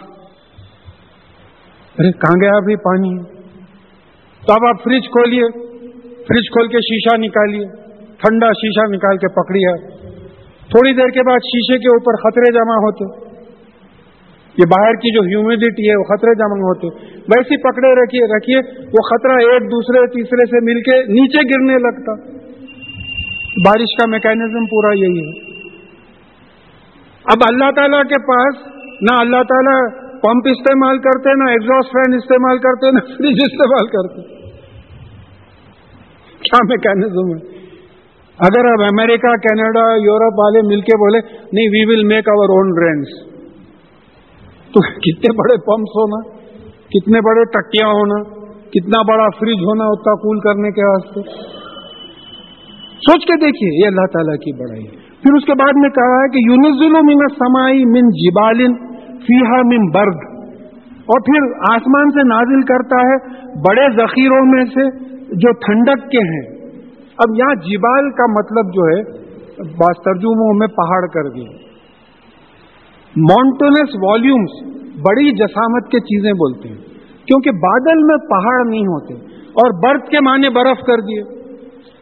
ارے، 2.00 2.12
کہاں 2.12 2.42
گیا 2.42 2.52
ابھی 2.58 2.76
پانی؟ 2.76 3.39
تو 4.50 4.54
اب 4.54 4.68
آپ 4.68 4.84
فریج 4.84 5.04
کھولیے۔ 5.04 5.44
فریج 6.16 6.50
کھول 6.50 6.68
کے 6.68 6.78
شیشہ 6.78 7.18
نکالیے۔ 7.18 7.66
ٹھنڈا 8.06 8.48
شیشہ 8.48 8.96
نکال 8.96 9.18
کے 9.18 9.28
پکڑی 9.28 9.60
ہے 9.60 10.00
تھوڑی 10.50 10.94
دیر 10.94 11.08
کے 11.08 11.24
بعد 11.24 11.38
شیشے 11.38 11.78
کے 11.78 11.88
اوپر 11.88 12.16
خطرے 12.16 12.54
جمع 12.54 12.76
ہوتے۔ 12.76 13.30
یہ 14.58 14.64
باہر 14.66 14.94
کی 14.94 15.14
جو 15.14 15.22
ہیومیڈیٹی 15.22 15.90
ہے، 15.90 15.96
وہ 15.98 16.04
خطرے 16.04 16.36
جمع 16.36 16.56
ہوتے۔ 16.56 16.88
ویسی 17.16 17.58
پکڑے 17.58 18.04
رکھیے 18.04 18.38
رکھیے۔ 18.38 18.84
وہ 18.86 19.02
خطرہ 19.10 19.52
ایک 19.52 19.62
دوسرے، 19.62 20.08
تیسرے 20.08 20.46
سے 20.46 20.66
مل 20.66 20.82
کے 20.82 21.04
نیچے 21.04 21.38
گرنے 21.38 21.74
لگتا۔ 21.74 22.16
بارش 23.66 23.98
کا 23.98 24.10
میکینزم 24.10 24.66
پورا 24.66 24.96
یہی 24.96 25.20
ہے۔ 25.20 25.60
اب 27.26 27.38
اللہ 27.50 27.72
تعالی 27.76 28.08
کے 28.08 28.22
پاس 28.22 28.68
نہ 29.02 29.20
اللہ 29.20 29.44
تعالیٰ 29.44 30.10
پمپ 30.10 30.48
استعمال 30.52 30.98
کرتے، 30.98 31.44
نہ 31.44 31.50
ایگزاسٹ 31.50 31.92
فین 31.92 32.16
استعمال 32.16 32.58
کرتے، 32.58 32.92
نہ 32.92 33.00
فریج 33.00 33.38
استعمال 33.42 33.88
کرتے۔ 33.88 34.39
کیا 36.52 36.60
میکینزم 36.68 37.32
ہے 37.34 37.40
اگر 38.40 38.68
اب 38.68 38.82
امریکہ، 38.84 39.32
کینیڈا، 39.44 39.86
یورپ 40.02 40.38
والے 40.40 40.60
مل 40.68 40.82
کے 40.82 40.98
بولے، 41.00 41.20
نہیں 41.54 41.72
وی 41.72 41.86
ول 41.88 42.04
میک 42.12 42.30
اوور 42.34 42.54
اون 42.58 42.70
ڈرینس 42.76 43.10
تو 44.74 44.84
کتنے 45.06 45.32
بڑے 45.40 45.58
پمپس 45.66 45.98
ہونا، 46.00 46.20
کتنے 46.96 47.22
بڑے 47.28 47.44
ٹکیاں 47.56 47.90
ہونا، 47.90 48.20
کتنا 48.76 49.02
بڑا 49.10 49.26
فریج 49.40 49.66
ہونا 49.70 49.90
اتنا 49.94 50.14
کول 50.22 50.40
کرنے 50.40 50.72
کے 50.72 50.86
واسطے۔ 50.86 51.24
سوچ 53.08 53.26
کے 53.26 53.38
دیکھیے، 53.42 53.70
یہ 53.82 53.88
اللہ 53.88 54.08
تعالیٰ 54.14 54.38
کی 54.38 54.56
بڑائی 54.60 54.86
پھر 55.24 55.38
اس 55.38 55.46
کے 55.46 55.56
بعد 55.60 55.80
میں 55.84 55.90
کہا 55.90 56.18
ہے 56.20 56.28
کہ 56.34 56.42
یونیزل 56.46 56.98
من 57.08 57.24
سمائی 57.36 57.86
من 57.94 58.10
جبالن 58.20 58.76
فیحا 59.28 59.62
من 59.72 59.88
برد. 59.96 60.22
اور 61.14 61.22
پھر 61.28 61.46
آسمان 61.70 62.12
سے 62.16 62.24
نازل 62.30 62.62
کرتا 62.72 62.98
ہے 63.06 63.18
بڑے 63.68 63.86
ذخیروں 63.96 64.42
میں 64.52 64.64
سے 64.76 64.88
جو 65.32 65.52
ٹھنڈک 65.52 66.12
کے 66.12 66.18
ہیں۔ 66.18 66.70
اب 67.18 67.38
یہاں 67.38 67.56
جبال 67.56 68.12
کا 68.12 68.26
مطلب 68.32 68.74
جو 68.74 68.82
ہے، 68.82 69.30
بعض 69.60 70.04
ترجموں 70.06 70.54
میں 70.60 70.68
پہاڑ 70.68 71.08
کر 71.08 71.24
گئی 71.36 71.70
مونٹونس 73.18 73.90
والیومس 74.04 74.80
بڑی 74.82 75.32
جسامت 75.32 75.92
کے 75.92 76.00
چیزیں 76.00 76.34
بولتے 76.34 76.70
ہیں۔ 76.70 76.78
کیونکہ 77.26 77.52
بادل 77.52 78.04
میں 78.04 78.18
پہاڑ 78.18 78.66
نہیں 78.70 78.82
ہوتے 78.82 79.14
اور 79.34 79.84
برف 79.84 80.10
کے 80.10 80.20
معنی 80.20 80.50
برف 80.50 80.86
کر 80.86 81.02
دیے۔ 81.02 81.22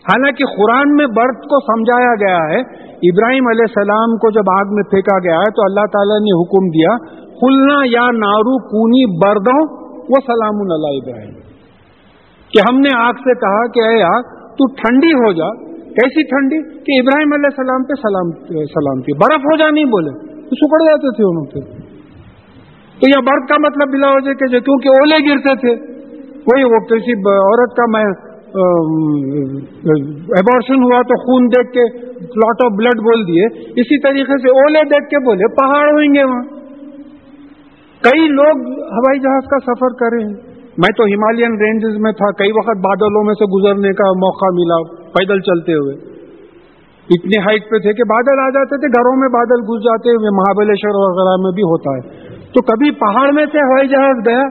حالانکہ 0.08 0.46
قرآن 0.46 0.96
میں 0.96 1.08
برف 1.08 1.36
کو 1.36 1.60
سمجھایا 1.60 2.14
گیا 2.16 2.56
ہے۔ 2.56 2.88
ابراہیم 2.88 3.48
علیہ 3.48 3.66
السلام 3.68 4.18
کو 4.18 4.32
جب 4.32 4.52
آگ 4.60 4.74
میں 4.74 4.84
پھینکا 4.84 5.20
گیا 5.20 5.36
ہے 5.36 5.52
تو 5.52 5.62
اللہ 5.66 5.86
تعالیٰ 5.86 6.20
نے 6.20 6.42
حکم 6.42 6.68
دیا 6.68 6.98
کھلنا 7.24 7.80
یا 7.86 8.08
نارو 8.12 8.58
کونی 8.58 9.28
بردوں 9.28 9.88
وہ 10.10 10.22
سلام 10.28 10.56
اللہ 10.56 11.10
ابراہیم۔ 11.10 11.47
کہ 12.50 12.60
ہم 12.70 12.80
نے 12.80 12.90
آگ 12.98 13.14
سے 13.14 13.34
کہا 13.34 13.68
کہ 13.68 13.96
اے 13.96 14.04
آگ، 14.04 14.22
تو 14.44 14.74
ٹھنڈی 14.74 15.08
ہو 15.08 15.32
جا۔ 15.32 15.68
کیسی 15.84 16.24
ٹھنڈی 16.24 16.58
کہ 16.58 17.00
ابراہیم 17.00 17.34
علیہ 17.34 17.50
السلام 17.52 17.84
پہ 17.84 17.94
سلام 17.94 18.32
سلام 18.66 19.02
کی۔ 19.02 19.14
برف 19.14 19.40
ہو 19.40 19.58
جا 19.58 19.70
نہیں 19.70 19.86
بولے، 19.86 20.28
تو 20.28 20.56
سکڑ 20.56 20.90
جاتے 20.90 21.16
تھے 21.16 21.24
انہوں 21.24 21.46
پہ۔ 21.46 21.88
تو 23.00 23.10
یہ 23.10 23.22
برف 23.26 23.50
کا 23.50 23.56
مطلب 23.58 23.94
بلا 23.94 24.08
ہو 24.08 24.20
جائے 24.20 24.36
کہ 24.36 24.60
کیونکہ 24.60 24.88
اولے 24.88 25.30
گرتے 25.30 25.56
تھے۔ 25.56 25.76
کوئی 26.48 26.64
وہ 26.64 26.80
کسی 26.80 27.14
عورت 27.30 27.76
کا 27.76 27.84
میں 27.90 28.38
ایبارشن 30.38 30.84
ہوا 30.84 31.02
تو 31.02 31.16
خون 31.16 31.46
دیکھ 31.46 31.72
کے 31.74 32.08
لاٹ 32.12 32.66
آف 32.66 32.72
بلڈ 32.72 33.00
بول 33.00 33.28
دیے۔ 33.28 33.46
اسی 33.64 34.02
طریقے 34.02 34.42
سے 34.42 34.50
اولے 34.50 34.80
دیکھ 34.84 35.10
کے 35.10 35.26
بولے، 35.26 35.56
پہاڑ 35.56 35.92
ہوئیں 35.92 36.14
گے 36.14 36.24
وہاں۔ 36.24 36.44
کئی 38.04 38.28
لوگ 38.28 38.68
ہوائی 38.72 39.20
جہاز 39.20 39.44
کا 39.50 39.60
سفر 39.60 39.94
کرے 40.00 40.24
ہیں۔ 40.24 40.47
میں 40.78 40.90
تو 40.98 41.04
ہمالین 41.04 41.56
رینجز 41.62 41.98
میں 41.98 42.12
تھا، 42.12 42.32
کئی 42.32 42.52
وقت 42.52 42.78
بادلوں 42.78 43.24
میں 43.24 43.34
سے 43.34 43.46
گزرنے 43.46 43.92
کا 43.94 44.10
موقع 44.24 44.50
ملا 44.54 44.78
پیدل 45.12 45.40
چلتے 45.40 45.74
ہوئے۔ 45.74 45.96
اتنی 47.10 47.38
ہائٹ 47.38 47.70
پہ 47.72 47.78
تھے 47.78 47.94
کہ 47.94 48.04
بادل 48.04 48.40
آ 48.40 48.50
جاتے 48.50 48.78
تھے، 48.78 48.88
گھروں 48.88 49.16
میں 49.20 49.30
بادل 49.30 49.62
گھس 49.62 49.84
جاتے 49.84 50.10
ہوئے، 50.10 50.36
مہابلیشور 50.38 50.98
وغیرہ 51.04 51.36
میں 51.44 51.52
بھی 51.52 51.64
ہوتا 51.64 51.96
ہے۔ 51.98 52.34
تو 52.54 52.62
کبھی 52.62 52.92
پہاڑ 52.92 53.32
میں 53.32 53.46
سے 53.46 53.58
ہوائی 53.58 53.88
جہاز 53.88 54.26
گیا، 54.26 54.44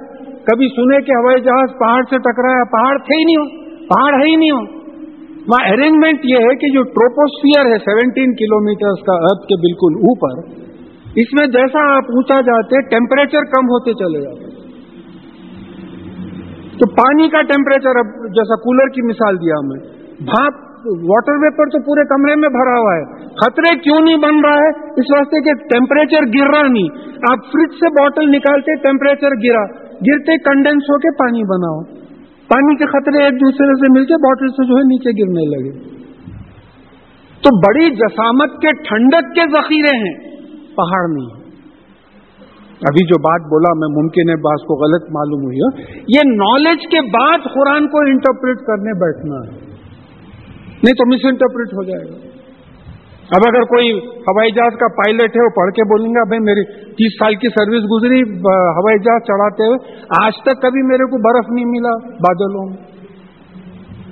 کبھی 0.45 0.68
سنے 0.68 1.01
کہ 1.03 1.12
ہوائی 1.12 1.43
جہاز 1.43 1.79
پہاڑ 1.79 2.03
سے 2.11 2.18
ٹکرایا، 2.18 2.64
پہاڑ 2.64 2.99
تھے 2.99 3.18
ہی 3.18 3.24
نہیں 3.24 3.37
ہو 3.37 3.47
پہاڑ 3.87 4.14
ہے 4.14 4.31
ہی 4.31 4.37
نہیں۔ 4.37 4.51
ہو 4.51 4.77
وہاں 5.51 5.68
ارینجمنٹ 5.68 6.20
یہ 6.24 6.37
ہے 6.37 6.55
کہ 6.57 6.68
جو 6.68 6.83
ٹروپوسفیئر 6.83 7.72
ہے 7.72 7.79
سیونٹین 7.79 8.35
کلو 8.35 8.61
میٹر 8.64 9.03
کا 9.07 9.16
ارتھ 9.16 9.47
کے 9.47 9.61
بالکل 9.61 9.99
اوپر، 10.07 10.39
اس 11.16 11.35
میں 11.41 11.47
جیسا 11.47 11.97
آپ 11.97 12.05
اونچا 12.11 12.41
جاتے 12.41 12.81
ٹیمپریچر 12.91 13.45
کم 13.45 13.64
ہوتے 13.64 13.93
چلے 13.93 14.20
جاتے۔ 14.20 14.66
تو 16.77 16.91
پانی 16.91 17.29
کا 17.29 17.43
ٹیمپریچر 17.43 17.99
اب 17.99 18.07
جیسا 18.31 18.57
کولر 18.57 18.89
کی 18.89 19.03
مثال 19.07 19.37
دیا 19.37 19.55
میں 19.66 19.81
بھاپ 20.20 20.55
واٹر 20.87 21.33
ویپر 21.33 21.64
تو 21.64 21.79
پورے 21.83 22.05
کمرے 22.05 22.35
میں 22.35 22.49
بھرا 22.49 22.79
ہوا 22.81 22.97
ہے۔ 22.97 23.05
خطرے 23.29 23.79
کیوں 23.79 24.01
نہیں 24.01 24.16
بن 24.16 24.45
رہا 24.45 24.55
ہے؟ 24.55 24.68
اس 24.70 25.05
واسطے 25.16 25.41
کہ 25.45 25.53
ٹیمپریچر 25.55 26.20
گر 26.20 26.55
رہا 26.55 26.68
نہیں۔ 26.72 26.89
آپ 27.31 27.47
فریج 27.47 27.70
سے 27.70 27.89
بوٹل 27.89 28.31
نکالتے 28.31 28.74
ٹیمپریچر 28.74 29.29
گرا۔ 29.29 29.64
گرتے 29.93 30.39
کنڈینس 30.39 30.83
ہو 30.83 30.99
کے 30.99 31.11
پانی 31.18 31.43
بناؤ۔ 31.43 31.81
پانی 32.49 32.77
کے 32.77 32.87
خطرے 32.87 33.24
ایک 33.24 33.33
دوسرے 33.33 33.66
سے 33.66 33.99
مل 33.99 34.07
کے 34.07 34.14
بوٹل 34.14 34.49
سے 34.49 34.66
جو 34.66 34.74
ہے 34.74 34.83
نیچے 34.83 35.22
گرنے 35.22 35.45
لگے۔ 35.57 35.97
تو 37.43 37.59
بڑی 37.59 37.91
جسامت 37.91 38.53
کے 38.62 38.68
ٹھنڈک 38.89 39.35
کے 39.35 39.49
ذخیرے 39.49 39.97
ہیں۔ 39.97 40.14
پہاڑ 40.77 41.09
نہیں۔ 41.09 41.46
ابھی 42.77 43.07
جو 43.07 43.18
بات 43.18 43.41
بولا 43.41 43.72
میں 43.74 44.03
ممکن 44.03 44.29
ہے 44.29 44.35
بات 44.35 44.66
کو 44.66 44.74
غلط 44.74 45.03
معلوم 45.11 45.45
ہوئی 45.45 45.57
ہو، 45.57 45.81
یہ 46.09 46.20
نالج 46.27 46.87
کے 46.87 47.01
بعد 47.01 47.39
قرآن 47.55 47.89
کو 47.89 47.99
انٹرپریٹ 47.99 48.57
کرنے 48.57 48.93
بیٹھنا 49.01 49.37
ہے۔ 49.37 49.66
نہیں 50.83 50.95
تو 50.95 51.14
مس 51.14 51.20
انٹرپریٹ 51.24 51.74
ہو 51.74 51.83
جائے 51.83 52.11
گا۔ 52.11 52.27
اب 53.31 53.43
اگر 53.47 53.62
کوئی 53.62 53.99
ہوائی 53.99 54.51
جہاز 54.51 54.72
کا 54.79 54.89
پائلٹ 54.89 55.22
ہے، 55.22 55.45
وہ 55.45 55.49
پڑھ 55.57 55.70
کے 55.70 55.85
بولیں 55.85 56.11
گا 56.11 56.24
بھائی 56.29 56.41
میری 56.41 56.64
تیس 56.91 57.12
سال 57.18 57.35
کی 57.35 57.49
سروس 57.49 57.85
گزری 57.85 58.20
ہوائی 58.51 58.99
جہاز 58.99 59.22
چڑھاتے 59.27 59.66
ہوئے، 59.66 59.97
آج 60.24 60.33
تک 60.43 60.62
کبھی 60.62 60.83
میرے 60.83 61.05
کو 61.05 61.18
برف 61.18 61.53
نہیں 61.53 61.64
ملا 61.64 62.09
بادلوں 62.09 62.70
میں۔ 62.70 62.96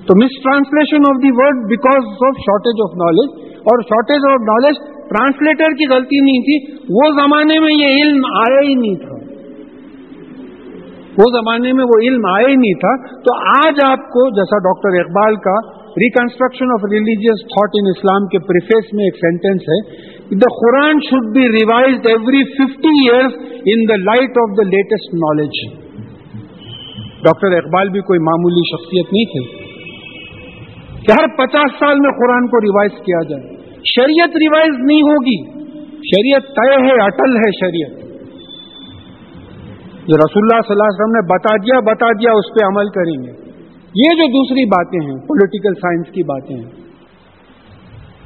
تو 0.09 0.15
mistranslation 0.43 1.07
of 1.09 1.23
the 1.23 1.31
word 1.37 1.61
because 1.69 2.09
of 2.29 2.41
shortage 2.47 2.81
of 2.85 2.97
knowledge 3.03 3.53
اور 3.71 3.83
شارٹیج 3.83 4.27
آف 4.31 4.43
نالج 4.49 4.81
ٹرانسلیٹر 5.09 5.75
کی 5.75 5.87
غلطی 5.91 6.21
نہیں 6.25 6.43
تھی، 6.49 6.57
وہ 6.91 7.13
زمانے 7.13 7.59
میں 7.59 7.73
یہ 7.75 8.03
علم 8.03 8.27
آیا 8.33 8.61
ہی 8.69 8.75
نہیں 8.75 8.95
تھا۔ 8.95 9.15
وہ 11.19 11.31
زمانے 11.31 11.73
میں 11.73 11.85
وہ 11.85 11.99
علم 12.03 12.27
آیا 12.35 12.49
ہی 12.49 12.57
نہیں 12.57 12.75
تھا۔ 12.75 12.93
تو 13.07 13.35
آج 13.57 13.81
آپ 13.85 13.99
کو 13.99 14.31
جیسا 14.31 14.59
ڈاکٹر 14.59 15.01
اقبال 15.01 15.37
کا 15.37 15.57
reconstruction 15.97 16.73
of 16.73 16.85
religious 16.93 17.43
thought 17.47 17.71
in 17.75 17.91
Islam 17.91 18.27
کے 18.27 18.39
پریفیس 18.39 18.95
میں 18.95 19.05
ایک 19.05 19.17
سینٹینس 19.17 19.69
ہے 19.69 19.81
the 20.37 20.55
Quran 20.55 21.01
should 21.01 21.35
be 21.35 21.49
revise 21.49 22.07
every 22.07 22.45
fifty 22.45 22.95
years 23.03 23.37
in 23.67 23.89
the 23.89 23.97
light 23.97 24.41
of 24.45 24.57
the 24.57 24.63
latest 24.63 25.15
knowledge 25.15 25.67
doctor 27.23 27.53
Iqbal 27.53 27.89
بھی 27.89 28.01
کوئی 28.01 28.19
معمولی 28.19 28.65
شخصیت 28.71 29.13
نہیں 29.13 29.25
تھے۔ 29.25 29.64
کہ 31.07 31.13
ہر 31.13 31.27
پچاس 31.27 31.79
سال 31.79 31.95
میں 32.01 32.11
قرآن 32.11 32.47
کو 32.47 32.61
ریوائز 32.61 32.91
کیا 32.91 33.23
جائے۔ 33.29 33.57
شریعت 33.85 34.37
ریوائز 34.37 34.85
نہیں 34.85 35.03
ہوگی۔ 35.03 35.65
شریعت 35.91 36.43
طے 36.43 36.87
ہے، 36.87 37.05
اٹل 37.05 37.37
ہے 37.37 37.51
شریعت۔ 37.61 38.05
جو 40.09 40.17
رسول 40.17 40.43
اللہ 40.43 40.61
صلی 40.61 40.73
اللہ 40.73 40.83
علیہ 40.83 41.05
وسلم 41.05 41.13
نے 41.13 41.35
بتا 41.35 41.57
دیا 41.57 41.81
بتا 41.81 42.13
دیا، 42.13 42.33
اس 42.33 42.45
پہ 42.45 42.67
عمل 42.67 42.89
کریں 42.89 43.23
گے۔ 43.23 43.31
یہ 43.95 44.15
جو 44.15 44.27
دوسری 44.27 44.65
باتیں 44.65 45.01
ہیں 45.01 45.27
پولیٹیکل 45.27 45.75
سائنس 45.75 46.07
کی 46.07 46.23
باتیں 46.23 46.57
ہیں۔ 46.57 46.84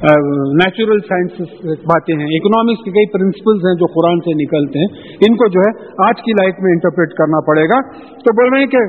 نیچرل 0.02 0.98
سائنس 1.06 1.38
باتیں 1.86 2.12
ہیں 2.18 2.26
اکنامکس 2.34 2.82
کی 2.82 2.90
کئی 2.96 3.06
پرنسپلز 3.14 3.64
ہیں 3.68 3.72
جو 3.78 3.86
قرآن 3.94 4.20
سے 4.26 4.34
نکلتے 4.40 4.82
ہیں۔ 4.82 4.90
ان 5.28 5.36
کو 5.40 5.48
جو 5.56 5.64
ہے 5.64 5.72
آج 6.04 6.22
کی 6.26 6.36
لائف 6.40 6.60
میں 6.66 6.74
انٹرپریٹ 6.74 7.16
کرنا 7.20 7.40
پڑے 7.48 7.64
گا۔ 7.72 7.80
تو 8.26 8.34
بول 8.40 8.52
رہے 8.52 8.60
ہیں 8.60 8.70
کہ 8.74 8.82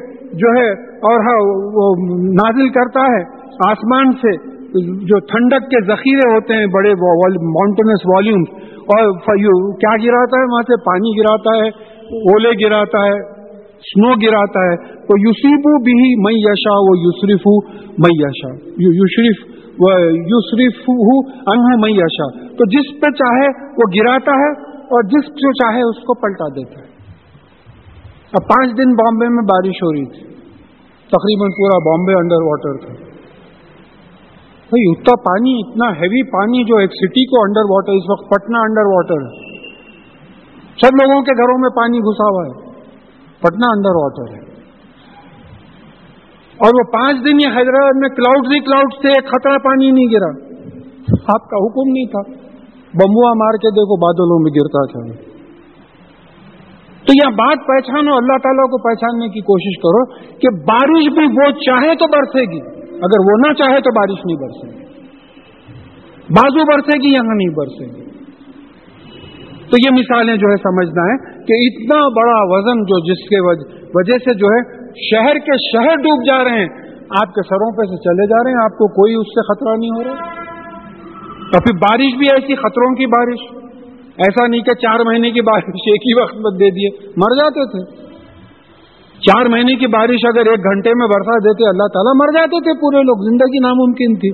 جو 0.43 0.53
ہے، 0.57 0.67
اور 1.09 1.25
ہاں 1.27 1.39
وہ 1.79 1.87
نازل 2.35 2.69
کرتا 2.77 3.07
ہے 3.07 3.23
آسمان 3.69 4.13
سے، 4.21 4.35
جو 5.09 5.19
ٹھنڈک 5.29 5.67
کے 5.69 5.83
ذخیرے 5.87 6.29
ہوتے 6.33 6.61
ہیں 6.61 6.71
بڑے 6.73 6.93
ماؤنٹینس 7.01 8.07
والیومس 8.13 8.49
اور 8.93 9.11
کیا 9.81 9.97
گراتا 10.05 10.41
ہے 10.41 10.53
وہاں 10.53 10.63
سے؟ 10.69 10.81
پانی 10.85 11.17
گراتا 11.19 11.59
ہے، 11.59 11.67
اولے 12.23 12.55
گراتا 12.63 13.05
ہے 13.09 13.19
سنو 13.89 14.15
گراتا 14.21 14.63
ہے۔ 14.63 14.75
تو 15.07 15.17
یوسیبو 15.19 15.77
بھی 15.83 16.01
میں 16.23 16.39
یشا 16.39 16.81
وہ 16.87 16.97
یوسریف 17.03 17.53
میں 18.05 18.17
یشا 18.17 18.57
یوشریف 18.87 19.47
یوسریف 20.15 20.89
انہ 21.53 21.75
میں 21.81 21.91
یشا 21.91 22.47
تو 22.47 22.65
جس 22.65 23.01
پہ 23.01 23.11
چاہے 23.11 23.47
وہ 23.71 23.83
گراتا 23.99 24.31
ہے 24.31 24.69
اور 24.75 25.03
جس 25.03 25.27
جو 25.27 25.51
چاہے 25.51 25.81
اس 25.89 25.95
کو 25.95 26.13
پلٹا 26.13 26.47
دیتا 26.47 26.81
ہے۔ 26.81 26.99
اب 28.33 28.47
پانچ 28.47 28.77
دن 28.77 28.95
بامبے 28.95 29.29
میں 29.29 29.43
بارش 29.43 29.83
ہو 29.83 29.93
رہی 29.93 30.05
تھی۔ 30.05 30.33
تقریباً 31.07 31.49
پورا 31.49 31.77
بامبے 31.77 32.13
انڈر 32.13 32.41
واٹر 32.41 32.85
تھا۔ 32.85 33.09
بھائی، 34.69 34.91
اتنا 34.91 35.15
پانی، 35.15 35.59
اتنا 35.59 35.89
ہیوی 35.89 36.31
پانی 36.31 36.63
جو 36.63 36.77
ایک 36.77 36.89
سٹی 36.89 37.25
کو 37.25 37.41
انڈر 37.41 37.61
واٹر 37.69 37.91
اس 37.91 38.09
وقت 38.09 38.29
پٹنہ 38.29 38.57
انڈر 38.57 38.85
واٹر 38.85 39.21
ہے 39.21 39.49
سب 40.81 40.95
لوگوں 41.03 41.21
کے 41.21 41.37
گھروں 41.37 41.57
میں 41.59 41.69
پانی 41.69 41.99
گھسا 41.99 42.29
ہوا 42.29 42.45
ہے۔ 42.45 42.69
پٹنہ 43.39 43.69
انڈر 43.75 43.95
واٹر 43.95 44.33
ہے۔ 44.33 44.48
اور 46.59 46.67
وہ 46.67 46.91
پانچ 46.91 47.17
دن 47.25 47.35
یہ 47.35 47.57
حیدرآباد 47.57 47.91
میں 47.95 48.09
کلاؤڈ 48.09 48.47
ہی 48.47 48.59
کلاؤڈ 48.59 48.93
سے 49.01 49.07
ایک 49.07 49.27
خطرہ 49.27 49.57
پانی 49.57 49.91
نہیں 49.91 50.05
گرا۔ 50.05 50.49
آپ 51.09 51.49
کا 51.49 51.57
حکم 51.57 51.91
نہیں 51.91 52.05
تھا۔ 52.05 52.31
بمبوا 52.93 53.33
مار 53.33 53.53
کے 53.53 53.71
دیکھو 53.71 53.95
بادلوں 53.97 54.39
میں 54.39 54.51
گرتا 54.51 54.85
تھا۔ 54.85 55.29
تو 57.05 57.13
یہ 57.13 57.35
بات 57.35 57.57
پہچانو، 57.67 58.11
اللہ 58.11 58.37
تعالیٰ 58.43 58.63
کو 58.63 58.77
پہچاننے 58.77 59.27
کی 59.29 59.39
کوشش 59.39 59.81
کرو 59.81 60.05
کہ 60.39 60.63
بارش 60.63 61.13
بھی 61.13 61.25
وہ 61.25 61.51
چاہے 61.51 61.95
تو 61.95 62.07
برسے 62.07 62.51
گی۔ 62.51 62.79
اگر 62.95 63.19
وہ 63.19 63.47
نہ 63.47 63.53
چاہے 63.53 63.79
تو 63.79 63.93
بارش 63.99 64.25
نہیں 64.25 64.37
برسے 64.37 64.79
گی۔ 64.79 64.85
بازو 66.29 66.65
برسے 66.65 67.03
گی 67.03 67.13
یہاں 67.13 67.35
نہیں 67.35 67.55
برسے 67.55 67.85
گی۔ 67.85 68.09
تو 69.69 69.75
یہ 69.85 69.91
مثالیں 69.91 70.35
جو 70.35 70.47
ہے 70.51 70.55
سمجھنا 70.55 71.03
ہے 71.03 71.17
کہ 71.33 71.53
اتنا 71.67 72.07
بڑا 72.07 72.41
وزن 72.43 72.81
جو 72.81 72.99
جس 72.99 73.29
کے 73.29 73.39
وجہ 73.95 74.17
سے 74.17 74.33
جو 74.33 74.47
ہے 74.47 74.78
شہر 75.11 75.33
کے 75.33 75.57
شہر 75.57 75.95
ڈوب 75.95 76.25
جا 76.25 76.43
رہے 76.43 76.59
ہیں۔ 76.59 76.67
آپ 77.21 77.27
کے 77.27 77.47
سروں 77.47 77.71
پہ 77.71 77.81
سے 77.81 77.97
چلے 77.97 78.27
جا 78.27 78.43
رہے 78.43 78.51
ہیں، 78.51 78.63
آپ 78.63 78.71
کو 78.71 78.87
کوئی 78.87 79.13
اس 79.13 79.27
سے 79.27 79.41
خطرہ 79.41 79.75
نہیں 79.77 79.89
ہو 79.89 80.03
رہا۔ 80.03 80.43
تو 81.51 81.59
پھر 81.59 81.75
بارش 81.75 82.17
بھی 82.17 82.25
ایسی 82.25 82.55
خطروں 82.55 82.95
کی 82.95 83.05
بارش۔ 83.05 83.65
ایسا 84.17 84.47
نہیں 84.47 84.61
کہ 84.61 84.73
چار 84.73 84.99
مہینے 84.99 85.31
کی 85.31 85.41
بارش 85.41 85.63
ایک 85.67 86.01
ہی 86.01 86.21
وقت 86.21 86.35
میں 86.35 86.57
دے 86.57 86.69
دیے۔ 86.69 87.07
مر 87.17 87.35
جاتے 87.35 87.65
تھے۔ 87.65 88.09
چار 89.19 89.45
مہینے 89.45 89.75
کی 89.75 89.87
بارش 89.87 90.25
اگر 90.25 90.39
ایک 90.39 90.63
گھنٹے 90.63 90.89
میں 90.89 91.07
برسا 91.07 91.37
دیتے، 91.37 91.69
اللہ 91.69 91.87
تعالیٰ 91.93 92.13
مر 92.15 92.39
جاتے 92.39 92.63
تھے 92.63 92.73
پورے 92.73 93.03
لوگ۔ 93.03 93.29
زندگی 93.29 93.59
ناممکن 93.59 94.15
تھی۔ 94.15 94.31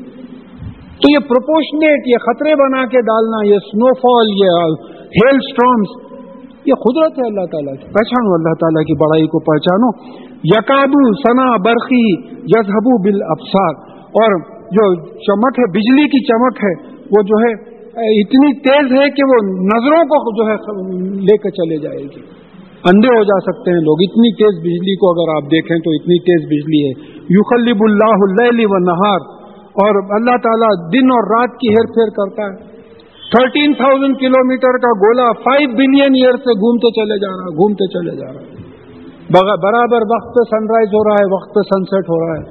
تو 0.86 1.12
یہ 1.12 1.20
پروپورشنیٹ 1.20 2.08
یہ 2.08 2.18
خطرے 2.18 2.56
بنا 2.56 2.86
کے 2.86 3.02
ڈالنا، 3.02 3.54
یہ 3.54 3.60
سنو 3.60 3.94
فال 3.94 4.28
یہ 4.30 4.76
ہیل 5.00 5.36
اسٹرامس 5.36 6.06
یہ 6.66 6.74
قدرت 6.74 7.12
ہے 7.12 7.28
اللہ 7.28 7.46
تعالیٰ 7.46 7.74
کی۔ 7.74 7.86
پہچانو 7.86 8.34
اللہ 8.34 8.54
تعالیٰ 8.54 8.84
کی 8.84 8.94
بڑائی 8.94 9.28
کو، 9.28 9.40
پہچانو۔ 9.40 10.25
یقابو 10.54 11.14
سنا 11.14 11.58
برقی 11.58 12.28
یزہبو 12.30 13.04
بل 13.04 13.24
افسار 13.30 13.74
اور 14.02 14.40
جو 14.50 14.96
چمک 15.06 15.60
ہے، 15.60 15.72
بجلی 15.72 16.08
کی 16.08 16.26
چمک 16.26 16.64
ہے، 16.64 16.94
وہ 17.02 17.24
جو 17.24 17.36
ہے، 17.36 17.76
اتنی 18.22 18.60
تیز 18.60 18.92
ہے 18.92 19.10
کہ 19.10 19.24
وہ 19.28 19.56
نظروں 19.56 20.04
کو 20.04 20.18
جو 20.36 20.52
ہے، 20.52 20.56
لے 21.16 21.38
کر 21.38 21.50
چلے 21.50 21.78
جائے 21.78 22.04
گی۔ 22.04 22.46
اندھے 22.92 23.10
ہو 23.10 23.24
جا 23.24 23.40
سکتے 23.40 23.72
ہیں 23.72 23.80
لوگ۔ 23.80 23.98
اتنی 24.02 24.34
تیز 24.34 24.60
بجلی 24.60 24.96
کو 24.96 25.10
اگر 25.12 25.36
آپ 25.36 25.52
دیکھیں 25.52 25.78
تو 25.78 25.92
اتنی 25.92 26.20
تیز 26.20 26.48
بجلی 26.48 26.88
ہے۔ 26.88 27.22
یوخلب 27.30 27.78
اللہ 27.82 28.18
اللہ 28.20 28.66
و 28.66 28.78
نہار۔ 28.78 29.36
اور 29.76 30.22
اللہ 30.22 30.38
تعالیٰ 30.38 30.92
دن 30.94 31.06
اور 31.06 31.40
رات 31.40 31.50
کی 31.60 31.70
ہیر 31.70 31.86
پھیر 31.86 32.10
کرتا 32.10 32.44
ہے۔ 32.44 32.76
تھرٹین 33.32 33.74
تھاؤزینڈ 33.74 34.20
کلو 34.20 34.48
میٹر 34.48 34.78
کا 34.78 34.92
گولا 34.92 35.32
فائیو 35.32 35.70
بلین 35.70 36.14
ایئر 36.16 36.38
سے 36.38 36.54
گھومتے 36.54 36.92
چلے 36.92 37.20
جا 37.20 37.38
رہا 37.38 37.50
گھومتے 37.50 37.88
چلے 37.88 38.16
جا 38.16 38.34
رہا 38.34 38.42
ہے۔ 38.42 38.55
برابر 39.34 40.04
وقت 40.10 40.28
پہ 40.36 40.44
سن 40.50 40.68
رائز 40.72 40.88
ہو 40.88 41.04
رہا 41.04 41.16
ہے، 41.20 41.26
وقت 41.34 41.54
پہ 41.56 41.62
سن 41.70 41.84
سیٹ 41.84 42.10
ہو 42.10 42.18
رہا 42.22 42.36
ہے۔ 42.40 42.44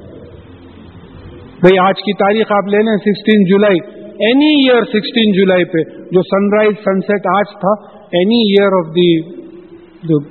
بھائی، 1.59 1.77
آج 1.77 2.01
کی 2.01 2.13
تاریخ 2.13 2.51
آپ 2.51 2.65
لے 2.67 2.77
لیں 2.77 2.95
sixteen 2.97 3.43
July 3.49 3.79
any 4.25 4.49
year 4.63 4.83
sixteen 4.83 5.31
July 5.37 5.65
پہ 5.65 5.83
جو 6.11 6.21
سن 6.21 6.49
رائز 6.55 6.75
سن 6.83 6.99
سیٹ 7.01 7.27
آج 7.35 7.53
تھا 7.59 7.71
any 8.19 8.41
year 8.49 8.75
of 8.79 8.91
the 8.95 9.07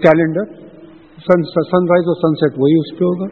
calendar 0.04 0.52
sunrise 1.90 2.10
اور 2.12 2.16
سن 2.16 2.34
سیٹ 2.34 2.58
وہی 2.58 2.78
اس 2.78 2.90
پہ 2.98 3.04
ہوگا۔ 3.04 3.26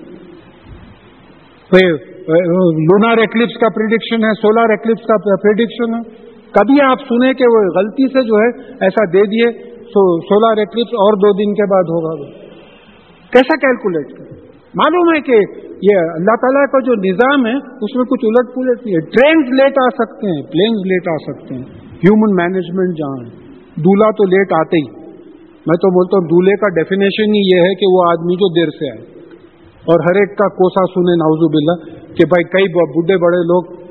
لونار 2.88 3.16
ایکلپس 3.18 3.54
کا 3.60 3.68
پریڈکشن 3.68 4.24
ہے 4.24 4.32
سولار 4.40 4.68
ایکلپس 4.70 5.06
کا 5.06 5.16
پریڈکشن 5.36 5.94
ہے۔ 5.94 6.02
کبھی 6.50 6.76
آپ 6.90 6.98
سنیں 7.08 7.32
کہ 7.32 7.44
وہ 7.52 7.60
غلطی 7.76 8.06
سے 8.08 8.22
جو 8.22 8.34
ہے 8.36 8.48
ایسا 8.84 9.04
دے 9.12 9.22
دیے 9.34 9.50
سولار 10.28 10.56
ایکلپس 10.56 10.94
اور 11.06 11.12
دو 11.16 11.32
دن 11.32 11.54
کے 11.54 11.66
بعد 11.70 11.92
ہوگا۔ 11.96 12.41
کیسا 13.32 13.56
کیلکولیٹ 13.56 14.18
کر 14.18 14.24
معلوم 14.74 15.14
ہے 15.14 15.20
کہ 15.20 15.36
یہ 15.90 15.96
اللہ 15.96 16.36
تعالیٰ 16.42 16.66
کا 16.66 16.78
جو 16.80 16.94
نظام 16.94 17.46
ہے، 17.46 17.56
اس 17.84 17.96
میں 17.96 18.04
کچھ 18.04 18.24
الٹ 18.24 18.54
پلٹ 18.54 18.86
نہیں 18.86 18.94
ہے۔ 18.94 19.00
ٹرینز 19.00 19.60
لیٹ 19.60 19.74
آ 19.84 19.88
سکتے 19.88 20.26
ہیں 20.26 20.42
پلینز 20.42 20.78
لیٹ 20.86 21.08
آ 21.08 21.16
سکتے 21.16 21.54
ہیں۔ 21.54 21.62
ہیومن 21.94 22.34
مینجمنٹ 22.34 22.98
جہاں 22.98 23.24
ہے 23.24 23.30
دولہا 23.82 24.10
تو 24.10 24.24
لیٹ 24.24 24.52
آتے 24.52 24.76
ہی۔ 24.76 25.02
میں 25.66 25.78
تو 25.82 25.90
بولتا 25.90 26.16
ہوں، 26.16 26.28
دولہے 26.28 26.56
کا 26.56 26.68
ڈیفینیشن 26.74 27.34
ہی 27.34 27.40
یہ 27.40 27.60
ہے 27.60 27.74
کہ 27.74 27.86
وہ 27.92 28.10
آدمی 28.10 28.34
جو 28.34 28.48
دیر 28.54 28.70
سے 28.70 28.90
آئے۔ 28.90 29.02
اور 29.90 30.00
ہر 30.00 30.14
ایک 30.14 30.38
کا 30.38 30.48
کوسا 30.48 30.84
سنے 30.86 31.14
ناوزو 31.14 31.48
بلّہ 31.48 31.94
کہ 32.14 32.26
بھائی 32.26 32.44
کئی 32.44 32.64
بڈھے 32.74 33.16
بڑے 33.16 33.36
لوگ 33.36 33.82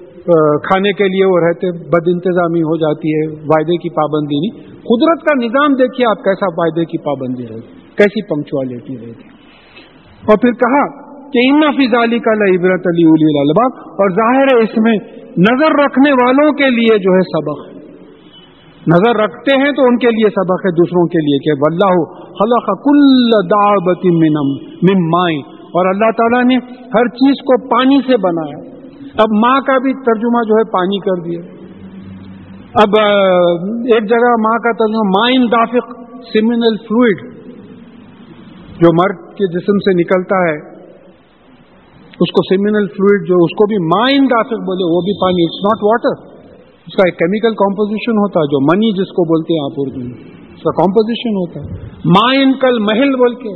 کھانے 0.64 0.94
کے 0.94 1.04
لیے 1.04 1.26
وہ 1.26 1.40
رہتے 1.40 1.72
بد 1.72 2.08
انتظامی 2.08 2.62
ہو 2.62 2.78
جاتی 2.78 3.10
ہے، 3.14 3.28
وعدے 3.28 3.78
کی 3.78 3.90
پابندی 3.90 4.40
نہیں۔ 4.40 4.72
قدرت 4.72 5.24
کا 5.24 5.46
نظام 5.46 5.74
دیکھیے 5.74 6.08
آپ 6.08 6.18
کیسا 6.18 6.46
وعدے 6.58 6.86
کی 6.86 6.98
پابندی 6.98 7.48
رہے 7.48 7.81
کیسی 8.02 8.28
پنکچوالٹی 8.34 8.98
رہے 8.98 9.16
گی 9.22 9.32
اور 10.24 10.44
پھر 10.44 10.60
کہا 10.62 10.84
کہ 11.34 11.42
ان 11.50 11.66
فضالی 11.76 12.18
کا 12.24 12.38
عبرت 12.46 12.88
علی 12.90 13.10
الباغ 13.42 13.84
اور 14.04 14.16
ظاہر 14.16 14.50
ہے 14.52 14.64
اس 14.64 14.80
میں 14.86 14.96
نظر 15.44 15.76
رکھنے 15.80 16.12
والوں 16.20 16.58
کے 16.62 16.70
لیے 16.70 16.98
جو 17.04 17.14
ہے 17.18 17.22
سبق 17.28 17.62
نظر 18.88 19.20
رکھتے 19.22 19.56
ہیں 19.62 19.72
تو 19.78 19.84
ان 19.88 19.98
کے 20.04 20.12
لیے 20.12 20.30
سبق 20.36 20.64
ہے، 20.66 20.72
دوسروں 20.78 21.02
کے 21.16 21.22
لیے 21.26 21.40
کہ 21.46 21.56
واللہ 21.60 21.98
خلق 22.40 22.70
کل 22.86 23.36
دعوت 23.52 24.06
منم 24.22 24.52
من 24.90 25.04
مائیں 25.12 25.40
اور 25.80 25.90
اللہ 25.90 26.14
تعالیٰ 26.22 26.44
نے 26.44 26.58
ہر 26.96 27.10
چیز 27.20 27.44
کو 27.50 27.58
پانی 27.68 28.00
سے 28.08 28.18
بنایا۔ 28.24 28.58
اب 29.26 29.36
ماں 29.44 29.56
کا 29.68 29.78
بھی 29.84 29.94
ترجمہ 30.08 30.42
جو 30.50 30.58
ہے 30.58 30.64
پانی 30.72 31.00
کر 31.08 31.22
دیا۔ 31.28 31.42
اب 32.84 32.98
ایک 33.96 34.10
جگہ 34.10 34.34
ماں 34.48 34.58
کا 34.66 34.74
ترجمہ 34.82 35.06
مائن 35.12 35.46
دافق 35.52 35.94
سیمینل 36.34 36.78
فلوئڈ 36.88 37.24
جو 38.82 38.92
مرد 38.98 39.24
کے 39.38 39.48
جسم 39.54 39.80
سے 39.86 39.94
نکلتا 39.96 40.38
ہے، 40.44 40.58
اس 42.26 42.32
کو 42.32 42.44
سیمینل 42.46 42.88
فلوئڈ 42.96 43.24
جو 43.28 43.38
اس 43.44 43.54
کو 43.60 43.68
بھی 43.70 43.78
مائن 43.86 44.26
دافق 44.32 44.66
بولے، 44.66 44.88
وہ 44.90 45.00
بھی 45.06 45.14
پانی 45.22 45.46
اٹس 45.46 45.62
ناٹ 45.66 45.86
واٹر 45.86 46.20
اس 46.88 46.98
کا 46.98 47.08
ایک 47.08 47.18
کیمیکل 47.18 47.56
کمپوزیشن 47.58 48.20
ہوتا 48.20 48.44
ہے 48.44 48.52
جو 48.52 48.60
منی 48.66 48.92
جس 48.98 49.14
کو 49.18 49.26
بولتے 49.30 49.56
ہیں 49.56 49.64
آپ 49.64 49.80
اردو 49.84 50.02
میں، 50.02 50.18
اس 50.52 50.66
کا 50.66 50.74
کمپوزیشن 50.78 51.40
ہوتا. 51.40 51.62
ہے 51.62 52.12
مائن 52.16 52.54
کل 52.62 52.80
محل 52.90 53.16
بول 53.22 53.38
کے 53.42 53.54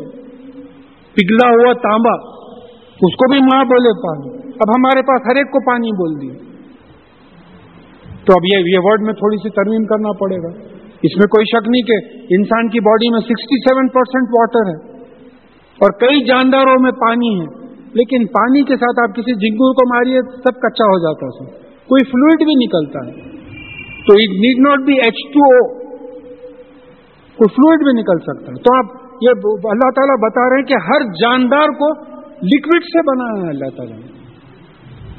پگھلا 1.16 1.50
ہوا 1.52 1.74
تانبا، 1.84 2.16
اس 3.00 3.20
کو 3.22 3.30
بھی 3.32 3.40
ماں 3.46 3.62
بولے 3.68 3.94
پانی. 4.02 4.34
اب 4.56 4.72
ہمارے 4.72 5.06
پاس 5.08 5.30
ہر 5.30 5.42
ایک 5.42 5.52
کو 5.52 5.62
پانی 5.66 5.94
بول 6.00 6.18
دی. 6.22 6.32
تو 8.28 8.34
اب 8.34 8.46
یہ 8.50 8.84
ورڈ 8.84 9.06
میں 9.06 9.16
تھوڑی 9.16 9.38
سی 9.44 9.50
ترمیم 9.56 9.86
کرنا 9.86 10.12
پڑے 10.20 10.38
گا. 10.44 10.52
اس 11.04 11.18
میں 11.20 11.28
کوئی 11.34 11.48
شک 11.48 11.68
نہیں 11.70 11.88
کہ 11.90 11.98
انسان 12.36 12.70
کی 12.70 12.82
باڈی 12.86 13.10
میں 13.14 13.20
سکسٹی 13.26 13.58
سیون 13.64 13.90
پرسینٹ 13.96 14.32
واٹر 14.36 14.70
ہے. 14.70 14.78
اور 15.80 15.92
کئی 15.92 16.26
جانداروں 16.26 16.82
میں 16.82 16.92
پانی 16.92 17.40
ہے، 17.40 17.46
لیکن 17.94 18.26
پانی 18.26 18.64
کے 18.64 18.76
ساتھ 18.76 19.10
آپ 19.10 19.16
کسی 19.16 19.34
جنگور 19.34 19.74
کو 19.74 19.96
ماریے، 19.96 20.22
سب 20.22 20.62
کچا 20.62 20.86
ہو 20.86 21.00
جاتا 21.00 21.26
ہے 21.26 21.66
کوئی 21.88 22.06
فلوئڈ 22.06 22.48
بھی 22.48 22.66
نکلتا 22.66 23.08
ہے۔ 23.08 23.36
تو 24.08 24.14
it 24.14 24.36
need 24.36 24.68
not 24.68 24.88
be 24.88 24.94
H 24.94 25.34
two 25.34 25.44
O 25.44 25.68
کوئی 27.40 27.54
فلوئڈ 27.56 27.84
بھی 27.84 28.02
نکل 28.02 28.20
سکتا 28.20 28.52
ہے۔ 28.52 28.56
تو 28.56 28.78
آپ 28.78 28.86
یہ 29.22 29.30
اللہ 29.72 29.90
تعالیٰ 29.96 30.18
بتا 30.22 30.50
رہے 30.50 30.56
ہیں 30.56 30.66
کہ 30.66 30.74
ہر 30.74 31.04
جاندار 31.22 31.68
کو 31.68 31.92
لکوڈ 32.44 32.84
سے 32.84 33.02
بنایا 33.02 33.46
ہے 33.46 33.50
اللہ 33.50 33.70
تعالیٰ 33.78 33.98
نے۔ 33.98 34.16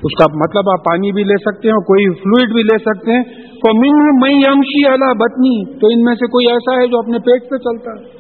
اس 0.05 0.19
کا 0.19 0.24
مطلب 0.35 0.70
آپ 0.73 0.85
پانی 0.85 1.12
بھی 1.12 1.24
لے 1.24 1.37
سکتے 1.37 1.69
ہیں 1.69 1.77
کوئی 1.77 2.07
فلوئڈ 2.11 2.53
بھی 2.53 2.62
لے 2.62 2.78
سکتے 2.78 3.12
ہیں۔ 3.12 3.23
تو 3.62 3.74
من 3.77 4.20
میں 4.20 4.31
یمشی 4.31 4.89
اللہ 4.89 5.12
بتنی 5.19 5.78
تو 5.78 5.87
ان 5.87 6.05
میں 6.05 6.15
سے 6.15 6.27
کوئی 6.27 6.47
ایسا 6.47 6.83
ہے 6.83 6.87
جو 6.87 6.99
اپنے 6.99 7.19
پیٹ 7.19 7.51
پہ 7.51 7.57
چلتا 7.57 8.01
ہے۔ 8.01 8.15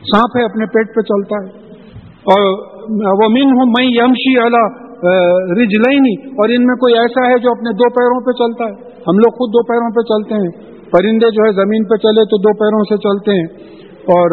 سانپ 0.00 0.36
ہے، 0.36 0.44
اپنے 0.44 0.66
پیٹ 0.66 0.86
پہ 0.94 1.00
چلتا 1.00 1.44
ہے۔ 1.44 1.70
اور 2.20 2.40
وہ 2.92 3.28
من 3.30 3.58
ہوں 3.58 3.66
میں 3.66 3.86
یمشی 3.86 4.38
اللہ 4.38 4.90
رج 5.60 5.74
اور 6.24 6.48
ان 6.48 6.66
میں 6.66 6.74
کوئی 6.74 6.94
ایسا 6.94 7.26
ہے 7.26 7.38
جو 7.38 7.50
اپنے 7.50 7.72
دو 7.72 7.90
پیروں 7.90 8.20
پہ 8.20 8.32
چلتا 8.32 8.64
ہے۔ 8.64 8.88
ہم 8.90 9.18
لوگ 9.18 9.32
خود 9.32 9.50
دو 9.50 9.62
پیروں 9.62 9.90
پہ 9.90 10.02
چلتے 10.02 10.34
ہیں۔ 10.34 10.80
پرندے 10.90 11.30
جو 11.30 11.46
ہے 11.46 11.52
زمین 11.52 11.84
پہ 11.84 11.96
چلے 11.96 12.24
تو 12.24 12.38
دو 12.38 12.52
پیروں 12.52 12.82
سے 12.84 12.96
چلتے 12.96 13.30
ہیں۔ 13.30 13.46
اور 14.00 14.30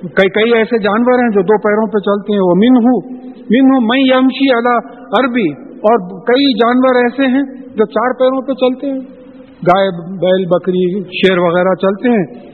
کئی 0.00 0.28
کئی 0.28 0.58
ایسے 0.58 0.78
جانور 0.78 1.22
ہیں 1.22 1.30
جو 1.30 1.42
دو 1.42 1.58
پیروں 1.58 1.86
پہ 1.86 1.98
چلتے 1.98 2.32
ہیں۔ 2.32 2.40
وہ 2.40 2.54
من 2.54 2.76
ہوں 2.76 3.16
من 3.50 3.74
ہوں 3.74 3.80
میں 3.80 4.00
یمشی 4.00 4.56
اللہ 4.56 4.78
عربی 5.20 5.62
اور 5.68 6.20
کئی 6.20 6.54
جانور 6.54 6.94
ایسے 6.96 7.26
ہیں 7.26 7.42
جو 7.54 7.86
چار 7.86 8.18
پیروں 8.18 8.42
پہ 8.42 8.52
چلتے 8.52 8.86
ہیں۔ 8.86 9.22
گائے، 9.66 10.16
بیل، 10.16 10.46
بکری، 10.46 11.02
شیر 11.02 11.38
وغیرہ 11.38 11.74
چلتے 11.74 12.08
ہیں۔ 12.08 12.52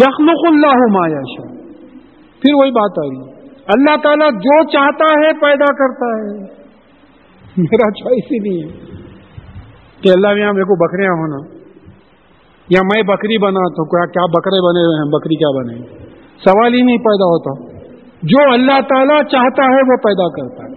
یخمق 0.00 0.44
اللہ 0.48 0.82
مایاشا 0.92 1.46
پھر 2.42 2.54
وہی 2.58 2.72
بات 2.76 2.98
آ 2.98 3.04
رہی 3.06 3.18
اللہ 3.74 3.96
تعالیٰ 4.02 4.28
جو 4.44 4.56
چاہتا 4.72 5.08
ہے 5.20 5.32
پیدا 5.40 5.68
کرتا 5.78 6.08
ہے. 6.14 6.32
میرا 7.64 7.88
چوائس 7.98 8.32
ہی 8.32 8.38
نہیں 8.44 8.58
ہے 8.62 8.68
کہ 10.02 10.12
اللہ 10.14 10.40
یہاں 10.40 10.52
میرے 10.56 10.66
کو 10.70 10.76
بکریاں 10.80 11.14
ہونا 11.20 11.38
یا 12.68 12.82
میں 12.86 13.02
بکری 13.08 13.38
بنا 13.44 13.64
تو 13.76 13.84
کیا 13.90 14.26
بکرے 14.34 14.60
بنے 14.64 14.84
ہوئے 14.84 14.98
ہیں، 14.98 15.08
بکری 15.10 15.38
کیا 15.42 15.50
بنے 15.56 15.76
سوال 16.40 16.74
ہی 16.74 16.82
نہیں 16.82 17.02
پیدا 17.04 17.28
ہوتا. 17.32 17.54
جو 18.32 18.44
اللہ 18.52 18.78
تعالیٰ 18.88 19.16
چاہتا 19.32 19.66
ہے 19.72 19.82
وہ 19.88 19.96
پیدا 20.04 20.26
کرتا 20.36 20.66
ہے. 20.66 20.74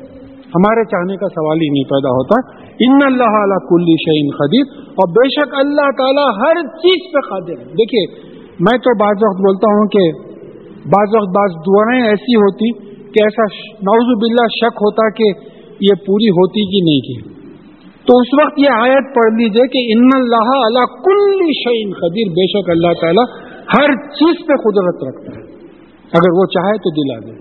ہمارے 0.53 0.84
چاہنے 0.91 1.15
کا 1.22 1.30
سوال 1.34 1.64
ہی 1.64 1.69
نہیں 1.69 1.88
پیدا 1.90 2.11
ہوتا. 2.14 2.38
ان 2.86 3.06
اللہ 3.06 3.56
کل 3.69 3.90
شعین 4.03 4.30
خدیر 4.36 4.76
اور 5.02 5.10
بے 5.15 5.26
شک 5.31 5.56
اللہ 5.60 5.90
تعالیٰ 5.98 6.27
ہر 6.38 6.61
چیز 6.84 7.07
پہ 7.14 7.23
قادر 7.27 7.57
ہے. 7.60 7.68
دیکھیے 7.81 8.03
میں 8.60 8.77
تو 8.77 8.94
بعض 8.99 9.26
وقت 9.26 9.41
بولتا 9.41 9.72
ہوں 9.73 9.88
کہ 9.88 10.06
بعض 10.86 11.15
وقت 11.15 11.34
بعض 11.36 11.57
دعائیں 11.68 12.02
ایسی 12.03 12.36
ہوتی 12.36 12.72
کہ 13.11 13.23
ایسا 13.23 13.45
نعوذ 13.81 14.14
باللہ 14.15 14.48
شک 14.56 14.81
ہوتا 14.81 15.10
کہ 15.10 15.30
یہ 15.80 15.99
پوری 16.06 16.30
ہوتی 16.30 16.65
کہ 16.69 16.81
نہیں 16.84 17.06
کی 17.07 17.18
تو 18.07 18.18
اس 18.18 18.34
وقت 18.40 18.60
یہ 18.60 18.80
آیت 18.80 19.11
پڑھ 19.15 19.34
لیجیے 19.34 19.68
کہ 19.68 19.86
ان 19.94 20.10
اللہ 20.15 20.52
اللہ 20.56 20.98
کل 21.03 21.45
شعین 21.60 21.94
قدیر 21.99 22.31
بے 22.31 22.48
شک 22.48 22.69
اللہ 22.69 22.98
تعالیٰ 23.02 23.26
ہر 23.73 23.95
چیز 24.14 24.41
پہ 24.48 24.57
قدرت 24.64 25.03
رکھتا 25.03 25.36
ہے۔ 25.36 25.44
اگر 26.14 26.36
وہ 26.38 26.45
چاہے 26.45 26.77
تو 26.77 26.94
دلا 26.94 27.19
دے۔ 27.27 27.40